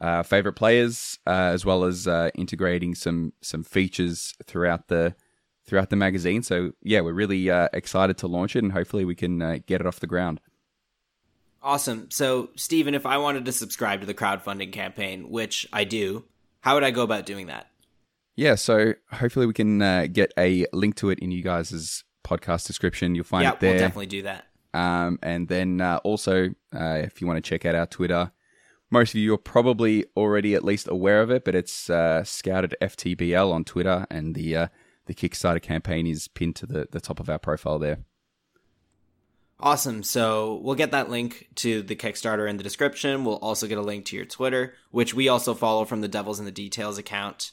uh, 0.01 0.23
favorite 0.23 0.55
players, 0.55 1.19
uh, 1.27 1.51
as 1.53 1.65
well 1.65 1.85
as 1.85 2.07
uh, 2.07 2.31
integrating 2.35 2.95
some 2.95 3.33
some 3.41 3.65
features 3.65 4.35
throughout 4.47 4.89
the 4.89 5.15
throughout 5.67 5.91
the 5.91 5.97
magazine. 5.97 6.43
So 6.43 6.73
yeah, 6.83 7.01
we're 7.01 7.13
really 7.13 7.51
uh, 7.51 7.69
excited 7.73 8.17
to 8.19 8.29
launch 8.29 8.55
it, 8.57 8.63
and 8.63 8.73
hopefully 8.73 9.05
we 9.05 9.15
can 9.15 9.43
uh, 9.43 9.59
get 9.67 9.81
it 9.81 9.87
off 9.87 10.01
the 10.01 10.07
ground. 10.07 10.41
Awesome. 11.63 12.11
So, 12.11 12.51
Stephen, 12.57 12.95
if 12.95 13.05
I 13.05 13.19
wanted 13.19 13.45
to 13.47 13.53
subscribe 13.53 14.01
to 14.01 14.07
the 14.07 14.15
crowdfunding 14.15 14.73
campaign, 14.73 15.29
which 15.31 15.67
I 15.73 15.85
do, 15.85 16.25
how 16.61 16.75
would 16.75 16.85
I 16.85 16.91
go 16.91 17.03
about 17.03 17.27
doing 17.27 17.47
that? 17.47 17.69
Yeah, 18.37 18.55
so 18.55 18.95
hopefully 19.11 19.47
we 19.47 19.53
can 19.53 19.83
uh, 19.83 20.07
get 20.13 20.33
a 20.39 20.67
link 20.73 20.95
to 20.97 21.11
it 21.11 21.19
in 21.19 21.33
you 21.33 21.43
guys' 21.43 22.05
podcast 22.25 22.67
description. 22.67 23.17
You'll 23.17 23.25
find 23.25 23.43
yeah, 23.43 23.53
it 23.53 23.61
there. 23.61 23.71
Yeah, 23.71 23.75
we'll 23.75 23.89
definitely 23.89 24.07
do 24.07 24.23
that. 24.23 24.45
Um, 24.75 25.19
and 25.23 25.49
then 25.49 25.81
uh, 25.81 25.99
also, 26.05 26.51
uh, 26.73 27.01
if 27.03 27.21
you 27.21 27.27
want 27.27 27.43
to 27.43 27.49
check 27.49 27.67
out 27.67 27.75
our 27.75 27.87
Twitter, 27.87 28.31
most 28.91 29.11
of 29.11 29.17
you 29.17 29.35
are 29.35 29.39
probably 29.39 30.05
already 30.17 30.55
at 30.55 30.65
least 30.65 30.89
aware 30.89 31.21
of 31.21 31.31
it, 31.31 31.45
but 31.45 31.55
it's 31.55 31.91
uh, 31.91 32.23
Scouted 32.25 32.77
FTBL 32.81 33.53
on 33.53 33.65
Twitter, 33.65 34.07
and 34.11 34.35
the 34.35 34.57
uh, 34.57 34.69
the 35.07 35.15
Kickstarter 35.15 35.61
campaign 35.61 36.07
is 36.07 36.29
pinned 36.29 36.57
to 36.57 36.67
the, 36.67 36.87
the 36.91 37.01
top 37.01 37.19
of 37.19 37.29
our 37.29 37.39
profile 37.39 37.79
there. 37.79 37.99
Awesome. 39.61 40.05
So 40.05 40.61
we'll 40.63 40.77
get 40.77 40.93
that 40.93 41.11
link 41.11 41.49
to 41.57 41.83
the 41.83 41.97
Kickstarter 41.97 42.49
in 42.49 42.59
the 42.59 42.63
description. 42.63 43.25
We'll 43.25 43.39
also 43.39 43.67
get 43.67 43.79
a 43.79 43.83
link 43.83 44.05
to 44.07 44.17
your 44.17 44.25
Twitter, 44.25 44.75
which 44.93 45.15
we 45.15 45.29
also 45.29 45.53
follow 45.53 45.85
from 45.85 46.01
the 46.01 46.09
Devils 46.09 46.39
in 46.39 46.45
the 46.45 46.53
Details 46.53 46.97
account. 46.97 47.51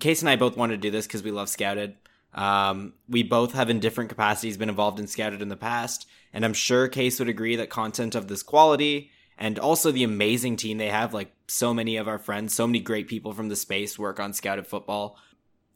Case 0.00 0.20
and 0.20 0.28
I 0.28 0.34
both 0.34 0.56
wanted 0.56 0.76
to 0.76 0.88
do 0.88 0.90
this 0.90 1.06
because 1.06 1.22
we 1.22 1.30
love 1.30 1.48
Scouted. 1.48 1.94
Um, 2.34 2.94
we 3.08 3.22
both 3.22 3.52
have 3.52 3.70
in 3.70 3.78
different 3.78 4.10
capacities 4.10 4.56
been 4.56 4.68
involved 4.68 4.98
in 4.98 5.06
Scouted 5.06 5.40
in 5.40 5.48
the 5.48 5.56
past, 5.56 6.08
and 6.32 6.44
I'm 6.44 6.54
sure 6.54 6.88
Case 6.88 7.20
would 7.20 7.28
agree 7.28 7.54
that 7.54 7.70
content 7.70 8.16
of 8.16 8.26
this 8.26 8.42
quality 8.42 9.12
and 9.38 9.56
also 9.56 9.92
the 9.92 10.02
amazing 10.02 10.56
team 10.56 10.78
they 10.78 10.88
have, 10.88 11.14
like 11.14 11.32
so 11.46 11.72
many 11.72 11.96
of 11.96 12.08
our 12.08 12.18
friends, 12.18 12.52
so 12.52 12.66
many 12.66 12.80
great 12.80 13.06
people 13.06 13.32
from 13.32 13.48
the 13.48 13.54
space 13.54 13.96
work 13.96 14.18
on 14.18 14.32
Scouted 14.32 14.66
football. 14.66 15.16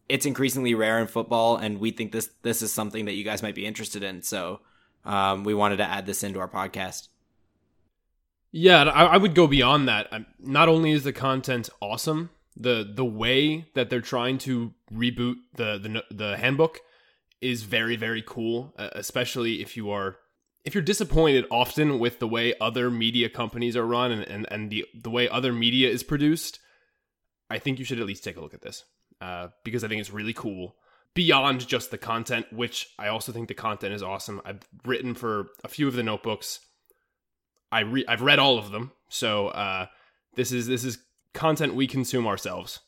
It's 0.08 0.26
increasingly 0.26 0.74
rare 0.74 0.98
in 0.98 1.06
football, 1.06 1.56
and 1.56 1.78
we 1.78 1.92
think 1.92 2.10
this 2.10 2.30
this 2.42 2.62
is 2.62 2.72
something 2.72 3.04
that 3.04 3.14
you 3.14 3.22
guys 3.22 3.42
might 3.42 3.54
be 3.54 3.66
interested 3.66 4.02
in. 4.02 4.22
So 4.22 4.60
um, 5.04 5.44
we 5.44 5.54
wanted 5.54 5.76
to 5.78 5.84
add 5.84 6.06
this 6.06 6.22
into 6.22 6.40
our 6.40 6.48
podcast. 6.48 7.08
Yeah, 8.50 8.84
I, 8.84 9.04
I 9.04 9.16
would 9.16 9.34
go 9.34 9.46
beyond 9.46 9.88
that. 9.88 10.08
Um, 10.12 10.26
Not 10.38 10.68
only 10.68 10.92
is 10.92 11.04
the 11.04 11.12
content 11.12 11.68
awesome, 11.80 12.30
the 12.56 12.90
the 12.92 13.04
way 13.04 13.68
that 13.74 13.90
they're 13.90 14.00
trying 14.00 14.38
to 14.38 14.74
reboot 14.92 15.36
the 15.54 15.78
the 15.78 16.14
the 16.14 16.36
handbook 16.36 16.80
is 17.40 17.62
very 17.62 17.96
very 17.96 18.22
cool. 18.26 18.74
Uh, 18.78 18.90
especially 18.92 19.60
if 19.62 19.76
you 19.76 19.90
are 19.90 20.16
if 20.64 20.74
you're 20.74 20.82
disappointed 20.82 21.46
often 21.50 21.98
with 21.98 22.18
the 22.18 22.28
way 22.28 22.54
other 22.60 22.90
media 22.90 23.28
companies 23.28 23.76
are 23.76 23.86
run 23.86 24.10
and 24.10 24.22
and, 24.22 24.46
and 24.50 24.70
the 24.70 24.86
the 24.94 25.10
way 25.10 25.28
other 25.28 25.52
media 25.52 25.88
is 25.88 26.02
produced, 26.02 26.58
I 27.50 27.58
think 27.58 27.78
you 27.78 27.84
should 27.84 28.00
at 28.00 28.06
least 28.06 28.24
take 28.24 28.36
a 28.36 28.40
look 28.40 28.54
at 28.54 28.62
this 28.62 28.84
uh, 29.20 29.48
because 29.62 29.84
I 29.84 29.88
think 29.88 30.00
it's 30.00 30.10
really 30.10 30.32
cool 30.34 30.76
beyond 31.18 31.66
just 31.66 31.90
the 31.90 31.98
content, 31.98 32.46
which 32.52 32.90
I 32.96 33.08
also 33.08 33.32
think 33.32 33.48
the 33.48 33.54
content 33.54 33.92
is 33.92 34.04
awesome. 34.04 34.40
I've 34.44 34.60
written 34.84 35.14
for 35.14 35.48
a 35.64 35.68
few 35.68 35.88
of 35.88 35.94
the 35.94 36.04
notebooks. 36.04 36.60
I 37.72 37.80
re- 37.80 38.04
I've 38.06 38.22
read 38.22 38.38
all 38.38 38.56
of 38.56 38.70
them, 38.70 38.92
so 39.08 39.48
uh, 39.48 39.86
this 40.36 40.52
is 40.52 40.68
this 40.68 40.84
is 40.84 40.98
content 41.34 41.74
we 41.74 41.88
consume 41.88 42.28
ourselves, 42.28 42.78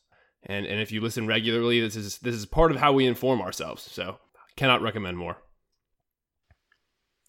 and 0.43 0.65
and 0.65 0.79
if 0.79 0.93
you 0.93 1.01
listen 1.01 1.27
regularly, 1.27 1.81
this 1.81 1.97
is 1.97 2.19
this 2.19 2.33
is 2.33 2.45
part 2.45 2.71
of 2.71 2.77
how 2.77 2.93
we 2.93 3.05
inform 3.05 3.41
ourselves. 3.41 3.83
So 3.83 4.17
cannot 4.55 4.81
recommend 4.81 5.17
more. 5.17 5.35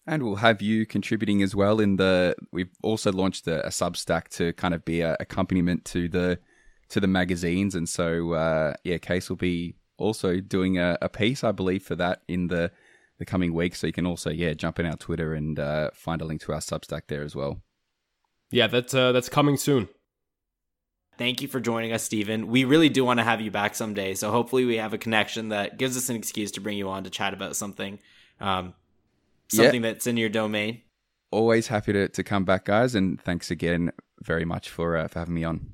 And 0.07 0.23
we'll 0.23 0.37
have 0.37 0.61
you 0.61 0.85
contributing 0.85 1.43
as 1.43 1.53
well 1.53 1.81
in 1.81 1.97
the. 1.97 2.33
We've 2.53 2.71
also 2.81 3.11
launched 3.11 3.45
a, 3.47 3.65
a 3.65 3.71
Substack 3.71 4.29
to 4.37 4.53
kind 4.53 4.73
of 4.73 4.85
be 4.85 5.01
a 5.01 5.17
accompaniment 5.19 5.83
to 5.85 6.07
the 6.07 6.39
to 6.91 7.01
the 7.01 7.07
magazines, 7.07 7.75
and 7.75 7.89
so 7.89 8.31
uh, 8.31 8.75
yeah, 8.85 8.99
Case 8.99 9.27
will 9.27 9.35
be 9.35 9.75
also 9.97 10.39
doing 10.39 10.77
a, 10.77 10.97
a 11.01 11.09
piece, 11.09 11.43
I 11.43 11.51
believe, 11.51 11.83
for 11.83 11.95
that 11.95 12.21
in 12.27 12.47
the 12.47 12.71
the 13.19 13.25
coming 13.25 13.53
week. 13.53 13.75
So 13.75 13.87
you 13.87 13.93
can 13.93 14.05
also 14.05 14.29
yeah 14.29 14.53
jump 14.53 14.79
in 14.79 14.85
our 14.85 14.97
Twitter 14.97 15.33
and 15.33 15.59
uh, 15.59 15.91
find 15.93 16.21
a 16.21 16.25
link 16.25 16.41
to 16.41 16.53
our 16.53 16.59
Substack 16.59 17.03
there 17.07 17.23
as 17.23 17.35
well. 17.35 17.61
Yeah, 18.51 18.67
that's 18.67 18.93
uh, 18.93 19.11
that's 19.11 19.29
coming 19.29 19.57
soon. 19.57 19.89
Thank 21.17 21.41
you 21.41 21.47
for 21.47 21.59
joining 21.59 21.91
us, 21.91 22.03
Stephen. 22.03 22.47
We 22.47 22.65
really 22.65 22.89
do 22.89 23.05
want 23.05 23.19
to 23.19 23.23
have 23.23 23.39
you 23.39 23.51
back 23.51 23.75
someday. 23.75 24.15
So 24.15 24.31
hopefully 24.31 24.65
we 24.65 24.77
have 24.77 24.93
a 24.93 24.97
connection 24.97 25.49
that 25.49 25.77
gives 25.77 25.95
us 25.95 26.09
an 26.09 26.15
excuse 26.15 26.51
to 26.53 26.61
bring 26.61 26.77
you 26.77 26.89
on 26.89 27.03
to 27.03 27.11
chat 27.11 27.35
about 27.35 27.55
something, 27.55 27.99
um, 28.39 28.73
something 29.47 29.83
that's 29.83 30.07
in 30.07 30.17
your 30.17 30.29
domain. 30.29 30.81
Always 31.29 31.67
happy 31.67 31.93
to, 31.93 32.07
to 32.09 32.23
come 32.23 32.45
back, 32.45 32.65
guys, 32.65 32.95
and 32.95 33.21
thanks 33.21 33.51
again 33.51 33.91
very 34.23 34.45
much 34.45 34.69
for 34.69 34.97
uh, 34.97 35.07
for 35.07 35.19
having 35.19 35.35
me 35.35 35.43
on. 35.43 35.71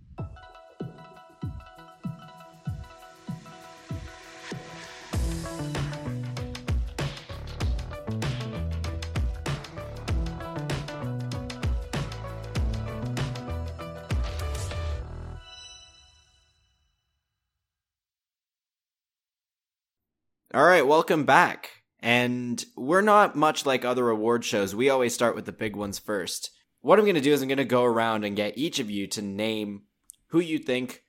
All 20.51 20.65
right, 20.65 20.85
welcome 20.85 21.25
back. 21.25 21.83
And 21.99 22.63
we're 22.75 23.01
not 23.01 23.35
much 23.35 23.67
like 23.67 23.85
other 23.85 24.09
award 24.09 24.43
shows. 24.43 24.73
We 24.73 24.89
always 24.89 25.13
start 25.13 25.35
with 25.35 25.45
the 25.45 25.51
big 25.51 25.75
ones 25.75 25.99
first. 25.99 26.49
What 26.81 26.97
I'm 26.97 27.05
going 27.05 27.13
to 27.13 27.21
do 27.21 27.33
is 27.33 27.43
I'm 27.43 27.47
going 27.47 27.59
to 27.59 27.65
go 27.65 27.83
around 27.83 28.23
and 28.23 28.35
get 28.35 28.57
each 28.57 28.79
of 28.79 28.89
you 28.89 29.05
to 29.07 29.21
name 29.21 29.83
who 30.29 30.39
you 30.39 30.57
think 30.57 31.03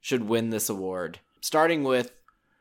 should 0.00 0.24
win 0.24 0.50
this 0.50 0.68
award, 0.68 1.20
starting 1.40 1.84
with 1.84 2.10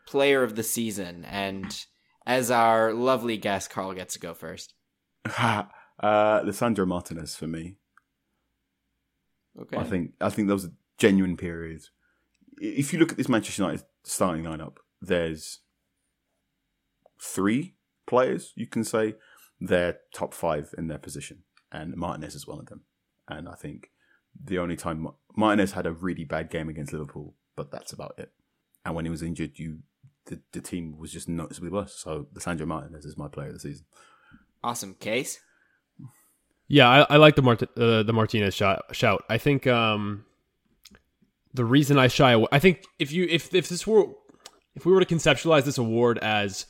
player 0.06 0.44
of 0.44 0.56
the 0.56 0.62
season. 0.62 1.26
And 1.26 1.84
as 2.28 2.52
our 2.52 2.94
lovely 2.94 3.38
guest, 3.38 3.72
Carl 3.72 3.94
gets 3.94 4.14
to 4.14 4.20
go 4.20 4.36
first. 4.36 4.76
uh, 5.26 5.64
Lisandro 6.00 6.86
Martinez 6.86 7.36
for 7.36 7.48
me. 7.48 7.78
Okay. 9.60 9.78
I 9.78 9.84
think 9.84 10.12
I 10.22 10.30
think 10.30 10.48
those 10.48 10.66
are 10.66 10.72
genuine 11.00 11.38
periods. 11.38 11.90
If 12.60 12.94
you 12.94 13.00
look 13.00 13.12
at 13.12 13.18
this 13.18 13.30
Manchester 13.30 13.64
United 13.64 13.84
starting 14.04 14.44
lineup, 14.44 14.78
there's 15.02 15.60
three 17.22 17.76
players 18.08 18.54
you 18.56 18.66
can 18.66 18.84
say 18.84 19.16
they're 19.60 20.00
top 20.14 20.34
five 20.34 20.74
in 20.78 20.88
their 20.88 20.98
position, 20.98 21.44
and 21.72 21.96
Martinez 21.96 22.36
is 22.36 22.48
one 22.48 22.60
of 22.60 22.68
them. 22.68 22.82
And 23.28 23.48
I 23.48 23.56
think 23.56 23.92
the 24.44 24.58
only 24.58 24.76
time 24.76 25.08
Martinez 25.36 25.74
had 25.74 25.86
a 25.86 25.92
really 25.92 26.24
bad 26.24 26.50
game 26.50 26.70
against 26.70 26.94
Liverpool, 26.94 27.36
but 27.56 27.72
that's 27.72 27.94
about 27.94 28.16
it. 28.18 28.32
And 28.86 28.96
when 28.96 29.06
he 29.06 29.12
was 29.12 29.22
injured, 29.22 29.60
you 29.60 29.80
the, 30.26 30.40
the 30.54 30.62
team 30.62 30.98
was 30.98 31.12
just 31.12 31.28
noticeably 31.28 31.70
worse. 31.70 31.96
So 31.96 32.28
the 32.32 32.40
Lisandro 32.40 32.68
Martinez 32.68 33.06
is 33.06 33.18
my 33.18 33.28
player 33.28 33.48
of 33.48 33.54
the 33.54 33.60
season. 33.60 33.86
Awesome. 34.64 34.94
Case? 34.96 35.40
Yeah, 36.68 36.88
I, 36.88 37.16
I 37.16 37.18
like 37.18 37.36
the 37.36 37.42
Mart- 37.42 37.64
uh, 37.78 38.04
the 38.04 38.14
Martinez 38.14 38.54
shout, 38.54 38.84
shout. 38.92 39.24
I 39.28 39.40
think 39.40 39.66
um, 39.66 40.26
the 41.54 41.66
reason 41.66 41.98
I 41.98 42.08
shy 42.08 42.32
away, 42.32 42.48
I 42.52 42.60
think 42.60 42.84
if 43.00 43.12
you 43.12 43.26
if 43.30 43.54
if 43.56 43.70
this 43.70 43.88
were 43.88 44.06
if 44.76 44.86
we 44.86 44.92
were 44.92 45.04
to 45.04 45.16
conceptualize 45.16 45.64
this 45.64 45.80
award 45.80 46.20
as 46.20 46.68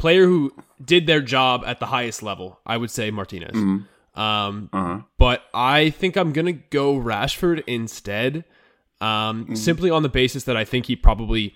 player 0.00 0.24
who 0.26 0.52
did 0.84 1.06
their 1.06 1.20
job 1.20 1.62
at 1.66 1.78
the 1.78 1.86
highest 1.86 2.22
level, 2.22 2.58
I 2.66 2.76
would 2.76 2.90
say 2.90 3.10
Martinez. 3.10 3.54
Um, 3.56 4.68
Uh-huh. 4.72 5.00
but 5.18 5.44
I 5.54 5.90
think 5.90 6.16
I'm 6.16 6.32
gonna 6.32 6.52
go 6.52 6.96
Rashford 6.96 7.62
instead, 7.66 8.44
um, 9.00 9.54
simply 9.54 9.88
on 9.90 10.02
the 10.02 10.08
basis 10.08 10.44
that 10.44 10.56
I 10.56 10.64
think 10.64 10.86
he 10.86 10.96
probably 10.96 11.54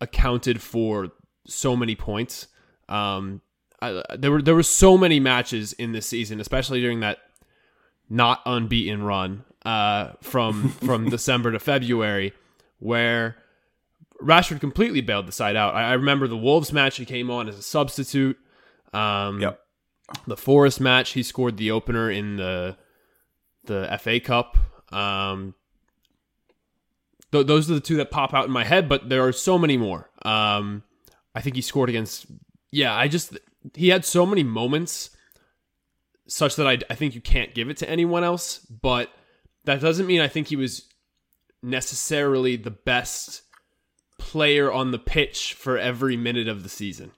accounted 0.00 0.60
for 0.62 1.10
so 1.46 1.74
many 1.76 1.94
points. 1.96 2.48
Um, 2.88 3.40
I, 3.80 4.02
there 4.16 4.30
were 4.30 4.42
there 4.42 4.54
were 4.54 4.62
so 4.62 4.98
many 4.98 5.18
matches 5.20 5.72
in 5.72 5.92
this 5.92 6.06
season, 6.06 6.40
especially 6.40 6.80
during 6.80 7.00
that 7.00 7.18
not 8.10 8.40
unbeaten 8.46 9.02
run 9.02 9.44
uh, 9.64 10.12
from 10.20 10.68
from 10.70 11.08
December 11.16 11.52
to 11.52 11.58
February, 11.58 12.32
where 12.78 13.36
Rashford 14.22 14.60
completely 14.60 15.00
bailed 15.00 15.26
the 15.26 15.32
side 15.32 15.56
out. 15.56 15.74
I, 15.74 15.90
I 15.90 15.92
remember 15.94 16.26
the 16.26 16.36
Wolves 16.36 16.72
match; 16.72 16.96
he 16.96 17.04
came 17.04 17.30
on 17.30 17.48
as 17.48 17.58
a 17.58 17.62
substitute. 17.62 18.36
Um, 18.92 19.40
Yep. 19.40 19.60
The 20.26 20.36
Forest 20.36 20.80
match, 20.80 21.10
he 21.10 21.22
scored 21.22 21.58
the 21.58 21.70
opener 21.70 22.10
in 22.10 22.36
the 22.36 22.76
the 23.64 23.98
FA 24.00 24.18
Cup. 24.20 24.56
Um, 24.90 25.54
th- 27.30 27.46
those 27.46 27.70
are 27.70 27.74
the 27.74 27.80
two 27.80 27.96
that 27.98 28.10
pop 28.10 28.32
out 28.32 28.46
in 28.46 28.50
my 28.50 28.64
head, 28.64 28.88
but 28.88 29.10
there 29.10 29.26
are 29.26 29.32
so 29.32 29.58
many 29.58 29.76
more. 29.76 30.08
Um, 30.22 30.82
I 31.34 31.42
think 31.42 31.56
he 31.56 31.62
scored 31.62 31.90
against. 31.90 32.26
Yeah, 32.70 32.94
I 32.94 33.08
just 33.08 33.38
he 33.74 33.88
had 33.88 34.04
so 34.04 34.24
many 34.24 34.42
moments 34.42 35.10
such 36.26 36.56
that 36.56 36.66
I, 36.66 36.78
I 36.90 36.94
think 36.94 37.14
you 37.14 37.20
can't 37.20 37.54
give 37.54 37.68
it 37.68 37.76
to 37.78 37.88
anyone 37.88 38.24
else, 38.24 38.60
but 38.60 39.10
that 39.64 39.80
doesn't 39.80 40.06
mean 40.06 40.20
I 40.20 40.28
think 40.28 40.48
he 40.48 40.56
was 40.56 40.86
necessarily 41.62 42.56
the 42.56 42.70
best 42.70 43.42
player 44.18 44.70
on 44.70 44.90
the 44.90 44.98
pitch 44.98 45.54
for 45.54 45.78
every 45.78 46.16
minute 46.16 46.48
of 46.48 46.62
the 46.62 46.68
season. 46.68 47.12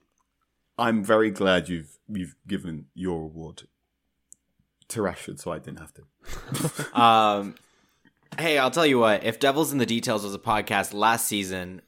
I'm 0.78 1.04
very 1.04 1.30
glad 1.30 1.68
you've 1.68 1.98
you've 2.08 2.36
given 2.46 2.86
your 2.94 3.24
award 3.24 3.64
to 4.88 5.00
Rashford, 5.00 5.40
so 5.40 5.52
I 5.52 5.58
didn't 5.58 5.80
have 5.80 5.94
to. 5.94 6.90
Um, 7.00 7.54
hey, 8.38 8.58
I'll 8.58 8.70
tell 8.70 8.86
you 8.86 8.98
what. 8.98 9.24
If 9.24 9.40
Devils 9.40 9.72
in 9.72 9.78
the 9.78 9.86
Details 9.86 10.24
was 10.24 10.34
a 10.34 10.38
podcast 10.38 10.92
last 10.94 11.26
season, 11.26 11.82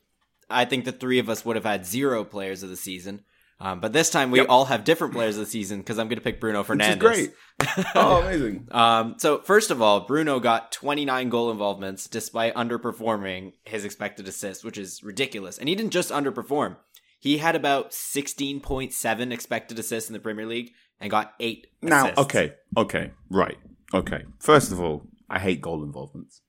I 0.51 0.65
think 0.65 0.85
the 0.85 0.93
three 0.93 1.19
of 1.19 1.29
us 1.29 1.45
would 1.45 1.57
have 1.57 1.65
had 1.65 1.87
zero 1.87 2.25
players 2.25 2.63
of 2.63 2.71
the 2.71 2.77
season. 2.77 3.23
Um, 3.65 3.79
but 3.79 3.93
this 3.93 4.11
time 4.11 4.33
we 4.33 4.41
Yep. 4.41 4.49
all 4.49 4.65
have 4.65 4.83
different 4.83 5.13
players 5.15 5.37
of 5.37 5.45
the 5.45 5.51
season 5.51 5.79
because 5.79 5.97
I'm 5.97 6.09
going 6.09 6.19
to 6.19 6.23
pick 6.25 6.41
Bruno 6.41 6.65
Fernandes. 6.65 6.99
great. 6.99 7.33
oh, 7.95 8.21
amazing. 8.23 8.67
Um, 8.73 9.15
so 9.19 9.39
first 9.39 9.71
of 9.71 9.81
all, 9.81 10.01
Bruno 10.01 10.41
got 10.41 10.73
29 10.73 11.29
goal 11.29 11.49
involvements 11.53 12.09
despite 12.09 12.55
underperforming 12.57 13.53
his 13.65 13.85
expected 13.85 14.27
assists, 14.27 14.65
which 14.65 14.77
is 14.77 15.05
ridiculous. 15.05 15.59
And 15.59 15.69
he 15.69 15.77
didn't 15.77 15.93
just 15.93 16.11
underperform; 16.11 16.77
he 17.21 17.39
had 17.39 17.55
about 17.55 17.93
16.7 17.93 19.33
expected 19.33 19.79
assists 19.79 20.11
in 20.11 20.15
the 20.15 20.19
Premier 20.19 20.47
League 20.47 20.73
and 20.99 21.09
got 21.11 21.35
eight. 21.39 21.69
Now, 21.81 22.07
assists. 22.07 22.19
okay, 22.19 22.55
okay, 22.77 23.13
right, 23.31 23.59
okay. 23.95 24.25
First 24.41 24.73
of 24.73 24.81
all, 24.81 25.07
I 25.31 25.39
hate 25.39 25.61
goal 25.61 25.85
involvements. 25.85 26.41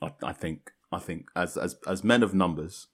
I, 0.00 0.12
I 0.22 0.32
think, 0.32 0.70
I 0.90 0.98
think, 0.98 1.26
as 1.36 1.58
as 1.58 1.76
as 1.86 2.02
men 2.02 2.22
of 2.22 2.32
numbers, 2.32 2.86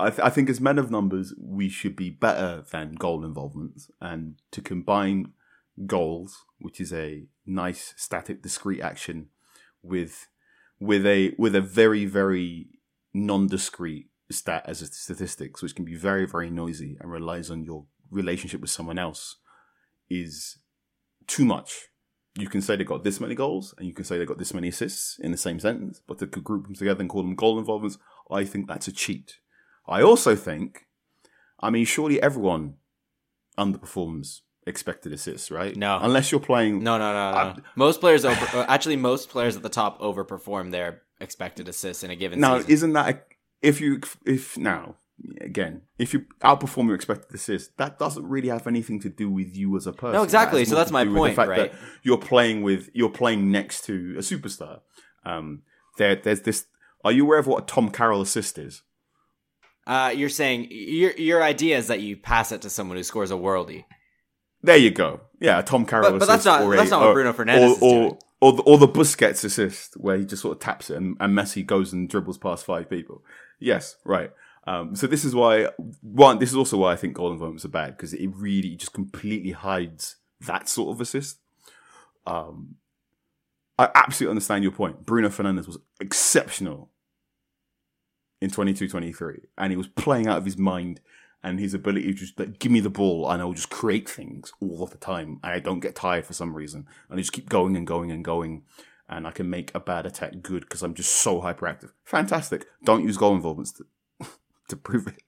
I, 0.00 0.10
th- 0.10 0.20
I 0.20 0.30
think 0.30 0.48
as 0.48 0.60
men 0.60 0.78
of 0.78 0.90
numbers, 0.90 1.34
we 1.38 1.68
should 1.68 1.96
be 1.96 2.10
better 2.10 2.64
than 2.70 2.94
goal 2.94 3.24
involvements, 3.24 3.90
and 4.00 4.36
to 4.52 4.60
combine 4.60 5.32
goals, 5.86 6.44
which 6.58 6.80
is 6.80 6.92
a 6.92 7.24
nice, 7.46 7.94
static, 7.96 8.42
discrete 8.42 8.80
action, 8.80 9.28
with 9.82 10.28
with 10.78 11.06
a 11.06 11.34
with 11.38 11.54
a 11.54 11.60
very, 11.60 12.04
very 12.06 12.68
non-discrete 13.12 14.08
stat 14.30 14.64
as 14.66 14.82
a 14.82 14.86
statistics, 14.86 15.62
which 15.62 15.74
can 15.74 15.84
be 15.84 15.94
very, 15.94 16.26
very 16.26 16.50
noisy 16.50 16.96
and 17.00 17.10
relies 17.10 17.50
on 17.50 17.64
your 17.64 17.86
relationship 18.10 18.60
with 18.60 18.70
someone 18.70 18.98
else, 18.98 19.36
is 20.08 20.58
too 21.26 21.44
much. 21.44 21.88
You 22.36 22.48
can 22.48 22.62
say 22.62 22.76
they 22.76 22.84
got 22.84 23.02
this 23.02 23.20
many 23.20 23.34
goals, 23.34 23.74
and 23.76 23.86
you 23.86 23.94
can 23.94 24.04
say 24.04 24.16
they 24.16 24.24
got 24.24 24.38
this 24.38 24.54
many 24.54 24.68
assists 24.68 25.18
in 25.18 25.32
the 25.32 25.36
same 25.36 25.58
sentence, 25.58 26.00
but 26.06 26.18
to 26.18 26.26
group 26.26 26.64
them 26.64 26.74
together 26.74 27.00
and 27.00 27.10
call 27.10 27.22
them 27.22 27.34
goal 27.34 27.58
involvements, 27.58 27.98
I 28.30 28.44
think 28.44 28.68
that's 28.68 28.88
a 28.88 28.92
cheat. 28.92 29.38
I 29.90 30.02
also 30.02 30.36
think, 30.36 30.86
I 31.60 31.70
mean, 31.70 31.84
surely 31.84 32.22
everyone 32.22 32.74
underperforms 33.58 34.40
expected 34.66 35.12
assists, 35.12 35.50
right? 35.50 35.76
No. 35.76 35.98
unless 36.00 36.30
you're 36.30 36.40
playing. 36.40 36.82
No, 36.82 36.98
no, 36.98 37.12
no, 37.12 37.30
no. 37.32 37.36
I- 37.38 37.56
most 37.76 38.00
players 38.00 38.24
over. 38.24 38.56
uh, 38.56 38.64
actually, 38.68 38.96
most 38.96 39.28
players 39.28 39.56
at 39.56 39.62
the 39.62 39.68
top 39.68 40.00
overperform 40.00 40.70
their 40.70 41.02
expected 41.20 41.68
assists 41.68 42.02
in 42.04 42.10
a 42.10 42.16
given 42.16 42.40
Now, 42.40 42.58
season. 42.58 42.72
isn't 42.72 42.92
that 42.94 43.08
a, 43.14 43.20
if 43.62 43.80
you 43.80 44.00
if 44.24 44.56
now 44.56 44.96
again 45.42 45.82
if 45.98 46.14
you 46.14 46.24
outperform 46.42 46.86
your 46.86 46.94
expected 46.94 47.34
assists, 47.34 47.70
that 47.76 47.98
doesn't 47.98 48.26
really 48.26 48.48
have 48.48 48.66
anything 48.66 49.00
to 49.00 49.10
do 49.10 49.28
with 49.30 49.54
you 49.56 49.76
as 49.76 49.86
a 49.86 49.92
person. 49.92 50.14
No, 50.14 50.22
exactly. 50.22 50.62
That 50.62 50.70
So 50.70 50.76
that's 50.76 50.90
my 50.90 51.04
point, 51.04 51.36
right? 51.36 51.72
you're 52.02 52.16
playing 52.18 52.62
with 52.62 52.88
you're 52.94 53.10
playing 53.10 53.50
next 53.50 53.84
to 53.86 54.14
a 54.16 54.20
superstar. 54.22 54.80
Um, 55.26 55.62
there, 55.98 56.16
there's 56.16 56.42
this. 56.42 56.66
Are 57.04 57.12
you 57.12 57.24
aware 57.24 57.38
of 57.38 57.46
what 57.46 57.62
a 57.64 57.66
Tom 57.66 57.90
Carroll 57.90 58.20
assist 58.22 58.56
is? 58.58 58.82
Uh, 59.86 60.12
you're 60.14 60.28
saying 60.28 60.68
your 60.70 61.12
your 61.12 61.42
idea 61.42 61.76
is 61.78 61.88
that 61.88 62.00
you 62.00 62.16
pass 62.16 62.52
it 62.52 62.62
to 62.62 62.70
someone 62.70 62.96
who 62.96 63.02
scores 63.02 63.30
a 63.30 63.34
worldie. 63.34 63.84
There 64.62 64.76
you 64.76 64.90
go. 64.90 65.20
Yeah, 65.40 65.62
Tom 65.62 65.86
Carroll 65.86 66.12
But- 66.12 66.18
but 66.20 66.26
that's 66.28 66.44
not- 66.44 66.62
or 66.62 66.74
a- 66.74 66.76
that's 66.76 66.90
not 66.90 67.00
what 67.00 67.08
or- 67.08 67.14
Bruno 67.14 67.32
Fernandes 67.32 67.60
or, 67.60 67.72
is 67.72 67.78
doing. 67.78 68.04
or, 68.04 68.18
or 68.42 68.52
the, 68.52 68.62
or 68.62 68.78
the 68.78 68.88
Busquets 68.88 69.42
assist, 69.42 69.94
where 69.94 70.18
he 70.18 70.24
just 70.26 70.42
sort 70.42 70.56
of 70.56 70.60
taps 70.62 70.90
it 70.90 70.96
and, 70.96 71.16
and 71.18 71.36
Messi 71.36 71.64
goes 71.64 71.92
and 71.94 72.08
dribbles 72.10 72.36
past 72.38 72.66
five 72.66 72.88
people. 72.90 73.24
Yes, 73.58 73.96
right. 74.04 74.30
Um, 74.66 74.94
so 74.94 75.06
this 75.06 75.24
is 75.24 75.34
why 75.34 75.68
one. 76.02 76.38
This 76.38 76.50
is 76.50 76.56
also 76.56 76.76
why 76.76 76.92
I 76.92 76.96
think 76.96 77.14
goal 77.14 77.32
involvements 77.32 77.64
are 77.64 77.68
bad 77.68 77.96
because 77.96 78.12
it 78.12 78.28
really 78.34 78.76
just 78.76 78.92
completely 78.92 79.52
hides 79.52 80.16
that 80.42 80.68
sort 80.68 80.94
of 80.94 81.00
assist. 81.00 81.38
Um, 82.26 82.76
I 83.78 83.88
absolutely 83.94 84.32
understand 84.32 84.62
your 84.62 84.72
point. 84.72 85.06
Bruno 85.06 85.30
Fernandes 85.30 85.66
was 85.66 85.78
exceptional 86.00 86.89
in 88.40 88.50
22-23 88.50 89.40
and 89.58 89.72
he 89.72 89.76
was 89.76 89.88
playing 89.88 90.26
out 90.26 90.38
of 90.38 90.44
his 90.44 90.56
mind 90.56 91.00
and 91.42 91.58
his 91.58 91.74
ability 91.74 92.06
to 92.06 92.12
just 92.12 92.38
like 92.38 92.58
give 92.58 92.72
me 92.72 92.80
the 92.80 92.90
ball 92.90 93.30
and 93.30 93.40
I'll 93.40 93.52
just 93.52 93.70
create 93.70 94.08
things 94.08 94.52
all 94.60 94.82
of 94.82 94.90
the 94.90 94.98
time 94.98 95.40
and 95.42 95.52
I 95.52 95.58
don't 95.58 95.80
get 95.80 95.94
tired 95.94 96.26
for 96.26 96.32
some 96.32 96.54
reason 96.54 96.86
and 97.08 97.18
I 97.18 97.20
just 97.20 97.32
keep 97.32 97.48
going 97.48 97.76
and 97.76 97.86
going 97.86 98.10
and 98.10 98.24
going 98.24 98.62
and 99.08 99.26
I 99.26 99.30
can 99.32 99.50
make 99.50 99.74
a 99.74 99.80
bad 99.80 100.06
attack 100.06 100.34
good 100.42 100.62
because 100.62 100.82
I'm 100.82 100.94
just 100.94 101.16
so 101.16 101.40
hyperactive. 101.40 101.90
Fantastic. 102.04 102.66
Don't 102.84 103.04
use 103.04 103.16
goal 103.16 103.34
involvements 103.34 103.72
to, 103.72 103.84
to 104.68 104.76
prove 104.76 105.08
it. 105.08 105.22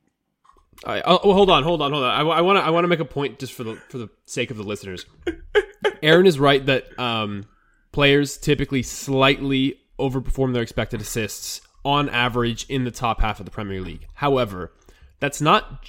All 0.84 0.94
right, 0.94 1.02
oh, 1.04 1.32
hold 1.32 1.50
on, 1.50 1.62
hold 1.62 1.82
on, 1.82 1.92
hold 1.92 2.04
on. 2.04 2.10
I, 2.10 2.40
want 2.40 2.58
to 2.58 2.62
I 2.62 2.70
want 2.70 2.84
to 2.84 2.88
make 2.88 2.98
a 2.98 3.04
point 3.04 3.38
just 3.38 3.52
for 3.52 3.62
the 3.62 3.76
for 3.88 3.98
the 3.98 4.08
sake 4.24 4.50
of 4.50 4.56
the 4.56 4.64
listeners. 4.64 5.06
Aaron 6.02 6.26
is 6.26 6.40
right 6.40 6.64
that 6.66 6.98
um, 6.98 7.44
players 7.92 8.36
typically 8.36 8.82
slightly 8.82 9.80
overperform 9.98 10.54
their 10.54 10.62
expected 10.62 11.00
assists 11.00 11.60
on 11.84 12.08
average 12.08 12.64
in 12.68 12.84
the 12.84 12.90
top 12.90 13.20
half 13.20 13.40
of 13.40 13.44
the 13.44 13.50
Premier 13.50 13.80
League. 13.80 14.06
However, 14.14 14.72
that's 15.20 15.40
not 15.40 15.86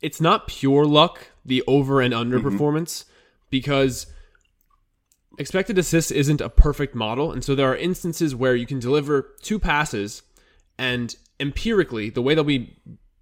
it's 0.00 0.20
not 0.20 0.46
pure 0.46 0.84
luck 0.86 1.30
the 1.44 1.62
over 1.66 2.00
and 2.00 2.14
under 2.14 2.38
mm-hmm. 2.38 2.48
performance 2.48 3.04
because 3.50 4.06
expected 5.38 5.78
assists 5.78 6.10
isn't 6.10 6.40
a 6.40 6.48
perfect 6.48 6.94
model 6.94 7.32
and 7.32 7.44
so 7.44 7.54
there 7.54 7.70
are 7.70 7.76
instances 7.76 8.34
where 8.34 8.54
you 8.54 8.66
can 8.66 8.78
deliver 8.78 9.34
two 9.42 9.58
passes 9.58 10.22
and 10.78 11.16
empirically 11.40 12.10
the 12.10 12.22
way 12.22 12.34
they'll 12.34 12.44
be 12.44 12.76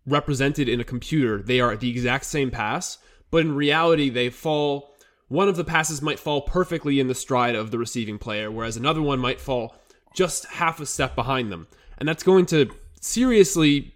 represented 0.07 0.69
in 0.69 0.81
a 0.81 0.85
computer 0.85 1.43
they 1.43 1.61
are 1.61 1.77
the 1.77 1.91
exact 1.91 2.25
same 2.25 2.51
pass 2.51 2.99
but 3.31 3.39
in 3.39 3.55
reality 3.55 4.09
they 4.09 4.31
fall 4.31 4.95
one 5.29 5.49
of 5.49 5.57
the 5.57 5.65
passes 5.65 6.01
might 6.01 6.19
fall 6.19 6.43
perfectly 6.43 7.01
in 7.01 7.09
the 7.09 7.15
stride 7.15 7.57
of 7.57 7.71
the 7.71 7.79
receiving 7.79 8.19
player 8.19 8.51
whereas 8.51 8.77
another 8.77 9.03
one 9.03 9.19
might 9.19 9.41
fall 9.41 9.75
just 10.17 10.47
half 10.47 10.81
a 10.81 10.87
step 10.87 11.15
behind 11.15 11.53
them. 11.53 11.69
And 11.99 12.09
that's 12.09 12.25
going 12.25 12.47
to 12.47 12.71
seriously 13.01 13.95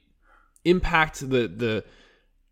impact 0.65 1.21
the 1.21 1.49
the 1.49 1.85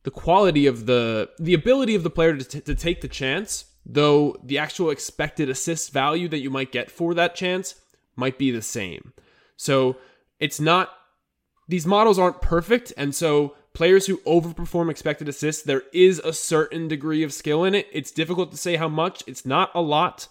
the 0.03 0.11
quality 0.11 0.67
of 0.67 0.87
the 0.87 1.31
the 1.39 1.55
ability 1.55 1.95
of 1.95 2.03
the 2.03 2.11
player 2.11 2.37
to, 2.37 2.45
t- 2.45 2.61
to 2.61 2.75
take 2.75 3.03
the 3.03 3.09
chance 3.09 3.67
though 3.85 4.37
the 4.43 4.59
actual 4.59 4.91
expected 4.91 5.49
assist 5.49 5.93
value 5.93 6.29
that 6.29 6.41
you 6.41 6.51
might 6.51 6.73
get 6.73 6.91
for 6.91 7.15
that 7.15 7.35
chance 7.35 7.75
might 8.17 8.39
be 8.39 8.51
the 8.51 8.63
same. 8.63 9.13
So 9.57 9.97
it's 10.41 10.59
not 10.59 10.91
these 11.69 11.87
models 11.87 12.19
aren't 12.19 12.41
perfect 12.41 12.93
and 12.97 13.15
so 13.15 13.55
players 13.75 14.07
who 14.07 14.17
overperform 14.19 14.91
expected 14.91 15.29
assists 15.29 15.63
there 15.63 15.83
is 15.93 16.19
a 16.21 16.33
certain 16.33 16.89
degree 16.89 17.23
of 17.23 17.33
skill 17.33 17.65
in 17.65 17.75
it. 17.75 17.87
It's 17.93 18.11
difficult 18.11 18.51
to 18.53 18.57
say 18.57 18.77
how 18.77 18.89
much. 18.89 19.23
It's 19.27 19.45
not 19.45 19.71
a 19.75 19.83
lot 19.83 20.29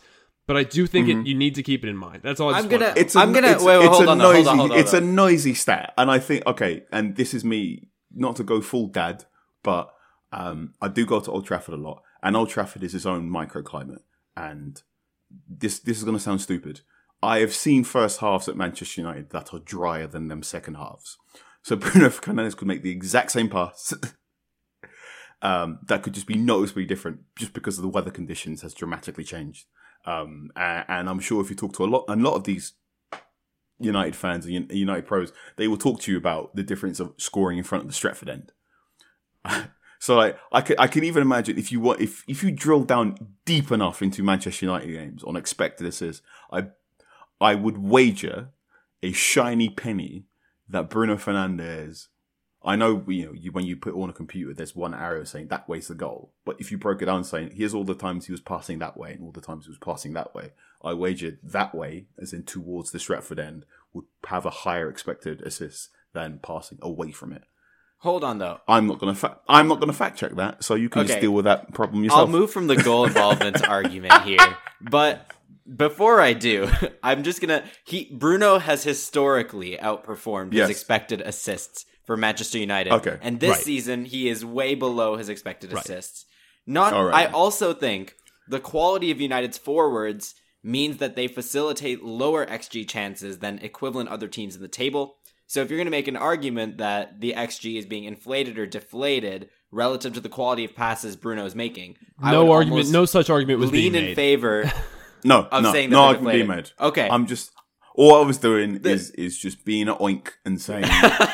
but 0.47 0.57
i 0.57 0.63
do 0.63 0.87
think 0.87 1.07
it, 1.07 1.27
you 1.27 1.35
need 1.35 1.53
to 1.55 1.61
keep 1.63 1.83
it 1.83 1.89
in 1.89 1.95
mind 1.97 2.21
that's 2.23 2.39
all 2.39 2.53
I 2.53 2.57
I'm 2.59 2.67
gonna- 2.67 2.93
to- 2.93 2.99
It's 2.99 3.15
a, 3.15 3.19
I'm 3.19 3.31
gonna- 3.33 3.49
it's, 3.49 3.63
wait, 3.63 3.77
wait, 3.77 3.85
it's 3.85 3.95
hold 3.95 4.07
a 4.07 4.11
on, 4.11 4.17
though, 4.17 4.23
hold 4.33 4.35
noisy, 4.35 4.49
on, 4.49 4.57
hold 4.57 4.71
on, 4.71 4.77
it's 4.79 4.91
hold 4.91 5.03
a 5.03 5.05
noisy 5.05 5.53
stat, 5.53 5.93
and 5.97 6.09
I 6.09 6.17
think 6.19 6.45
okay, 6.47 6.83
and 6.91 7.15
this 7.15 7.33
is 7.33 7.43
me 7.45 7.89
not 8.13 8.35
to 8.37 8.43
go 8.43 8.61
full 8.61 8.87
dad, 8.87 9.25
but 9.63 9.93
um, 10.31 10.73
I 10.81 10.87
do 10.87 11.05
go 11.05 11.19
to 11.19 11.31
Old 11.31 11.45
Trafford 11.45 11.73
a 11.75 11.77
lot, 11.77 12.01
and 12.23 12.35
Old 12.35 12.49
Trafford 12.49 12.83
is 12.83 12.95
its 12.95 13.05
own 13.05 13.29
microclimate, 13.29 14.01
and 14.35 14.81
this 15.47 15.79
this 15.79 15.97
is 15.97 16.03
going 16.03 16.17
to 16.17 16.23
sound 16.23 16.41
stupid. 16.41 16.81
I 17.21 17.39
have 17.39 17.53
seen 17.53 17.83
first 17.83 18.19
halves 18.19 18.47
at 18.47 18.55
Manchester 18.57 19.01
United 19.01 19.29
that 19.31 19.53
are 19.53 19.59
drier 19.59 20.07
than 20.07 20.27
them 20.27 20.43
second 20.43 20.75
halves. 20.75 21.17
So 21.63 21.75
Bruno 21.83 22.09
Fernandes 22.09 22.55
could 22.57 22.67
make 22.67 22.83
the 22.83 22.91
exact 22.91 23.31
same 23.31 23.49
pass. 23.49 23.93
um, 25.41 25.79
that 25.87 26.03
could 26.03 26.13
just 26.13 26.27
be 26.27 26.35
noticeably 26.35 26.85
different 26.85 27.19
just 27.35 27.53
because 27.53 27.77
of 27.77 27.81
the 27.83 27.89
weather 27.89 28.11
conditions 28.11 28.61
has 28.61 28.73
dramatically 28.73 29.23
changed. 29.23 29.65
Um, 30.07 30.51
and, 30.55 30.85
and 30.87 31.09
I'm 31.09 31.19
sure 31.19 31.41
if 31.41 31.49
you 31.49 31.55
talk 31.55 31.73
to 31.73 31.83
a 31.83 31.85
lot, 31.85 32.05
a 32.07 32.15
lot 32.15 32.35
of 32.35 32.45
these 32.45 32.73
United 33.79 34.15
fans 34.15 34.45
and 34.45 34.71
United 34.71 35.05
pros, 35.05 35.31
they 35.57 35.67
will 35.67 35.77
talk 35.77 35.99
to 36.01 36.11
you 36.11 36.17
about 36.17 36.55
the 36.55 36.63
difference 36.63 36.99
of 36.99 37.13
scoring 37.17 37.57
in 37.57 37.63
front 37.63 37.83
of 37.83 37.89
the 37.89 37.93
Stretford 37.93 38.29
end. 38.29 38.53
so 39.99 40.15
like, 40.15 40.39
I 40.51 40.61
could, 40.61 40.79
I 40.79 40.87
can 40.87 41.03
even 41.03 41.21
imagine 41.21 41.57
if 41.57 41.71
you 41.71 41.81
want, 41.81 41.99
if, 42.01 42.23
if 42.27 42.41
you 42.41 42.51
drill 42.51 42.83
down 42.83 43.17
deep 43.45 43.71
enough 43.71 44.01
into 44.01 44.23
Manchester 44.23 44.65
United 44.65 44.91
games 44.91 45.23
on 45.23 45.35
expected 45.35 45.85
assists, 45.85 46.25
I, 46.51 46.67
I 47.39 47.55
would 47.55 47.77
wager 47.77 48.49
a 49.03 49.11
shiny 49.11 49.69
penny 49.69 50.25
that 50.69 50.89
Bruno 50.89 51.17
Fernandes. 51.17 52.07
I 52.67 52.75
know 52.75 53.01
you 53.07 53.25
know 53.27 53.31
you, 53.33 53.51
when 53.53 53.65
you 53.65 53.77
put 53.77 53.93
it 53.93 53.97
on 53.97 54.09
a 54.09 54.13
computer, 54.13 54.53
there's 54.53 54.75
one 54.75 54.93
arrow 54.93 55.23
saying 55.23 55.47
that 55.47 55.69
way's 55.69 55.87
the 55.87 55.95
goal. 55.95 56.33
But 56.45 56.57
if 56.59 56.69
you 56.71 56.77
broke 56.77 57.01
it 57.01 57.05
down, 57.05 57.23
saying 57.23 57.51
here's 57.55 57.73
all 57.73 57.85
the 57.85 57.95
times 57.95 58.25
he 58.25 58.33
was 58.33 58.41
passing 58.41 58.79
that 58.79 58.97
way 58.97 59.13
and 59.13 59.23
all 59.23 59.31
the 59.31 59.41
times 59.41 59.65
he 59.65 59.69
was 59.71 59.77
passing 59.79 60.13
that 60.13 60.35
way, 60.35 60.51
I 60.83 60.93
wager 60.93 61.39
that 61.43 61.73
way, 61.73 62.07
as 62.21 62.33
in 62.33 62.43
towards 62.43 62.91
the 62.91 62.97
Stretford 62.99 63.39
end, 63.39 63.65
would 63.93 64.05
have 64.27 64.45
a 64.45 64.49
higher 64.49 64.89
expected 64.89 65.41
assist 65.41 65.89
than 66.13 66.39
passing 66.43 66.77
away 66.81 67.11
from 67.11 67.31
it. 67.31 67.43
Hold 67.99 68.23
on 68.23 68.37
though. 68.37 68.59
I'm 68.67 68.85
not 68.85 68.99
gonna 68.99 69.15
fa- 69.15 69.39
I'm 69.47 69.67
not 69.69 69.79
gonna 69.79 69.93
fact 69.93 70.19
check 70.19 70.35
that, 70.35 70.63
so 70.63 70.75
you 70.75 70.89
can 70.89 71.07
just 71.07 71.21
deal 71.21 71.31
with 71.31 71.45
that 71.45 71.73
problem 71.73 72.03
yourself. 72.03 72.19
I'll 72.21 72.27
move 72.27 72.51
from 72.51 72.67
the 72.67 72.75
goal 72.75 73.05
involvement 73.11 73.67
argument 73.67 74.21
here, 74.23 74.57
but 74.81 75.31
before 75.73 76.21
I 76.21 76.33
do, 76.33 76.69
I'm 77.03 77.23
just 77.23 77.41
gonna. 77.41 77.63
He 77.85 78.09
Bruno 78.13 78.59
has 78.59 78.83
historically 78.83 79.77
outperformed 79.77 80.53
Yes. 80.53 80.67
his 80.67 80.77
expected 80.77 81.21
assists 81.21 81.85
for 82.07 82.17
Manchester 82.17 82.57
United. 82.57 82.91
Okay. 82.93 83.17
and 83.21 83.39
this 83.39 83.51
Right. 83.51 83.59
season 83.63 84.05
he 84.05 84.27
is 84.29 84.43
way 84.43 84.73
below 84.73 85.17
his 85.17 85.29
expected 85.29 85.71
Right. 85.71 85.83
assists. 85.85 86.25
Not. 86.65 86.93
All 86.93 87.03
right. 87.05 87.27
I 87.27 87.31
also 87.31 87.73
think 87.73 88.15
the 88.47 88.59
quality 88.59 89.11
of 89.11 89.21
United's 89.21 89.57
forwards 89.57 90.33
means 90.63 90.97
that 90.97 91.15
they 91.15 91.27
facilitate 91.27 92.03
lower 92.03 92.45
xG 92.45 92.83
chances 92.85 93.37
than 93.39 93.59
equivalent 93.59 94.09
other 94.09 94.27
teams 94.27 94.55
in 94.55 94.61
the 94.61 94.67
table. 94.67 95.17
So 95.45 95.61
if 95.61 95.69
you're 95.69 95.77
going 95.77 95.85
to 95.85 95.91
make 95.91 96.07
an 96.09 96.17
argument 96.17 96.77
that 96.79 97.21
the 97.21 97.33
xG 97.33 97.77
is 97.77 97.85
being 97.85 98.03
inflated 98.05 98.57
or 98.57 98.65
deflated 98.65 99.49
relative 99.71 100.13
to 100.13 100.19
the 100.19 100.27
quality 100.29 100.65
of 100.65 100.75
passes 100.75 101.15
Bruno 101.15 101.45
is 101.45 101.55
making, 101.55 101.95
I 102.21 102.31
no 102.31 102.45
would 102.45 102.51
argument, 102.53 102.89
no 102.89 103.05
such 103.05 103.29
argument 103.29 103.59
was 103.59 103.71
lean 103.71 103.93
being 103.93 103.95
in 103.95 104.09
made. 104.09 104.15
favor 104.15 104.71
no, 105.23 105.47
of 105.51 105.63
no, 105.63 105.71
saying 105.71 105.89
that 105.89 105.95
no 105.95 106.01
argument 106.03 106.33
being 106.33 106.47
made. 106.47 106.71
Okay. 106.79 107.07
I'm 107.09 107.27
just 107.27 107.51
all 107.97 108.15
I 108.15 108.25
was 108.25 108.37
doing 108.37 108.79
is 108.85 109.11
is 109.11 109.37
just 109.37 109.65
being 109.65 109.89
an 109.89 109.95
oink 109.95 110.29
and 110.45 110.61
saying 110.61 110.85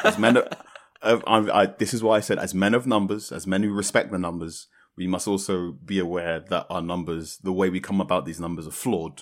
as 0.04 0.18
men 0.18 0.38
of, 0.38 0.48
of 1.02 1.24
I, 1.28 1.62
I, 1.62 1.66
this 1.68 1.94
is 1.94 2.02
why 2.02 2.18
I 2.18 2.22
said 2.22 2.40
as 2.40 2.54
men 2.56 2.74
of 2.74 2.88
numbers, 2.88 3.32
as 3.32 3.46
men 3.46 3.62
who 3.64 3.72
respect 3.74 4.12
the 4.12 4.18
numbers, 4.18 4.68
we 4.98 5.06
must 5.06 5.28
also 5.28 5.74
be 5.86 6.00
aware 6.00 6.40
that 6.50 6.66
our 6.70 6.82
numbers, 6.82 7.38
the 7.44 7.52
way 7.54 7.70
we 7.70 7.80
come 7.80 8.00
about 8.02 8.26
these 8.26 8.40
numbers, 8.40 8.66
are 8.68 8.72
flawed. 8.72 9.22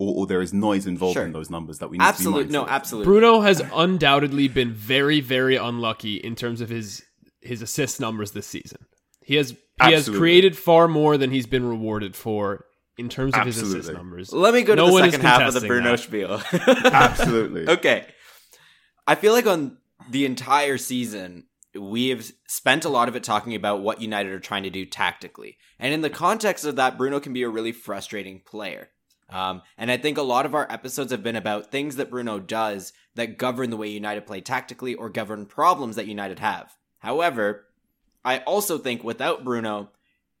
Or, 0.00 0.14
or 0.20 0.26
there 0.26 0.40
is 0.42 0.52
noise 0.52 0.86
involved 0.86 1.14
Sure. 1.14 1.24
in 1.24 1.32
those 1.32 1.50
numbers 1.50 1.78
that 1.78 1.88
we 1.90 1.98
need 1.98 2.04
Absolute, 2.04 2.42
to 2.42 2.46
be 2.48 2.52
no, 2.52 2.60
mindful 2.60 2.74
of. 2.74 2.80
absolutely. 2.80 3.04
Bruno 3.06 3.40
has 3.40 3.62
undoubtedly 3.74 4.48
been 4.48 4.72
very, 4.72 5.20
very 5.20 5.56
unlucky 5.56 6.16
in 6.16 6.34
terms 6.34 6.60
of 6.60 6.68
his 6.68 7.02
his 7.40 7.62
assist 7.62 8.00
numbers 8.00 8.32
this 8.32 8.46
season. 8.46 8.78
He 9.22 9.36
has 9.36 9.50
he 9.50 9.56
has 9.92 9.94
Absolutely. 10.00 10.18
created 10.20 10.56
far 10.58 10.88
more 10.88 11.16
than 11.16 11.30
he's 11.30 11.46
been 11.46 11.64
rewarded 11.64 12.16
for 12.16 12.64
in 12.98 13.08
terms 13.08 13.34
of 13.34 13.46
his 13.46 13.62
assist 13.62 13.92
numbers. 13.92 14.32
Let 14.32 14.52
me 14.52 14.62
go 14.62 14.74
to 14.74 14.82
No 14.82 14.98
the 14.98 15.04
second 15.04 15.20
half 15.22 15.42
of 15.42 15.54
the 15.54 15.66
Bruno 15.66 15.92
that. 15.92 15.98
spiel. 15.98 16.42
Absolutely. 16.84 17.68
okay. 17.68 18.06
I 19.06 19.14
feel 19.14 19.32
like 19.32 19.46
on 19.46 19.78
the 20.10 20.26
entire 20.26 20.76
season, 20.76 21.44
we 21.78 22.08
have 22.08 22.30
spent 22.48 22.84
a 22.84 22.88
lot 22.88 23.08
of 23.08 23.16
it 23.16 23.22
talking 23.22 23.54
about 23.54 23.80
what 23.80 24.02
United 24.02 24.32
are 24.32 24.40
trying 24.40 24.64
to 24.64 24.70
do 24.70 24.84
tactically. 24.84 25.56
And 25.78 25.94
in 25.94 26.00
the 26.00 26.10
context 26.10 26.64
of 26.64 26.76
that, 26.76 26.98
Bruno 26.98 27.20
can 27.20 27.32
be 27.32 27.42
a 27.42 27.48
really 27.48 27.72
frustrating 27.72 28.42
player. 28.44 28.88
Um, 29.30 29.62
and 29.76 29.90
I 29.90 29.96
think 29.98 30.18
a 30.18 30.22
lot 30.22 30.46
of 30.46 30.54
our 30.54 30.66
episodes 30.70 31.12
have 31.12 31.22
been 31.22 31.36
about 31.36 31.70
things 31.70 31.96
that 31.96 32.10
Bruno 32.10 32.38
does 32.40 32.92
that 33.14 33.38
govern 33.38 33.70
the 33.70 33.76
way 33.76 33.88
United 33.88 34.26
play 34.26 34.40
tactically 34.40 34.94
or 34.94 35.10
govern 35.10 35.46
problems 35.46 35.96
that 35.96 36.06
United 36.06 36.38
have. 36.38 36.72
However, 36.98 37.66
I 38.24 38.38
also 38.38 38.78
think 38.78 39.04
without 39.04 39.44
Bruno, 39.44 39.90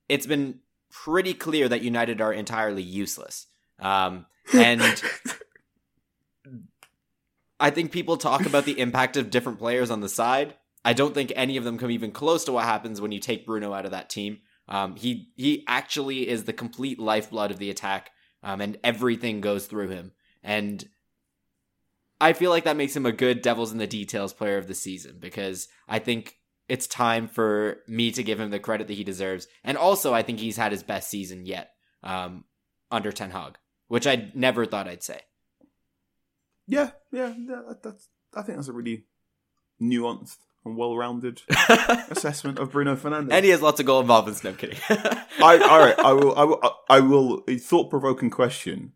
it's 0.08 0.26
been 0.26 0.60
pretty 0.90 1.34
clear 1.34 1.68
that 1.68 1.82
United 1.82 2.20
are 2.20 2.32
entirely 2.32 2.82
useless. 2.82 3.46
Um, 3.78 4.26
and 4.54 5.02
I 7.60 7.70
think 7.70 7.92
people 7.92 8.16
talk 8.16 8.46
about 8.46 8.64
the 8.64 8.78
impact 8.78 9.16
of 9.16 9.30
different 9.30 9.58
players 9.58 9.90
on 9.90 10.00
the 10.00 10.08
side. 10.08 10.54
I 10.84 10.92
don't 10.92 11.14
think 11.14 11.32
any 11.34 11.56
of 11.56 11.64
them 11.64 11.76
come 11.76 11.90
even 11.90 12.12
close 12.12 12.44
to 12.44 12.52
what 12.52 12.64
happens 12.64 13.00
when 13.00 13.12
you 13.12 13.18
take 13.18 13.46
Bruno 13.46 13.72
out 13.72 13.84
of 13.84 13.90
that 13.90 14.08
team. 14.08 14.38
Um, 14.68 14.96
he 14.96 15.30
he 15.36 15.64
actually 15.66 16.28
is 16.28 16.44
the 16.44 16.52
complete 16.52 16.98
lifeblood 16.98 17.50
of 17.50 17.58
the 17.58 17.70
attack, 17.70 18.10
um, 18.42 18.60
and 18.60 18.78
everything 18.84 19.40
goes 19.40 19.66
through 19.66 19.88
him. 19.88 20.12
And 20.42 20.86
I 22.20 22.32
feel 22.32 22.50
like 22.50 22.64
that 22.64 22.76
makes 22.76 22.96
him 22.96 23.06
a 23.06 23.12
good 23.12 23.42
Devils 23.42 23.72
in 23.72 23.78
the 23.78 23.86
Details 23.86 24.32
player 24.32 24.58
of 24.58 24.68
the 24.68 24.74
season 24.74 25.16
because 25.20 25.68
I 25.88 25.98
think 25.98 26.37
it's 26.68 26.86
time 26.86 27.28
for 27.28 27.78
me 27.88 28.10
to 28.12 28.22
give 28.22 28.38
him 28.38 28.50
the 28.50 28.58
credit 28.58 28.86
that 28.88 28.94
he 28.94 29.04
deserves. 29.04 29.48
And 29.64 29.76
also, 29.76 30.12
I 30.12 30.22
think 30.22 30.38
he's 30.38 30.56
had 30.56 30.72
his 30.72 30.82
best 30.82 31.08
season 31.08 31.46
yet 31.46 31.72
um, 32.02 32.44
under 32.90 33.10
Ten 33.10 33.30
Hag, 33.30 33.56
which 33.88 34.06
I 34.06 34.30
never 34.34 34.66
thought 34.66 34.88
I'd 34.88 35.02
say. 35.02 35.20
Yeah, 36.66 36.90
yeah, 37.10 37.32
that, 37.46 37.82
that's. 37.82 38.08
I 38.34 38.42
think 38.42 38.58
that's 38.58 38.68
a 38.68 38.72
really 38.72 39.06
nuanced 39.80 40.36
and 40.64 40.76
well-rounded 40.76 41.40
assessment 42.10 42.58
of 42.58 42.70
Bruno 42.70 42.94
Fernandes. 42.94 43.32
And 43.32 43.44
he 43.44 43.50
has 43.52 43.62
lots 43.62 43.80
of 43.80 43.86
goal 43.86 44.00
involvements. 44.00 44.44
No 44.44 44.50
I'm 44.50 44.56
kidding. 44.56 44.78
I, 44.90 45.58
all 45.58 45.78
right, 45.78 45.98
I 45.98 46.12
will. 46.12 46.36
I 46.36 46.44
will. 46.44 46.76
I 46.90 47.00
will. 47.00 47.44
A 47.48 47.56
thought-provoking 47.56 48.28
question: 48.28 48.92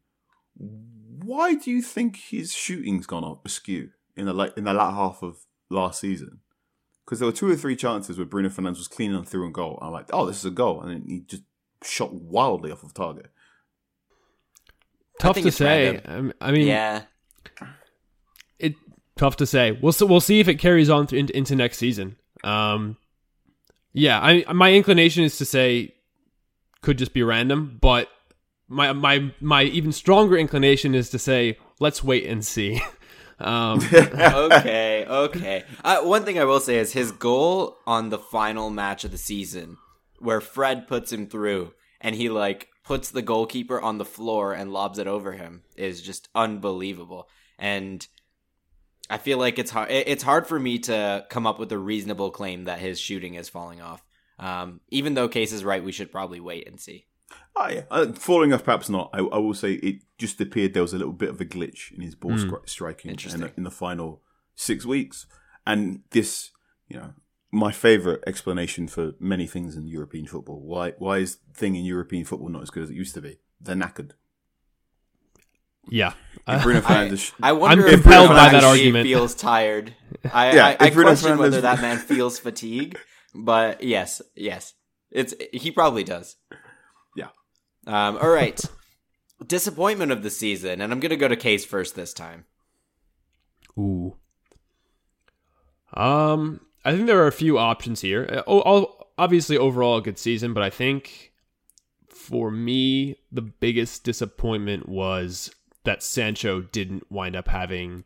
Why 0.54 1.54
do 1.54 1.70
you 1.70 1.80
think 1.80 2.16
his 2.16 2.52
shooting's 2.52 3.06
gone 3.06 3.24
up 3.24 3.46
askew 3.46 3.90
in 4.14 4.26
the 4.26 4.52
in 4.56 4.64
the 4.64 4.74
latter 4.74 4.94
half 4.94 5.22
of 5.22 5.46
last 5.70 6.00
season? 6.00 6.40
Because 7.04 7.18
there 7.18 7.26
were 7.26 7.32
two 7.32 7.50
or 7.50 7.56
three 7.56 7.76
chances 7.76 8.16
where 8.16 8.26
Bruno 8.26 8.48
Fernandes 8.48 8.78
was 8.78 8.88
cleaning 8.88 9.16
them 9.16 9.24
through 9.24 9.44
and 9.44 9.54
goal. 9.54 9.78
I'm 9.82 9.92
like, 9.92 10.06
oh, 10.12 10.26
this 10.26 10.38
is 10.38 10.44
a 10.44 10.50
goal, 10.50 10.80
and 10.80 10.90
then 10.90 11.04
he 11.06 11.20
just 11.20 11.42
shot 11.82 12.12
wildly 12.14 12.70
off 12.70 12.82
of 12.82 12.94
target. 12.94 13.26
Tough 15.20 15.36
to 15.36 15.52
say. 15.52 15.96
random. 15.96 16.26
Um, 16.26 16.32
I 16.40 16.52
mean, 16.52 16.66
yeah. 16.66 17.02
it 18.58 18.74
tough 19.16 19.36
to 19.36 19.46
say. 19.46 19.72
We'll 19.72 19.92
see, 19.92 20.04
we'll 20.04 20.20
see 20.20 20.40
if 20.40 20.48
it 20.48 20.56
carries 20.56 20.90
on 20.90 21.06
th- 21.06 21.18
into, 21.18 21.36
into 21.36 21.56
next 21.56 21.78
season. 21.78 22.16
Um, 22.44 22.96
yeah, 23.92 24.20
I 24.20 24.52
my 24.52 24.72
inclination 24.72 25.24
is 25.24 25.38
to 25.38 25.44
say 25.44 25.94
could 26.80 26.98
just 26.98 27.12
be 27.12 27.22
random, 27.22 27.78
but 27.80 28.08
my 28.68 28.92
my 28.92 29.32
my 29.40 29.64
even 29.64 29.92
stronger 29.92 30.36
inclination 30.36 30.94
is 30.94 31.10
to 31.10 31.18
say 31.18 31.58
let's 31.78 32.02
wait 32.02 32.26
and 32.26 32.44
see. 32.44 32.80
um, 33.38 33.80
okay, 33.92 35.06
okay. 35.06 35.64
Uh, 35.84 36.00
one 36.02 36.24
thing 36.24 36.38
I 36.38 36.44
will 36.44 36.60
say 36.60 36.78
is 36.78 36.92
his 36.92 37.12
goal 37.12 37.76
on 37.86 38.10
the 38.10 38.18
final 38.18 38.70
match 38.70 39.04
of 39.04 39.10
the 39.10 39.18
season, 39.18 39.78
where 40.18 40.40
Fred 40.40 40.86
puts 40.86 41.12
him 41.12 41.26
through, 41.26 41.72
and 42.00 42.14
he 42.14 42.28
like 42.28 42.68
puts 42.84 43.10
the 43.10 43.22
goalkeeper 43.22 43.80
on 43.80 43.98
the 43.98 44.04
floor 44.04 44.52
and 44.52 44.72
lobs 44.72 44.98
it 44.98 45.06
over 45.06 45.32
him, 45.32 45.62
is 45.76 46.02
just 46.02 46.28
unbelievable. 46.34 47.28
And 47.58 48.06
I 49.08 49.18
feel 49.18 49.38
like 49.38 49.58
it's 49.58 49.70
hard. 49.70 49.90
It's 49.90 50.22
hard 50.22 50.46
for 50.46 50.58
me 50.58 50.78
to 50.80 51.26
come 51.28 51.46
up 51.46 51.58
with 51.58 51.70
a 51.72 51.78
reasonable 51.78 52.30
claim 52.30 52.64
that 52.64 52.78
his 52.78 52.98
shooting 52.98 53.34
is 53.34 53.48
falling 53.48 53.80
off. 53.80 54.02
Um, 54.38 54.80
even 54.88 55.14
though 55.14 55.28
Case 55.28 55.52
is 55.52 55.64
right, 55.64 55.84
we 55.84 55.92
should 55.92 56.10
probably 56.10 56.40
wait 56.40 56.66
and 56.66 56.80
see. 56.80 57.06
Oh, 57.54 57.68
yeah. 57.68 57.82
Uh, 57.90 58.12
falling 58.12 58.52
off, 58.52 58.64
perhaps 58.64 58.88
not. 58.88 59.10
I, 59.12 59.18
I 59.18 59.38
will 59.38 59.54
say 59.54 59.74
it 59.74 60.02
just 60.18 60.40
appeared 60.40 60.72
there 60.72 60.82
was 60.82 60.94
a 60.94 60.98
little 60.98 61.12
bit 61.12 61.28
of 61.28 61.40
a 61.40 61.44
glitch 61.44 61.92
in 61.92 62.00
his 62.00 62.14
ball 62.14 62.32
stri- 62.32 62.68
striking 62.68 63.10
in, 63.10 63.16
the- 63.40 63.52
in 63.58 63.64
the 63.64 63.70
final 63.70 64.22
six 64.54 64.86
weeks. 64.86 65.26
And 65.66 66.00
this, 66.10 66.50
you 66.88 66.96
know, 66.96 67.12
my 67.50 67.70
favourite 67.70 68.20
explanation 68.26 68.88
for 68.88 69.12
many 69.20 69.46
things 69.46 69.76
in 69.76 69.86
European 69.86 70.26
football. 70.26 70.60
Why 70.62 70.92
why 70.98 71.18
is 71.18 71.38
thing 71.54 71.76
in 71.76 71.84
European 71.84 72.24
football 72.24 72.48
not 72.48 72.62
as 72.62 72.70
good 72.70 72.84
as 72.84 72.90
it 72.90 72.94
used 72.96 73.14
to 73.14 73.20
be? 73.20 73.38
They're 73.60 73.76
knackered. 73.76 74.12
yeah, 75.90 76.14
If 76.48 76.62
Bruno 76.62 76.78
I, 76.86 77.08
Fernandes, 77.08 77.32
I 77.42 77.52
wonder 77.52 77.82
I'm 77.86 77.88
if 77.94 78.02
compelled 78.02 78.28
Bruno 78.28 78.40
by 78.40 78.48
that 78.48 78.54
actually 78.54 78.68
argument. 78.68 79.06
feels 79.06 79.34
tired. 79.34 79.94
I, 80.32 80.54
Yeah, 80.54 80.66
I, 80.68 80.76
I 80.80 80.86
if 80.88 80.94
Bruno 80.94 81.10
question 81.10 81.38
whether 81.38 81.60
that 81.60 81.80
man 81.82 81.98
feels 81.98 82.38
fatigue, 82.38 82.98
but 83.34 83.82
yes, 83.82 84.22
yes, 84.34 84.74
it's 85.10 85.34
he 85.52 85.70
probably 85.70 86.04
does. 86.04 86.36
Um. 87.86 88.18
All 88.18 88.30
right. 88.30 88.60
Disappointment 89.46 90.12
of 90.12 90.22
the 90.22 90.30
season, 90.30 90.80
and 90.80 90.92
I'm 90.92 91.00
gonna 91.00 91.16
go 91.16 91.26
to 91.26 91.36
Case 91.36 91.64
first 91.64 91.96
this 91.96 92.12
time. 92.12 92.44
Ooh. 93.76 94.16
Um, 95.94 96.60
I 96.84 96.92
think 96.92 97.06
there 97.06 97.22
are 97.22 97.28
a 97.28 97.32
few 97.32 97.58
options 97.58 98.00
here. 98.00 98.42
Uh, 98.46 98.84
obviously, 99.18 99.58
overall 99.58 99.96
a 99.96 100.02
good 100.02 100.18
season, 100.18 100.54
but 100.54 100.62
I 100.62 100.70
think 100.70 101.32
for 102.08 102.50
me 102.50 103.16
the 103.32 103.42
biggest 103.42 104.04
disappointment 104.04 104.88
was 104.88 105.50
that 105.84 106.02
Sancho 106.02 106.60
didn't 106.60 107.10
wind 107.10 107.34
up 107.34 107.48
having 107.48 108.04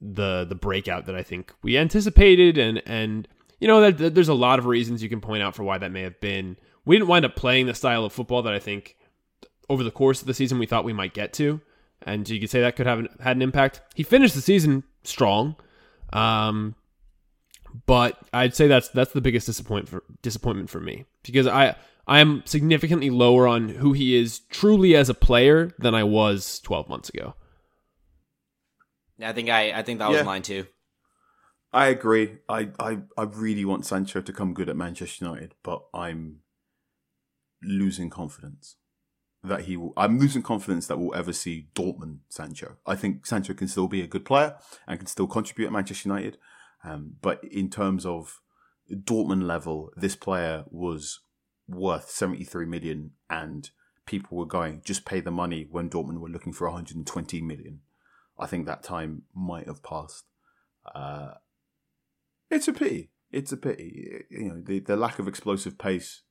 the 0.00 0.44
the 0.48 0.54
breakout 0.54 1.06
that 1.06 1.14
I 1.14 1.22
think 1.22 1.52
we 1.62 1.78
anticipated, 1.78 2.58
and 2.58 2.82
and 2.86 3.28
you 3.60 3.68
know 3.68 3.80
that 3.80 3.98
that 3.98 4.14
there's 4.14 4.28
a 4.28 4.34
lot 4.34 4.58
of 4.58 4.66
reasons 4.66 5.02
you 5.02 5.08
can 5.08 5.20
point 5.20 5.42
out 5.42 5.54
for 5.54 5.62
why 5.62 5.78
that 5.78 5.92
may 5.92 6.02
have 6.02 6.20
been. 6.20 6.56
We 6.84 6.96
didn't 6.96 7.08
wind 7.08 7.24
up 7.24 7.36
playing 7.36 7.66
the 7.66 7.74
style 7.74 8.04
of 8.04 8.12
football 8.12 8.42
that 8.42 8.52
I 8.52 8.58
think 8.58 8.96
over 9.68 9.84
the 9.84 9.90
course 9.90 10.20
of 10.20 10.26
the 10.26 10.34
season 10.34 10.58
we 10.58 10.66
thought 10.66 10.84
we 10.84 10.92
might 10.92 11.14
get 11.14 11.32
to, 11.34 11.60
and 12.02 12.28
you 12.28 12.40
could 12.40 12.50
say 12.50 12.60
that 12.60 12.76
could 12.76 12.86
have 12.86 12.98
an, 13.00 13.08
had 13.20 13.36
an 13.36 13.42
impact. 13.42 13.80
He 13.94 14.02
finished 14.02 14.34
the 14.34 14.40
season 14.40 14.82
strong, 15.04 15.54
um, 16.12 16.74
but 17.86 18.18
I'd 18.32 18.54
say 18.54 18.66
that's 18.66 18.88
that's 18.88 19.12
the 19.12 19.20
biggest 19.20 19.46
disappointment 19.46 19.88
for 19.88 20.02
disappointment 20.22 20.70
for 20.70 20.80
me 20.80 21.04
because 21.22 21.46
I 21.46 21.76
I 22.06 22.18
am 22.18 22.42
significantly 22.44 23.10
lower 23.10 23.46
on 23.46 23.68
who 23.68 23.92
he 23.92 24.16
is 24.16 24.40
truly 24.50 24.96
as 24.96 25.08
a 25.08 25.14
player 25.14 25.70
than 25.78 25.94
I 25.94 26.02
was 26.02 26.58
12 26.60 26.88
months 26.88 27.08
ago. 27.08 27.34
I 29.22 29.32
think 29.32 29.48
I, 29.48 29.72
I 29.72 29.82
think 29.82 30.00
that 30.00 30.10
Yeah. 30.10 30.16
was 30.18 30.26
mine 30.26 30.42
too. 30.42 30.66
I 31.72 31.86
agree. 31.86 32.38
I, 32.48 32.68
I 32.78 32.98
I 33.16 33.22
really 33.22 33.64
want 33.64 33.86
Sancho 33.86 34.20
to 34.20 34.32
come 34.32 34.52
good 34.52 34.68
at 34.68 34.76
Manchester 34.76 35.24
United, 35.24 35.54
but 35.62 35.82
I'm 35.94 36.40
losing 37.64 38.10
confidence 38.10 38.76
that 39.44 39.62
he 39.62 39.76
will. 39.76 39.92
I'm 39.96 40.18
losing 40.18 40.42
confidence 40.42 40.86
that 40.86 40.98
we'll 40.98 41.14
ever 41.14 41.32
see 41.32 41.68
Dortmund 41.74 42.18
Sancho. 42.28 42.76
I 42.86 42.94
think 42.94 43.26
Sancho 43.26 43.54
can 43.54 43.68
still 43.68 43.88
be 43.88 44.02
a 44.02 44.06
good 44.06 44.24
player 44.24 44.56
and 44.86 44.98
can 44.98 45.06
still 45.06 45.26
contribute 45.26 45.66
at 45.66 45.72
Manchester 45.72 46.08
United. 46.08 46.38
Um, 46.84 47.16
but 47.20 47.42
in 47.44 47.70
terms 47.70 48.06
of 48.06 48.40
Dortmund 48.90 49.44
level, 49.44 49.90
this 49.96 50.16
player 50.16 50.64
was 50.70 51.20
worth 51.68 52.10
73 52.10 52.66
million 52.66 53.12
and 53.30 53.70
people 54.06 54.36
were 54.36 54.46
going, 54.46 54.82
just 54.84 55.04
pay 55.04 55.20
the 55.20 55.30
money 55.30 55.66
when 55.70 55.88
Dortmund 55.88 56.18
were 56.18 56.28
looking 56.28 56.52
for 56.52 56.68
120 56.68 57.42
million. 57.42 57.80
I 58.38 58.46
think 58.46 58.66
that 58.66 58.82
time 58.82 59.22
might 59.34 59.66
have 59.66 59.82
passed. 59.82 60.24
Uh, 60.94 61.34
it's 62.50 62.68
a 62.68 62.72
pity. 62.72 63.10
It's 63.30 63.52
a 63.52 63.56
pity. 63.56 64.24
You 64.30 64.48
know, 64.48 64.60
the, 64.60 64.80
the 64.80 64.96
lack 64.96 65.18
of 65.18 65.28
explosive 65.28 65.78
pace 65.78 66.22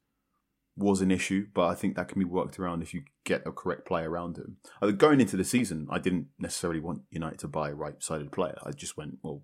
was 0.77 1.01
an 1.01 1.11
issue, 1.11 1.47
but 1.53 1.67
I 1.67 1.75
think 1.75 1.95
that 1.95 2.07
can 2.07 2.19
be 2.19 2.25
worked 2.25 2.59
around 2.59 2.81
if 2.81 2.93
you 2.93 3.03
get 3.23 3.45
a 3.45 3.51
correct 3.51 3.85
player 3.85 4.09
around 4.09 4.37
him. 4.37 4.57
Uh, 4.81 4.91
going 4.91 5.19
into 5.19 5.37
the 5.37 5.43
season, 5.43 5.87
I 5.89 5.99
didn't 5.99 6.27
necessarily 6.39 6.79
want 6.79 7.01
United 7.09 7.39
to 7.39 7.47
buy 7.47 7.69
a 7.69 7.75
right-sided 7.75 8.31
player. 8.31 8.57
I 8.63 8.71
just 8.71 8.97
went, 8.97 9.17
well, 9.21 9.43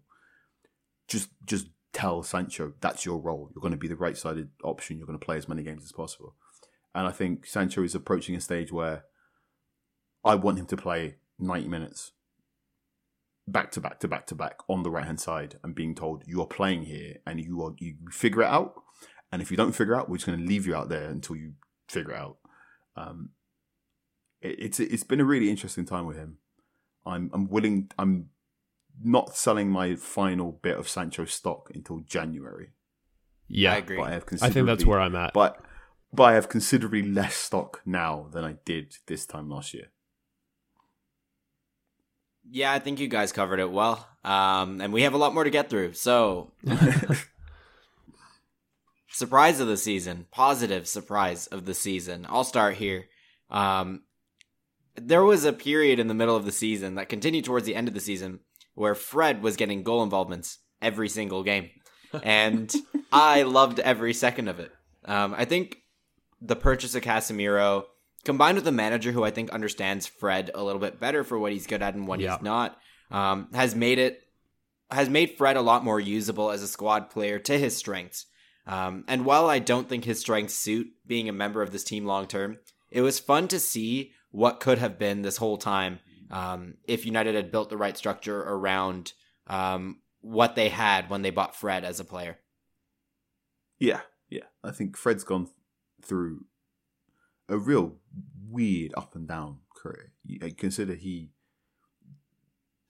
just 1.08 1.30
just 1.46 1.68
tell 1.94 2.24
Sancho 2.24 2.74
that's 2.80 3.06
your 3.06 3.20
role. 3.20 3.50
You're 3.54 3.62
going 3.62 3.72
to 3.72 3.78
be 3.78 3.88
the 3.88 3.96
right-sided 3.96 4.50
option. 4.64 4.98
You're 4.98 5.08
going 5.08 5.20
to 5.20 5.26
play 5.26 5.38
as 5.38 5.48
many 5.48 5.64
games 5.64 5.84
as 5.84 5.92
possible. 5.92 6.36
And 6.94 7.08
I 7.08 7.12
think 7.12 7.46
Sancho 7.46 7.84
is 7.84 7.96
approaching 7.96 8.36
a 8.36 8.42
stage 8.42 8.72
where 8.72 9.04
I 10.24 10.36
want 10.36 10.60
him 10.60 10.66
to 10.68 10.78
play 10.78 11.16
90 11.40 11.68
minutes 11.68 12.12
back 13.48 13.72
to 13.72 13.82
back 13.82 14.00
to 14.02 14.08
back 14.08 14.28
to 14.28 14.36
back 14.36 14.58
on 14.68 14.84
the 14.84 14.90
right 14.92 15.06
hand 15.06 15.20
side 15.20 15.58
and 15.64 15.74
being 15.74 15.96
told 15.96 16.24
you 16.28 16.42
are 16.42 16.48
playing 16.48 16.84
here 16.84 17.18
and 17.26 17.40
you 17.40 17.64
are 17.64 17.74
you 17.80 17.96
figure 18.12 18.42
it 18.42 18.48
out 18.48 18.74
and 19.32 19.42
if 19.42 19.52
you 19.52 19.58
don't 19.58 19.74
figure 19.74 19.96
out 19.96 20.10
we're 20.10 20.18
just 20.18 20.26
going 20.28 20.40
to 20.40 20.46
leave 20.46 20.66
you 20.68 20.76
out 20.76 20.90
there 20.90 21.10
until 21.10 21.36
you 21.36 21.54
figure 21.90 22.12
it 22.14 22.18
out 22.20 22.38
um, 22.96 23.30
it, 24.42 24.56
it's 24.60 24.80
it's 24.80 25.04
been 25.04 25.20
a 25.22 25.26
really 25.26 25.50
interesting 25.50 25.86
time 25.86 26.06
with 26.06 26.18
him 26.18 26.38
i'm 27.06 27.30
i'm 27.34 27.48
willing 27.50 27.90
i'm 27.98 28.30
not 29.04 29.36
selling 29.36 29.70
my 29.70 29.96
final 29.96 30.52
bit 30.52 30.78
of 30.78 30.90
sancho 30.90 31.26
stock 31.26 31.70
until 31.76 32.00
january 32.00 32.72
Yeah, 33.48 33.74
I 33.74 33.78
agree. 33.78 33.98
but 33.98 34.04
I, 34.08 34.12
have 34.14 34.26
I 34.42 34.50
think 34.50 34.66
that's 34.66 34.86
where 34.86 35.00
I'm 35.00 35.16
at. 35.16 35.34
but 35.34 35.58
but 36.12 36.24
I 36.24 36.34
have 36.34 36.48
considerably 36.50 37.04
less 37.04 37.36
stock 37.36 37.82
now 37.86 38.28
than 38.32 38.44
I 38.46 38.56
did 38.66 38.96
this 39.08 39.26
time 39.26 39.50
last 39.50 39.74
year. 39.74 39.88
Yeah, 42.50 42.72
I 42.72 42.80
think 42.80 43.00
you 43.00 43.08
guys 43.10 43.32
covered 43.34 43.60
it 43.60 43.70
well. 43.70 44.08
Um, 44.24 44.80
and 44.82 44.94
we 44.94 45.02
have 45.04 45.14
a 45.14 45.18
lot 45.18 45.34
more 45.34 45.44
to 45.44 45.50
get 45.50 45.70
through. 45.70 45.94
So, 45.94 46.52
surprise 49.18 49.60
of 49.60 49.68
the 49.68 49.78
season, 49.78 50.28
positive 50.30 50.88
surprise 50.88 51.48
of 51.48 51.66
the 51.66 51.74
season. 51.74 52.28
I'll 52.30 52.44
start 52.44 52.76
here. 52.76 53.06
Um, 53.50 54.04
there 54.96 55.24
was 55.24 55.44
a 55.44 55.54
period 55.54 56.00
in 56.00 56.08
the 56.08 56.14
middle 56.14 56.36
of 56.36 56.46
the 56.46 56.52
season 56.52 56.96
that 56.96 57.10
continued 57.10 57.44
towards 57.44 57.66
the 57.66 57.76
end 57.76 57.88
of 57.88 57.96
the 57.96 58.00
season 58.00 58.42
where 58.76 58.94
Fred 58.94 59.42
was 59.42 59.56
getting 59.56 59.82
goal 59.82 60.04
involvements 60.04 60.60
every 60.82 61.10
single 61.10 61.44
game. 61.44 61.70
And 62.24 62.74
I 63.12 63.44
loved 63.44 63.82
every 63.82 64.14
second 64.14 64.48
of 64.48 64.62
it. 64.62 64.72
Um, 65.04 65.36
I 65.38 65.44
think 65.44 65.80
the 66.42 66.56
purchase 66.56 66.96
of 66.96 67.04
Casemiro 67.04 67.84
combined 68.24 68.56
with 68.56 68.66
a 68.66 68.72
manager 68.72 69.12
who 69.12 69.26
I 69.26 69.30
think 69.30 69.50
understands 69.50 70.08
Fred 70.08 70.50
a 70.56 70.64
little 70.64 70.80
bit 70.80 71.02
better 71.02 71.26
for 71.26 71.38
what 71.38 71.52
he's 71.52 71.68
good 71.68 71.82
at 71.82 71.96
and 71.96 72.08
what 72.08 72.22
he's 72.22 72.42
not, 72.42 72.78
um, 73.12 73.50
has 73.54 73.76
made 73.76 74.00
it 74.00 74.22
has 74.90 75.10
made 75.10 75.38
Fred 75.38 75.58
a 75.58 75.62
lot 75.62 75.84
more 75.84 76.00
usable 76.00 76.50
as 76.50 76.64
a 76.64 76.68
squad 76.68 77.10
player 77.10 77.40
to 77.40 77.60
his 77.60 77.76
strengths. 77.76 78.26
Um, 78.68 79.06
and 79.08 79.26
while 79.26 79.50
I 79.50 79.60
don't 79.60 79.88
think 79.88 80.04
his 80.06 80.20
strengths 80.20 80.54
suit 80.54 80.88
being 81.08 81.30
a 81.30 81.34
member 81.34 81.62
of 81.62 81.72
this 81.72 81.86
team 81.86 82.06
long 82.06 82.28
term, 82.28 82.58
it 82.92 83.02
was 83.02 83.20
fun 83.20 83.48
to 83.48 83.60
see 83.60 84.12
what 84.32 84.60
could 84.60 84.78
have 84.78 85.00
been 85.00 85.22
this 85.22 85.38
whole 85.38 85.58
time 85.58 86.00
um, 86.30 86.76
if 86.84 87.06
United 87.06 87.34
had 87.34 87.52
built 87.52 87.70
the 87.70 87.78
right 87.78 87.98
structure 87.98 88.42
around 88.42 89.14
um, 89.48 90.02
what 90.22 90.56
they 90.56 90.70
had 90.70 91.10
when 91.10 91.22
they 91.22 91.30
bought 91.30 91.56
Fred 91.56 91.86
as 91.86 92.00
a 92.00 92.06
player. 92.06 92.38
Yeah, 93.80 94.02
yeah. 94.30 94.44
I 94.64 94.72
think 94.72 94.98
Fred's 94.98 95.24
gone 95.24 95.48
through 96.04 96.46
a 97.48 97.58
real 97.58 97.96
weird 98.50 98.94
up 98.98 99.16
and 99.16 99.28
down 99.28 99.60
career. 99.76 100.12
You- 100.26 100.40
Consider 100.58 100.96
he. 100.96 101.32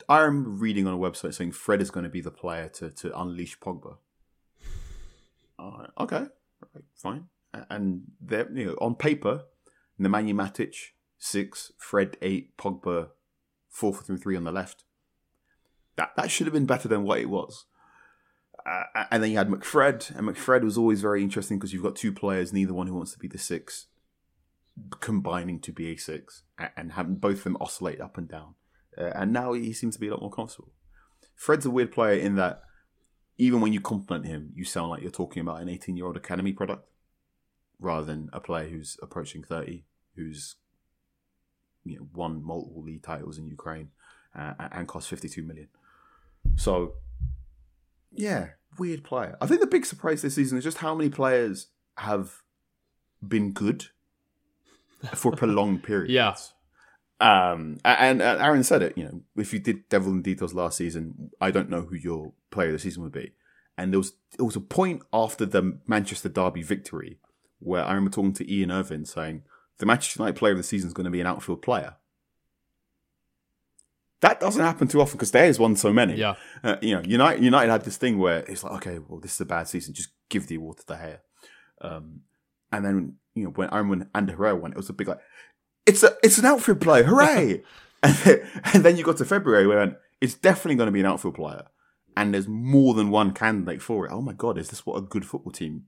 I 0.09 0.19
remember 0.19 0.49
reading 0.49 0.87
on 0.87 0.93
a 0.93 0.97
website 0.97 1.33
saying 1.33 1.51
Fred 1.51 1.81
is 1.81 1.91
going 1.91 2.05
to 2.05 2.09
be 2.09 2.21
the 2.21 2.31
player 2.31 2.69
to, 2.69 2.89
to 2.89 3.19
unleash 3.19 3.59
Pogba. 3.59 3.97
Alright, 5.59 5.89
okay, 5.99 6.25
right, 6.73 6.83
fine. 6.95 7.25
And 7.69 8.03
there, 8.21 8.47
you 8.53 8.65
know, 8.65 8.77
on 8.79 8.95
paper, 8.95 9.45
Nemanja 9.99 10.33
Matic 10.33 10.75
six, 11.17 11.71
Fred 11.77 12.17
eight, 12.21 12.55
Pogba 12.57 13.09
four 13.69 13.93
three 13.93 14.35
on 14.35 14.43
the 14.43 14.51
left. 14.51 14.83
That 15.95 16.11
that 16.15 16.29
should 16.29 16.45
have 16.45 16.53
been 16.53 16.67
better 16.67 16.87
than 16.87 17.03
what 17.03 17.19
it 17.19 17.29
was. 17.29 17.65
Uh, 18.65 19.05
and 19.11 19.23
then 19.23 19.31
you 19.31 19.37
had 19.37 19.49
McFred, 19.49 20.15
and 20.15 20.27
McFred 20.27 20.63
was 20.63 20.77
always 20.77 21.01
very 21.01 21.23
interesting 21.23 21.57
because 21.57 21.73
you've 21.73 21.83
got 21.83 21.95
two 21.95 22.11
players, 22.11 22.51
neither 22.51 22.73
one 22.73 22.87
who 22.87 22.95
wants 22.95 23.13
to 23.13 23.19
be 23.19 23.27
the 23.27 23.37
six, 23.37 23.87
combining 24.99 25.59
to 25.61 25.71
be 25.71 25.89
a 25.91 25.97
six, 25.97 26.43
and 26.75 26.91
having 26.91 27.15
both 27.15 27.37
of 27.37 27.43
them 27.45 27.57
oscillate 27.61 28.01
up 28.01 28.17
and 28.17 28.27
down. 28.27 28.55
Uh, 28.97 29.11
and 29.15 29.31
now 29.31 29.53
he 29.53 29.71
seems 29.71 29.95
to 29.95 30.01
be 30.01 30.07
a 30.07 30.11
lot 30.11 30.21
more 30.21 30.31
comfortable. 30.31 30.73
Fred's 31.35 31.65
a 31.65 31.71
weird 31.71 31.91
player 31.91 32.19
in 32.19 32.35
that 32.35 32.61
even 33.37 33.61
when 33.61 33.73
you 33.73 33.79
compliment 33.79 34.25
him, 34.25 34.51
you 34.55 34.65
sound 34.65 34.89
like 34.89 35.01
you're 35.01 35.11
talking 35.11 35.41
about 35.41 35.61
an 35.61 35.69
18 35.69 35.95
year 35.95 36.05
old 36.05 36.17
academy 36.17 36.53
product 36.53 36.87
rather 37.79 38.05
than 38.05 38.29
a 38.33 38.39
player 38.39 38.67
who's 38.67 38.97
approaching 39.01 39.43
30, 39.43 39.85
who's 40.15 40.55
you 41.85 41.97
know, 41.97 42.07
won 42.13 42.43
multiple 42.43 42.83
league 42.83 43.03
titles 43.03 43.37
in 43.37 43.47
Ukraine 43.47 43.89
uh, 44.37 44.53
and 44.71 44.87
cost 44.87 45.07
52 45.09 45.43
million. 45.43 45.67
So 46.55 46.93
yeah, 48.11 48.49
weird 48.79 49.03
player. 49.03 49.37
I 49.39 49.45
think 49.47 49.61
the 49.61 49.67
big 49.67 49.85
surprise 49.85 50.21
this 50.21 50.35
season 50.35 50.57
is 50.57 50.63
just 50.63 50.79
how 50.79 50.95
many 50.95 51.09
players 51.09 51.67
have 51.97 52.41
been 53.25 53.51
good 53.51 53.87
for 55.13 55.31
prolonged 55.31 55.83
periods. 55.83 56.11
Yeah. 56.11 56.35
Um, 57.19 57.77
and, 57.83 58.21
and 58.21 58.41
Aaron 58.41 58.63
said 58.63 58.81
it. 58.83 58.97
You 58.97 59.05
know, 59.05 59.21
if 59.35 59.53
you 59.53 59.59
did 59.59 59.89
Devil 59.89 60.11
in 60.11 60.21
Details 60.21 60.53
last 60.53 60.77
season, 60.77 61.31
I 61.41 61.51
don't 61.51 61.69
know 61.69 61.81
who 61.81 61.95
your 61.95 62.33
player 62.51 62.67
of 62.67 62.73
the 62.73 62.79
season 62.79 63.03
would 63.03 63.11
be. 63.11 63.33
And 63.77 63.93
there 63.93 63.99
was 63.99 64.13
it 64.37 64.41
was 64.41 64.55
a 64.55 64.61
point 64.61 65.03
after 65.13 65.45
the 65.45 65.79
Manchester 65.87 66.29
Derby 66.29 66.63
victory 66.63 67.19
where 67.59 67.83
I 67.83 67.89
remember 67.89 68.11
talking 68.11 68.33
to 68.33 68.51
Ian 68.51 68.71
Irvin 68.71 69.05
saying 69.05 69.43
the 69.77 69.85
Manchester 69.85 70.21
United 70.21 70.37
player 70.37 70.53
of 70.53 70.57
the 70.57 70.63
season 70.63 70.87
is 70.87 70.93
going 70.93 71.05
to 71.05 71.11
be 71.11 71.21
an 71.21 71.27
outfield 71.27 71.61
player. 71.61 71.95
That 74.21 74.39
doesn't 74.39 74.63
happen 74.63 74.87
too 74.87 74.99
often 74.99 75.17
because 75.17 75.29
there's 75.29 75.59
won 75.59 75.75
so 75.75 75.93
many. 75.93 76.15
Yeah. 76.15 76.35
Uh, 76.63 76.77
you 76.81 76.95
know, 76.95 77.03
United 77.05 77.43
United 77.43 77.71
had 77.71 77.83
this 77.83 77.97
thing 77.97 78.17
where 78.17 78.39
it's 78.47 78.63
like, 78.63 78.73
okay, 78.73 78.99
well, 78.99 79.19
this 79.19 79.33
is 79.33 79.41
a 79.41 79.45
bad 79.45 79.67
season. 79.67 79.93
Just 79.93 80.09
give 80.29 80.47
the 80.47 80.55
award 80.55 80.77
to 80.77 80.85
De 80.87 80.95
Gea. 80.95 81.19
Um, 81.81 82.21
and 82.71 82.83
then 82.83 83.15
you 83.35 83.43
know 83.43 83.49
when 83.51 83.71
Aaron 83.71 83.89
when 83.89 84.09
Ander 84.15 84.33
Herrera 84.33 84.55
won, 84.55 84.71
it 84.71 84.77
was 84.77 84.89
a 84.89 84.93
big 84.93 85.07
like, 85.07 85.19
it's 85.87 86.03
a 86.03 86.15
it's 86.21 86.37
an 86.37 86.45
outfield 86.45 86.81
player, 86.81 87.03
hooray! 87.03 87.63
and, 88.03 88.15
then, 88.17 88.47
and 88.73 88.83
then 88.83 88.97
you 88.97 89.03
got 89.03 89.17
to 89.17 89.25
February 89.25 89.65
where 89.65 89.79
went, 89.79 89.97
it's 90.21 90.35
definitely 90.35 90.75
going 90.75 90.87
to 90.87 90.91
be 90.91 90.99
an 90.99 91.05
outfield 91.05 91.35
player, 91.35 91.65
and 92.15 92.33
there's 92.33 92.47
more 92.47 92.93
than 92.93 93.09
one 93.09 93.31
candidate 93.31 93.81
for 93.81 94.05
it. 94.05 94.11
Oh 94.11 94.21
my 94.21 94.33
god, 94.33 94.57
is 94.57 94.69
this 94.69 94.85
what 94.85 94.97
a 94.97 95.01
good 95.01 95.25
football 95.25 95.51
team 95.51 95.85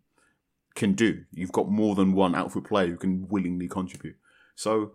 can 0.73 0.93
do? 0.93 1.25
You've 1.31 1.51
got 1.51 1.69
more 1.69 1.93
than 1.93 2.13
one 2.13 2.33
outfield 2.33 2.67
player 2.67 2.87
who 2.87 2.97
can 2.97 3.27
willingly 3.27 3.67
contribute. 3.67 4.15
So 4.55 4.93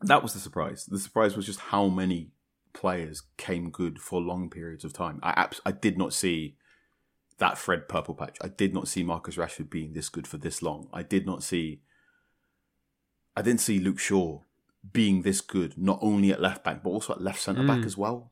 that 0.00 0.22
was 0.22 0.34
the 0.34 0.40
surprise. 0.40 0.86
The 0.86 0.98
surprise 0.98 1.36
was 1.36 1.46
just 1.46 1.60
how 1.60 1.88
many 1.88 2.32
players 2.72 3.22
came 3.36 3.70
good 3.70 4.00
for 4.00 4.20
long 4.20 4.50
periods 4.50 4.84
of 4.84 4.92
time. 4.92 5.20
I 5.22 5.30
abs- 5.36 5.60
I 5.64 5.72
did 5.72 5.98
not 5.98 6.12
see 6.12 6.56
that 7.38 7.58
Fred 7.58 7.88
purple 7.88 8.14
patch. 8.14 8.36
I 8.40 8.48
did 8.48 8.74
not 8.74 8.88
see 8.88 9.02
Marcus 9.02 9.36
Rashford 9.36 9.70
being 9.70 9.92
this 9.92 10.08
good 10.08 10.26
for 10.26 10.38
this 10.38 10.62
long. 10.62 10.88
I 10.92 11.02
did 11.02 11.26
not 11.26 11.42
see. 11.42 11.80
I 13.36 13.42
didn't 13.42 13.60
see 13.60 13.78
Luke 13.78 13.98
Shaw 13.98 14.40
being 14.92 15.22
this 15.22 15.40
good, 15.40 15.78
not 15.78 15.98
only 16.02 16.32
at 16.32 16.40
left 16.40 16.64
back 16.64 16.82
but 16.82 16.90
also 16.90 17.12
at 17.14 17.20
left 17.20 17.40
centre 17.40 17.62
back 17.66 17.78
Mm. 17.80 17.86
as 17.86 17.96
well. 17.96 18.30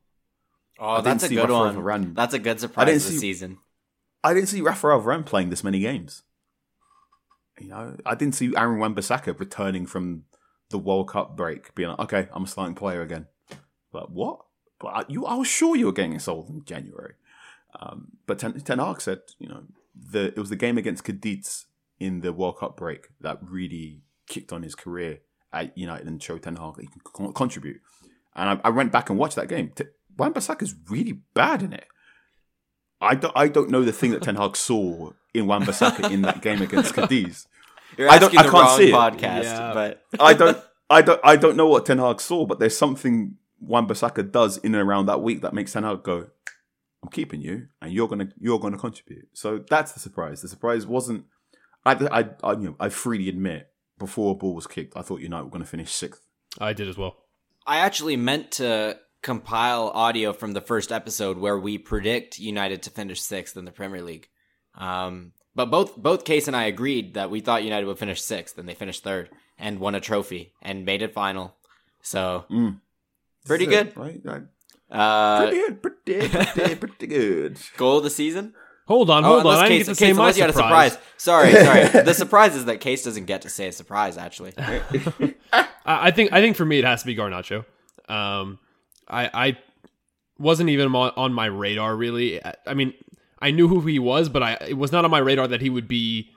Oh, 0.79 0.97
didn't 0.97 1.05
that's 1.05 1.25
a 1.25 1.29
good 1.29 1.37
Raphael 1.49 1.59
one. 1.61 1.77
Varane. 1.77 2.15
That's 2.15 2.35
a 2.35 2.39
good 2.39 2.59
surprise 2.61 2.83
I 2.83 2.87
didn't 2.87 3.03
of 3.03 3.07
the 3.07 3.13
see- 3.13 3.19
season. 3.19 3.59
I 4.25 4.35
didn't 4.35 4.49
see 4.49 4.61
Raphael 4.61 5.01
Varane 5.01 5.25
playing 5.25 5.51
this 5.51 5.65
many 5.65 5.81
games. 5.81 6.23
You 7.59 7.69
know, 7.69 7.97
I 8.07 8.15
didn't 8.15 8.35
see 8.35 8.55
Aaron 8.57 8.79
Wan-Bissaka 8.79 9.39
returning 9.39 9.87
from 9.87 10.25
the 10.71 10.79
World 10.79 11.09
Cup 11.09 11.37
break, 11.37 11.75
being 11.75 11.91
like, 11.91 11.99
"Okay, 12.01 12.29
I'm 12.33 12.45
a 12.45 12.47
starting 12.47 12.75
player 12.75 13.03
again." 13.03 13.27
But 13.93 14.11
what? 14.11 14.41
But 14.79 14.87
I, 14.89 15.05
you, 15.09 15.27
I 15.27 15.35
was 15.35 15.49
sure 15.49 15.77
you 15.77 15.87
were 15.87 15.93
getting 15.93 16.15
a 16.17 16.21
sold 16.21 16.49
in 16.49 16.65
January. 16.65 17.15
Um, 17.79 18.13
but 18.27 18.39
Ten, 18.39 18.59
Ten 18.61 18.79
Hag 18.79 19.01
said, 19.01 19.21
you 19.39 19.49
know, 19.49 19.65
the 19.95 20.29
it 20.29 20.39
was 20.39 20.49
the 20.49 20.57
game 20.57 20.79
against 20.79 21.05
Cadiz 21.05 21.67
in 21.99 22.21
the 22.23 22.33
World 22.33 22.59
Cup 22.59 22.77
break 22.79 23.09
that 23.21 23.39
really 23.43 24.01
kicked 24.31 24.53
on 24.53 24.63
his 24.63 24.75
career 24.75 25.19
at 25.53 25.77
United 25.77 26.07
and 26.07 26.23
showed 26.23 26.43
Ten 26.43 26.57
Hag 26.57 26.77
that 26.77 26.83
he 26.83 26.89
can 26.89 27.01
con- 27.05 27.33
contribute. 27.35 27.81
And 28.35 28.49
I, 28.65 28.69
I 28.69 28.71
went 28.71 28.93
back 28.93 29.11
and 29.11 29.19
watched 29.19 29.37
that 29.37 29.49
game. 29.49 29.73
T- 29.75 29.85
Wan 30.17 30.33
is 30.35 30.75
really 30.89 31.21
bad 31.35 31.63
in 31.63 31.73
it. 31.75 31.87
I 33.01 33.15
don't, 33.15 33.33
I 33.37 33.49
don't 33.49 33.71
know 33.71 33.83
the 33.83 33.93
thing 33.93 34.13
that 34.13 34.23
Ten 34.23 34.37
Hag 34.37 34.57
saw 34.57 35.11
in 35.35 35.47
Wan-Bissaka 35.47 36.11
in 36.11 36.23
that 36.23 36.41
game 36.43 36.63
against 36.63 36.95
Cadiz. 36.99 37.47
You're 37.99 38.11
I 38.11 38.19
don't- 38.19 38.37
I 38.39 38.43
can't 38.43 38.53
wrong 38.55 38.79
see 38.79 38.91
it. 38.91 38.95
podcast, 38.95 39.43
Yeah. 39.45 39.75
but 39.75 40.03
I 40.21 40.33
don't, 40.35 40.59
I 40.89 41.03
don't, 41.03 41.21
I 41.25 41.37
don't 41.37 41.57
know 41.57 41.67
what 41.67 41.85
Ten 41.87 41.99
Hag 41.99 42.21
saw, 42.21 42.47
but 42.47 42.59
there's 42.61 42.77
something 42.77 43.37
Wan-Bissaka 43.61 44.31
does 44.31 44.59
in 44.59 44.75
and 44.75 44.89
around 44.89 45.07
that 45.07 45.23
week 45.23 45.43
that 45.43 45.53
makes 45.55 45.73
Ten 45.73 45.83
Hag 45.83 46.03
go, 46.03 46.29
I'm 47.03 47.09
keeping 47.11 47.41
you, 47.41 47.69
and 47.81 47.91
you're 47.93 48.09
gonna 48.09 48.29
you're 48.39 48.59
gonna 48.59 48.77
contribute. 48.77 49.29
So 49.33 49.65
that's 49.71 49.93
the 49.93 50.01
surprise. 50.01 50.43
The 50.43 50.49
surprise 50.49 50.87
wasn't. 50.87 51.25
I 51.87 51.93
I, 51.93 52.29
I 52.47 52.53
you 52.53 52.59
know 52.59 52.77
I 52.79 52.91
freely 52.91 53.31
admit 53.31 53.70
before 54.01 54.33
a 54.33 54.35
ball 54.35 54.55
was 54.57 54.67
kicked, 54.67 54.97
I 54.97 55.03
thought 55.03 55.21
United 55.21 55.45
were 55.45 55.51
going 55.51 55.63
to 55.63 55.69
finish 55.71 55.93
sixth. 55.93 56.27
I 56.59 56.73
did 56.73 56.89
as 56.89 56.97
well. 56.99 57.17
I 57.65 57.79
actually 57.79 58.17
meant 58.17 58.51
to 58.53 58.99
compile 59.23 59.91
audio 59.95 60.33
from 60.33 60.53
the 60.55 60.61
first 60.61 60.91
episode 60.91 61.39
where 61.39 61.59
we 61.59 61.79
predict 61.79 62.39
United 62.41 62.83
to 62.83 62.91
finish 62.91 63.21
sixth 63.21 63.57
in 63.57 63.65
the 63.67 63.71
Premier 63.71 64.03
League. 64.03 64.29
Um, 64.75 65.33
but 65.55 65.67
both 65.67 65.97
both 65.97 66.25
Case 66.25 66.47
and 66.49 66.57
I 66.57 66.65
agreed 66.65 67.15
that 67.15 67.31
we 67.31 67.41
thought 67.41 67.63
United 67.63 67.87
would 67.87 67.99
finish 67.99 68.23
sixth, 68.23 68.57
and 68.59 68.69
they 68.69 68.75
finished 68.75 69.05
third 69.05 69.31
and 69.59 69.79
won 69.79 69.95
a 69.95 70.01
trophy 70.01 70.55
and 70.63 70.85
made 70.85 71.03
it 71.03 71.13
final. 71.15 71.55
So 72.03 72.47
Mm. 72.51 72.81
pretty 73.47 73.67
good. 73.67 73.89
it, 73.89 73.97
right? 73.97 74.21
Right. 74.25 74.43
Uh, 74.91 75.43
Pretty 75.47 75.57
good, 75.59 75.83
pretty, 75.83 76.29
pretty, 76.29 76.75
pretty 76.75 77.07
good. 77.07 77.59
goal 77.77 77.99
of 77.99 78.05
the 78.05 78.11
season. 78.11 78.55
Hold 78.91 79.09
on, 79.09 79.25
Oh, 79.25 79.29
hold 79.29 79.39
on. 79.41 79.47
unless 79.47 79.59
I 79.61 79.69
didn't 79.69 79.79
Case, 79.79 79.87
get 79.87 79.95
to 79.95 79.99
Case, 80.01 80.09
say 80.09 80.13
my 80.15 80.21
unless 80.23 80.37
you 80.37 80.43
had 80.43 80.51
a 80.51 80.53
surprise. 80.53 80.93
surprise. 80.93 81.09
Sorry, 81.17 81.53
sorry. 81.93 82.05
the 82.05 82.13
surprise 82.13 82.57
is 82.57 82.65
that 82.65 82.81
Case 82.81 83.05
doesn't 83.05 83.27
get 83.27 83.43
to 83.43 83.49
say 83.49 83.69
a 83.69 83.73
surprise. 83.73 84.19
Actually, 84.19 84.53
I 85.87 86.11
think 86.11 86.33
I 86.33 86.41
think 86.41 86.57
for 86.57 86.65
me 86.65 86.79
it 86.79 86.85
has 86.85 87.01
to 87.03 87.07
be 87.07 87.15
Garnacho. 87.17 87.65
Um, 88.09 88.59
I 89.09 89.31
I 89.33 89.59
wasn't 90.39 90.71
even 90.71 90.95
on, 90.95 91.13
on 91.17 91.33
my 91.33 91.47
radar 91.47 91.95
really. 91.97 92.45
I, 92.45 92.55
I 92.67 92.75
mean, 92.75 92.95
I 93.41 93.51
knew 93.53 93.69
who 93.69 93.81
he 93.83 93.99
was, 93.99 94.29
but 94.29 94.43
I 94.43 94.53
it 94.69 94.77
was 94.77 94.93
not 94.93 95.05
on 95.05 95.11
my 95.11 95.19
radar 95.19 95.47
that 95.49 95.61
he 95.61 95.71
would 95.71 95.87
be 95.89 96.31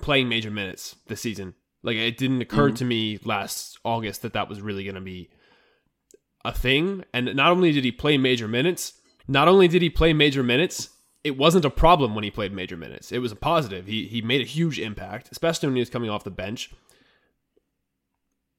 playing 0.00 0.28
major 0.28 0.50
minutes 0.50 0.96
this 1.08 1.20
season. 1.20 1.54
Like 1.82 1.96
it 1.96 2.16
didn't 2.16 2.40
occur 2.42 2.70
to 2.70 2.84
me 2.84 3.18
last 3.24 3.78
August 3.84 4.22
that 4.22 4.32
that 4.32 4.48
was 4.48 4.60
really 4.60 4.84
going 4.84 4.94
to 4.96 5.00
be 5.00 5.30
a 6.44 6.52
thing. 6.52 7.04
And 7.12 7.34
not 7.36 7.52
only 7.52 7.72
did 7.72 7.84
he 7.84 7.92
play 7.92 8.16
major 8.18 8.48
minutes, 8.48 8.94
not 9.28 9.46
only 9.48 9.68
did 9.68 9.82
he 9.82 9.90
play 9.90 10.12
major 10.12 10.42
minutes, 10.42 10.88
it 11.24 11.36
wasn't 11.36 11.64
a 11.64 11.70
problem 11.70 12.14
when 12.14 12.24
he 12.24 12.30
played 12.30 12.52
major 12.52 12.76
minutes. 12.76 13.12
It 13.12 13.18
was 13.18 13.32
a 13.32 13.36
positive. 13.36 13.86
He 13.86 14.06
he 14.06 14.22
made 14.22 14.40
a 14.40 14.44
huge 14.44 14.78
impact, 14.78 15.28
especially 15.32 15.68
when 15.68 15.76
he 15.76 15.80
was 15.80 15.90
coming 15.90 16.10
off 16.10 16.24
the 16.24 16.30
bench 16.30 16.70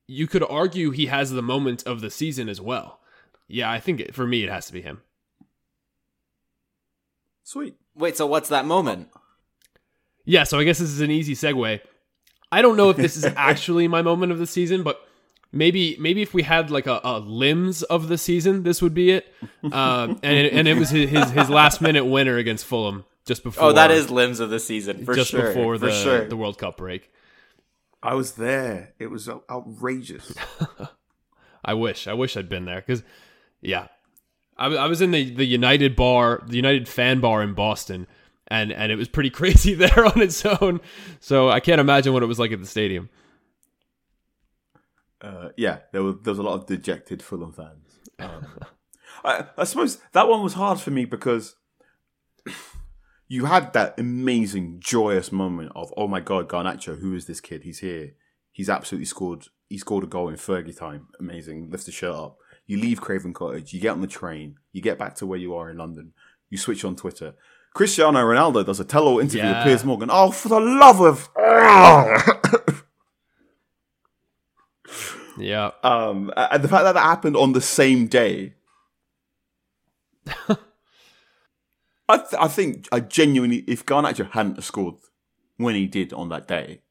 you 0.09 0.25
could 0.25 0.43
argue 0.43 0.89
he 0.89 1.05
has 1.05 1.29
the 1.29 1.41
moment 1.41 1.83
of 1.83 2.01
the 2.01 2.09
season 2.09 2.49
as 2.49 2.59
well. 2.59 2.99
Yeah, 3.47 3.71
I 3.71 3.79
think 3.79 3.99
it, 3.99 4.15
for 4.15 4.25
me 4.25 4.43
it 4.43 4.49
has 4.49 4.65
to 4.65 4.73
be 4.73 4.81
him. 4.81 5.01
Sweet. 7.43 7.75
wait. 7.95 8.17
So 8.17 8.25
what's 8.25 8.49
that 8.49 8.65
moment? 8.65 9.09
Yeah, 10.25 10.43
so 10.43 10.57
I 10.57 10.63
guess 10.63 10.79
this 10.79 10.89
is 10.89 11.01
an 11.01 11.11
easy 11.11 11.35
segue. 11.35 11.79
I 12.51 12.61
don't 12.63 12.75
know 12.75 12.89
if 12.89 12.97
this 12.97 13.17
is 13.17 13.25
actually 13.37 13.87
my 13.87 14.01
moment 14.01 14.31
of 14.31 14.39
the 14.39 14.47
season, 14.47 14.81
but 14.81 14.99
maybe 15.51 15.97
maybe 15.99 16.21
if 16.21 16.33
we 16.33 16.43
had 16.43 16.71
like 16.71 16.87
a, 16.87 16.99
a 17.03 17.19
limbs 17.19 17.83
of 17.83 18.07
the 18.07 18.17
season, 18.17 18.63
this 18.63 18.81
would 18.81 18.93
be 18.93 19.11
it. 19.11 19.33
Um, 19.61 20.19
and 20.23 20.37
it, 20.37 20.53
and 20.53 20.67
it 20.69 20.77
was 20.77 20.89
his, 20.89 21.09
his 21.09 21.31
his 21.31 21.49
last 21.49 21.81
minute 21.81 22.05
winner 22.05 22.37
against 22.37 22.65
Fulham 22.65 23.03
just 23.25 23.43
before. 23.43 23.65
Oh, 23.65 23.73
that 23.73 23.91
is 23.91 24.09
limbs 24.09 24.39
of 24.39 24.49
the 24.49 24.59
season 24.59 25.05
for 25.05 25.13
just 25.13 25.31
sure. 25.31 25.47
before 25.47 25.77
for 25.77 25.85
the 25.85 25.91
sure. 25.91 26.27
the 26.27 26.37
World 26.37 26.57
Cup 26.57 26.77
break. 26.77 27.11
I 28.01 28.13
was 28.13 28.33
there. 28.33 28.93
It 28.99 29.07
was 29.07 29.27
outrageous. 29.27 30.33
I 31.65 31.73
wish. 31.73 32.07
I 32.07 32.13
wish 32.13 32.37
I'd 32.37 32.47
been 32.47 32.65
there 32.65 32.81
because, 32.81 33.03
yeah, 33.61 33.87
I, 34.57 34.67
I 34.67 34.87
was 34.87 35.01
in 35.01 35.11
the, 35.11 35.29
the 35.35 35.45
United 35.45 35.95
bar, 35.95 36.41
the 36.47 36.55
United 36.55 36.87
fan 36.87 37.19
bar 37.19 37.43
in 37.43 37.53
Boston, 37.53 38.07
and 38.47 38.71
and 38.71 38.91
it 38.91 38.95
was 38.95 39.07
pretty 39.07 39.29
crazy 39.41 39.73
there 39.73 40.05
on 40.05 40.21
its 40.21 40.45
own. 40.45 40.79
So 41.19 41.49
I 41.49 41.59
can't 41.59 41.81
imagine 41.81 42.13
what 42.13 42.23
it 42.23 42.27
was 42.27 42.39
like 42.39 42.51
at 42.51 42.59
the 42.59 42.67
stadium. 42.67 43.09
Uh, 45.21 45.49
yeah, 45.57 45.79
there 45.91 46.03
was 46.03 46.15
there 46.23 46.31
was 46.31 46.39
a 46.39 46.43
lot 46.43 46.53
of 46.55 46.65
dejected 46.65 47.21
Fulham 47.21 47.51
fans. 47.53 47.99
Um, 48.19 48.45
I, 49.23 49.45
I 49.57 49.63
suppose 49.65 49.99
that 50.13 50.27
one 50.27 50.43
was 50.43 50.53
hard 50.53 50.79
for 50.79 50.91
me 50.91 51.05
because 51.05 51.55
you 53.27 53.45
had 53.45 53.73
that 53.73 53.99
amazing, 53.99 54.77
joyous 54.79 55.31
moment 55.31 55.71
of 55.75 55.93
oh 55.97 56.07
my 56.07 56.19
god, 56.19 56.47
Garnacho, 56.47 56.99
who 56.99 57.13
is 57.15 57.25
this 57.25 57.41
kid? 57.41 57.63
He's 57.63 57.79
here. 57.79 58.11
He's 58.51 58.69
absolutely 58.69 59.05
scored. 59.05 59.45
He 59.69 59.77
scored 59.77 60.03
a 60.03 60.07
goal 60.07 60.29
in 60.29 60.35
Fergie 60.35 60.75
time. 60.77 61.07
Amazing. 61.19 61.69
Lift 61.69 61.85
the 61.85 61.91
shirt 61.91 62.15
up. 62.15 62.37
You 62.65 62.77
leave 62.77 63.01
Craven 63.01 63.33
Cottage. 63.33 63.73
You 63.73 63.79
get 63.79 63.91
on 63.91 64.01
the 64.01 64.07
train. 64.07 64.55
You 64.73 64.81
get 64.81 64.97
back 64.97 65.15
to 65.15 65.25
where 65.25 65.39
you 65.39 65.55
are 65.55 65.69
in 65.69 65.77
London. 65.77 66.13
You 66.49 66.57
switch 66.57 66.83
on 66.83 66.95
Twitter. 66.95 67.35
Cristiano 67.73 68.19
Ronaldo 68.19 68.65
does 68.65 68.79
a 68.79 68.83
tell-all 68.83 69.19
interview 69.19 69.41
Yeah. 69.43 69.59
with 69.59 69.65
Piers 69.67 69.83
Morgan. 69.85 70.09
Oh, 70.11 70.31
for 70.31 70.49
the 70.49 70.59
love 70.59 70.99
of! 71.01 71.29
Yeah, 75.39 75.71
Um, 75.83 76.31
and 76.35 76.63
the 76.63 76.67
fact 76.67 76.83
that 76.83 76.93
that 76.93 77.01
happened 77.01 77.35
on 77.37 77.53
the 77.53 77.61
same 77.61 78.07
day, 78.07 78.53
I, 82.07 82.17
th- 82.17 82.33
I 82.39 82.47
think 82.47 82.87
I 82.91 82.99
genuinely, 82.99 83.57
if 83.67 83.85
Garnacho 83.85 84.31
hadn't 84.31 84.63
scored 84.63 84.95
when 85.57 85.75
he 85.75 85.85
did 85.85 86.11
on 86.13 86.29
that 86.29 86.47
day, 86.47 86.81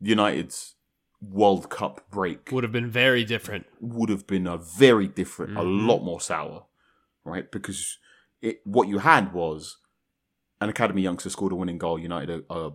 United's 0.00 0.74
World 1.20 1.68
Cup 1.68 2.02
break 2.10 2.50
would 2.52 2.64
have 2.64 2.72
been 2.72 2.90
very 2.90 3.24
different. 3.24 3.66
would 3.80 4.08
have 4.08 4.26
been 4.26 4.46
a 4.46 4.56
very 4.56 5.06
different, 5.08 5.56
a 5.56 5.62
lot 5.62 6.00
more 6.00 6.20
sour, 6.20 6.64
right? 7.24 7.50
Because 7.50 7.98
it, 8.40 8.60
what 8.64 8.88
you 8.88 8.98
had 8.98 9.32
was 9.32 9.78
an 10.60 10.68
academy 10.68 11.02
youngster 11.02 11.30
scored 11.30 11.52
a 11.52 11.56
winning 11.56 11.78
goal. 11.78 11.98
United 11.98 12.44
are, 12.48 12.56
are 12.56 12.72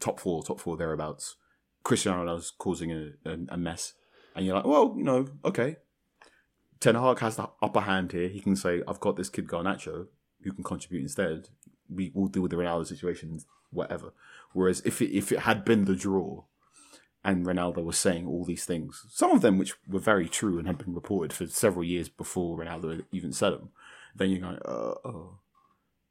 top 0.00 0.18
four, 0.18 0.42
top 0.42 0.60
four 0.60 0.76
thereabouts. 0.76 1.36
Cristiano 1.84 2.24
Ronaldo's 2.24 2.50
causing 2.50 2.90
a, 2.90 3.10
a, 3.26 3.36
a 3.50 3.56
mess, 3.58 3.92
and 4.34 4.44
you're 4.44 4.56
like, 4.56 4.66
well, 4.66 4.94
you 4.96 5.04
know, 5.04 5.28
okay. 5.44 5.76
Ten 6.80 6.96
Hag 6.96 7.18
has 7.20 7.36
the 7.36 7.48
upper 7.62 7.80
hand 7.80 8.12
here. 8.12 8.28
He 8.28 8.40
can 8.40 8.56
say, 8.56 8.82
"I've 8.86 9.00
got 9.00 9.16
this 9.16 9.30
kid 9.30 9.46
Garnacho 9.46 10.08
who 10.42 10.52
can 10.52 10.64
contribute 10.64 11.02
instead. 11.02 11.48
We 11.88 12.10
will 12.14 12.26
deal 12.26 12.42
with 12.42 12.50
the 12.50 12.58
Ronaldo 12.58 12.86
situation, 12.86 13.40
whatever." 13.70 14.12
Whereas 14.52 14.82
if 14.84 15.00
it, 15.00 15.16
if 15.16 15.32
it 15.32 15.40
had 15.40 15.64
been 15.64 15.84
the 15.86 15.94
draw, 15.94 16.44
and 17.24 17.46
Ronaldo 17.46 17.82
was 17.82 17.96
saying 17.96 18.26
all 18.26 18.44
these 18.44 18.66
things, 18.66 19.06
some 19.08 19.30
of 19.30 19.40
them 19.40 19.56
which 19.56 19.74
were 19.88 19.98
very 19.98 20.28
true 20.28 20.58
and 20.58 20.66
had 20.66 20.78
been 20.78 20.94
reported 20.94 21.32
for 21.32 21.46
several 21.46 21.84
years 21.84 22.08
before 22.08 22.58
Ronaldo 22.58 23.04
even 23.12 23.32
said 23.32 23.54
them, 23.54 23.70
then 24.14 24.30
you're 24.30 24.40
going, 24.40 24.58
uh, 24.64 24.94
oh, 25.04 25.38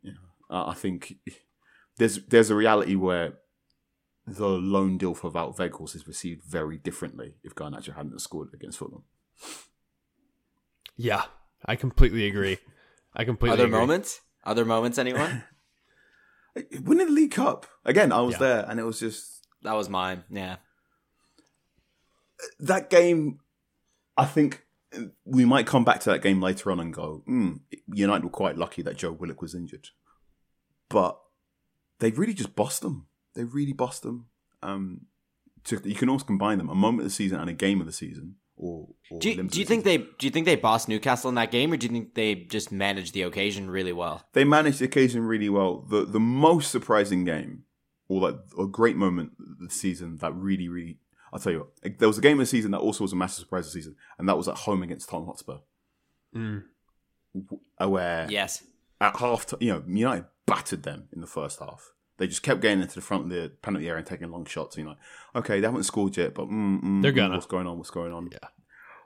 you 0.01 0.13
know, 0.13 0.17
I 0.49 0.73
think 0.73 1.17
there's 1.97 2.25
there's 2.25 2.49
a 2.49 2.55
reality 2.55 2.95
where 2.95 3.35
the 4.25 4.47
loan 4.47 4.97
deal 4.97 5.13
for 5.13 5.31
Wout 5.31 5.57
Weghorst 5.57 5.95
is 5.95 6.07
received 6.07 6.43
very 6.43 6.77
differently 6.77 7.35
if 7.43 7.55
Garnacho 7.55 7.95
hadn't 7.95 8.19
scored 8.21 8.49
against 8.53 8.77
Fulham. 8.79 9.03
Yeah, 10.95 11.23
I 11.65 11.75
completely 11.75 12.25
agree. 12.27 12.57
I 13.15 13.25
completely 13.25 13.53
Other 13.55 13.65
agree. 13.65 13.79
moments? 13.79 14.21
Other 14.45 14.65
moments? 14.65 14.97
Anyone? 14.97 15.43
Winning 16.83 17.07
the 17.07 17.11
League 17.13 17.31
Cup 17.31 17.65
again, 17.83 18.11
I 18.11 18.21
was 18.21 18.33
Yeah. 18.35 18.39
there, 18.39 18.65
and 18.69 18.79
it 18.79 18.83
was 18.83 18.99
just 18.99 19.47
that 19.63 19.73
was 19.73 19.89
mine. 19.89 20.23
Yeah. 20.29 20.57
that 22.59 22.89
game, 22.89 23.39
I 24.17 24.25
think 24.25 24.65
we 25.25 25.45
might 25.45 25.65
come 25.65 25.83
back 25.85 26.01
to 26.01 26.09
that 26.11 26.21
game 26.21 26.41
later 26.41 26.71
on 26.71 26.79
and 26.79 26.93
go, 26.93 27.23
mm, 27.27 27.61
United 27.87 28.23
were 28.25 28.29
quite 28.29 28.57
lucky 28.57 28.81
that 28.81 28.97
Joe 28.97 29.11
Willock 29.13 29.41
was 29.41 29.55
injured. 29.55 29.89
But 30.89 31.17
they 31.99 32.11
really 32.11 32.33
just 32.33 32.55
bossed 32.55 32.81
them. 32.81 33.07
They 33.35 33.43
really 33.43 33.73
bossed 33.73 34.03
them. 34.03 34.27
Um, 34.61 35.01
to, 35.65 35.81
you 35.83 35.95
can 35.95 36.09
also 36.09 36.25
combine 36.25 36.57
them 36.57 36.69
a 36.69 36.75
moment 36.75 36.99
of 37.01 37.05
the 37.05 37.09
season 37.15 37.39
and 37.39 37.49
a 37.49 37.53
game 37.53 37.79
of 37.79 37.85
the 37.87 37.93
season. 37.93 38.35
Or, 38.55 38.87
or 39.09 39.19
Do 39.19 39.29
you, 39.29 39.35
do 39.35 39.41
you 39.41 39.45
of 39.45 39.51
the 39.51 39.63
think 39.65 39.83
they 39.83 39.97
do 39.97 40.07
you 40.27 40.29
think 40.29 40.45
they 40.45 40.55
bossed 40.55 40.87
Newcastle 40.87 41.29
in 41.29 41.35
that 41.35 41.49
game, 41.51 41.73
or 41.73 41.77
do 41.77 41.87
you 41.87 41.91
think 41.91 42.13
they 42.13 42.35
just 42.35 42.71
managed 42.71 43.13
the 43.13 43.23
occasion 43.23 43.69
really 43.69 43.93
well? 43.93 44.23
they 44.33 44.43
managed 44.43 44.79
the 44.79 44.85
occasion 44.85 45.23
really 45.23 45.49
well. 45.49 45.79
The 45.89 46.05
the 46.05 46.19
most 46.19 46.69
surprising 46.71 47.23
game, 47.25 47.63
or 48.07 48.21
like 48.21 48.35
a 48.59 48.67
great 48.67 48.95
moment 48.95 49.31
of 49.39 49.57
the 49.59 49.73
season 49.73 50.17
that 50.17 50.35
really, 50.35 50.69
really, 50.69 50.99
I'll 51.33 51.39
tell 51.39 51.51
you 51.53 51.59
what, 51.81 51.97
there 51.99 52.07
was 52.07 52.19
a 52.19 52.21
game 52.21 52.33
of 52.39 52.43
the 52.43 52.45
season 52.45 52.71
that 52.71 52.77
also 52.79 53.03
was 53.03 53.11
a 53.13 53.15
massive 53.15 53.39
surprise 53.45 53.65
of 53.67 53.73
the 53.73 53.79
season, 53.79 53.95
and 54.19 54.29
that 54.29 54.37
was 54.37 54.47
at 54.47 54.55
home 54.55 54.83
against 54.83 55.09
Tottenham 55.09 55.27
Hotspur, 55.29 55.57
Mm. 56.35 56.63
where 57.87 58.27
Yes. 58.29 58.63
at 59.01 59.15
half, 59.17 59.45
t- 59.47 59.57
you 59.61 59.73
know, 59.73 59.83
United 59.87 60.25
battered 60.45 60.83
them 60.83 61.07
in 61.11 61.21
the 61.21 61.27
first 61.27 61.59
half. 61.59 61.92
They 62.17 62.27
just 62.27 62.43
kept 62.43 62.61
getting 62.61 62.81
into 62.81 62.95
the 62.95 63.01
front 63.01 63.25
of 63.25 63.29
the 63.29 63.51
penalty 63.61 63.87
area 63.87 63.99
and 63.99 64.07
taking 64.07 64.29
long 64.29 64.45
shots. 64.45 64.75
And 64.75 64.85
you're 64.85 64.91
like, 64.93 65.43
okay, 65.43 65.59
they 65.59 65.67
haven't 65.67 65.83
scored 65.83 66.15
yet, 66.15 66.35
but 66.35 66.47
mm, 66.47 66.81
mm, 66.81 67.01
They're 67.01 67.11
gonna. 67.11 67.33
What's 67.33 67.47
going 67.47 67.67
on? 67.67 67.77
What's 67.77 67.89
going 67.89 68.13
on? 68.13 68.29
Yeah. 68.31 68.49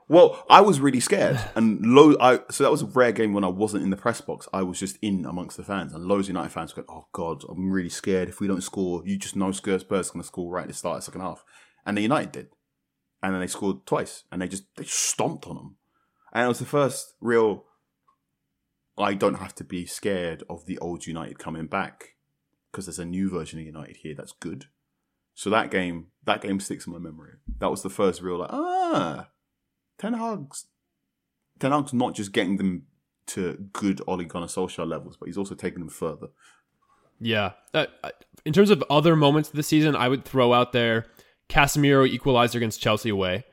Well, 0.08 0.44
I 0.48 0.62
was 0.62 0.80
really 0.80 1.00
scared, 1.00 1.38
and 1.54 1.84
low. 1.84 2.16
I 2.18 2.40
so 2.50 2.64
that 2.64 2.70
was 2.70 2.82
a 2.82 2.86
rare 2.86 3.12
game 3.12 3.34
when 3.34 3.44
I 3.44 3.48
wasn't 3.48 3.84
in 3.84 3.90
the 3.90 3.96
press 3.96 4.20
box. 4.20 4.48
I 4.52 4.62
was 4.62 4.78
just 4.78 4.98
in 5.02 5.26
amongst 5.26 5.56
the 5.56 5.64
fans, 5.64 5.92
and 5.92 6.04
loads 6.04 6.26
of 6.26 6.34
United 6.34 6.50
fans 6.50 6.72
going, 6.72 6.86
"Oh 6.88 7.06
God, 7.12 7.44
I'm 7.48 7.70
really 7.70 7.90
scared. 7.90 8.28
If 8.28 8.40
we 8.40 8.46
don't 8.46 8.62
score, 8.62 9.02
you 9.04 9.18
just 9.18 9.36
know 9.36 9.52
Spurs 9.52 9.82
Spurs 9.82 10.10
going 10.10 10.22
to 10.22 10.26
score 10.26 10.50
right 10.50 10.62
at 10.62 10.68
the 10.68 10.74
start 10.74 10.96
of 10.96 11.02
the 11.02 11.04
second 11.06 11.20
half." 11.20 11.44
And 11.84 11.96
the 11.96 12.02
United 12.02 12.32
did, 12.32 12.48
and 13.22 13.34
then 13.34 13.40
they 13.40 13.46
scored 13.46 13.86
twice, 13.86 14.24
and 14.32 14.40
they 14.40 14.48
just 14.48 14.64
they 14.76 14.84
stomped 14.84 15.46
on 15.46 15.56
them, 15.56 15.76
and 16.32 16.44
it 16.44 16.48
was 16.48 16.58
the 16.58 16.64
first 16.64 17.14
real. 17.20 17.64
I 18.96 19.14
don't 19.14 19.34
have 19.34 19.54
to 19.56 19.64
be 19.64 19.86
scared 19.86 20.42
of 20.50 20.66
the 20.66 20.78
old 20.78 21.06
United 21.06 21.38
coming 21.38 21.66
back 21.66 22.14
because 22.70 22.86
there's 22.86 22.98
a 22.98 23.04
new 23.04 23.30
version 23.30 23.58
of 23.58 23.66
United 23.66 23.98
here 23.98 24.14
that's 24.14 24.32
good. 24.32 24.66
So 25.34 25.50
that 25.50 25.70
game, 25.70 26.08
that 26.24 26.40
game 26.40 26.60
sticks 26.60 26.86
in 26.86 26.92
my 26.92 26.98
memory. 26.98 27.34
That 27.58 27.70
was 27.70 27.82
the 27.82 27.90
first 27.90 28.20
real 28.22 28.38
like 28.38 28.50
ah, 28.52 29.28
Ten 29.98 30.14
Hag's 30.14 30.66
Ten 31.58 31.72
Hag's 31.72 31.92
not 31.92 32.14
just 32.14 32.32
getting 32.32 32.56
them 32.56 32.86
to 33.28 33.68
good 33.72 34.00
Ole 34.06 34.24
Gunnar 34.24 34.46
Solskjaer 34.46 34.88
levels, 34.88 35.16
but 35.16 35.26
he's 35.26 35.38
also 35.38 35.54
taking 35.54 35.80
them 35.80 35.90
further. 35.90 36.28
Yeah. 37.20 37.52
Uh, 37.74 37.86
in 38.44 38.52
terms 38.52 38.70
of 38.70 38.82
other 38.88 39.16
moments 39.16 39.48
of 39.50 39.56
the 39.56 39.62
season, 39.62 39.96
I 39.96 40.08
would 40.08 40.24
throw 40.24 40.52
out 40.52 40.72
there 40.72 41.06
Casemiro 41.48 42.06
equalizer 42.06 42.58
against 42.58 42.80
Chelsea 42.80 43.10
away. 43.10 43.44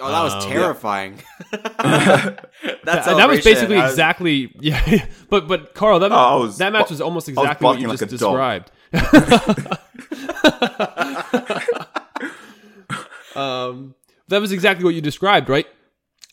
Oh, 0.00 0.08
that 0.10 0.22
was 0.22 0.44
Um, 0.44 0.50
terrifying. 0.50 1.18
that, 1.52 1.60
That, 2.84 3.04
that 3.04 3.28
was 3.28 3.44
basically 3.44 3.76
was- 3.76 3.90
exactly 3.92 4.52
yeah. 4.60 5.06
But 5.28 5.46
but 5.48 5.74
Carl, 5.74 5.98
that 6.00 6.10
Oh, 6.12 6.40
was 6.40 6.58
that 6.58 6.72
match 6.72 6.90
was 6.90 7.00
almost 7.00 7.28
was 7.28 7.36
exactly 7.36 7.64
what 7.64 7.78
you 7.78 7.86
barking 7.86 8.06
just 8.08 8.12
like 8.12 8.20
a 8.20 8.22
dog. 8.22 8.66
described. 8.92 9.82
um, 13.36 13.94
that 14.28 14.40
was 14.40 14.52
exactly 14.52 14.84
what 14.84 14.94
you 14.94 15.00
described, 15.00 15.48
right? 15.48 15.66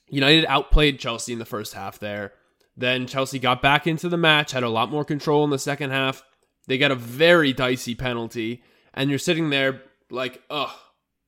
United 0.10 0.46
outplayed 0.46 1.00
Chelsea 1.00 1.34
in 1.34 1.40
the 1.40 1.46
first 1.46 1.74
half 1.74 2.00
there. 2.00 2.34
Then 2.76 3.08
Chelsea 3.08 3.40
got 3.40 3.62
back 3.62 3.86
into 3.88 4.10
the 4.10 4.18
match, 4.18 4.52
had 4.54 4.64
a 4.64 4.70
lot 4.70 4.90
more 4.90 5.04
control 5.06 5.44
in 5.44 5.50
the 5.50 5.60
second 5.60 5.92
half. 5.92 6.24
They 6.68 6.78
got 6.78 6.92
a 6.92 6.96
very 6.96 7.52
dicey 7.54 7.96
penalty, 7.96 8.64
and 8.94 9.10
you're 9.10 9.20
sitting 9.20 9.50
there 9.50 9.82
like, 10.10 10.42
ugh, 10.50 10.72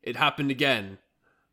it 0.02 0.16
happened 0.16 0.50
again. 0.52 0.98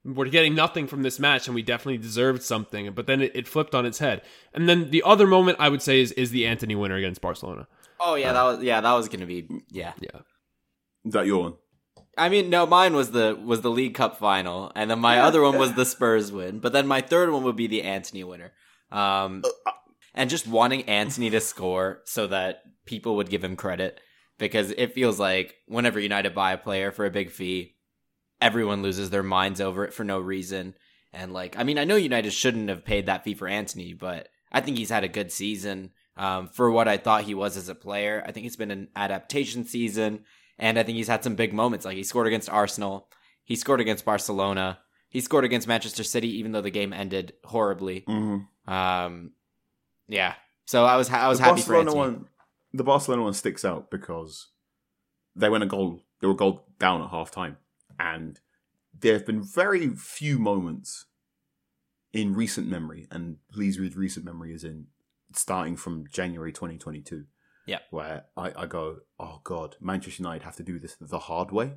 We're 0.05 0.29
getting 0.29 0.55
nothing 0.55 0.87
from 0.87 1.03
this 1.03 1.19
match, 1.19 1.47
and 1.49 1.55
we 1.55 1.62
definitely 1.62 1.99
deserved 1.99 2.43
something. 2.43 2.93
But 2.93 3.07
then 3.07 3.20
it, 3.20 3.33
it 3.35 3.49
flipped 3.49 3.75
on 3.75 3.85
its 3.85 3.99
head. 3.99 4.23
And 4.55 4.69
then 4.69 4.91
the 4.91 5.03
other 5.05 5.27
moment 5.27 5.59
I 5.61 5.69
would 5.69 5.83
say 5.83 6.01
is 6.01 6.12
is 6.12 6.31
the 6.31 6.47
Antony 6.47 6.75
winner 6.75 6.97
against 6.97 7.20
Barcelona. 7.20 7.66
Oh 8.01 8.15
yeah, 8.15 8.33
that 8.33 8.43
was 8.43 8.62
yeah, 8.62 8.81
that 8.81 8.93
was 8.93 9.09
gonna 9.09 9.27
be 9.27 9.49
yeah. 9.70 9.93
Yeah. 10.01 10.20
Is 11.05 11.12
that 11.12 11.27
your 11.27 11.43
one? 11.43 11.55
I 12.16 12.29
mean, 12.29 12.51
no, 12.51 12.66
mine 12.66 12.95
was 12.95 13.12
the 13.12 13.39
was 13.43 13.61
the 13.61 13.70
League 13.70 13.95
Cup 13.95 14.19
final, 14.19 14.73
and 14.75 14.91
then 14.91 14.99
my 14.99 15.20
other 15.20 15.43
one 15.43 15.59
was 15.59 15.75
the 15.75 15.85
Spurs 15.85 16.33
win. 16.33 16.59
But 16.59 16.73
then 16.73 16.87
my 16.87 17.01
third 17.01 17.31
one 17.31 17.45
would 17.45 17.57
be 17.57 17.66
the 17.66 17.83
Antony 17.83 18.25
winner. 18.25 18.53
Um, 18.91 19.43
and 20.15 20.29
just 20.29 20.47
wanting 20.47 20.83
Antony 20.89 21.31
to 21.31 21.41
score 21.41 22.01
so 22.05 22.27
that 22.27 22.62
people 22.87 23.16
would 23.16 23.31
give 23.31 23.45
him 23.45 23.55
credit 23.55 24.01
because 24.39 24.73
it 24.73 24.95
feels 24.95 25.20
like 25.20 25.55
whenever 25.66 26.01
United 26.01 26.35
buy 26.35 26.53
a 26.53 26.59
player 26.59 26.91
for 26.91 27.05
a 27.07 27.11
big 27.11 27.31
fee, 27.31 27.77
everyone 28.40 28.82
loses 28.82 29.10
their 29.10 29.23
minds 29.23 29.60
over 29.60 29.85
it 29.85 29.94
for 29.94 30.05
no 30.05 30.19
reason. 30.19 30.74
And 31.12 31.32
like, 31.32 31.59
I 31.59 31.65
mean, 31.65 31.78
I 31.78 31.85
know 31.85 31.97
United 31.97 32.32
shouldn't 32.32 32.69
have 32.69 32.85
paid 32.85 33.06
that 33.06 33.24
fee 33.24 33.35
for 33.35 33.48
Antony, 33.48 33.94
but 33.94 34.28
I 34.52 34.60
think 34.60 34.77
he's 34.78 34.90
had 34.90 35.05
a 35.05 35.09
good 35.09 35.32
season 35.32 35.90
um, 36.16 36.48
for 36.48 36.70
what 36.70 36.89
I 36.89 36.97
thought 36.97 37.23
he 37.24 37.35
was 37.35 37.56
as 37.56 37.69
a 37.69 37.74
player. 37.74 38.23
I 38.27 38.32
think 38.32 38.47
it's 38.47 38.56
been 38.56 38.70
an 38.70 38.89
adaptation 38.94 39.65
season. 39.65 40.24
And 40.59 40.78
I 40.78 40.82
think 40.82 40.97
he's 40.97 41.09
had 41.09 41.23
some 41.23 41.36
big 41.36 41.52
moments. 41.52 41.85
Like 41.85 41.97
he 41.97 42.02
scored 42.02 42.27
against 42.27 42.51
Arsenal. 42.51 43.09
He 43.44 43.56
scored 43.56 43.81
against 43.81 44.05
Barcelona. 44.05 44.81
He 45.09 45.20
scored 45.20 45.44
against 45.44 45.69
Manchester 45.69 46.02
City, 46.02 46.39
even 46.39 46.52
though 46.52 46.60
the 46.60 46.70
game 46.70 46.93
ended 46.93 47.32
horribly. 47.44 48.02
Mm-hmm. 48.02 48.73
Um, 48.73 49.32
yeah. 50.09 50.35
So 50.66 50.85
I 50.85 50.97
was 50.97 51.09
ha- 51.09 51.24
I 51.24 51.28
was 51.28 51.39
the 51.39 51.44
happy 51.44 51.62
for 51.62 51.74
Barcelona 51.74 51.90
Antony. 51.90 52.16
one. 52.19 52.28
The 52.74 52.85
Barcelona 52.85 53.23
one 53.23 53.32
sticks 53.32 53.65
out 53.65 53.90
because 53.90 54.48
they 55.35 55.48
went 55.48 55.65
a 55.65 55.66
goal. 55.66 56.02
They 56.20 56.27
were 56.27 56.35
a 56.35 56.36
goal 56.36 56.66
down 56.78 57.01
at 57.02 57.10
half 57.10 57.31
time, 57.31 57.56
and 57.99 58.41
there 58.99 59.15
have 59.15 59.27
been 59.27 59.43
very 59.43 59.89
few 59.91 60.39
moments 60.39 61.07
in 62.12 62.35
recent 62.35 62.69
memory, 62.69 63.07
and 63.11 63.37
please 63.53 63.79
read 63.79 63.97
recent 63.97 64.25
memory 64.25 64.53
is 64.53 64.65
in 64.65 64.87
starting 65.33 65.77
from 65.77 66.07
January 66.11 66.53
2022. 66.53 67.25
Yeah. 67.66 67.81
where 67.91 68.25
I, 68.35 68.51
I 68.57 68.65
go, 68.65 69.01
oh 69.20 69.43
god, 69.45 69.77
Manchester 69.79 70.23
United 70.23 70.43
have 70.45 70.57
to 70.57 70.62
do 70.62 70.79
this 70.79 70.97
the 70.99 71.19
hard 71.19 71.51
way 71.51 71.75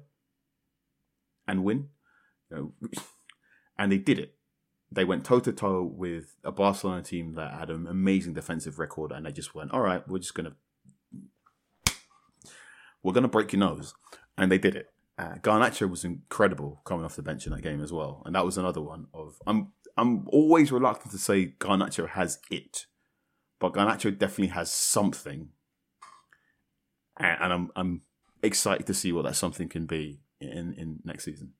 and 1.45 1.65
win, 1.65 1.89
you 2.49 2.73
know, 2.81 2.89
and 3.77 3.91
they 3.91 3.97
did 3.97 4.17
it 4.17 4.35
they 4.91 5.05
went 5.05 5.23
toe 5.23 5.39
to 5.39 5.53
toe 5.53 5.83
with 5.83 6.35
a 6.43 6.51
Barcelona 6.51 7.01
team 7.01 7.33
that 7.35 7.53
had 7.53 7.69
an 7.69 7.87
amazing 7.87 8.33
defensive 8.33 8.77
record, 8.77 9.11
and 9.11 9.25
they 9.25 9.31
just 9.31 9.55
went, 9.55 9.71
"All 9.71 9.81
right, 9.81 10.05
we're 10.07 10.19
just 10.19 10.35
gonna, 10.35 10.55
we're 13.01 13.13
gonna 13.13 13.29
break 13.29 13.53
your 13.53 13.61
nose," 13.61 13.93
and 14.37 14.51
they 14.51 14.57
did 14.57 14.75
it. 14.75 14.91
Uh, 15.21 15.35
Garnacho 15.35 15.87
was 15.87 16.03
incredible 16.03 16.81
coming 16.83 17.05
off 17.05 17.15
the 17.15 17.21
bench 17.21 17.45
in 17.45 17.53
that 17.53 17.61
game 17.61 17.83
as 17.83 17.93
well, 17.93 18.23
and 18.25 18.33
that 18.33 18.43
was 18.43 18.57
another 18.57 18.81
one 18.81 19.05
of 19.13 19.39
I'm 19.45 19.71
I'm 19.95 20.27
always 20.29 20.71
reluctant 20.71 21.11
to 21.11 21.19
say 21.19 21.53
Garnacho 21.59 22.09
has 22.09 22.39
it, 22.49 22.87
but 23.59 23.73
Garnacho 23.73 24.17
definitely 24.17 24.47
has 24.47 24.71
something, 24.71 25.49
and, 27.19 27.37
and 27.39 27.53
I'm 27.53 27.71
I'm 27.75 28.01
excited 28.41 28.87
to 28.87 28.95
see 28.95 29.11
what 29.11 29.25
that 29.25 29.35
something 29.35 29.69
can 29.69 29.85
be 29.85 30.21
in 30.39 30.73
in 30.73 30.99
next 31.03 31.25
season. 31.25 31.53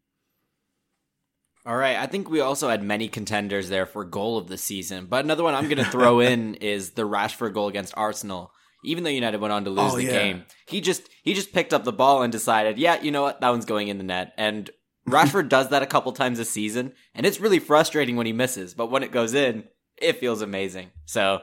All 1.64 1.78
right. 1.78 1.98
I 1.98 2.08
think 2.08 2.28
we 2.28 2.40
also 2.40 2.70
had 2.70 2.82
many 2.82 3.08
contenders 3.08 3.70
there 3.70 3.86
for 3.86 4.04
goal 4.04 4.40
of 4.40 4.48
the 4.48 4.58
season. 4.58 5.06
But 5.06 5.24
another 5.24 5.44
one 5.44 5.54
I'm 5.54 5.66
going 5.66 5.78
to 5.78 5.86
throw 5.86 6.20
in 6.20 6.56
is 6.56 6.92
the 6.92 7.08
Rashford 7.08 7.54
goal 7.54 7.68
against 7.68 7.94
Arsenal. 7.96 8.52
Even 8.84 9.03
though 9.03 9.10
United 9.10 9.40
went 9.40 9.52
on 9.53 9.64
to 9.66 9.70
lose 9.70 9.94
Oh, 9.94 9.98
the 9.98 10.03
yeah. 10.06 10.12
game, 10.12 10.45
he 10.66 10.82
just 10.82 11.08
he 11.24 11.34
just 11.34 11.53
picked 11.53 11.74
up 11.74 11.84
the 11.84 11.94
ball 11.94 12.24
and 12.24 12.32
decided, 12.32 12.78
yeah, 12.80 13.02
you 13.02 13.12
know 13.12 13.22
what, 13.22 13.41
that 13.41 13.49
one's 13.49 13.66
going 13.66 13.88
in 13.90 13.98
the 13.98 14.03
net. 14.03 14.34
And 14.38 14.70
Rashford 15.08 15.49
does 15.49 15.70
that 15.70 15.82
a 15.84 15.88
couple 15.88 16.12
times 16.14 16.40
a 16.40 16.45
season, 16.45 16.94
and 17.16 17.26
it's 17.26 17.40
really 17.40 17.60
frustrating 17.60 18.16
when 18.16 18.26
he 18.26 18.34
misses. 18.34 18.74
But 18.74 18.91
when 18.91 19.03
it 19.03 19.12
goes 19.12 19.34
in, 19.34 19.66
it 19.98 20.18
feels 20.20 20.41
amazing. 20.41 20.91
So 21.06 21.41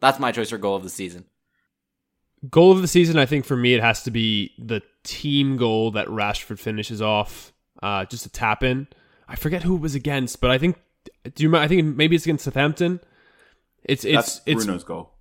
that's 0.00 0.18
my 0.18 0.32
choice 0.32 0.50
for 0.50 0.58
goal 0.58 0.76
of 0.76 0.82
the 0.82 0.90
season. 0.90 1.24
Goal 2.50 2.72
of 2.72 2.82
the 2.82 2.88
season, 2.88 3.18
I 3.18 3.26
think 3.26 3.44
for 3.44 3.56
me, 3.56 3.72
it 3.74 3.80
has 3.80 4.02
to 4.02 4.10
be 4.10 4.52
the 4.58 4.82
team 5.04 5.56
goal 5.56 5.92
that 5.92 6.08
Rashford 6.08 6.58
finishes 6.58 7.00
off, 7.00 7.52
uh, 7.82 8.04
just 8.06 8.26
a 8.26 8.28
tap 8.30 8.62
in. 8.64 8.88
I 9.28 9.36
forget 9.36 9.62
who 9.62 9.76
it 9.76 9.80
was 9.80 9.94
against, 9.94 10.40
but 10.40 10.50
I 10.50 10.58
think 10.58 10.76
do 11.34 11.42
you? 11.42 11.48
remember- 11.48 11.64
I 11.64 11.68
think 11.68 11.96
maybe 11.96 12.16
it's 12.16 12.24
against 12.26 12.44
Southampton. 12.44 12.98
It's 13.84 14.04
it's 14.04 14.14
That's 14.14 14.40
it's. 14.46 14.64
Bruno's 14.64 14.84
goal. 14.84 15.11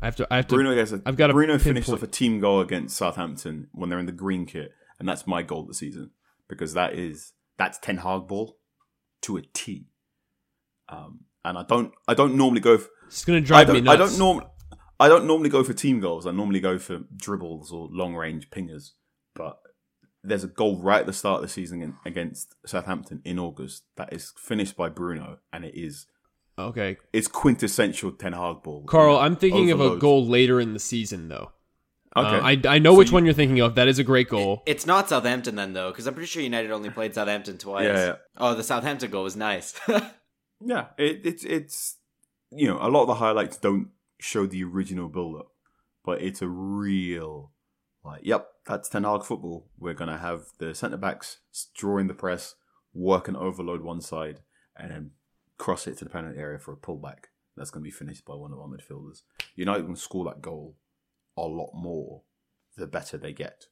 I 0.00 0.06
have 0.06 0.16
to. 0.16 0.26
I 0.30 0.36
have 0.36 0.46
to. 0.48 0.54
Bruno 0.54 0.74
gets 0.74 0.92
a, 0.92 1.02
I've 1.04 1.16
got 1.16 1.30
Bruno 1.30 1.58
finished 1.58 1.88
off 1.88 2.02
a 2.02 2.06
team 2.06 2.40
goal 2.40 2.60
against 2.60 2.96
Southampton 2.96 3.68
when 3.72 3.90
they're 3.90 3.98
in 3.98 4.06
the 4.06 4.12
green 4.12 4.46
kit, 4.46 4.72
and 4.98 5.08
that's 5.08 5.26
my 5.26 5.42
goal 5.42 5.62
of 5.62 5.68
the 5.68 5.74
season 5.74 6.10
because 6.48 6.74
that 6.74 6.94
is 6.94 7.32
that's 7.58 7.78
Ten 7.78 7.98
Hag 7.98 8.26
ball 8.26 8.56
to 9.22 9.36
a 9.36 9.42
T. 9.42 9.86
Um, 10.88 11.20
and 11.44 11.58
I 11.58 11.64
don't 11.64 11.92
I 12.08 12.14
don't 12.14 12.34
normally 12.36 12.60
go. 12.60 12.78
For, 12.78 12.88
It's 13.06 13.24
gonna 13.24 13.38
I 13.38 13.42
drive 13.42 13.68
me 13.68 13.80
nuts. 13.82 13.94
I 13.94 13.96
don't 13.96 14.18
norm 14.18 14.42
I 15.00 15.08
don't 15.08 15.26
normally 15.26 15.48
go 15.48 15.64
for 15.64 15.72
team 15.72 15.98
goals. 16.00 16.26
I 16.26 16.30
normally 16.30 16.60
go 16.60 16.78
for 16.78 17.00
dribbles 17.16 17.72
or 17.72 17.88
long 17.90 18.14
range 18.14 18.50
pingers. 18.50 18.90
But 19.34 19.58
there's 20.22 20.44
a 20.44 20.48
goal 20.48 20.78
right 20.78 21.00
at 21.00 21.06
the 21.06 21.14
start 21.14 21.36
of 21.36 21.42
the 21.42 21.48
season 21.48 21.96
against 22.04 22.54
Southampton 22.66 23.22
in 23.24 23.38
August 23.38 23.84
that 23.96 24.12
is 24.12 24.34
finished 24.36 24.76
by 24.76 24.90
Bruno, 24.90 25.38
and 25.52 25.64
it 25.64 25.74
is 25.74 26.06
Okay, 26.68 26.96
it's 27.12 27.28
quintessential 27.28 28.12
Ten 28.12 28.32
Hag 28.32 28.62
ball. 28.62 28.84
Carl, 28.84 29.16
I'm 29.16 29.36
thinking 29.36 29.70
of 29.70 29.80
a 29.80 29.96
goal 29.96 30.26
later 30.26 30.60
in 30.60 30.72
the 30.74 30.78
season 30.80 31.28
though. 31.28 31.52
Okay, 32.16 32.26
Uh, 32.28 32.40
I 32.42 32.74
I 32.76 32.78
know 32.80 32.94
So 32.94 32.98
which 32.98 33.08
you- 33.10 33.14
one 33.14 33.24
you're 33.24 33.34
thinking 33.34 33.60
of. 33.60 33.76
That 33.76 33.86
is 33.86 33.98
a 34.00 34.04
great 34.04 34.28
goal. 34.28 34.62
It's 34.66 34.84
not 34.84 35.08
Southampton 35.08 35.54
then, 35.54 35.74
though, 35.74 35.90
because 35.90 36.08
I'm 36.08 36.14
pretty 36.14 36.26
sure 36.26 36.42
United 36.42 36.72
only 36.72 36.90
played 36.90 37.14
Southampton 37.14 37.56
twice. 37.56 37.84
Yeah, 37.84 38.04
yeah. 38.06 38.14
Oh, 38.36 38.54
the 38.56 38.64
Southampton 38.64 39.10
goal 39.12 39.24
was 39.24 39.36
nice. 39.36 39.78
Yeah, 40.62 40.88
it, 40.98 41.22
it's 41.24 41.42
it's 41.44 41.96
you 42.50 42.66
know 42.68 42.78
a 42.82 42.90
lot 42.90 43.02
of 43.02 43.06
the 43.06 43.14
highlights 43.14 43.56
don't 43.56 43.88
show 44.20 44.44
the 44.44 44.62
original 44.62 45.08
build 45.08 45.36
up, 45.36 45.46
but 46.04 46.20
it's 46.20 46.42
a 46.42 46.48
real 46.48 47.52
like 48.04 48.20
yep 48.24 48.46
that's 48.66 48.88
Ten 48.90 49.04
Hag 49.04 49.22
football. 49.24 49.68
We're 49.78 49.94
gonna 49.94 50.18
have 50.18 50.42
the 50.58 50.74
centre 50.74 50.98
backs 50.98 51.38
drawing 51.74 52.08
the 52.08 52.14
press, 52.14 52.56
work 52.92 53.26
and 53.26 53.36
overload 53.38 53.80
one 53.80 54.00
side, 54.02 54.40
and 54.76 54.90
then 54.90 55.10
cross 55.60 55.86
it 55.86 55.98
to 55.98 56.04
the 56.04 56.10
penalty 56.10 56.38
area 56.38 56.58
for 56.58 56.72
a 56.72 56.76
pullback. 56.76 57.24
That's 57.56 57.70
gonna 57.70 57.82
be 57.84 57.90
finished 57.90 58.24
by 58.24 58.34
one 58.34 58.52
of 58.52 58.58
our 58.58 58.66
midfielders. 58.68 59.22
United 59.54 59.84
can 59.86 59.96
score 59.96 60.24
that 60.24 60.40
goal 60.40 60.76
a 61.36 61.42
lot 61.42 61.72
more 61.74 62.22
the 62.76 62.86
better 62.86 63.18
they 63.18 63.32
get. 63.32 63.66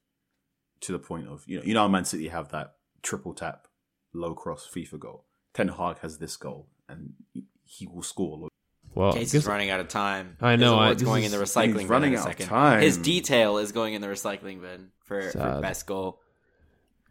To 0.82 0.92
the 0.92 0.98
point 0.98 1.26
of 1.26 1.42
you 1.46 1.56
know 1.58 1.64
you 1.64 1.74
know 1.74 1.80
how 1.80 1.88
Man 1.88 2.04
City 2.04 2.28
have 2.28 2.50
that 2.50 2.74
triple 3.02 3.34
tap 3.34 3.66
low 4.12 4.34
cross 4.34 4.68
FIFA 4.72 4.98
goal. 5.00 5.24
Ten 5.54 5.68
Hag 5.68 5.98
has 6.00 6.18
this 6.18 6.36
goal, 6.36 6.68
and 6.88 7.14
he- 7.32 7.46
he 7.64 7.86
will 7.86 8.02
score. 8.02 8.48
Well, 8.94 9.10
I 9.10 9.18
Casey's 9.18 9.46
running 9.46 9.70
out 9.70 9.80
of 9.80 9.88
time. 9.88 10.36
I 10.40 10.56
know, 10.56 10.80
His 10.88 11.02
I- 11.02 11.04
going 11.04 11.24
is- 11.24 11.32
in 11.32 11.38
the 11.38 11.44
recycling 11.44 11.66
He's 11.66 11.74
bin 11.82 11.88
running 11.88 12.12
in 12.12 12.18
out 12.18 12.26
of 12.26 12.30
second. 12.32 12.46
time. 12.48 12.80
His 12.80 12.96
detail 12.96 13.58
is 13.58 13.72
going 13.72 13.94
in 13.94 14.00
the 14.00 14.08
recycling 14.08 14.60
bin 14.60 14.90
for, 15.04 15.30
for 15.30 15.60
best 15.60 15.86
goal. 15.86 16.20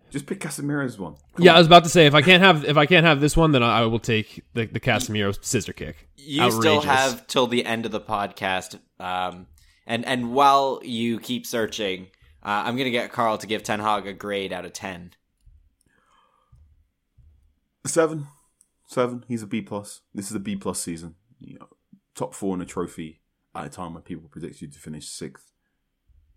Just 0.10 0.26
pick 0.26 0.40
Casemiro's 0.40 0.98
one. 0.98 1.16
Come 1.36 1.46
yeah, 1.46 1.52
on. 1.52 1.56
I 1.58 1.60
was 1.60 1.68
about 1.68 1.84
to 1.84 1.90
say 1.90 2.06
if 2.06 2.14
I 2.14 2.22
can't 2.22 2.42
have 2.42 2.64
if 2.64 2.78
I 2.78 2.86
can't 2.86 3.06
have 3.06 3.20
this 3.20 3.36
one, 3.36 3.52
then 3.52 3.62
I 3.64 3.80
I 3.80 3.86
will 3.86 4.00
take 4.00 4.44
the 4.54 4.66
the 4.66 4.80
Casemiro 4.80 5.38
scissor 5.44 5.74
kick. 5.74 6.08
You 6.16 6.50
still 6.52 6.82
have 6.82 7.28
till 7.28 7.48
the 7.48 7.66
end 7.66 7.86
of 7.86 7.92
the 7.92 8.00
podcast, 8.00 8.80
um, 9.00 9.48
and 9.86 10.06
and 10.06 10.34
while 10.34 10.82
you 10.84 11.20
keep 11.20 11.46
searching, 11.46 12.08
uh, 12.44 12.64
I'm 12.66 12.78
gonna 12.78 12.90
get 12.90 13.12
Carl 13.12 13.38
to 13.38 13.48
give 13.48 13.64
Ten 13.64 13.80
Hag 13.80 14.08
a 14.08 14.14
grade 14.14 14.54
out 14.54 14.66
of 14.66 14.74
ten. 14.74 15.12
seven, 17.86 18.28
seven. 18.86 19.24
He's 19.28 19.44
a 19.44 19.48
B 19.48 19.62
plus. 19.62 20.02
This 20.14 20.30
is 20.30 20.36
a 20.36 20.40
B 20.40 20.56
plus 20.56 20.82
season. 20.82 21.16
You 21.40 21.60
know, 21.60 21.68
top 22.16 22.34
four 22.34 22.56
in 22.56 22.62
a 22.62 22.66
trophy 22.66 23.22
at 23.56 23.66
a 23.66 23.70
time 23.70 23.94
when 23.94 24.04
people 24.04 24.30
predict 24.30 24.62
you 24.62 24.68
to 24.68 24.80
finish 24.80 25.08
sixth 25.08 25.52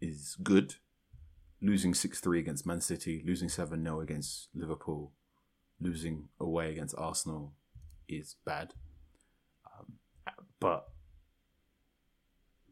is 0.01 0.37
good. 0.43 0.75
Losing 1.63 1.95
six 1.95 2.21
three 2.21 2.41
against 2.41 2.67
Man 2.67 2.81
City, 2.81 3.23
losing 3.27 3.49
seven 3.49 3.85
0 3.85 4.01
against 4.01 4.49
Liverpool, 4.55 5.13
losing 5.81 6.29
away 6.39 6.73
against 6.73 6.95
Arsenal 6.97 7.53
is 8.09 8.37
bad. 8.45 8.75
Um, 9.77 9.95
but 10.59 10.87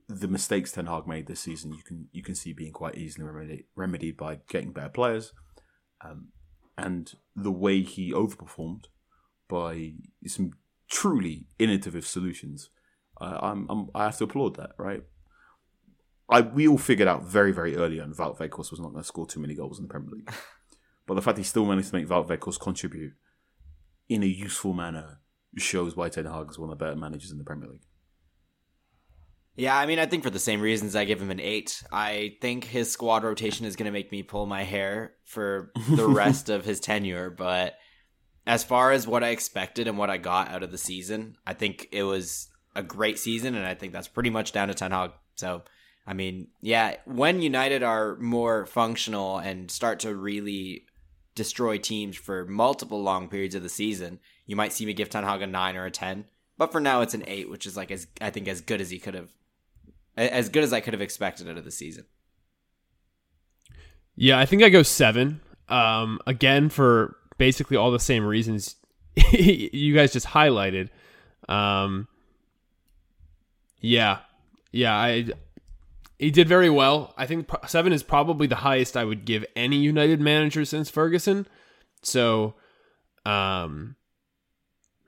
the 0.09 0.29
mistakes 0.29 0.73
Ten 0.73 0.87
Hag 0.87 1.07
made 1.07 1.27
this 1.27 1.41
season, 1.41 1.73
you 1.73 1.83
can 1.83 2.09
you 2.13 2.23
can 2.23 2.35
see 2.35 2.53
being 2.53 2.73
quite 2.73 2.97
easily 2.97 3.27
remedied, 3.27 3.65
remedied 3.77 4.17
by 4.17 4.39
getting 4.49 4.73
better 4.73 4.89
players, 4.89 5.33
um, 6.03 6.29
and 6.77 7.13
the 7.37 7.53
way 7.53 7.83
he 7.83 8.13
overperformed 8.13 8.85
by 9.49 9.93
some 10.27 10.53
truly 10.91 11.47
innovative 11.59 12.07
solutions. 12.07 12.71
Uh, 13.21 13.39
I'm, 13.43 13.67
I'm 13.69 13.91
I 13.95 14.05
have 14.05 14.17
to 14.19 14.25
applaud 14.25 14.57
that, 14.57 14.71
right? 14.79 15.03
I 16.29 16.43
we 16.43 16.69
all 16.69 16.79
figured 16.79 17.09
out 17.09 17.25
very 17.25 17.53
very 17.53 17.77
early 17.77 18.01
on 18.01 18.13
Wout 18.13 18.39
Weghorst 18.39 18.71
was 18.71 18.81
not 18.81 18.93
going 18.93 19.03
to 19.03 19.07
score 19.07 19.27
too 19.27 19.41
many 19.41 19.55
goals 19.55 19.79
in 19.79 19.87
the 19.87 19.91
Premier 19.91 20.11
League, 20.11 20.31
but 21.07 21.15
the 21.15 21.23
fact 21.23 21.39
he 21.39 21.45
still 21.45 21.65
managed 21.65 21.91
to 21.91 21.97
make 21.97 22.07
Weghorst 22.07 22.61
contribute 22.61 23.15
in 24.09 24.23
a 24.23 24.27
useful 24.27 24.73
manner 24.73 25.21
shows 25.57 25.97
why 25.97 26.09
Ten 26.09 26.27
Hag 26.27 26.51
is 26.51 26.59
one 26.59 26.71
of 26.71 26.79
the 26.79 26.85
better 26.85 26.97
managers 26.97 27.31
in 27.31 27.39
the 27.39 27.45
Premier 27.45 27.69
League. 27.69 27.87
Yeah, 29.59 29.77
I 29.77 29.87
mean, 29.87 29.99
I 29.99 30.07
think 30.07 30.23
for 30.23 30.31
the 30.31 30.39
same 30.39 30.61
reasons 30.61 30.95
I 30.95 31.05
give 31.05 31.21
him 31.21 31.33
an 31.33 31.41
eight. 31.41 31.83
I 31.91 32.37
think 32.41 32.63
his 32.63 32.93
squad 32.93 33.25
rotation 33.25 33.67
is 33.67 33.75
going 33.75 33.87
to 33.87 33.93
make 33.93 34.13
me 34.13 34.23
pull 34.23 34.47
my 34.47 34.63
hair 34.63 35.15
for 35.25 35.73
the 35.91 36.07
rest 36.09 36.49
of 36.49 36.65
his 36.65 36.79
tenure. 36.79 37.29
But 37.29 37.75
as 38.47 38.63
far 38.63 38.93
as 38.93 39.09
what 39.09 39.25
I 39.25 39.31
expected 39.31 39.89
and 39.89 39.99
what 39.99 40.11
I 40.11 40.17
got 40.17 40.49
out 40.49 40.63
of 40.63 40.71
the 40.71 40.79
season, 40.79 41.37
I 41.45 41.55
think 41.55 41.89
it 41.91 42.05
was 42.05 42.47
a 42.77 42.85
great 42.85 43.19
season, 43.19 43.57
and 43.57 43.67
I 43.67 43.75
think 43.75 43.93
that's 43.93 44.07
pretty 44.07 44.31
much 44.31 44.53
down 44.53 44.69
to 44.69 44.75
Ten 44.75 44.93
Hag. 44.93 45.11
So, 45.35 45.63
I 46.09 46.15
mean, 46.15 46.49
yeah, 46.63 46.97
when 47.05 47.43
United 47.43 47.83
are 47.83 48.17
more 48.17 48.65
functional 48.65 49.37
and 49.37 49.71
start 49.71 50.01
to 50.01 50.17
really 50.17 50.87
destroy 51.35 51.77
teams 51.77 52.17
for 52.17 52.47
multiple 52.47 53.03
long 53.03 53.29
periods 53.29 53.55
of 53.55 53.63
the 53.63 53.69
season, 53.69 54.19
you 54.47 54.57
might 54.57 54.73
see 54.73 54.87
me 54.87 54.95
give 54.95 55.11
Ten 55.11 55.23
Hag 55.23 55.43
a 55.43 55.47
nine 55.47 55.77
or 55.77 55.85
a 55.85 55.91
ten. 55.91 56.25
But 56.57 56.73
for 56.73 56.81
now, 56.81 57.03
it's 57.03 57.13
an 57.13 57.25
eight, 57.27 57.51
which 57.51 57.67
is 57.67 57.77
like 57.77 57.91
as 57.91 58.07
I 58.23 58.31
think 58.31 58.49
as 58.49 58.63
good 58.63 58.81
as 58.81 58.89
he 58.89 58.99
could 58.99 59.13
have 59.13 59.35
as 60.17 60.49
good 60.49 60.65
as 60.65 60.73
I 60.73 60.81
could 60.81 60.95
have 60.95 61.03
expected 61.03 61.47
out 61.47 61.59
of 61.59 61.67
the 61.67 61.71
season. 61.71 62.07
Yeah, 64.17 64.39
I 64.39 64.47
think 64.47 64.63
I 64.63 64.71
go 64.71 64.83
seven. 64.83 65.43
Um, 65.69 66.21
again, 66.27 66.71
for 66.71 67.17
basically 67.37 67.77
all 67.77 67.91
the 67.91 68.01
same 68.01 68.25
reasons 68.25 68.77
you 69.31 69.95
guys 69.95 70.15
just 70.15 70.27
highlighted. 70.27 70.89
Um, 71.51 72.09
yeah, 73.83 74.21
yeah, 74.73 74.95
I 74.95 75.29
he 76.19 76.31
did 76.31 76.49
very 76.49 76.71
well. 76.71 77.15
I 77.17 77.27
think 77.27 77.49
seven 77.67 77.93
is 77.93 78.03
probably 78.03 78.47
the 78.47 78.57
highest 78.57 78.97
I 78.97 79.05
would 79.05 79.25
give 79.25 79.45
any 79.55 79.77
United 79.77 80.21
manager 80.21 80.65
since 80.65 80.91
Ferguson. 80.91 81.47
So, 82.03 82.55
um, 83.25 83.97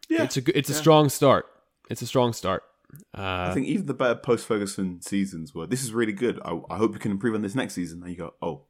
yeah, 0.08 0.24
it's 0.24 0.36
a 0.36 0.58
it's 0.58 0.70
a 0.70 0.74
strong 0.74 1.08
start. 1.08 1.46
It's 1.88 2.02
a 2.02 2.06
strong 2.06 2.32
start. 2.32 2.62
Uh, 3.16 3.48
I 3.50 3.54
think 3.54 3.66
even 3.66 3.86
the 3.86 3.94
better 3.94 4.14
post 4.14 4.46
Ferguson 4.46 5.00
seasons 5.00 5.54
were. 5.54 5.66
This 5.66 5.82
is 5.82 5.92
really 5.92 6.12
good. 6.12 6.40
I, 6.44 6.58
I, 6.70 6.76
hope 6.76 6.92
you 6.92 6.98
can 6.98 7.12
improve 7.12 7.34
on 7.34 7.42
this 7.42 7.54
next 7.54 7.74
season. 7.74 8.02
And 8.02 8.10
you 8.10 8.16
go, 8.16 8.34
oh, 8.42 8.62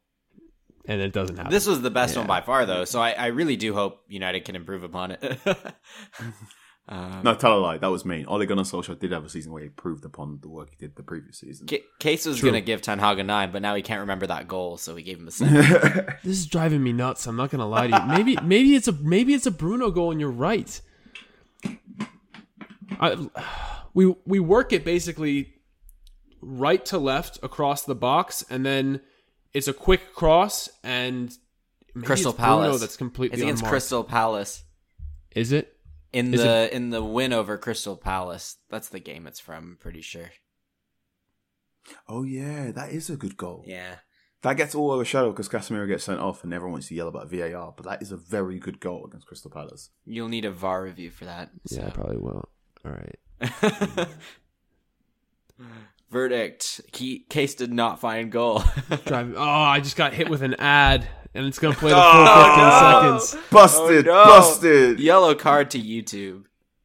and 0.86 1.00
it 1.00 1.12
doesn't 1.12 1.36
happen. 1.36 1.50
This 1.50 1.66
was 1.66 1.82
the 1.82 1.90
best 1.90 2.14
yeah. 2.14 2.20
one 2.20 2.26
by 2.26 2.40
far, 2.40 2.66
though. 2.66 2.84
So 2.84 3.00
I, 3.00 3.12
I, 3.12 3.26
really 3.28 3.56
do 3.56 3.74
hope 3.74 4.02
United 4.08 4.44
can 4.44 4.56
improve 4.56 4.82
upon 4.82 5.12
it. 5.12 5.38
um, 6.90 7.20
no, 7.22 7.34
tell 7.36 7.56
a 7.56 7.60
lie. 7.60 7.78
That 7.78 7.86
was 7.86 8.04
me. 8.04 8.24
Ole 8.26 8.44
Gunnar 8.46 8.64
Solskjaer 8.64 8.98
did 8.98 9.12
have 9.12 9.24
a 9.24 9.28
season 9.28 9.52
where 9.52 9.62
he 9.62 9.68
improved 9.68 10.04
upon 10.04 10.40
the 10.42 10.48
work 10.48 10.70
he 10.70 10.76
did 10.76 10.96
the 10.96 11.04
previous 11.04 11.38
season. 11.38 11.68
C- 11.68 11.84
Case 12.00 12.26
was 12.26 12.42
going 12.42 12.54
to 12.54 12.60
give 12.60 12.82
Ten 12.82 12.98
Hag 12.98 13.20
a 13.20 13.22
nine, 13.22 13.52
but 13.52 13.62
now 13.62 13.76
he 13.76 13.82
can't 13.82 14.00
remember 14.00 14.26
that 14.26 14.48
goal, 14.48 14.76
so 14.76 14.96
he 14.96 15.04
gave 15.04 15.18
him 15.18 15.28
a 15.28 15.30
seven. 15.30 15.54
this 16.24 16.38
is 16.38 16.46
driving 16.46 16.82
me 16.82 16.92
nuts. 16.92 17.28
I'm 17.28 17.36
not 17.36 17.50
going 17.50 17.60
to 17.60 17.64
lie 17.66 17.86
to 17.86 17.96
you. 17.96 18.06
Maybe 18.08 18.36
maybe 18.42 18.74
it's 18.74 18.88
a 18.88 18.92
maybe 18.92 19.34
it's 19.34 19.46
a 19.46 19.52
Bruno 19.52 19.92
goal, 19.92 20.10
and 20.10 20.20
you're 20.20 20.30
right. 20.30 20.80
I 22.98 23.28
we 23.94 24.14
we 24.26 24.40
work 24.40 24.72
it 24.72 24.84
basically 24.84 25.54
right 26.40 26.84
to 26.86 26.98
left 26.98 27.38
across 27.42 27.84
the 27.84 27.94
box, 27.94 28.44
and 28.50 28.66
then 28.66 29.00
it's 29.54 29.68
a 29.68 29.72
quick 29.72 30.12
cross 30.12 30.68
and 30.82 31.32
Crystal 32.02 32.32
Palace. 32.32 32.64
Bruno 32.66 32.78
that's 32.78 32.96
completely 32.96 33.34
it's 33.34 33.42
against 33.42 33.62
unmarked. 33.62 33.72
Crystal 33.72 34.02
Palace. 34.04 34.64
Is 35.36 35.52
it 35.52 35.76
in 36.12 36.34
Is 36.34 36.42
the 36.42 36.64
it... 36.64 36.72
in 36.72 36.90
the 36.90 37.02
win 37.02 37.32
over 37.32 37.58
Crystal 37.58 37.96
Palace? 37.96 38.56
That's 38.68 38.88
the 38.88 39.00
game 39.00 39.26
it's 39.26 39.40
from. 39.40 39.56
I'm 39.64 39.76
pretty 39.80 40.02
sure. 40.02 40.30
Oh 42.08 42.22
yeah, 42.22 42.70
that 42.72 42.92
is 42.92 43.10
a 43.10 43.16
good 43.16 43.36
goal. 43.36 43.64
Yeah. 43.66 43.96
That 44.42 44.56
gets 44.56 44.74
all 44.74 44.90
overshadowed 44.90 45.34
because 45.34 45.50
Casemiro 45.50 45.86
gets 45.86 46.04
sent 46.04 46.18
off 46.18 46.44
and 46.44 46.54
everyone 46.54 46.72
wants 46.72 46.88
to 46.88 46.94
yell 46.94 47.08
about 47.08 47.30
VAR, 47.30 47.74
but 47.76 47.84
that 47.84 48.00
is 48.00 48.10
a 48.10 48.16
very 48.16 48.58
good 48.58 48.80
goal 48.80 49.04
against 49.04 49.26
Crystal 49.26 49.50
Palace. 49.50 49.90
You'll 50.06 50.28
need 50.28 50.46
a 50.46 50.50
VAR 50.50 50.82
review 50.82 51.10
for 51.10 51.26
that. 51.26 51.50
So. 51.66 51.76
Yeah, 51.76 51.88
I 51.88 51.90
probably 51.90 52.16
will. 52.16 52.48
All 52.84 52.92
right. 52.92 53.18
Verdict: 56.10 56.80
Case 57.28 57.54
did 57.54 57.72
not 57.72 58.00
find 58.00 58.32
goal. 58.32 58.62
Driving. 59.04 59.36
Oh, 59.36 59.42
I 59.42 59.80
just 59.80 59.96
got 59.96 60.14
hit 60.14 60.28
with 60.28 60.42
an 60.42 60.54
ad, 60.54 61.06
and 61.34 61.46
it's 61.46 61.58
gonna 61.58 61.74
play 61.74 61.90
the 61.90 61.96
oh, 61.98 62.12
full 62.12 62.24
oh, 62.26 63.18
15 63.20 63.30
seconds. 63.30 63.50
Busted! 63.50 64.08
Oh, 64.08 64.12
no. 64.12 64.24
Busted! 64.24 65.00
Yellow 65.00 65.34
card 65.34 65.70
to 65.72 65.78
YouTube. 65.78 66.44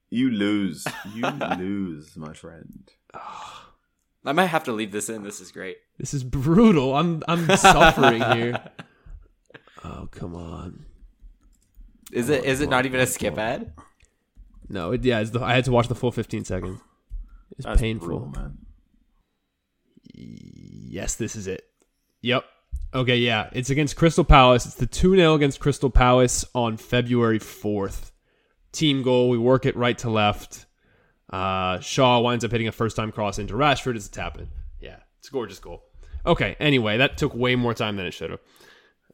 You 0.10 0.32
lose. 0.32 0.86
You 1.14 1.24
lose, 1.58 2.16
my 2.16 2.34
friend. 2.34 2.92
I 4.28 4.32
might 4.32 4.48
have 4.48 4.64
to 4.64 4.72
leave 4.72 4.92
this 4.92 5.10
in. 5.10 5.24
This 5.24 5.40
is 5.40 5.52
great. 5.52 5.78
This 6.00 6.14
is 6.14 6.24
brutal. 6.24 6.96
I'm 6.96 7.24
I'm 7.28 7.48
suffering 7.58 8.22
here. 8.22 8.62
Oh 9.84 10.08
come 10.10 10.36
on. 10.36 10.86
Is 12.12 12.30
it 12.30 12.44
is 12.44 12.60
it 12.60 12.70
not 12.70 12.88
even 12.88 13.00
a 13.00 13.06
skip 13.06 13.38
ad? 13.38 13.72
No, 14.68 14.94
it, 14.94 15.04
yeah, 15.04 15.22
the, 15.22 15.44
I 15.44 15.54
had 15.54 15.66
to 15.66 15.72
watch 15.72 15.88
the 15.88 15.94
full 15.94 16.12
15 16.12 16.44
seconds. 16.44 16.82
It's 17.56 17.68
painful, 17.80 18.08
brutal, 18.08 18.28
man. 18.30 18.58
Yes, 20.16 21.14
this 21.16 21.36
is 21.36 21.46
it. 21.46 21.66
Yep. 22.22 22.46
Okay, 22.96 23.18
yeah, 23.18 23.50
it's 23.52 23.70
against 23.70 23.98
Crystal 23.98 24.24
Palace. 24.24 24.66
It's 24.66 24.76
the 24.76 24.86
2 24.86 25.18
0 25.18 25.34
against 25.34 25.60
Crystal 25.60 25.90
Palace 25.90 26.46
on 26.56 26.78
February 26.78 27.40
4th. 27.40 28.12
Team 28.72 29.04
goal. 29.04 29.30
We 29.30 29.38
work 29.38 29.66
it 29.66 29.76
right 29.76 29.98
to 29.98 30.10
left. 30.10 30.66
Uh, 31.30 31.82
Shaw 31.82 32.22
winds 32.22 32.46
up 32.46 32.52
hitting 32.52 32.70
a 32.70 32.72
first 32.72 32.96
time 32.96 33.12
cross 33.12 33.38
into 33.38 33.54
Rashford. 33.54 33.98
It's 33.98 34.08
a 34.08 34.12
tap 34.12 34.38
in. 34.38 34.48
Yeah, 34.80 34.96
it's 35.20 35.28
a 35.28 35.32
gorgeous 35.32 35.60
goal. 35.60 35.84
Okay, 36.26 36.56
anyway, 36.58 36.96
that 36.98 37.18
took 37.18 37.36
way 37.36 37.58
more 37.58 37.74
time 37.74 37.98
than 37.98 38.06
it 38.06 38.14
should 38.14 38.30
have. 38.30 38.40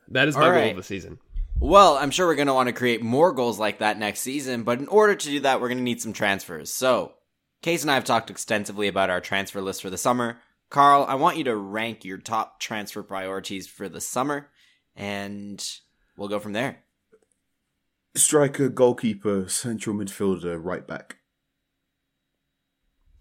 That 0.10 0.28
is 0.28 0.38
my 0.38 0.50
right. 0.52 0.62
goal 0.62 0.70
of 0.72 0.78
the 0.78 0.84
season. 0.84 1.18
Well, 1.60 1.98
I'm 1.98 2.12
sure 2.12 2.28
we're 2.28 2.36
going 2.36 2.48
to 2.48 2.54
want 2.54 2.68
to 2.68 2.74
create 2.74 3.02
more 3.02 3.32
goals 3.32 3.58
like 3.58 3.80
that 3.80 3.98
next 3.98 4.20
season, 4.20 4.62
but 4.62 4.78
in 4.78 4.88
order 4.90 5.16
to 5.16 5.26
do 5.28 5.40
that, 5.40 5.60
we're 5.60 5.70
going 5.70 5.80
to 5.80 5.84
need 5.84 6.02
some 6.02 6.14
transfers. 6.14 6.72
So, 6.72 7.14
Case 7.64 7.82
and 7.82 7.90
I 7.90 7.96
have 7.96 8.06
talked 8.06 8.30
extensively 8.30 8.88
about 8.88 9.10
our 9.10 9.22
transfer 9.22 9.62
list 9.62 9.82
for 9.82 9.90
the 9.90 9.98
summer. 9.98 10.38
Carl, 10.72 11.06
I 11.08 11.16
want 11.16 11.38
you 11.38 11.44
to 11.44 11.56
rank 11.56 12.04
your 12.04 12.18
top 12.18 12.60
transfer 12.60 13.04
priorities 13.04 13.68
for 13.68 13.88
the 13.88 14.02
summer, 14.02 14.50
and 14.96 15.64
we'll 16.18 16.30
go 16.30 16.40
from 16.40 16.54
there. 16.54 16.80
Striker, 18.16 18.70
goalkeeper, 18.70 19.48
central 19.48 19.96
midfielder, 19.96 20.60
right 20.60 20.88
back. 20.88 21.18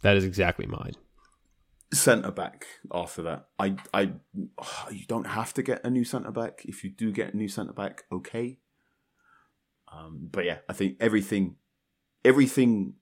That 0.03 0.17
is 0.17 0.25
exactly 0.25 0.67
mine 0.67 0.95
centre 1.93 2.31
back 2.31 2.67
after 2.93 3.23
that. 3.23 3.47
I, 3.59 3.77
I, 3.93 4.13
oh, 4.59 4.89
you 4.91 5.07
don't 5.07 5.27
have 5.27 5.55
to 5.55 5.63
get 5.63 5.85
a 5.85 5.91
new 5.91 6.05
centre 6.05 6.31
back. 6.31 6.63
If 6.65 6.85
you 6.85 6.91
do 6.91 7.13
get 7.13 7.35
a 7.35 7.37
new 7.37 7.49
centre 7.49 7.73
back, 7.73 8.05
okay. 8.13 8.59
Um, 9.93 10.29
but 10.31 10.45
yeah, 10.45 10.59
I 10.69 10.73
think 10.73 10.97
everything, 11.01 11.57
everything 12.25 12.95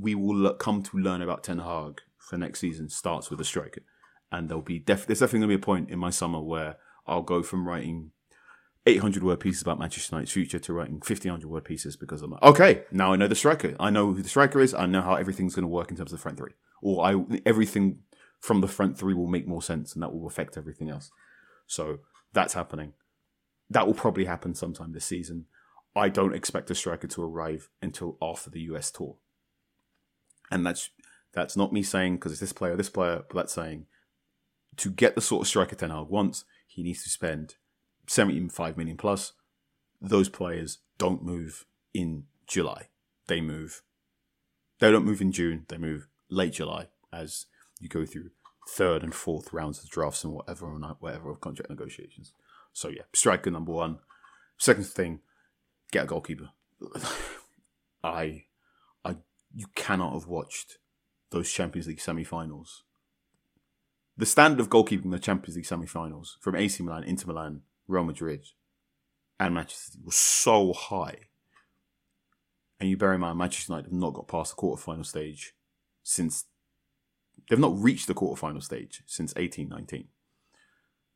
we 0.00 0.14
will 0.14 0.52
come 0.54 0.82
to 0.82 0.98
learn 0.98 1.22
about 1.22 1.44
Ten 1.44 1.58
Hag 1.58 2.00
for 2.18 2.36
next 2.36 2.60
season 2.60 2.88
starts 2.88 3.30
with 3.30 3.40
a 3.40 3.44
striker, 3.44 3.82
and 4.30 4.48
there'll 4.48 4.62
be 4.62 4.78
def- 4.78 5.06
there's 5.06 5.20
definitely 5.20 5.40
gonna 5.40 5.58
be 5.58 5.62
a 5.62 5.64
point 5.64 5.90
in 5.90 5.98
my 5.98 6.10
summer 6.10 6.40
where 6.40 6.76
I'll 7.06 7.22
go 7.22 7.42
from 7.42 7.66
writing 7.66 8.12
800 8.86 9.22
word 9.22 9.40
pieces 9.40 9.62
about 9.62 9.78
Manchester 9.78 10.14
United's 10.14 10.32
future 10.32 10.58
to 10.58 10.72
writing 10.72 10.94
1500 10.94 11.48
word 11.48 11.64
pieces 11.64 11.96
because 11.96 12.22
I'm 12.22 12.30
like, 12.30 12.42
okay, 12.42 12.84
now 12.90 13.12
I 13.12 13.16
know 13.16 13.28
the 13.28 13.34
striker. 13.34 13.74
I 13.78 13.90
know 13.90 14.12
who 14.12 14.22
the 14.22 14.28
striker 14.28 14.60
is. 14.60 14.72
I 14.72 14.86
know 14.86 15.02
how 15.02 15.14
everything's 15.14 15.54
going 15.54 15.64
to 15.64 15.68
work 15.68 15.90
in 15.90 15.96
terms 15.96 16.12
of 16.12 16.18
the 16.18 16.22
front 16.22 16.38
three. 16.38 16.52
Or 16.80 17.04
I 17.04 17.22
everything 17.44 17.98
from 18.40 18.60
the 18.60 18.68
front 18.68 18.98
three 18.98 19.14
will 19.14 19.26
make 19.26 19.46
more 19.46 19.62
sense 19.62 19.94
and 19.94 20.02
that 20.02 20.12
will 20.12 20.26
affect 20.26 20.56
everything 20.56 20.88
else. 20.88 21.10
So 21.66 21.98
that's 22.32 22.54
happening. 22.54 22.94
That 23.68 23.86
will 23.86 23.94
probably 23.94 24.24
happen 24.24 24.54
sometime 24.54 24.92
this 24.92 25.04
season. 25.04 25.46
I 25.94 26.08
don't 26.08 26.34
expect 26.34 26.70
a 26.70 26.74
striker 26.74 27.08
to 27.08 27.22
arrive 27.22 27.68
until 27.82 28.16
after 28.22 28.48
the 28.48 28.60
US 28.60 28.90
tour. 28.90 29.16
And 30.50 30.64
that's 30.66 30.90
that's 31.32 31.56
not 31.56 31.72
me 31.72 31.82
saying 31.82 32.16
because 32.16 32.32
it's 32.32 32.40
this 32.40 32.52
player, 32.52 32.76
this 32.76 32.90
player, 32.90 33.24
but 33.28 33.36
that's 33.36 33.52
saying 33.52 33.86
to 34.78 34.90
get 34.90 35.14
the 35.14 35.20
sort 35.20 35.42
of 35.42 35.48
striker 35.48 35.76
Ten 35.76 35.90
Hag 35.90 36.08
wants, 36.08 36.44
he 36.66 36.82
needs 36.82 37.02
to 37.02 37.10
spend 37.10 37.56
75 38.06 38.76
million 38.76 38.96
plus, 38.96 39.32
those 40.00 40.28
players 40.28 40.78
don't 40.96 41.22
move 41.22 41.66
in 41.92 42.24
July. 42.46 42.88
They 43.26 43.40
move. 43.40 43.82
They 44.78 44.90
don't 44.90 45.04
move 45.04 45.20
in 45.20 45.32
June. 45.32 45.66
They 45.68 45.76
move 45.76 46.08
late 46.30 46.54
July 46.54 46.88
as 47.12 47.46
you 47.80 47.88
go 47.88 48.06
through 48.06 48.30
third 48.68 49.02
and 49.02 49.14
fourth 49.14 49.52
rounds 49.52 49.82
of 49.82 49.90
drafts 49.90 50.24
and 50.24 50.32
whatever 50.32 50.78
not, 50.78 51.02
whatever 51.02 51.30
of 51.30 51.40
contract 51.40 51.70
negotiations. 51.70 52.32
So 52.72 52.88
yeah, 52.88 53.02
striker 53.12 53.50
number 53.50 53.72
one. 53.72 53.98
Second 54.58 54.86
thing, 54.86 55.20
get 55.90 56.04
a 56.04 56.06
goalkeeper. 56.06 56.50
I 58.04 58.44
you 59.58 59.66
cannot 59.74 60.12
have 60.12 60.28
watched 60.28 60.78
those 61.32 61.50
Champions 61.50 61.88
League 61.88 62.00
semi-finals. 62.00 62.84
The 64.16 64.24
standard 64.24 64.60
of 64.60 64.68
goalkeeping 64.68 65.06
in 65.06 65.10
the 65.10 65.18
Champions 65.18 65.56
League 65.56 65.66
semi-finals 65.66 66.38
from 66.40 66.54
AC 66.54 66.80
Milan, 66.80 67.02
Inter 67.02 67.26
Milan, 67.26 67.62
Real 67.88 68.04
Madrid, 68.04 68.46
and 69.40 69.54
Manchester 69.54 69.90
City 69.90 70.04
was 70.04 70.14
so 70.14 70.72
high. 70.72 71.16
And 72.78 72.88
you 72.88 72.96
bear 72.96 73.12
in 73.14 73.20
mind, 73.20 73.36
Manchester 73.36 73.72
United 73.72 73.90
have 73.90 73.98
not 73.98 74.14
got 74.14 74.28
past 74.28 74.54
the 74.54 74.62
quarterfinal 74.62 75.04
stage 75.04 75.54
since 76.04 76.44
they've 77.50 77.58
not 77.58 77.76
reached 77.76 78.06
the 78.06 78.14
quarterfinal 78.14 78.62
stage 78.62 79.02
since 79.06 79.34
eighteen 79.36 79.68
nineteen. 79.68 80.06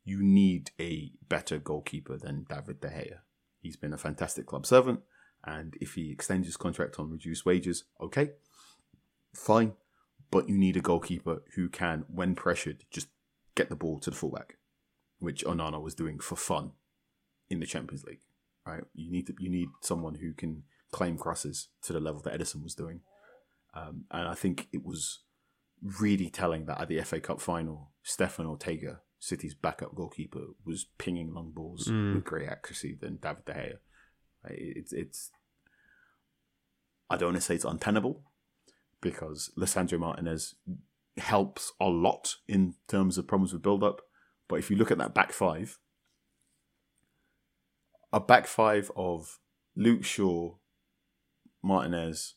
You 0.03 0.21
need 0.21 0.71
a 0.81 1.13
better 1.29 1.59
goalkeeper 1.59 2.17
than 2.17 2.45
David 2.49 2.81
De 2.81 2.89
Gea. 2.89 3.19
He's 3.61 3.77
been 3.77 3.93
a 3.93 3.97
fantastic 3.97 4.45
club 4.47 4.65
servant, 4.65 4.99
and 5.43 5.75
if 5.81 5.93
he 5.95 6.11
extends 6.11 6.47
his 6.47 6.57
contract 6.57 6.99
on 6.99 7.09
reduced 7.11 7.45
wages, 7.45 7.83
okay, 8.01 8.31
fine. 9.33 9.73
But 10.31 10.49
you 10.49 10.57
need 10.57 10.77
a 10.77 10.81
goalkeeper 10.81 11.43
who 11.55 11.69
can, 11.69 12.05
when 12.07 12.33
pressured, 12.35 12.85
just 12.91 13.07
get 13.55 13.69
the 13.69 13.75
ball 13.75 13.99
to 13.99 14.09
the 14.09 14.15
fullback, 14.15 14.57
which 15.19 15.45
Onana 15.45 15.81
was 15.81 15.93
doing 15.93 16.19
for 16.19 16.35
fun 16.35 16.71
in 17.49 17.59
the 17.59 17.65
Champions 17.67 18.03
League. 18.03 18.21
Right? 18.65 18.83
You 18.95 19.11
need 19.11 19.27
to, 19.27 19.33
you 19.39 19.49
need 19.49 19.69
someone 19.81 20.15
who 20.15 20.33
can 20.33 20.63
claim 20.91 21.17
crosses 21.17 21.67
to 21.83 21.93
the 21.93 21.99
level 21.99 22.21
that 22.21 22.33
Ederson 22.39 22.63
was 22.63 22.73
doing, 22.75 23.01
um, 23.75 24.05
and 24.11 24.27
I 24.27 24.33
think 24.35 24.67
it 24.71 24.83
was 24.85 25.19
really 25.99 26.29
telling 26.29 26.65
that 26.65 26.79
at 26.79 26.87
the 26.87 27.01
FA 27.01 27.19
Cup 27.19 27.41
final, 27.41 27.91
Stefan 28.03 28.45
Ortega, 28.45 29.01
City's 29.19 29.53
backup 29.53 29.93
goalkeeper, 29.95 30.45
was 30.65 30.85
pinging 30.97 31.33
long 31.33 31.51
balls 31.51 31.87
Mm. 31.89 32.15
with 32.15 32.23
great 32.23 32.47
accuracy 32.47 32.97
than 32.99 33.17
David 33.17 33.45
De 33.45 33.53
Gea. 33.53 33.77
It's 34.49 34.93
it's. 34.93 35.31
I 37.09 37.17
don't 37.17 37.29
want 37.29 37.37
to 37.37 37.41
say 37.41 37.55
it's 37.55 37.65
untenable 37.65 38.23
because 39.01 39.51
Lisandro 39.57 39.99
Martinez 39.99 40.55
helps 41.17 41.73
a 41.79 41.85
lot 41.85 42.35
in 42.47 42.75
terms 42.87 43.17
of 43.17 43.27
problems 43.27 43.53
with 43.53 43.61
build 43.61 43.83
up. 43.83 44.01
But 44.47 44.59
if 44.59 44.71
you 44.71 44.77
look 44.77 44.91
at 44.91 44.97
that 44.97 45.13
back 45.13 45.31
five, 45.31 45.77
a 48.11 48.19
back 48.19 48.47
five 48.47 48.91
of 48.95 49.39
Luke 49.75 50.03
Shaw, 50.03 50.55
Martinez, 51.61 52.35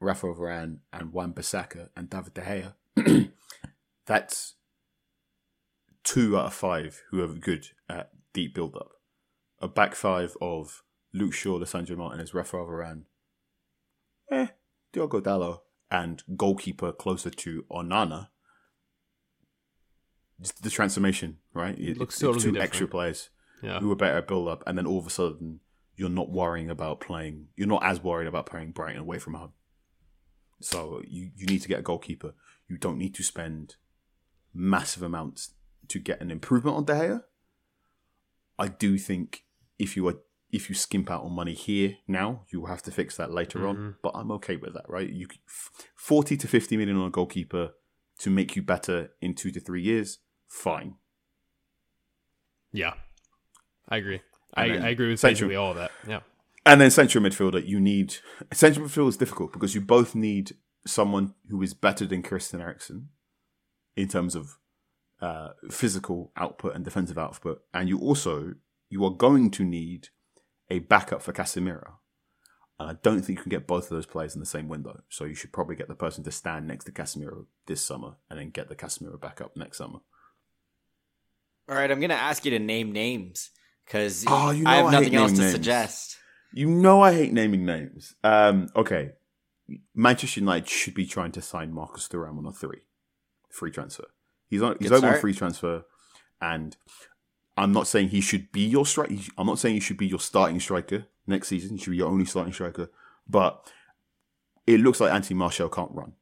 Rafa 0.00 0.26
Varane, 0.26 0.78
and 0.92 1.12
Wan-Bissaka 1.12 1.88
and 1.96 2.10
David 2.10 2.34
De 2.34 2.72
Gea, 2.96 3.30
that's 4.06 4.54
two 6.04 6.38
out 6.38 6.46
of 6.46 6.54
five 6.54 7.02
who 7.10 7.22
are 7.22 7.28
good 7.28 7.68
at 7.88 8.10
deep 8.32 8.54
build 8.54 8.76
up. 8.76 8.92
A 9.60 9.68
back 9.68 9.94
five 9.94 10.36
of 10.40 10.82
Luke 11.12 11.32
Shaw, 11.32 11.58
Lisandro 11.58 11.96
Martinez, 11.96 12.34
Rafa 12.34 12.56
Varane, 12.58 13.02
eh, 14.30 14.48
Diogo 14.92 15.20
Dalot, 15.20 15.60
and 15.90 16.22
goalkeeper 16.36 16.92
closer 16.92 17.30
to 17.30 17.64
Onana. 17.70 18.28
Just 20.40 20.62
the 20.62 20.70
transformation, 20.70 21.38
right? 21.52 21.76
It, 21.78 21.98
Looks 21.98 22.14
it's 22.14 22.20
totally 22.20 22.42
two 22.42 22.50
different. 22.52 22.68
extra 22.68 22.86
players 22.88 23.30
Yeah. 23.62 23.80
who 23.80 23.90
are 23.90 23.96
better 23.96 24.18
at 24.18 24.28
build 24.28 24.48
up, 24.48 24.62
and 24.66 24.78
then 24.78 24.86
all 24.86 24.98
of 24.98 25.06
a 25.06 25.10
sudden 25.10 25.60
you're 25.96 26.08
not 26.08 26.30
worrying 26.30 26.70
about 26.70 27.00
playing. 27.00 27.48
You're 27.56 27.66
not 27.66 27.82
as 27.84 28.00
worried 28.02 28.28
about 28.28 28.46
playing 28.46 28.70
Brighton 28.72 29.00
away 29.00 29.18
from 29.18 29.34
home. 29.34 29.52
So 30.60 31.02
you 31.06 31.30
you 31.34 31.46
need 31.46 31.62
to 31.62 31.68
get 31.68 31.80
a 31.80 31.82
goalkeeper. 31.82 32.34
You 32.68 32.76
don't 32.76 32.98
need 32.98 33.14
to 33.16 33.22
spend 33.24 33.76
massive 34.54 35.02
amounts 35.02 35.54
to 35.88 35.98
get 35.98 36.20
an 36.20 36.30
improvement 36.30 36.76
on 36.76 36.84
De 36.84 36.92
Gea. 36.94 37.24
I 38.58 38.68
do 38.68 38.98
think 38.98 39.44
if 39.78 39.96
you 39.96 40.06
are 40.08 40.18
if 40.50 40.68
you 40.68 40.74
skimp 40.74 41.10
out 41.10 41.24
on 41.24 41.32
money 41.32 41.54
here 41.54 41.96
now, 42.06 42.42
you 42.50 42.60
will 42.60 42.68
have 42.68 42.82
to 42.82 42.90
fix 42.90 43.16
that 43.16 43.32
later 43.32 43.66
on. 43.66 43.96
But 44.02 44.12
I'm 44.14 44.30
okay 44.32 44.56
with 44.56 44.74
that, 44.74 44.88
right? 44.88 45.08
You 45.08 45.26
forty 45.94 46.36
to 46.36 46.48
fifty 46.48 46.76
million 46.76 46.96
on 46.96 47.08
a 47.08 47.10
goalkeeper 47.10 47.70
to 48.20 48.30
make 48.30 48.56
you 48.56 48.62
better 48.62 49.10
in 49.20 49.34
two 49.34 49.50
to 49.50 49.60
three 49.60 49.82
years. 49.82 50.18
Fine. 50.46 50.94
Yeah. 52.72 52.94
I 53.88 53.96
agree. 53.98 54.20
I, 54.54 54.64
I 54.64 54.88
agree 54.88 55.10
with 55.10 55.20
central- 55.20 55.48
basically 55.48 55.56
all 55.56 55.70
of 55.70 55.76
that. 55.76 55.90
Yeah. 56.06 56.20
And 56.66 56.80
then 56.80 56.90
central 56.90 57.24
midfielder, 57.24 57.66
you 57.66 57.80
need 57.80 58.16
central 58.52 58.86
midfielder 58.86 59.08
is 59.08 59.16
difficult 59.16 59.52
because 59.52 59.74
you 59.74 59.80
both 59.80 60.14
need 60.14 60.56
someone 60.86 61.34
who 61.48 61.62
is 61.62 61.74
better 61.74 62.04
than 62.06 62.22
Christian 62.22 62.60
Eriksen 62.60 63.08
in 63.96 64.08
terms 64.08 64.34
of 64.34 64.58
uh, 65.20 65.50
physical 65.70 66.32
output 66.36 66.74
and 66.74 66.84
defensive 66.84 67.18
output, 67.18 67.62
and 67.72 67.88
you 67.88 67.98
also 67.98 68.54
you 68.90 69.04
are 69.04 69.10
going 69.10 69.50
to 69.52 69.64
need 69.64 70.08
a 70.70 70.80
backup 70.80 71.22
for 71.22 71.32
Casemiro. 71.32 71.94
And 72.80 72.90
I 72.90 72.94
don't 73.02 73.22
think 73.22 73.38
you 73.38 73.42
can 73.42 73.50
get 73.50 73.66
both 73.66 73.84
of 73.84 73.90
those 73.90 74.06
players 74.06 74.34
in 74.34 74.40
the 74.40 74.46
same 74.46 74.68
window. 74.68 75.02
So 75.08 75.24
you 75.24 75.34
should 75.34 75.52
probably 75.52 75.74
get 75.76 75.88
the 75.88 75.94
person 75.94 76.22
to 76.24 76.30
stand 76.30 76.66
next 76.68 76.84
to 76.84 76.92
Casemiro 76.92 77.46
this 77.66 77.80
summer, 77.82 78.16
and 78.30 78.38
then 78.38 78.50
get 78.50 78.68
the 78.68 78.76
Casemiro 78.76 79.20
backup 79.20 79.56
next 79.56 79.78
summer. 79.78 79.98
All 81.68 81.74
right, 81.76 81.90
I'm 81.90 82.00
going 82.00 82.10
to 82.10 82.16
ask 82.16 82.44
you 82.44 82.50
to 82.52 82.58
name 82.58 82.92
names 82.92 83.50
because 83.84 84.24
Oh, 84.26 84.50
you 84.52 84.64
know 84.64 84.70
I 84.70 84.76
have 84.76 84.86
I 84.86 84.90
nothing 84.92 85.14
else 85.16 85.32
to 85.32 85.40
names. 85.40 85.52
suggest. 85.52 86.16
You 86.52 86.68
know 86.70 87.02
I 87.02 87.12
hate 87.12 87.32
naming 87.32 87.66
names. 87.66 88.14
Um, 88.24 88.68
okay, 88.74 89.10
Manchester 89.94 90.40
United 90.40 90.68
should 90.68 90.94
be 90.94 91.04
trying 91.04 91.32
to 91.32 91.42
sign 91.42 91.74
Marcus 91.74 92.08
Thuram 92.08 92.38
on 92.38 92.46
a 92.46 92.52
three, 92.52 92.80
free 93.50 93.70
transfer. 93.70 94.06
He's 94.46 94.62
on. 94.62 94.76
He's 94.80 94.88
Good 94.88 95.04
over 95.04 95.14
on 95.14 95.20
free 95.20 95.34
transfer, 95.34 95.82
and 96.40 96.74
I'm 97.58 97.72
not 97.72 97.88
saying 97.88 98.10
he 98.10 98.20
should 98.20 98.52
be 98.52 98.60
your 98.60 98.86
strike. 98.86 99.10
I'm 99.36 99.48
not 99.48 99.58
saying 99.58 99.74
he 99.74 99.80
should 99.80 99.96
be 99.96 100.06
your 100.06 100.20
starting 100.20 100.60
striker 100.60 101.06
next 101.26 101.48
season. 101.48 101.76
He 101.76 101.82
should 101.82 101.90
be 101.90 101.96
your 101.96 102.08
only 102.08 102.24
starting 102.24 102.52
striker. 102.52 102.88
But 103.28 103.70
it 104.64 104.78
looks 104.78 105.00
like 105.00 105.12
Anthony 105.12 105.36
Martial 105.36 105.68
can't 105.68 105.90
run. 105.92 106.12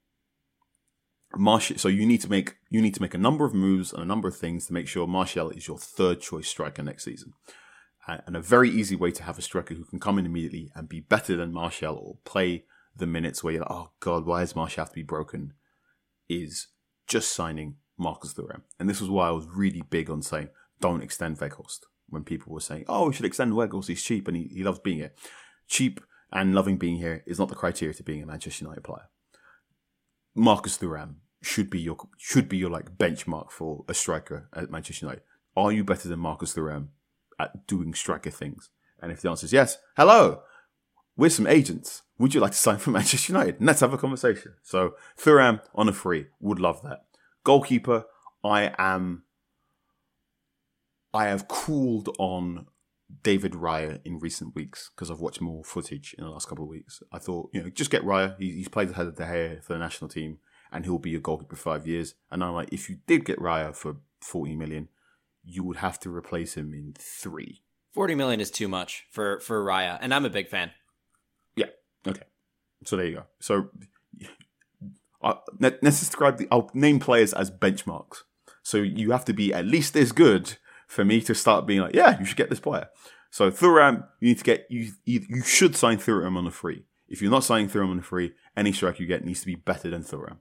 Martial, 1.37 1.77
so 1.77 1.89
you 1.89 2.07
need 2.07 2.23
to 2.23 2.31
make 2.31 2.57
you 2.71 2.81
need 2.81 2.95
to 2.95 3.03
make 3.03 3.13
a 3.13 3.19
number 3.19 3.45
of 3.45 3.53
moves 3.53 3.93
and 3.93 4.03
a 4.03 4.07
number 4.07 4.29
of 4.29 4.37
things 4.37 4.67
to 4.67 4.73
make 4.73 4.89
sure 4.89 5.07
Martial 5.07 5.51
is 5.51 5.69
your 5.69 5.77
third 5.77 6.23
choice 6.23 6.49
striker 6.49 6.83
next 6.83 7.05
season. 7.05 7.35
And 8.09 8.23
and 8.27 8.35
a 8.35 8.41
very 8.41 8.71
easy 8.71 8.97
way 8.97 9.11
to 9.11 9.23
have 9.23 9.39
a 9.39 9.43
striker 9.43 9.75
who 9.75 9.85
can 9.85 10.01
come 10.01 10.19
in 10.19 10.25
immediately 10.25 10.71
and 10.75 10.89
be 10.89 11.01
better 11.01 11.37
than 11.37 11.53
Martial 11.53 11.97
or 11.97 12.17
play 12.25 12.65
the 12.97 13.07
minutes 13.07 13.45
where 13.45 13.53
you're 13.53 13.63
like, 13.63 13.71
oh 13.71 13.91
god, 14.01 14.25
why 14.25 14.41
does 14.41 14.57
Martial 14.57 14.83
have 14.83 14.91
to 14.91 14.95
be 14.95 15.03
broken? 15.03 15.53
Is 16.31 16.69
just 17.07 17.35
signing 17.35 17.77
Marcus 17.99 18.33
Thuram. 18.33 18.63
And 18.81 18.89
this 18.89 19.03
was 19.03 19.11
why 19.11 19.29
I 19.29 19.33
was 19.33 19.47
really 19.47 19.83
big 19.83 20.09
on 20.09 20.23
saying 20.23 20.49
don't 20.81 21.03
extend 21.03 21.39
Weghorst. 21.39 21.81
When 22.09 22.23
people 22.23 22.53
were 22.53 22.61
saying, 22.61 22.85
oh, 22.89 23.09
we 23.09 23.15
should 23.15 23.27
extend 23.27 23.53
Weghorst, 23.53 23.89
he's 23.89 24.03
cheap 24.03 24.29
and 24.29 24.37
he, 24.37 24.45
he 24.45 24.63
loves 24.63 24.79
being 24.79 24.99
here. 24.99 25.13
Cheap 25.67 26.01
and 26.33 26.55
loving 26.55 26.77
being 26.77 26.97
here 26.97 27.23
is 27.27 27.39
not 27.39 27.49
the 27.49 27.55
criteria 27.55 27.95
to 27.95 28.03
being 28.03 28.23
a 28.23 28.27
Manchester 28.27 28.65
United 28.65 28.85
player. 28.85 29.09
Marcus 30.35 30.79
Thuram 30.79 31.17
should 31.43 31.71
be 31.71 31.81
your 31.81 31.97
should 32.19 32.49
be 32.49 32.57
your 32.57 32.71
like 32.71 32.99
benchmark 32.99 33.51
for 33.51 33.85
a 33.89 33.95
striker 33.95 34.49
at 34.53 34.71
Manchester 34.71 35.07
United. 35.07 35.23
Are 35.57 35.73
you 35.73 35.85
better 35.85 36.09
than 36.09 36.19
Marcus 36.19 36.55
Thuram 36.55 36.89
at 37.39 37.67
doing 37.67 37.95
striker 37.95 38.31
things? 38.31 38.69
And 39.01 39.11
if 39.11 39.23
the 39.23 39.31
answer 39.31 39.47
is 39.47 39.53
yes, 39.53 39.79
hello, 39.97 40.43
we're 41.17 41.31
some 41.31 41.47
agents. 41.47 42.03
Would 42.19 42.35
you 42.35 42.41
like 42.41 42.53
to 42.53 42.59
sign 42.59 42.79
for 42.79 42.91
Manchester 42.99 43.33
United? 43.33 43.57
Let's 43.61 43.81
have 43.81 43.93
a 43.93 43.99
conversation. 43.99 44.55
So 44.63 44.95
Thuram 45.19 45.61
on 45.75 45.89
a 45.89 45.93
free, 45.93 46.27
would 46.41 46.61
love 46.61 46.83
that. 46.83 47.05
Goalkeeper, 47.45 48.05
I 48.45 48.75
am. 48.79 49.23
I 51.17 51.27
have 51.29 51.49
cooled 51.49 52.15
on 52.19 52.67
David 53.23 53.53
Raya 53.53 54.01
in 54.05 54.19
recent 54.19 54.55
weeks 54.55 54.91
because 54.95 55.11
I've 55.11 55.21
watched 55.21 55.41
more 55.41 55.65
footage 55.65 56.15
in 56.19 56.25
the 56.25 56.31
last 56.31 56.49
couple 56.49 56.65
of 56.65 56.71
weeks. 56.71 57.03
I 57.11 57.19
thought, 57.19 57.51
you 57.53 57.63
know, 57.63 57.71
just 57.71 57.91
get 57.91 58.03
Raya. 58.05 58.37
He, 58.39 58.53
he's 58.53 58.69
played 58.69 58.91
ahead 58.91 59.07
of 59.07 59.17
De 59.17 59.25
Gea 59.25 59.63
for 59.63 59.73
the 59.73 59.79
national 59.79 60.09
team, 60.09 60.39
and 60.71 60.85
he'll 60.85 60.99
be 60.99 61.11
your 61.11 61.21
goalkeeper 61.21 61.57
for 61.57 61.63
five 61.63 61.87
years. 61.87 62.15
And 62.31 62.45
I'm 62.45 62.53
like, 62.55 62.73
if 62.73 62.91
you 62.91 62.99
did 63.07 63.25
get 63.25 63.39
Raya 63.39 63.75
for 63.75 63.97
40 64.21 64.57
million, 64.57 64.89
you 65.45 65.65
would 65.65 65.79
have 65.79 65.99
to 66.01 66.15
replace 66.15 66.55
him 66.55 66.75
in 66.75 66.95
three. 66.99 67.63
40 67.95 68.15
million 68.15 68.41
is 68.41 68.51
too 68.51 68.69
much 68.69 69.07
for 69.11 69.41
for 69.41 69.65
Raya, 69.65 69.97
and 70.03 70.13
I'm 70.13 70.27
a 70.27 70.31
big 70.31 70.49
fan. 70.49 70.73
Yeah. 71.55 71.67
Okay. 72.07 72.25
So 72.85 72.97
there 72.97 73.07
you 73.07 73.15
go. 73.17 73.23
So 73.41 73.71
let- 75.59 75.83
let's 75.83 76.01
describe 76.01 76.37
the. 76.37 76.47
I'll 76.51 76.71
name 76.75 76.99
players 76.99 77.33
as 77.33 77.51
benchmarks. 77.51 78.25
So 78.63 78.79
you 78.79 79.13
have 79.13 79.25
to 79.27 79.33
be 79.33 79.55
at 79.55 79.65
least 79.65 79.97
as 79.97 80.13
good 80.13 80.59
for 80.87 81.05
me 81.05 81.21
to 81.23 81.35
start 81.35 81.67
being 81.67 81.81
like, 81.81 81.95
yeah, 81.95 82.19
you 82.19 82.25
should 82.25 82.37
get 82.37 82.51
this 82.51 82.61
player. 82.61 82.89
So 83.31 83.51
Thuram, 83.51 84.07
you 84.21 84.29
need 84.29 84.39
to 84.39 84.45
get 84.45 84.67
you. 84.71 84.93
You, 85.05 85.43
should 85.43 85.77
sign 85.77 85.99
Thuram 85.99 86.37
on 86.37 86.47
a 86.47 86.51
free. 86.51 86.85
If 87.09 87.21
you're 87.21 87.31
not 87.31 87.45
signing 87.45 87.69
Thuram 87.69 87.91
on 87.91 87.99
a 87.99 88.03
free, 88.03 88.33
any 88.57 88.73
strike 88.73 88.99
you 88.99 89.07
get 89.07 89.25
needs 89.25 89.41
to 89.41 89.47
be 89.47 89.55
better 89.55 89.91
than 89.91 90.03
Thuram. 90.03 90.39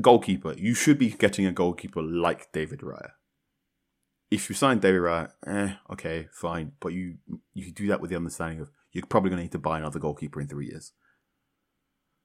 Goalkeeper, 0.00 0.54
you 0.54 0.74
should 0.74 0.98
be 0.98 1.10
getting 1.10 1.46
a 1.46 1.52
goalkeeper 1.52 2.02
like 2.02 2.50
David 2.52 2.80
Raya. 2.80 3.10
If 4.30 4.48
you 4.48 4.56
sign 4.56 4.78
David 4.78 5.02
Raya, 5.02 5.30
eh, 5.46 5.74
okay, 5.90 6.28
fine, 6.32 6.72
but 6.80 6.88
you 6.88 7.18
you 7.52 7.70
do 7.70 7.86
that 7.88 8.00
with 8.00 8.10
the 8.10 8.16
understanding 8.16 8.60
of 8.60 8.70
you're 8.90 9.06
probably 9.06 9.30
going 9.30 9.38
to 9.38 9.44
need 9.44 9.52
to 9.52 9.58
buy 9.58 9.78
another 9.78 9.98
goalkeeper 9.98 10.40
in 10.40 10.48
three 10.48 10.66
years. 10.66 10.92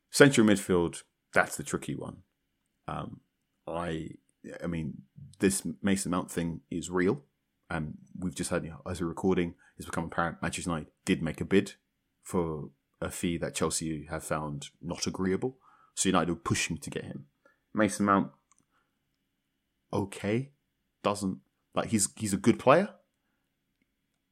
Central 0.10 0.48
midfield, 0.48 1.04
that's 1.34 1.58
the 1.58 1.64
tricky 1.64 1.96
one. 1.96 2.24
Um, 2.88 3.22
I, 3.68 4.10
I 4.64 4.68
mean, 4.68 5.04
this 5.40 5.66
Mason 5.82 6.12
Mount 6.12 6.32
thing 6.32 6.62
is 6.70 6.90
real, 6.90 7.24
and 7.70 7.98
we've 8.18 8.36
just 8.36 8.50
had, 8.50 8.64
you 8.64 8.72
know, 8.72 8.82
as 8.90 9.02
we're 9.02 9.08
recording, 9.08 9.56
it's 9.78 9.86
become 9.86 10.06
apparent 10.06 10.42
Manchester 10.42 10.70
United 10.70 10.92
did 11.06 11.22
make 11.22 11.42
a 11.42 11.46
bid 11.46 11.74
for 12.24 12.70
a 13.02 13.10
fee 13.12 13.38
that 13.38 13.56
Chelsea 13.56 14.08
have 14.10 14.24
found 14.24 14.70
not 14.82 15.06
agreeable. 15.06 15.58
So 15.94 16.10
United 16.10 16.32
are 16.32 16.36
pushing 16.36 16.78
to 16.78 16.90
get 16.90 17.06
him. 17.06 17.26
Mason 17.74 18.06
Mount, 18.06 18.32
okay, 19.92 20.52
doesn't 21.04 21.40
like 21.74 21.90
he's 21.90 22.10
he's 22.16 22.34
a 22.34 22.38
good 22.38 22.60
player. 22.60 22.90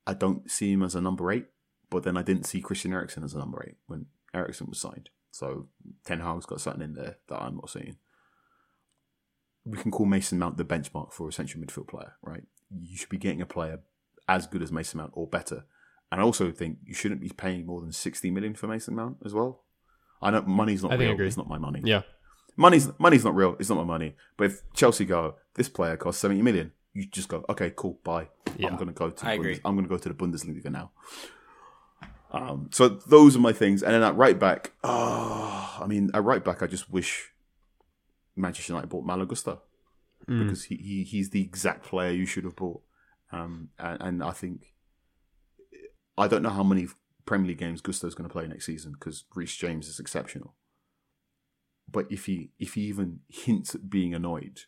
I 0.07 0.13
don't 0.13 0.49
see 0.49 0.71
him 0.71 0.83
as 0.83 0.95
a 0.95 1.01
number 1.01 1.31
eight, 1.31 1.47
but 1.89 2.03
then 2.03 2.17
I 2.17 2.21
didn't 2.21 2.45
see 2.45 2.61
Christian 2.61 2.93
Eriksen 2.93 3.23
as 3.23 3.33
a 3.33 3.39
number 3.39 3.63
eight 3.67 3.77
when 3.87 4.07
Eriksen 4.33 4.67
was 4.67 4.79
signed. 4.79 5.09
So 5.31 5.67
Ten 6.05 6.19
Hag's 6.19 6.45
got 6.45 6.61
something 6.61 6.83
in 6.83 6.93
there 6.93 7.17
that 7.27 7.41
I'm 7.41 7.55
not 7.55 7.69
seeing. 7.69 7.97
We 9.65 9.77
can 9.77 9.91
call 9.91 10.05
Mason 10.05 10.37
Mount 10.39 10.57
the 10.57 10.65
benchmark 10.65 11.11
for 11.11 11.27
a 11.27 11.33
central 11.33 11.63
midfield 11.63 11.87
player, 11.87 12.13
right? 12.21 12.43
You 12.81 12.97
should 12.97 13.09
be 13.09 13.17
getting 13.17 13.41
a 13.41 13.45
player 13.45 13.79
as 14.27 14.45
good 14.47 14.61
as 14.61 14.71
Mason 14.71 14.99
Mount 14.99 15.11
or 15.15 15.27
better. 15.27 15.65
And 16.11 16.21
I 16.21 16.23
also 16.23 16.51
think 16.51 16.77
you 16.85 16.93
shouldn't 16.93 17.21
be 17.21 17.29
paying 17.29 17.65
more 17.65 17.81
than 17.81 17.91
60 17.91 18.29
million 18.31 18.53
for 18.53 18.67
Mason 18.67 18.95
Mount 18.95 19.17
as 19.25 19.33
well. 19.33 19.63
I 20.21 20.31
know 20.31 20.43
money's 20.43 20.83
not 20.83 20.93
I 20.93 20.95
real. 20.95 21.11
agree. 21.11 21.27
It's 21.27 21.37
not 21.37 21.47
my 21.49 21.57
money. 21.57 21.81
Yeah. 21.83 22.03
Money's 22.57 22.89
money's 22.99 23.25
not 23.25 23.35
real. 23.35 23.55
It's 23.59 23.69
not 23.69 23.77
my 23.77 23.83
money. 23.83 24.15
But 24.37 24.45
if 24.45 24.61
Chelsea 24.73 25.03
go, 25.05 25.35
this 25.55 25.67
player 25.67 25.97
costs 25.97 26.21
70 26.21 26.41
million, 26.41 26.71
you 26.93 27.05
just 27.07 27.27
go, 27.27 27.43
okay, 27.49 27.73
cool, 27.75 27.99
bye. 28.03 28.29
Yeah. 28.57 28.67
I'm 28.69 28.75
going 28.75 28.87
to 28.87 28.93
go 28.93 29.09
to. 29.09 29.23
The 29.25 29.29
I 29.29 29.33
agree. 29.33 29.55
Bundes- 29.55 29.61
I'm 29.65 29.75
going 29.75 29.85
to 29.85 29.89
go 29.89 29.97
to 29.97 30.09
the 30.09 30.15
Bundesliga 30.15 30.71
now. 30.71 30.91
Um, 32.31 32.69
so 32.71 32.87
those 32.89 33.35
are 33.35 33.39
my 33.39 33.53
things. 33.53 33.81
And 33.83 33.93
then 33.93 34.03
at 34.03 34.15
right 34.15 34.37
back, 34.37 34.71
oh, 34.83 35.77
I 35.81 35.85
mean, 35.87 36.11
at 36.13 36.23
right 36.23 36.43
back, 36.43 36.61
I 36.63 36.67
just 36.67 36.89
wish 36.89 37.31
Manchester 38.35 38.73
United 38.73 38.89
bought 38.89 39.05
Malo 39.05 39.25
Gusto 39.25 39.61
Mm. 40.29 40.43
because 40.43 40.63
he, 40.63 40.75
he 40.77 41.03
he's 41.03 41.29
the 41.29 41.41
exact 41.41 41.83
player 41.83 42.11
you 42.11 42.25
should 42.25 42.45
have 42.45 42.55
bought. 42.55 42.81
Um, 43.31 43.69
and, 43.77 44.01
and 44.01 44.23
I 44.23 44.31
think 44.31 44.73
I 46.17 46.27
don't 46.27 46.41
know 46.41 46.49
how 46.49 46.63
many 46.63 46.87
Premier 47.25 47.49
League 47.49 47.59
games 47.59 47.81
Gusto's 47.81 48.15
going 48.15 48.27
to 48.27 48.31
play 48.33 48.47
next 48.47 48.65
season 48.65 48.93
because 48.93 49.25
Reece 49.35 49.55
James 49.55 49.87
is 49.87 49.99
exceptional. 49.99 50.55
But 51.91 52.07
if 52.09 52.25
he 52.25 52.51
if 52.57 52.73
he 52.73 52.81
even 52.83 53.19
hints 53.27 53.75
at 53.75 53.89
being 53.89 54.15
annoyed, 54.15 54.61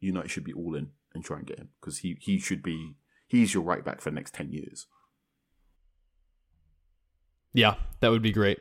United 0.00 0.30
should 0.30 0.42
be 0.44 0.54
all 0.54 0.74
in 0.74 0.88
and 1.14 1.22
try 1.24 1.36
and 1.36 1.46
get 1.46 1.58
him 1.58 1.68
because 1.80 1.98
he 1.98 2.16
he 2.20 2.38
should 2.40 2.62
be 2.62 2.96
he's 3.28 3.54
your 3.54 3.62
right 3.62 3.84
back 3.84 4.00
for 4.00 4.10
the 4.10 4.16
next 4.16 4.34
ten 4.34 4.50
years. 4.50 4.86
Yeah, 7.52 7.74
that 8.00 8.10
would 8.10 8.22
be 8.22 8.32
great. 8.32 8.58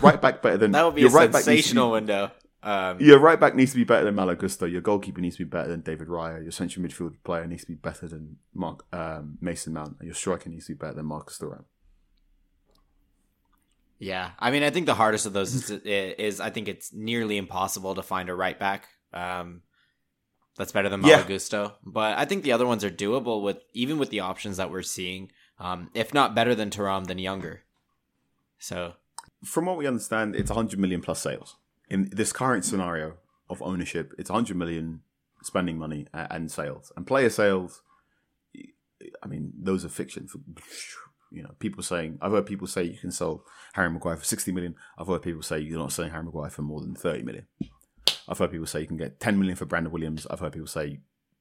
Right 0.00 0.20
back 0.20 0.40
better 0.40 0.56
than 0.56 0.72
That 0.72 0.84
would 0.86 0.94
be 0.94 1.04
a 1.04 1.08
right 1.08 1.30
back 1.30 1.46
needs 1.46 1.66
sensational 1.66 1.90
window. 1.90 2.30
Um, 2.64 2.98
Your 2.98 3.18
right 3.18 3.38
back 3.38 3.54
needs 3.54 3.72
to 3.72 3.76
be 3.76 3.84
better 3.84 4.06
than 4.06 4.14
Malo 4.14 4.34
Gusto. 4.34 4.64
Your 4.64 4.80
goalkeeper 4.80 5.20
needs 5.20 5.36
to 5.36 5.44
be 5.44 5.48
better 5.50 5.68
than 5.68 5.82
David 5.82 6.08
Raya. 6.08 6.42
Your 6.42 6.50
central 6.50 6.84
midfield 6.84 7.14
player 7.22 7.46
needs 7.46 7.62
to 7.62 7.68
be 7.68 7.74
better 7.74 8.08
than 8.08 8.36
Mark 8.54 8.84
um, 8.92 9.36
Mason 9.42 9.74
Mount. 9.74 9.96
And 9.98 10.06
your 10.06 10.14
striker 10.14 10.48
needs 10.48 10.66
to 10.66 10.72
be 10.72 10.78
better 10.78 10.94
than 10.94 11.04
Marcus 11.06 11.38
Thuram. 11.38 11.64
Yeah, 13.98 14.30
I 14.38 14.50
mean, 14.50 14.62
I 14.62 14.70
think 14.70 14.86
the 14.86 14.94
hardest 14.94 15.26
of 15.26 15.32
those 15.32 15.54
is, 15.54 15.70
is 15.70 16.40
I 16.40 16.50
think 16.50 16.68
it's 16.68 16.92
nearly 16.92 17.36
impossible 17.36 17.94
to 17.94 18.02
find 18.02 18.28
a 18.28 18.34
right 18.34 18.58
back 18.58 18.88
um, 19.12 19.62
that's 20.56 20.72
better 20.72 20.88
than 20.88 21.02
Yeah. 21.02 21.16
Malo 21.16 21.28
Gusto. 21.28 21.74
But 21.84 22.18
I 22.18 22.24
think 22.24 22.42
the 22.44 22.52
other 22.52 22.66
ones 22.66 22.82
are 22.82 22.90
doable 22.90 23.42
with 23.42 23.58
even 23.72 23.98
with 23.98 24.10
the 24.10 24.20
options 24.20 24.56
that 24.56 24.70
we're 24.70 24.82
seeing. 24.82 25.30
Um, 25.58 25.90
if 25.94 26.12
not 26.12 26.34
better 26.34 26.54
than 26.54 26.70
Thuram, 26.70 27.06
then 27.06 27.18
younger. 27.18 27.62
So 28.58 28.94
From 29.44 29.66
what 29.66 29.76
we 29.76 29.86
understand, 29.86 30.34
it's 30.34 30.50
100 30.50 30.78
million 30.78 31.00
plus 31.00 31.20
sales. 31.20 31.56
In 31.88 32.08
this 32.12 32.32
current 32.32 32.64
scenario 32.64 33.14
of 33.50 33.62
ownership, 33.62 34.12
it's 34.18 34.30
100 34.30 34.56
million 34.56 35.00
spending 35.42 35.78
money 35.78 36.06
and 36.12 36.50
sales. 36.50 36.92
And 36.96 37.06
player 37.06 37.30
sales, 37.30 37.82
I 39.22 39.26
mean, 39.26 39.52
those 39.58 39.84
are 39.84 39.88
fiction. 39.90 40.26
For, 40.26 40.38
you 41.30 41.42
know, 41.42 41.54
people 41.58 41.82
saying, 41.82 42.18
I've 42.22 42.32
heard 42.32 42.46
people 42.46 42.66
say 42.66 42.84
you 42.84 42.98
can 42.98 43.10
sell 43.10 43.44
Harry 43.74 43.90
Maguire 43.90 44.16
for 44.16 44.24
60 44.24 44.52
million. 44.52 44.74
I've 44.96 45.08
heard 45.08 45.22
people 45.22 45.42
say 45.42 45.58
you're 45.58 45.78
not 45.78 45.92
selling 45.92 46.12
Harry 46.12 46.24
Maguire 46.24 46.50
for 46.50 46.62
more 46.62 46.80
than 46.80 46.94
30 46.94 47.22
million. 47.24 47.46
I've 48.28 48.38
heard 48.38 48.50
people 48.52 48.66
say 48.66 48.80
you 48.80 48.86
can 48.86 48.96
get 48.96 49.20
10 49.20 49.38
million 49.38 49.56
for 49.56 49.66
Brandon 49.66 49.92
Williams. 49.92 50.26
I've 50.30 50.40
heard 50.40 50.52
people 50.52 50.66
say 50.68 51.00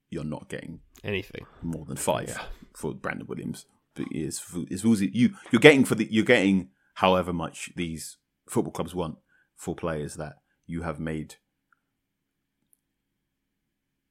you're 0.10 0.24
not 0.26 0.50
getting 0.50 0.82
Anything. 1.04 1.46
more 1.62 1.86
than 1.86 1.96
five 1.96 2.38
for 2.76 2.94
Brandon 2.94 3.28
Williams. 3.28 3.66
But 3.96 4.08
it's, 4.12 4.44
it's 4.70 4.84
Woolsey. 4.84 5.10
you 5.14 5.36
you're 5.52 5.60
getting 5.60 5.86
for 5.86 5.96
the 5.96 6.08
you're 6.12 6.26
getting 6.26 6.70
however 6.96 7.32
much 7.32 7.70
these 7.76 8.18
football 8.50 8.72
clubs 8.74 8.96
want 8.96 9.18
for 9.64 9.74
players 9.76 10.16
that 10.16 10.34
you 10.68 10.82
have 10.82 11.00
made 11.00 11.36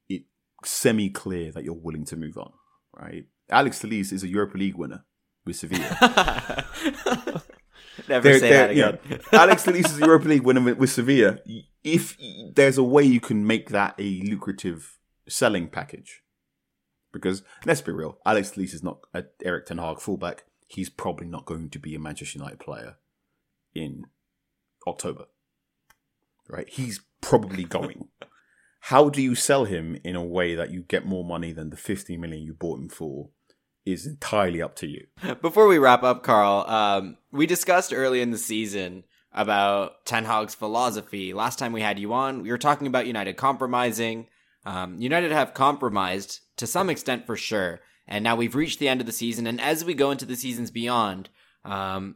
it 0.09 0.23
semi 0.65 1.09
clear 1.09 1.51
that 1.51 1.63
you're 1.63 1.73
willing 1.73 2.05
to 2.05 2.15
move 2.17 2.37
on. 2.37 2.51
Right, 2.95 3.25
Alex 3.49 3.79
Telles 3.79 4.11
is 4.11 4.23
a 4.23 4.27
Europa 4.27 4.57
League 4.57 4.75
winner 4.75 5.05
with 5.45 5.55
Sevilla. 5.55 5.85
never 8.07 8.23
They're- 8.29 8.39
say 8.39 8.49
they're- 8.49 8.67
that 8.67 8.71
again. 8.71 9.19
Alex 9.31 9.63
Telles 9.63 9.85
is 9.85 9.97
a 9.97 10.05
Europa 10.05 10.27
League 10.27 10.43
winner 10.43 10.61
with, 10.61 10.77
with 10.77 10.89
Sevilla. 10.91 11.37
If 11.83 12.17
there's 12.55 12.77
a 12.77 12.83
way 12.83 13.03
you 13.03 13.19
can 13.19 13.45
make 13.45 13.69
that 13.69 13.95
a 13.99 14.21
lucrative 14.21 14.97
selling 15.27 15.67
package, 15.67 16.21
because 17.11 17.43
let's 17.65 17.81
be 17.81 17.91
real, 17.91 18.17
Alex 18.25 18.51
Telles 18.51 18.73
is 18.73 18.83
not 18.83 18.99
a 19.13 19.23
Erik 19.43 19.65
Ten 19.67 19.77
Hag 19.79 19.99
fullback. 19.99 20.43
He's 20.67 20.89
probably 20.89 21.27
not 21.27 21.45
going 21.45 21.69
to 21.69 21.79
be 21.79 21.93
a 21.93 21.99
Manchester 21.99 22.39
United 22.39 22.59
player 22.59 22.95
in 23.75 24.05
October. 24.87 25.25
Right? 26.49 26.69
He's 26.69 27.01
probably 27.21 27.63
going. 27.63 28.09
How 28.87 29.07
do 29.07 29.21
you 29.21 29.33
sell 29.33 29.63
him 29.63 29.97
in 30.03 30.17
a 30.17 30.23
way 30.23 30.55
that 30.55 30.71
you 30.71 30.81
get 30.81 31.05
more 31.05 31.23
money 31.23 31.53
than 31.53 31.69
the 31.69 31.77
50 31.77 32.17
million 32.17 32.43
you 32.43 32.53
bought 32.53 32.79
him 32.79 32.89
for? 32.89 33.29
Is 33.85 34.05
entirely 34.05 34.61
up 34.61 34.75
to 34.77 34.87
you. 34.87 35.07
Before 35.41 35.67
we 35.67 35.77
wrap 35.77 36.03
up, 36.03 36.23
Carl, 36.23 36.65
um, 36.69 37.17
we 37.31 37.45
discussed 37.45 37.93
early 37.93 38.21
in 38.21 38.31
the 38.31 38.37
season 38.37 39.03
about 39.33 40.05
Ten 40.05 40.25
Hag's 40.25 40.55
philosophy. 40.55 41.33
Last 41.33 41.59
time 41.59 41.73
we 41.73 41.81
had 41.81 41.99
you 41.99 42.13
on, 42.13 42.43
we 42.43 42.49
were 42.49 42.57
talking 42.57 42.87
about 42.87 43.07
United 43.07 43.35
compromising. 43.35 44.27
Um, 44.65 44.99
United 44.99 45.31
have 45.31 45.53
compromised 45.53 46.39
to 46.57 46.67
some 46.67 46.89
extent 46.89 47.25
for 47.25 47.35
sure, 47.35 47.81
and 48.07 48.23
now 48.23 48.35
we've 48.35 48.55
reached 48.55 48.79
the 48.79 48.87
end 48.87 49.01
of 49.01 49.05
the 49.05 49.11
season. 49.11 49.47
And 49.47 49.59
as 49.59 49.83
we 49.83 49.93
go 49.93 50.11
into 50.11 50.25
the 50.25 50.35
seasons 50.35 50.71
beyond, 50.71 51.29
um, 51.65 52.15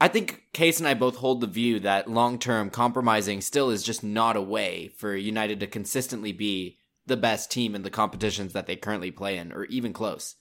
I 0.00 0.08
think 0.08 0.42
Case 0.52 0.78
and 0.78 0.88
I 0.88 0.94
both 0.94 1.16
hold 1.16 1.40
the 1.40 1.46
view 1.46 1.80
that 1.80 2.10
long 2.10 2.38
term 2.38 2.70
compromising 2.70 3.40
still 3.40 3.70
is 3.70 3.82
just 3.82 4.04
not 4.04 4.36
a 4.36 4.42
way 4.42 4.88
for 4.88 5.14
United 5.14 5.60
to 5.60 5.66
consistently 5.66 6.32
be 6.32 6.78
the 7.06 7.16
best 7.16 7.50
team 7.50 7.74
in 7.74 7.82
the 7.82 7.90
competitions 7.90 8.52
that 8.52 8.66
they 8.66 8.76
currently 8.76 9.10
play 9.10 9.38
in, 9.38 9.52
or 9.52 9.64
even 9.66 9.92
close. 9.92 10.34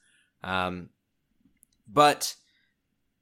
Um, 0.44 0.90
but 1.88 2.36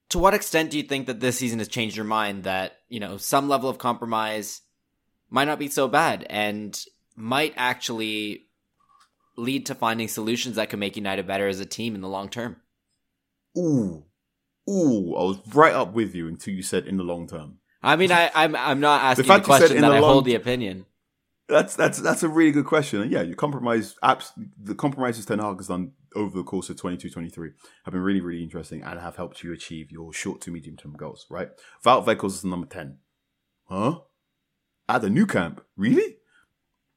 to 0.10 0.20
what 0.20 0.34
extent 0.34 0.72
do 0.72 0.78
you 0.78 0.84
think 0.84 1.08
that 1.08 1.20
this 1.20 1.38
season 1.38 1.60
has 1.60 1.68
changed 1.68 1.96
your 1.96 2.06
mind 2.06 2.44
that, 2.44 2.78
you 2.88 3.00
know, 3.00 3.18
some 3.18 3.50
level 3.50 3.70
of 3.70 3.78
compromise 3.78 4.62
might 5.30 5.46
not 5.46 5.60
be 5.60 5.68
so 5.68 5.88
bad 5.88 6.26
and 6.30 6.80
might 7.16 7.54
actually 7.58 8.48
lead 9.36 9.66
to 9.66 9.76
finding 9.76 10.08
solutions 10.08 10.56
that 10.56 10.70
could 10.70 10.80
make 10.80 10.96
United 10.96 11.28
better 11.28 11.48
as 11.48 11.60
a 11.60 11.66
team 11.66 11.96
in 11.96 12.02
the 12.02 12.08
long 12.08 12.30
term? 12.30 12.58
Ooh, 13.58 14.06
ooh! 14.70 15.16
I 15.16 15.24
was 15.24 15.40
right 15.54 15.74
up 15.74 15.94
with 15.94 16.16
you 16.16 16.28
until 16.28 16.54
you 16.54 16.64
said 16.64 16.86
in 16.88 16.98
the 16.98 17.04
long 17.04 17.28
term. 17.28 17.58
I 17.82 17.96
mean, 17.96 18.12
I, 18.12 18.32
I'm 18.34 18.56
I'm 18.56 18.80
not 18.80 19.02
asking 19.04 19.28
the, 19.28 19.34
said 19.36 19.44
question 19.44 19.76
in 19.78 19.82
that 19.82 19.90
the 19.90 19.96
I 19.96 20.00
long- 20.00 20.12
hold 20.14 20.26
the 20.26 20.36
opinion. 20.36 20.86
That's 21.50 21.76
that's 21.76 22.00
that's 22.00 22.24
a 22.24 22.30
really 22.30 22.52
good 22.52 22.66
question. 22.66 23.02
And 23.02 23.12
yeah, 23.12 23.22
you 23.22 23.36
compromise. 23.36 23.96
Abs- 24.02 24.32
the 24.58 24.74
compromises 24.76 25.26
Ten 25.26 25.40
Hag 25.40 25.58
has 25.58 25.68
done 25.68 25.92
over 26.16 26.38
the 26.38 26.44
course 26.44 26.70
of 26.70 26.78
22-23 26.78 27.54
have 27.86 27.92
been 27.92 28.02
really 28.02 28.22
really 28.22 28.44
interesting 28.44 28.82
and 28.84 29.00
have 29.00 29.16
helped 29.18 29.44
you 29.44 29.52
achieve 29.52 29.92
your 29.92 30.14
short 30.14 30.40
to 30.42 30.52
medium 30.52 30.78
term 30.78 30.94
goals. 30.94 31.26
Right? 31.30 31.50
Wout 31.86 32.06
Weghorst 32.06 32.36
is 32.36 32.46
number 32.46 32.68
ten. 32.68 33.00
Huh? 33.68 34.00
At 34.88 35.02
the 35.02 35.10
Nou 35.10 35.26
Camp, 35.26 35.62
really? 35.76 36.18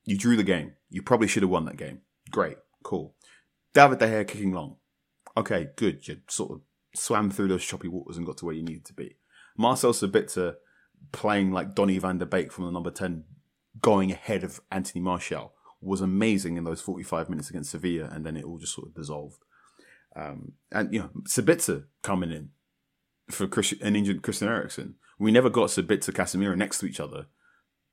You 0.04 0.16
drew 0.16 0.36
the 0.36 0.42
game. 0.44 0.74
You 0.90 1.02
probably 1.02 1.26
should 1.28 1.42
have 1.42 1.50
won 1.50 1.64
that 1.64 1.76
game. 1.76 2.02
Great, 2.30 2.56
cool. 2.84 3.14
David 3.74 3.98
De 3.98 4.06
Gea 4.06 4.26
kicking 4.28 4.52
long. 4.52 4.76
Okay, 5.36 5.68
good. 5.76 6.06
You 6.06 6.18
sort 6.28 6.52
of 6.52 6.60
swam 6.96 7.30
through 7.30 7.48
those 7.48 7.64
choppy 7.64 7.88
waters 7.88 8.16
and 8.16 8.26
got 8.26 8.38
to 8.38 8.44
where 8.44 8.54
you 8.54 8.62
needed 8.62 8.84
to 8.86 8.92
be. 8.92 9.16
Marcel 9.56 9.92
Sabitzer 9.92 10.56
playing 11.12 11.52
like 11.52 11.74
Donny 11.74 11.98
van 11.98 12.18
der 12.18 12.26
Beek 12.26 12.52
from 12.52 12.64
the 12.64 12.70
number 12.70 12.90
10 12.90 13.24
going 13.80 14.10
ahead 14.12 14.44
of 14.44 14.60
Anthony 14.70 15.02
Martial 15.02 15.52
was 15.80 16.00
amazing 16.00 16.56
in 16.56 16.64
those 16.64 16.80
45 16.80 17.28
minutes 17.28 17.50
against 17.50 17.70
Sevilla, 17.70 18.08
and 18.10 18.24
then 18.24 18.36
it 18.36 18.44
all 18.44 18.58
just 18.58 18.74
sort 18.74 18.88
of 18.88 18.94
dissolved. 18.94 19.42
Um, 20.14 20.52
and, 20.72 20.92
you 20.92 21.00
know, 21.00 21.10
Sabitzer 21.24 21.84
coming 22.02 22.30
in 22.30 22.50
for 23.30 23.46
Christian, 23.46 23.78
an 23.82 23.96
injured 23.96 24.22
Christian 24.22 24.48
Eriksen. 24.48 24.94
We 25.18 25.30
never 25.30 25.50
got 25.50 25.68
Sabitzer 25.68 26.12
Casemiro 26.12 26.56
next 26.56 26.78
to 26.78 26.86
each 26.86 27.00
other 27.00 27.26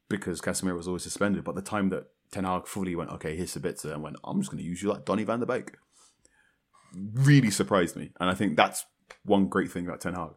because 0.10 0.42
Casemiro 0.42 0.78
was 0.78 0.88
always 0.88 1.04
suspended. 1.04 1.44
But 1.44 1.56
the 1.56 1.62
time 1.62 1.90
that 1.90 2.08
Ten 2.32 2.46
Hag 2.46 2.68
fully 2.68 2.96
went, 2.96 3.12
okay, 3.12 3.36
here's 3.36 3.56
Sabitzer, 3.56 3.94
and 3.94 4.02
went, 4.02 4.16
I'm 4.24 4.40
just 4.40 4.52
going 4.52 4.64
to 4.64 4.70
use 4.70 4.82
you 4.82 4.90
like 4.90 5.06
Donny 5.06 5.24
van 5.24 5.42
der 5.42 5.46
Beek, 5.46 5.74
really 6.96 7.52
surprised 7.52 7.96
me. 7.96 8.12
And 8.20 8.30
I 8.30 8.34
think 8.34 8.56
that's 8.56 8.86
one 9.24 9.48
great 9.48 9.72
thing 9.72 9.86
about 9.86 10.02
Ten 10.02 10.14
Hag. 10.14 10.32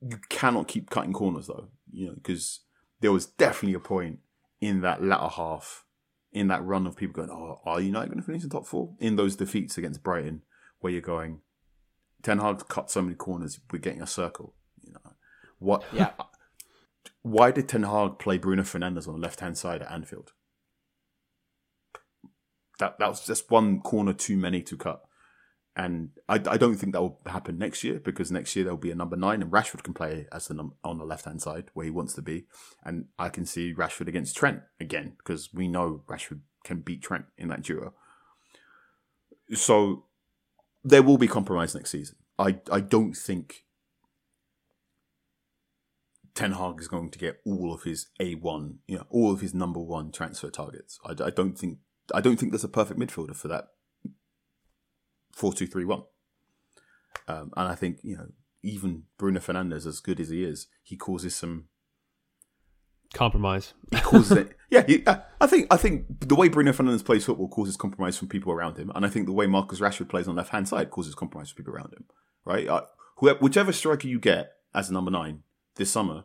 You 0.00 0.18
cannot 0.28 0.68
keep 0.68 0.90
cutting 0.90 1.12
corners, 1.12 1.48
though, 1.48 1.68
you 1.90 2.06
know, 2.06 2.14
because 2.14 2.60
there 3.00 3.12
was 3.12 3.26
definitely 3.26 3.74
a 3.74 3.80
point 3.80 4.20
in 4.60 4.80
that 4.82 5.02
latter 5.02 5.28
half, 5.28 5.84
in 6.32 6.48
that 6.48 6.64
run 6.64 6.86
of 6.86 6.96
people 6.96 7.14
going, 7.14 7.30
"Oh, 7.30 7.60
are 7.64 7.80
United 7.80 8.08
going 8.08 8.20
to 8.20 8.26
finish 8.26 8.44
in 8.44 8.50
top 8.50 8.66
four? 8.66 8.94
In 8.98 9.16
those 9.16 9.36
defeats 9.36 9.78
against 9.78 10.02
Brighton, 10.02 10.42
where 10.80 10.92
you're 10.92 11.02
going, 11.02 11.40
Ten 12.22 12.38
Hag 12.38 12.66
cut 12.68 12.90
so 12.90 13.02
many 13.02 13.14
corners. 13.14 13.60
We're 13.70 13.78
getting 13.78 14.02
a 14.02 14.06
circle. 14.06 14.54
You 14.82 14.92
know 14.92 15.12
what? 15.58 15.84
Yeah. 15.92 16.12
Why 17.22 17.50
did 17.50 17.68
Ten 17.68 17.84
Hag 17.84 18.18
play 18.18 18.38
Bruno 18.38 18.62
Fernandes 18.62 19.06
on 19.06 19.14
the 19.14 19.20
left 19.20 19.40
hand 19.40 19.56
side 19.56 19.82
at 19.82 19.90
Anfield? 19.90 20.32
That 22.78 22.98
that 22.98 23.08
was 23.08 23.26
just 23.26 23.50
one 23.50 23.80
corner 23.80 24.12
too 24.12 24.36
many 24.36 24.62
to 24.62 24.76
cut. 24.76 25.02
And 25.78 26.10
I, 26.28 26.34
I 26.34 26.56
don't 26.56 26.74
think 26.74 26.92
that 26.92 27.00
will 27.00 27.20
happen 27.24 27.56
next 27.56 27.84
year 27.84 28.00
because 28.00 28.32
next 28.32 28.56
year 28.56 28.64
there'll 28.64 28.76
be 28.76 28.90
a 28.90 28.96
number 28.96 29.14
nine 29.14 29.40
and 29.40 29.52
Rashford 29.52 29.84
can 29.84 29.94
play 29.94 30.26
as 30.32 30.48
the 30.48 30.54
num- 30.54 30.74
on 30.82 30.98
the 30.98 31.04
left 31.04 31.24
hand 31.24 31.40
side 31.40 31.70
where 31.72 31.84
he 31.84 31.90
wants 31.90 32.14
to 32.14 32.22
be. 32.22 32.46
And 32.84 33.06
I 33.16 33.28
can 33.28 33.46
see 33.46 33.72
Rashford 33.72 34.08
against 34.08 34.36
Trent 34.36 34.62
again 34.80 35.14
because 35.18 35.54
we 35.54 35.68
know 35.68 36.02
Rashford 36.08 36.40
can 36.64 36.80
beat 36.80 37.00
Trent 37.00 37.26
in 37.38 37.46
that 37.48 37.62
duo. 37.62 37.94
So 39.54 40.06
there 40.82 41.04
will 41.04 41.16
be 41.16 41.28
compromise 41.28 41.76
next 41.76 41.90
season. 41.90 42.16
I, 42.40 42.58
I 42.72 42.80
don't 42.80 43.14
think 43.14 43.64
Ten 46.34 46.52
Hag 46.52 46.80
is 46.80 46.88
going 46.88 47.10
to 47.10 47.18
get 47.20 47.38
all 47.46 47.72
of 47.72 47.84
his 47.84 48.08
A1, 48.20 48.78
you 48.88 48.96
know, 48.96 49.06
all 49.10 49.32
of 49.32 49.42
his 49.42 49.54
number 49.54 49.80
one 49.80 50.10
transfer 50.10 50.50
targets. 50.50 50.98
I, 51.04 51.10
I 51.22 51.30
don't 51.30 51.56
think 51.56 51.78
I 52.12 52.20
don't 52.20 52.36
think 52.36 52.50
there's 52.50 52.64
a 52.64 52.68
perfect 52.68 52.98
midfielder 52.98 53.36
for 53.36 53.46
that 53.46 53.68
four 55.38 55.52
two 55.52 55.66
three 55.66 55.84
one. 55.84 56.02
Um, 57.26 57.52
and 57.56 57.68
I 57.68 57.74
think 57.74 57.98
you 58.02 58.16
know 58.16 58.26
even 58.62 59.04
Bruno 59.18 59.40
Fernandes, 59.40 59.86
as 59.86 60.00
good 60.00 60.20
as 60.20 60.30
he 60.30 60.44
is, 60.44 60.66
he 60.82 60.96
causes 60.96 61.34
some 61.36 61.68
Compromise. 63.14 63.72
he 63.90 64.00
causes 64.00 64.36
it. 64.36 64.56
Yeah, 64.70 64.84
uh, 65.06 65.20
I 65.40 65.46
think 65.46 65.72
I 65.72 65.78
think 65.78 66.28
the 66.28 66.34
way 66.34 66.48
Bruno 66.48 66.72
Fernandes 66.72 67.04
plays 67.04 67.24
football 67.24 67.48
causes 67.48 67.76
compromise 67.76 68.18
from 68.18 68.28
people 68.28 68.52
around 68.52 68.76
him, 68.76 68.92
and 68.94 69.06
I 69.06 69.08
think 69.08 69.24
the 69.24 69.32
way 69.32 69.46
Marcus 69.46 69.80
Rashford 69.80 70.10
plays 70.10 70.28
on 70.28 70.34
the 70.34 70.40
left 70.40 70.50
hand 70.50 70.68
side 70.68 70.90
causes 70.90 71.14
compromise 71.14 71.50
from 71.50 71.64
people 71.64 71.74
around 71.74 71.94
him. 71.94 72.04
Right, 72.44 72.68
uh, 72.68 72.82
whoever, 73.16 73.38
whichever 73.38 73.72
striker 73.72 74.06
you 74.06 74.18
get 74.18 74.52
as 74.74 74.90
a 74.90 74.92
number 74.92 75.10
nine 75.10 75.42
this 75.76 75.90
summer, 75.90 76.24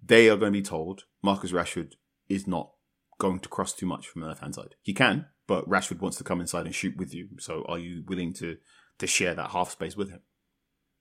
they 0.00 0.28
are 0.28 0.36
going 0.36 0.52
to 0.52 0.58
be 0.58 0.62
told 0.62 1.04
Marcus 1.22 1.50
Rashford 1.50 1.94
is 2.28 2.46
not 2.46 2.70
going 3.18 3.40
to 3.40 3.48
cross 3.48 3.72
too 3.72 3.86
much 3.86 4.06
from 4.06 4.22
the 4.22 4.28
left 4.28 4.42
hand 4.42 4.54
side. 4.54 4.76
He 4.80 4.94
can, 4.94 5.26
but 5.46 5.68
Rashford 5.68 6.00
wants 6.00 6.18
to 6.18 6.24
come 6.24 6.40
inside 6.40 6.66
and 6.66 6.74
shoot 6.74 6.96
with 6.96 7.14
you. 7.14 7.28
So, 7.38 7.64
are 7.68 7.78
you 7.78 8.04
willing 8.06 8.32
to 8.34 8.58
to 8.98 9.06
share 9.06 9.34
that 9.34 9.50
half 9.50 9.70
space 9.70 9.96
with 9.96 10.10
him? 10.10 10.20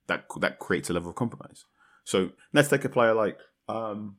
That 0.07 0.26
that 0.39 0.59
creates 0.59 0.89
a 0.89 0.93
level 0.93 1.09
of 1.09 1.15
compromise. 1.15 1.65
So 2.03 2.31
let's 2.53 2.69
take 2.69 2.85
a 2.85 2.89
player 2.89 3.13
like 3.13 3.38
um, 3.69 4.18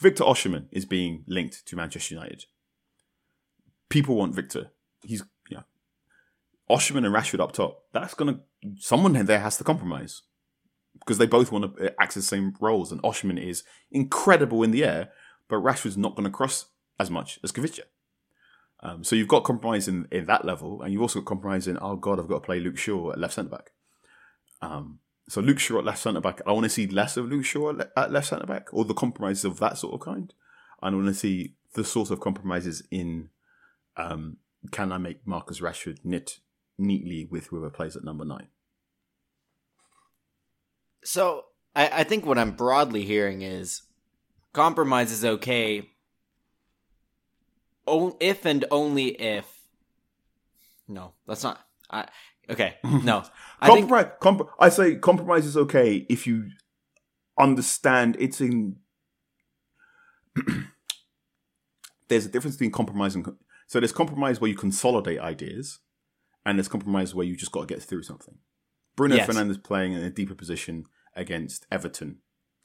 Victor 0.00 0.24
Osimhen 0.24 0.66
is 0.72 0.84
being 0.84 1.24
linked 1.26 1.66
to 1.66 1.76
Manchester 1.76 2.14
United. 2.14 2.44
People 3.88 4.16
want 4.16 4.34
Victor. 4.34 4.70
He's 5.02 5.22
yeah. 5.48 5.62
Osimhen 6.68 7.06
and 7.06 7.14
Rashford 7.14 7.40
up 7.40 7.52
top. 7.52 7.84
That's 7.92 8.14
gonna 8.14 8.40
someone 8.78 9.12
there 9.12 9.40
has 9.40 9.56
to 9.58 9.64
compromise 9.64 10.22
because 11.00 11.18
they 11.18 11.26
both 11.26 11.52
want 11.52 11.76
to 11.76 11.94
access 12.00 12.24
the 12.24 12.28
same 12.28 12.54
roles. 12.60 12.90
And 12.90 13.02
Osimhen 13.02 13.42
is 13.42 13.62
incredible 13.90 14.62
in 14.62 14.70
the 14.70 14.84
air, 14.84 15.10
but 15.48 15.56
Rashford's 15.56 15.96
not 15.96 16.16
going 16.16 16.24
to 16.24 16.30
cross 16.30 16.66
as 16.98 17.10
much 17.10 17.38
as 17.44 17.52
Kvicha. 17.52 17.80
Um, 18.80 19.04
so 19.04 19.16
you've 19.16 19.28
got 19.28 19.44
compromise 19.44 19.88
in, 19.88 20.06
in 20.10 20.26
that 20.26 20.44
level, 20.44 20.82
and 20.82 20.92
you've 20.92 21.02
also 21.02 21.20
got 21.20 21.26
compromise 21.26 21.66
in 21.66 21.78
oh 21.80 21.96
god, 21.96 22.20
I've 22.20 22.28
got 22.28 22.42
to 22.42 22.46
play 22.46 22.60
Luke 22.60 22.78
Shaw 22.78 23.12
at 23.12 23.18
left 23.18 23.34
centre 23.34 23.50
back. 23.50 23.70
Um, 24.60 25.00
so 25.28 25.40
Luke 25.40 25.58
Shaw 25.58 25.78
at 25.78 25.84
left 25.84 25.98
centre 25.98 26.20
back, 26.20 26.40
I 26.46 26.52
want 26.52 26.64
to 26.64 26.70
see 26.70 26.86
less 26.86 27.16
of 27.16 27.26
Luke 27.26 27.44
Shaw 27.44 27.72
at, 27.96 28.12
left 28.12 28.28
centre 28.28 28.46
back, 28.46 28.68
or 28.72 28.84
the 28.84 28.94
compromises 28.94 29.44
of 29.44 29.58
that 29.58 29.78
sort 29.78 29.94
of 29.94 30.00
kind. 30.00 30.32
I 30.82 30.90
want 30.90 31.06
to 31.06 31.14
see 31.14 31.54
the 31.74 31.84
sort 31.84 32.10
of 32.10 32.20
compromises 32.20 32.82
in 32.90 33.30
um, 33.96 34.36
can 34.70 34.92
I 34.92 34.98
make 34.98 35.26
Marcus 35.26 35.60
Rashford 35.60 35.98
knit 36.04 36.40
neatly 36.78 37.26
with 37.30 37.46
whoever 37.46 37.70
plays 37.70 37.96
at 37.96 38.04
number 38.04 38.24
nine. 38.24 38.48
So 41.04 41.44
I, 41.74 42.00
I 42.00 42.04
think 42.04 42.26
what 42.26 42.38
I'm 42.38 42.52
broadly 42.52 43.04
hearing 43.04 43.42
is 43.42 43.82
compromise 44.52 45.10
is 45.10 45.24
okay 45.24 45.90
o- 47.86 48.16
if 48.20 48.44
and 48.44 48.64
only 48.70 49.08
if. 49.08 49.46
No, 50.88 51.12
that's 51.26 51.42
not. 51.42 51.60
I, 51.90 52.06
okay, 52.50 52.76
no. 52.84 53.24
I 53.60 53.70
think 53.72 53.88
compromise, 53.88 54.12
comp- 54.20 54.50
I 54.58 54.68
say 54.68 54.96
compromise 54.96 55.46
is 55.46 55.56
okay 55.56 56.06
if 56.08 56.26
you 56.26 56.48
understand 57.38 58.16
it's 58.18 58.40
in. 58.40 58.76
there's 62.08 62.26
a 62.26 62.28
difference 62.28 62.56
between 62.56 62.70
compromise 62.72 63.14
and 63.14 63.26
so 63.66 63.80
there's 63.80 63.92
compromise 63.92 64.40
where 64.40 64.48
you 64.48 64.56
consolidate 64.56 65.18
ideas, 65.18 65.80
and 66.44 66.58
there's 66.58 66.68
compromise 66.68 67.14
where 67.14 67.26
you 67.26 67.36
just 67.36 67.52
got 67.52 67.66
to 67.68 67.74
get 67.74 67.82
through 67.82 68.02
something. 68.04 68.38
Bruno 68.94 69.16
Yes. 69.16 69.28
Fernandes 69.28 69.62
playing 69.62 69.92
in 69.92 70.02
a 70.02 70.10
deeper 70.10 70.34
position 70.34 70.86
against 71.14 71.66
Everton 71.70 72.18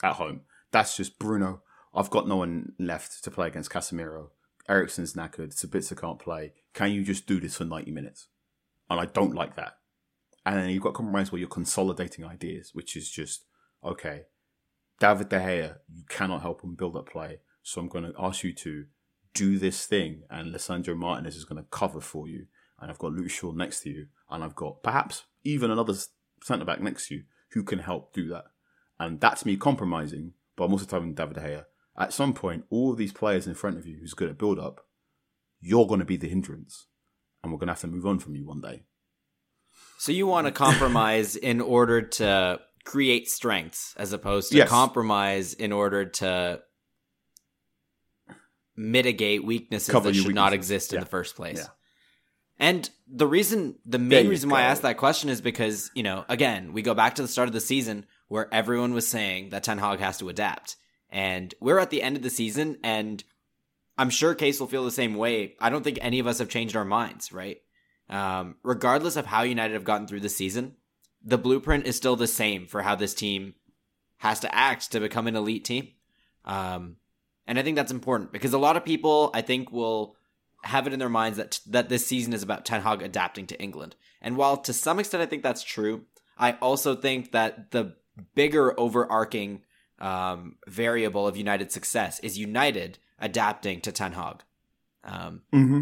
at 0.03 0.13
home. 0.13 0.41
That's 0.71 0.95
just 0.95 1.17
Bruno. 1.19 1.63
I've 1.93 2.09
got 2.09 2.27
no 2.27 2.37
one 2.37 2.73
left 2.79 3.23
to 3.23 3.31
play 3.31 3.47
against 3.47 3.69
Casemiro. 3.71 4.29
Eriksen's 4.71 5.13
knackered. 5.13 5.53
Sabitzer 5.53 5.99
can't 5.99 6.17
play. 6.17 6.53
Can 6.73 6.91
you 6.91 7.03
just 7.03 7.27
do 7.27 7.39
this 7.41 7.57
for 7.57 7.65
90 7.65 7.91
minutes? 7.91 8.27
And 8.89 8.99
I 8.99 9.05
don't 9.05 9.35
like 9.35 9.55
that. 9.57 9.73
And 10.45 10.57
then 10.57 10.69
you've 10.69 10.83
got 10.83 10.93
compromise 10.93 11.31
where 11.31 11.39
you're 11.39 11.49
consolidating 11.49 12.25
ideas, 12.25 12.71
which 12.73 12.95
is 12.95 13.11
just, 13.11 13.45
okay, 13.83 14.23
David 14.99 15.29
De 15.29 15.39
Gea, 15.39 15.75
you 15.93 16.03
cannot 16.07 16.41
help 16.41 16.63
him 16.63 16.75
build 16.75 16.95
up 16.95 17.09
play. 17.09 17.39
So 17.63 17.81
I'm 17.81 17.89
going 17.89 18.05
to 18.05 18.13
ask 18.17 18.43
you 18.43 18.53
to 18.53 18.85
do 19.33 19.59
this 19.59 19.85
thing, 19.85 20.23
and 20.29 20.53
Lisandro 20.53 20.95
Martinez 20.95 21.35
is 21.35 21.45
going 21.45 21.61
to 21.61 21.69
cover 21.69 22.01
for 22.01 22.27
you. 22.27 22.47
And 22.79 22.89
I've 22.89 22.97
got 22.97 23.11
Luke 23.11 23.29
Shaw 23.29 23.51
next 23.51 23.81
to 23.81 23.89
you, 23.89 24.07
and 24.29 24.43
I've 24.43 24.55
got 24.55 24.81
perhaps 24.81 25.23
even 25.43 25.69
another 25.69 25.93
centre 26.43 26.65
back 26.65 26.81
next 26.81 27.07
to 27.07 27.15
you 27.15 27.23
who 27.51 27.63
can 27.63 27.79
help 27.79 28.13
do 28.13 28.29
that. 28.29 28.45
And 28.99 29.19
that's 29.19 29.45
me 29.45 29.57
compromising, 29.57 30.33
but 30.55 30.65
I'm 30.65 30.71
also 30.71 30.85
telling 30.85 31.13
David 31.13 31.35
De 31.35 31.41
Gea, 31.41 31.65
at 32.01 32.13
some 32.13 32.33
point, 32.33 32.65
all 32.69 32.91
of 32.91 32.97
these 32.97 33.13
players 33.13 33.47
in 33.47 33.53
front 33.53 33.77
of 33.77 33.85
you 33.87 33.97
who's 33.99 34.13
good 34.13 34.29
at 34.29 34.37
build 34.37 34.59
up, 34.59 34.85
you're 35.59 35.85
going 35.87 35.99
to 35.99 36.05
be 36.05 36.17
the 36.17 36.27
hindrance. 36.29 36.87
And 37.43 37.51
we're 37.51 37.57
going 37.59 37.67
to 37.67 37.73
have 37.73 37.81
to 37.81 37.87
move 37.87 38.05
on 38.05 38.19
from 38.19 38.35
you 38.35 38.45
one 38.45 38.61
day. 38.61 38.83
so. 39.97 40.11
You 40.11 40.27
want 40.27 40.45
to 40.47 40.51
compromise 40.65 41.35
in 41.35 41.59
order 41.61 42.01
to 42.01 42.59
create 42.85 43.27
strengths, 43.29 43.93
as 43.97 44.13
opposed 44.13 44.51
to 44.51 44.57
Yes. 44.57 44.69
compromise 44.69 45.53
in 45.53 45.71
order 45.71 46.05
to 46.05 46.61
mitigate 48.75 49.43
weaknesses 49.43 49.89
Cover 49.91 50.09
that 50.11 50.15
should 50.15 50.33
not 50.35 50.51
weaknesses. 50.51 50.71
exist 50.75 50.93
in 50.93 50.97
Yeah. 50.97 51.03
the 51.03 51.09
first 51.09 51.35
place. 51.35 51.57
Yeah. 51.57 51.67
And 52.57 52.89
the 53.07 53.27
reason, 53.27 53.75
the 53.85 53.97
main 53.99 54.27
reason 54.27 54.49
why 54.49 54.59
I 54.59 54.63
go. 54.63 54.67
asked 54.67 54.81
that 54.83 54.97
question 54.97 55.29
is 55.29 55.41
because, 55.41 55.89
you 55.95 56.03
know, 56.03 56.25
again, 56.29 56.73
we 56.73 56.81
go 56.83 56.93
back 56.93 57.15
to 57.15 57.21
the 57.23 57.27
start 57.27 57.47
of 57.49 57.53
the 57.53 57.59
season 57.59 58.05
where 58.27 58.53
everyone 58.53 58.93
was 58.93 59.07
saying 59.07 59.49
that 59.49 59.63
Ten 59.63 59.77
Hag 59.79 59.99
has 59.99 60.19
to 60.19 60.29
adapt. 60.29 60.77
And 61.11 61.53
we're 61.59 61.79
at 61.79 61.89
the 61.89 62.01
end 62.01 62.15
of 62.15 62.23
the 62.23 62.29
season, 62.29 62.77
and 62.83 63.23
I'm 63.97 64.09
sure 64.09 64.33
Case 64.33 64.59
will 64.59 64.67
feel 64.67 64.85
the 64.85 64.91
same 64.91 65.15
way. 65.15 65.55
I 65.59 65.69
don't 65.69 65.83
think 65.83 65.99
any 66.01 66.19
of 66.19 66.27
us 66.27 66.39
have 66.39 66.49
changed 66.49 66.75
our 66.75 66.85
minds, 66.85 67.31
right? 67.31 67.61
Um, 68.09 68.55
regardless 68.63 69.15
of 69.15 69.25
how 69.25 69.43
United 69.43 69.73
have 69.73 69.83
gotten 69.83 70.07
through 70.07 70.21
the 70.21 70.29
season, 70.29 70.75
the 71.23 71.37
blueprint 71.37 71.85
is 71.85 71.95
still 71.95 72.15
the 72.15 72.27
same 72.27 72.67
for 72.67 72.81
how 72.81 72.95
this 72.95 73.13
team 73.13 73.55
has 74.17 74.39
to 74.41 74.55
act 74.55 74.91
to 74.91 74.99
become 74.99 75.27
an 75.27 75.35
elite 75.35 75.65
team. 75.65 75.89
Um, 76.45 76.97
and 77.47 77.59
I 77.59 77.63
think 77.63 77.75
that's 77.75 77.91
important 77.91 78.31
because 78.31 78.53
a 78.53 78.57
lot 78.57 78.77
of 78.77 78.85
people, 78.85 79.31
I 79.33 79.41
think, 79.41 79.71
will 79.71 80.15
have 80.63 80.87
it 80.87 80.93
in 80.93 80.99
their 80.99 81.09
minds 81.09 81.37
that 81.37 81.59
that 81.67 81.89
this 81.89 82.05
season 82.05 82.33
is 82.33 82.43
about 82.43 82.65
Ten 82.65 82.81
Hag 82.81 83.01
adapting 83.01 83.47
to 83.47 83.59
England. 83.59 83.95
And 84.21 84.37
while 84.37 84.57
to 84.57 84.73
some 84.73 84.99
extent 84.99 85.23
I 85.23 85.25
think 85.25 85.43
that's 85.43 85.63
true, 85.63 86.05
I 86.37 86.53
also 86.53 86.95
think 86.95 87.31
that 87.31 87.71
the 87.71 87.95
bigger 88.35 88.79
overarching 88.79 89.63
um, 90.01 90.55
variable 90.67 91.27
of 91.27 91.37
United's 91.37 91.73
success 91.73 92.19
is 92.19 92.37
United 92.37 92.97
adapting 93.19 93.79
to 93.81 93.91
Ten 93.91 94.13
Hag. 94.13 94.41
Um, 95.03 95.41
Mm-hmm. 95.53 95.81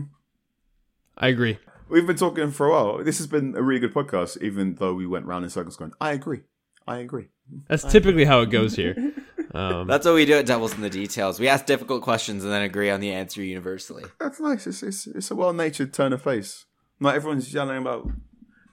I 1.17 1.27
agree. 1.27 1.57
We've 1.89 2.05
been 2.07 2.15
talking 2.15 2.51
for 2.51 2.67
a 2.67 2.71
while. 2.71 3.03
This 3.03 3.17
has 3.17 3.27
been 3.27 3.55
a 3.55 3.61
really 3.61 3.79
good 3.79 3.93
podcast, 3.93 4.41
even 4.41 4.75
though 4.75 4.93
we 4.93 5.07
went 5.07 5.25
round 5.25 5.43
in 5.43 5.49
circles 5.49 5.75
going, 5.75 5.91
I 5.99 6.11
agree. 6.13 6.41
I 6.87 6.97
agree. 6.99 7.29
That's 7.67 7.83
typically 7.83 8.25
how 8.25 8.41
it 8.41 8.49
goes 8.51 8.75
here. 8.75 8.95
Um, 9.51 9.87
that's 9.87 10.05
what 10.05 10.13
we 10.13 10.25
do 10.27 10.35
at 10.35 10.45
Devils 10.45 10.75
in 10.75 10.81
the 10.81 10.91
Details. 10.91 11.39
We 11.39 11.47
ask 11.47 11.65
difficult 11.65 12.03
questions 12.03 12.43
and 12.43 12.53
then 12.53 12.61
agree 12.61 12.91
on 12.91 12.99
the 12.99 13.11
answer 13.11 13.41
universally. 13.41 14.03
That's 14.19 14.39
nice. 14.39 14.67
It's, 14.67 14.83
it's, 14.83 15.07
it's 15.07 15.31
a 15.31 15.35
well 15.35 15.53
natured 15.53 15.91
turn 15.91 16.13
of 16.13 16.21
face. 16.21 16.65
Not 16.99 17.15
everyone's 17.15 17.51
yelling 17.51 17.79
about, 17.79 18.07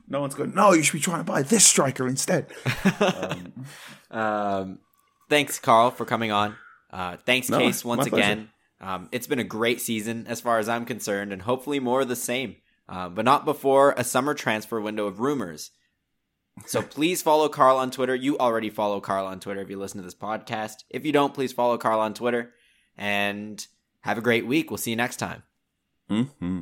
no 0.07 0.21
one's 0.21 0.35
going, 0.35 0.55
no, 0.55 0.75
you 0.75 0.83
should 0.83 0.93
be 0.93 1.01
trying 1.01 1.21
to 1.21 1.25
buy 1.25 1.41
this 1.41 1.65
striker 1.65 2.07
instead. 2.07 2.53
Um, 4.11 4.79
thanks, 5.29 5.59
Carl, 5.59 5.91
for 5.91 6.05
coming 6.05 6.33
on. 6.33 6.57
Uh, 6.91 7.17
thanks, 7.17 7.49
No, 7.49 7.59
Case, 7.59 7.85
once 7.85 8.07
again. 8.07 8.51
Um, 8.81 9.09
it's 9.13 9.27
been 9.27 9.39
a 9.39 9.45
great 9.45 9.81
season 9.81 10.27
as 10.29 10.41
far 10.41 10.59
as 10.59 10.69
I'm 10.69 10.85
concerned, 10.85 11.33
and 11.33 11.43
hopefully 11.43 11.81
more 11.81 12.03
of 12.03 12.09
the 12.09 12.17
same. 12.17 12.57
Um, 12.89 13.15
but 13.15 13.25
not 13.25 13.45
before 13.45 13.95
a 13.97 14.05
summer 14.05 14.35
transfer 14.35 14.81
window 14.81 15.07
of 15.07 15.19
rumors. 15.19 15.71
So 16.67 16.83
please 16.97 17.23
follow 17.23 17.49
Carl 17.49 17.79
on 17.79 17.91
Twitter. 17.91 18.15
You 18.15 18.39
already 18.39 18.71
follow 18.71 19.01
Carl 19.01 19.27
on 19.27 19.41
Twitter 19.41 19.61
if 19.61 19.71
you 19.71 19.79
listen 19.79 19.99
to 19.99 20.05
this 20.05 20.15
podcast. 20.15 20.85
If 20.91 21.05
you 21.05 21.13
don't, 21.13 21.35
please 21.35 21.53
follow 21.53 21.79
Carl 21.79 22.01
on 22.01 22.15
Twitter. 22.15 22.53
And 22.97 23.65
have 24.01 24.19
a 24.19 24.23
great 24.23 24.47
week. 24.47 24.71
We'll 24.71 24.79
see 24.79 24.91
you 24.91 24.97
next 24.97 25.17
time. 25.17 25.43
Mm-hmm. 26.11 26.61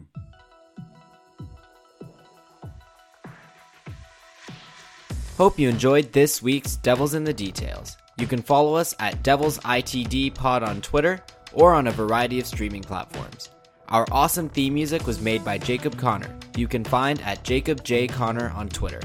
Hope 5.36 5.58
you 5.58 5.68
enjoyed 5.68 6.12
this 6.12 6.40
week's 6.40 6.76
Devils 6.76 7.14
in 7.14 7.24
the 7.24 7.34
Details. 7.34 7.96
You 8.16 8.26
can 8.26 8.42
follow 8.42 8.74
us 8.74 8.94
at 9.00 9.22
Devils 9.22 9.58
ITD 9.58 10.34
Pod 10.34 10.62
on 10.62 10.80
Twitter 10.80 11.20
or 11.52 11.74
on 11.74 11.88
a 11.88 11.92
variety 11.92 12.38
of 12.38 12.46
streaming 12.46 12.82
platforms. 12.82 13.50
Our 13.88 14.06
awesome 14.12 14.48
theme 14.48 14.74
music 14.74 15.06
was 15.06 15.20
made 15.20 15.44
by 15.44 15.58
Jacob 15.58 15.98
Connor. 15.98 16.34
You 16.56 16.68
can 16.68 16.84
find 16.84 17.20
at 17.22 17.42
Jacob 17.44 17.84
J. 17.84 18.06
Connor 18.06 18.50
on 18.50 18.68
Twitter. 18.68 19.00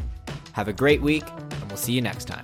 Have 0.54 0.68
a 0.68 0.74
great 0.74 1.02
week, 1.02 1.24
and 1.28 1.64
we'll 1.68 1.78
see 1.78 1.94
you 1.94 2.02
next 2.02 2.26
time. 2.26 2.44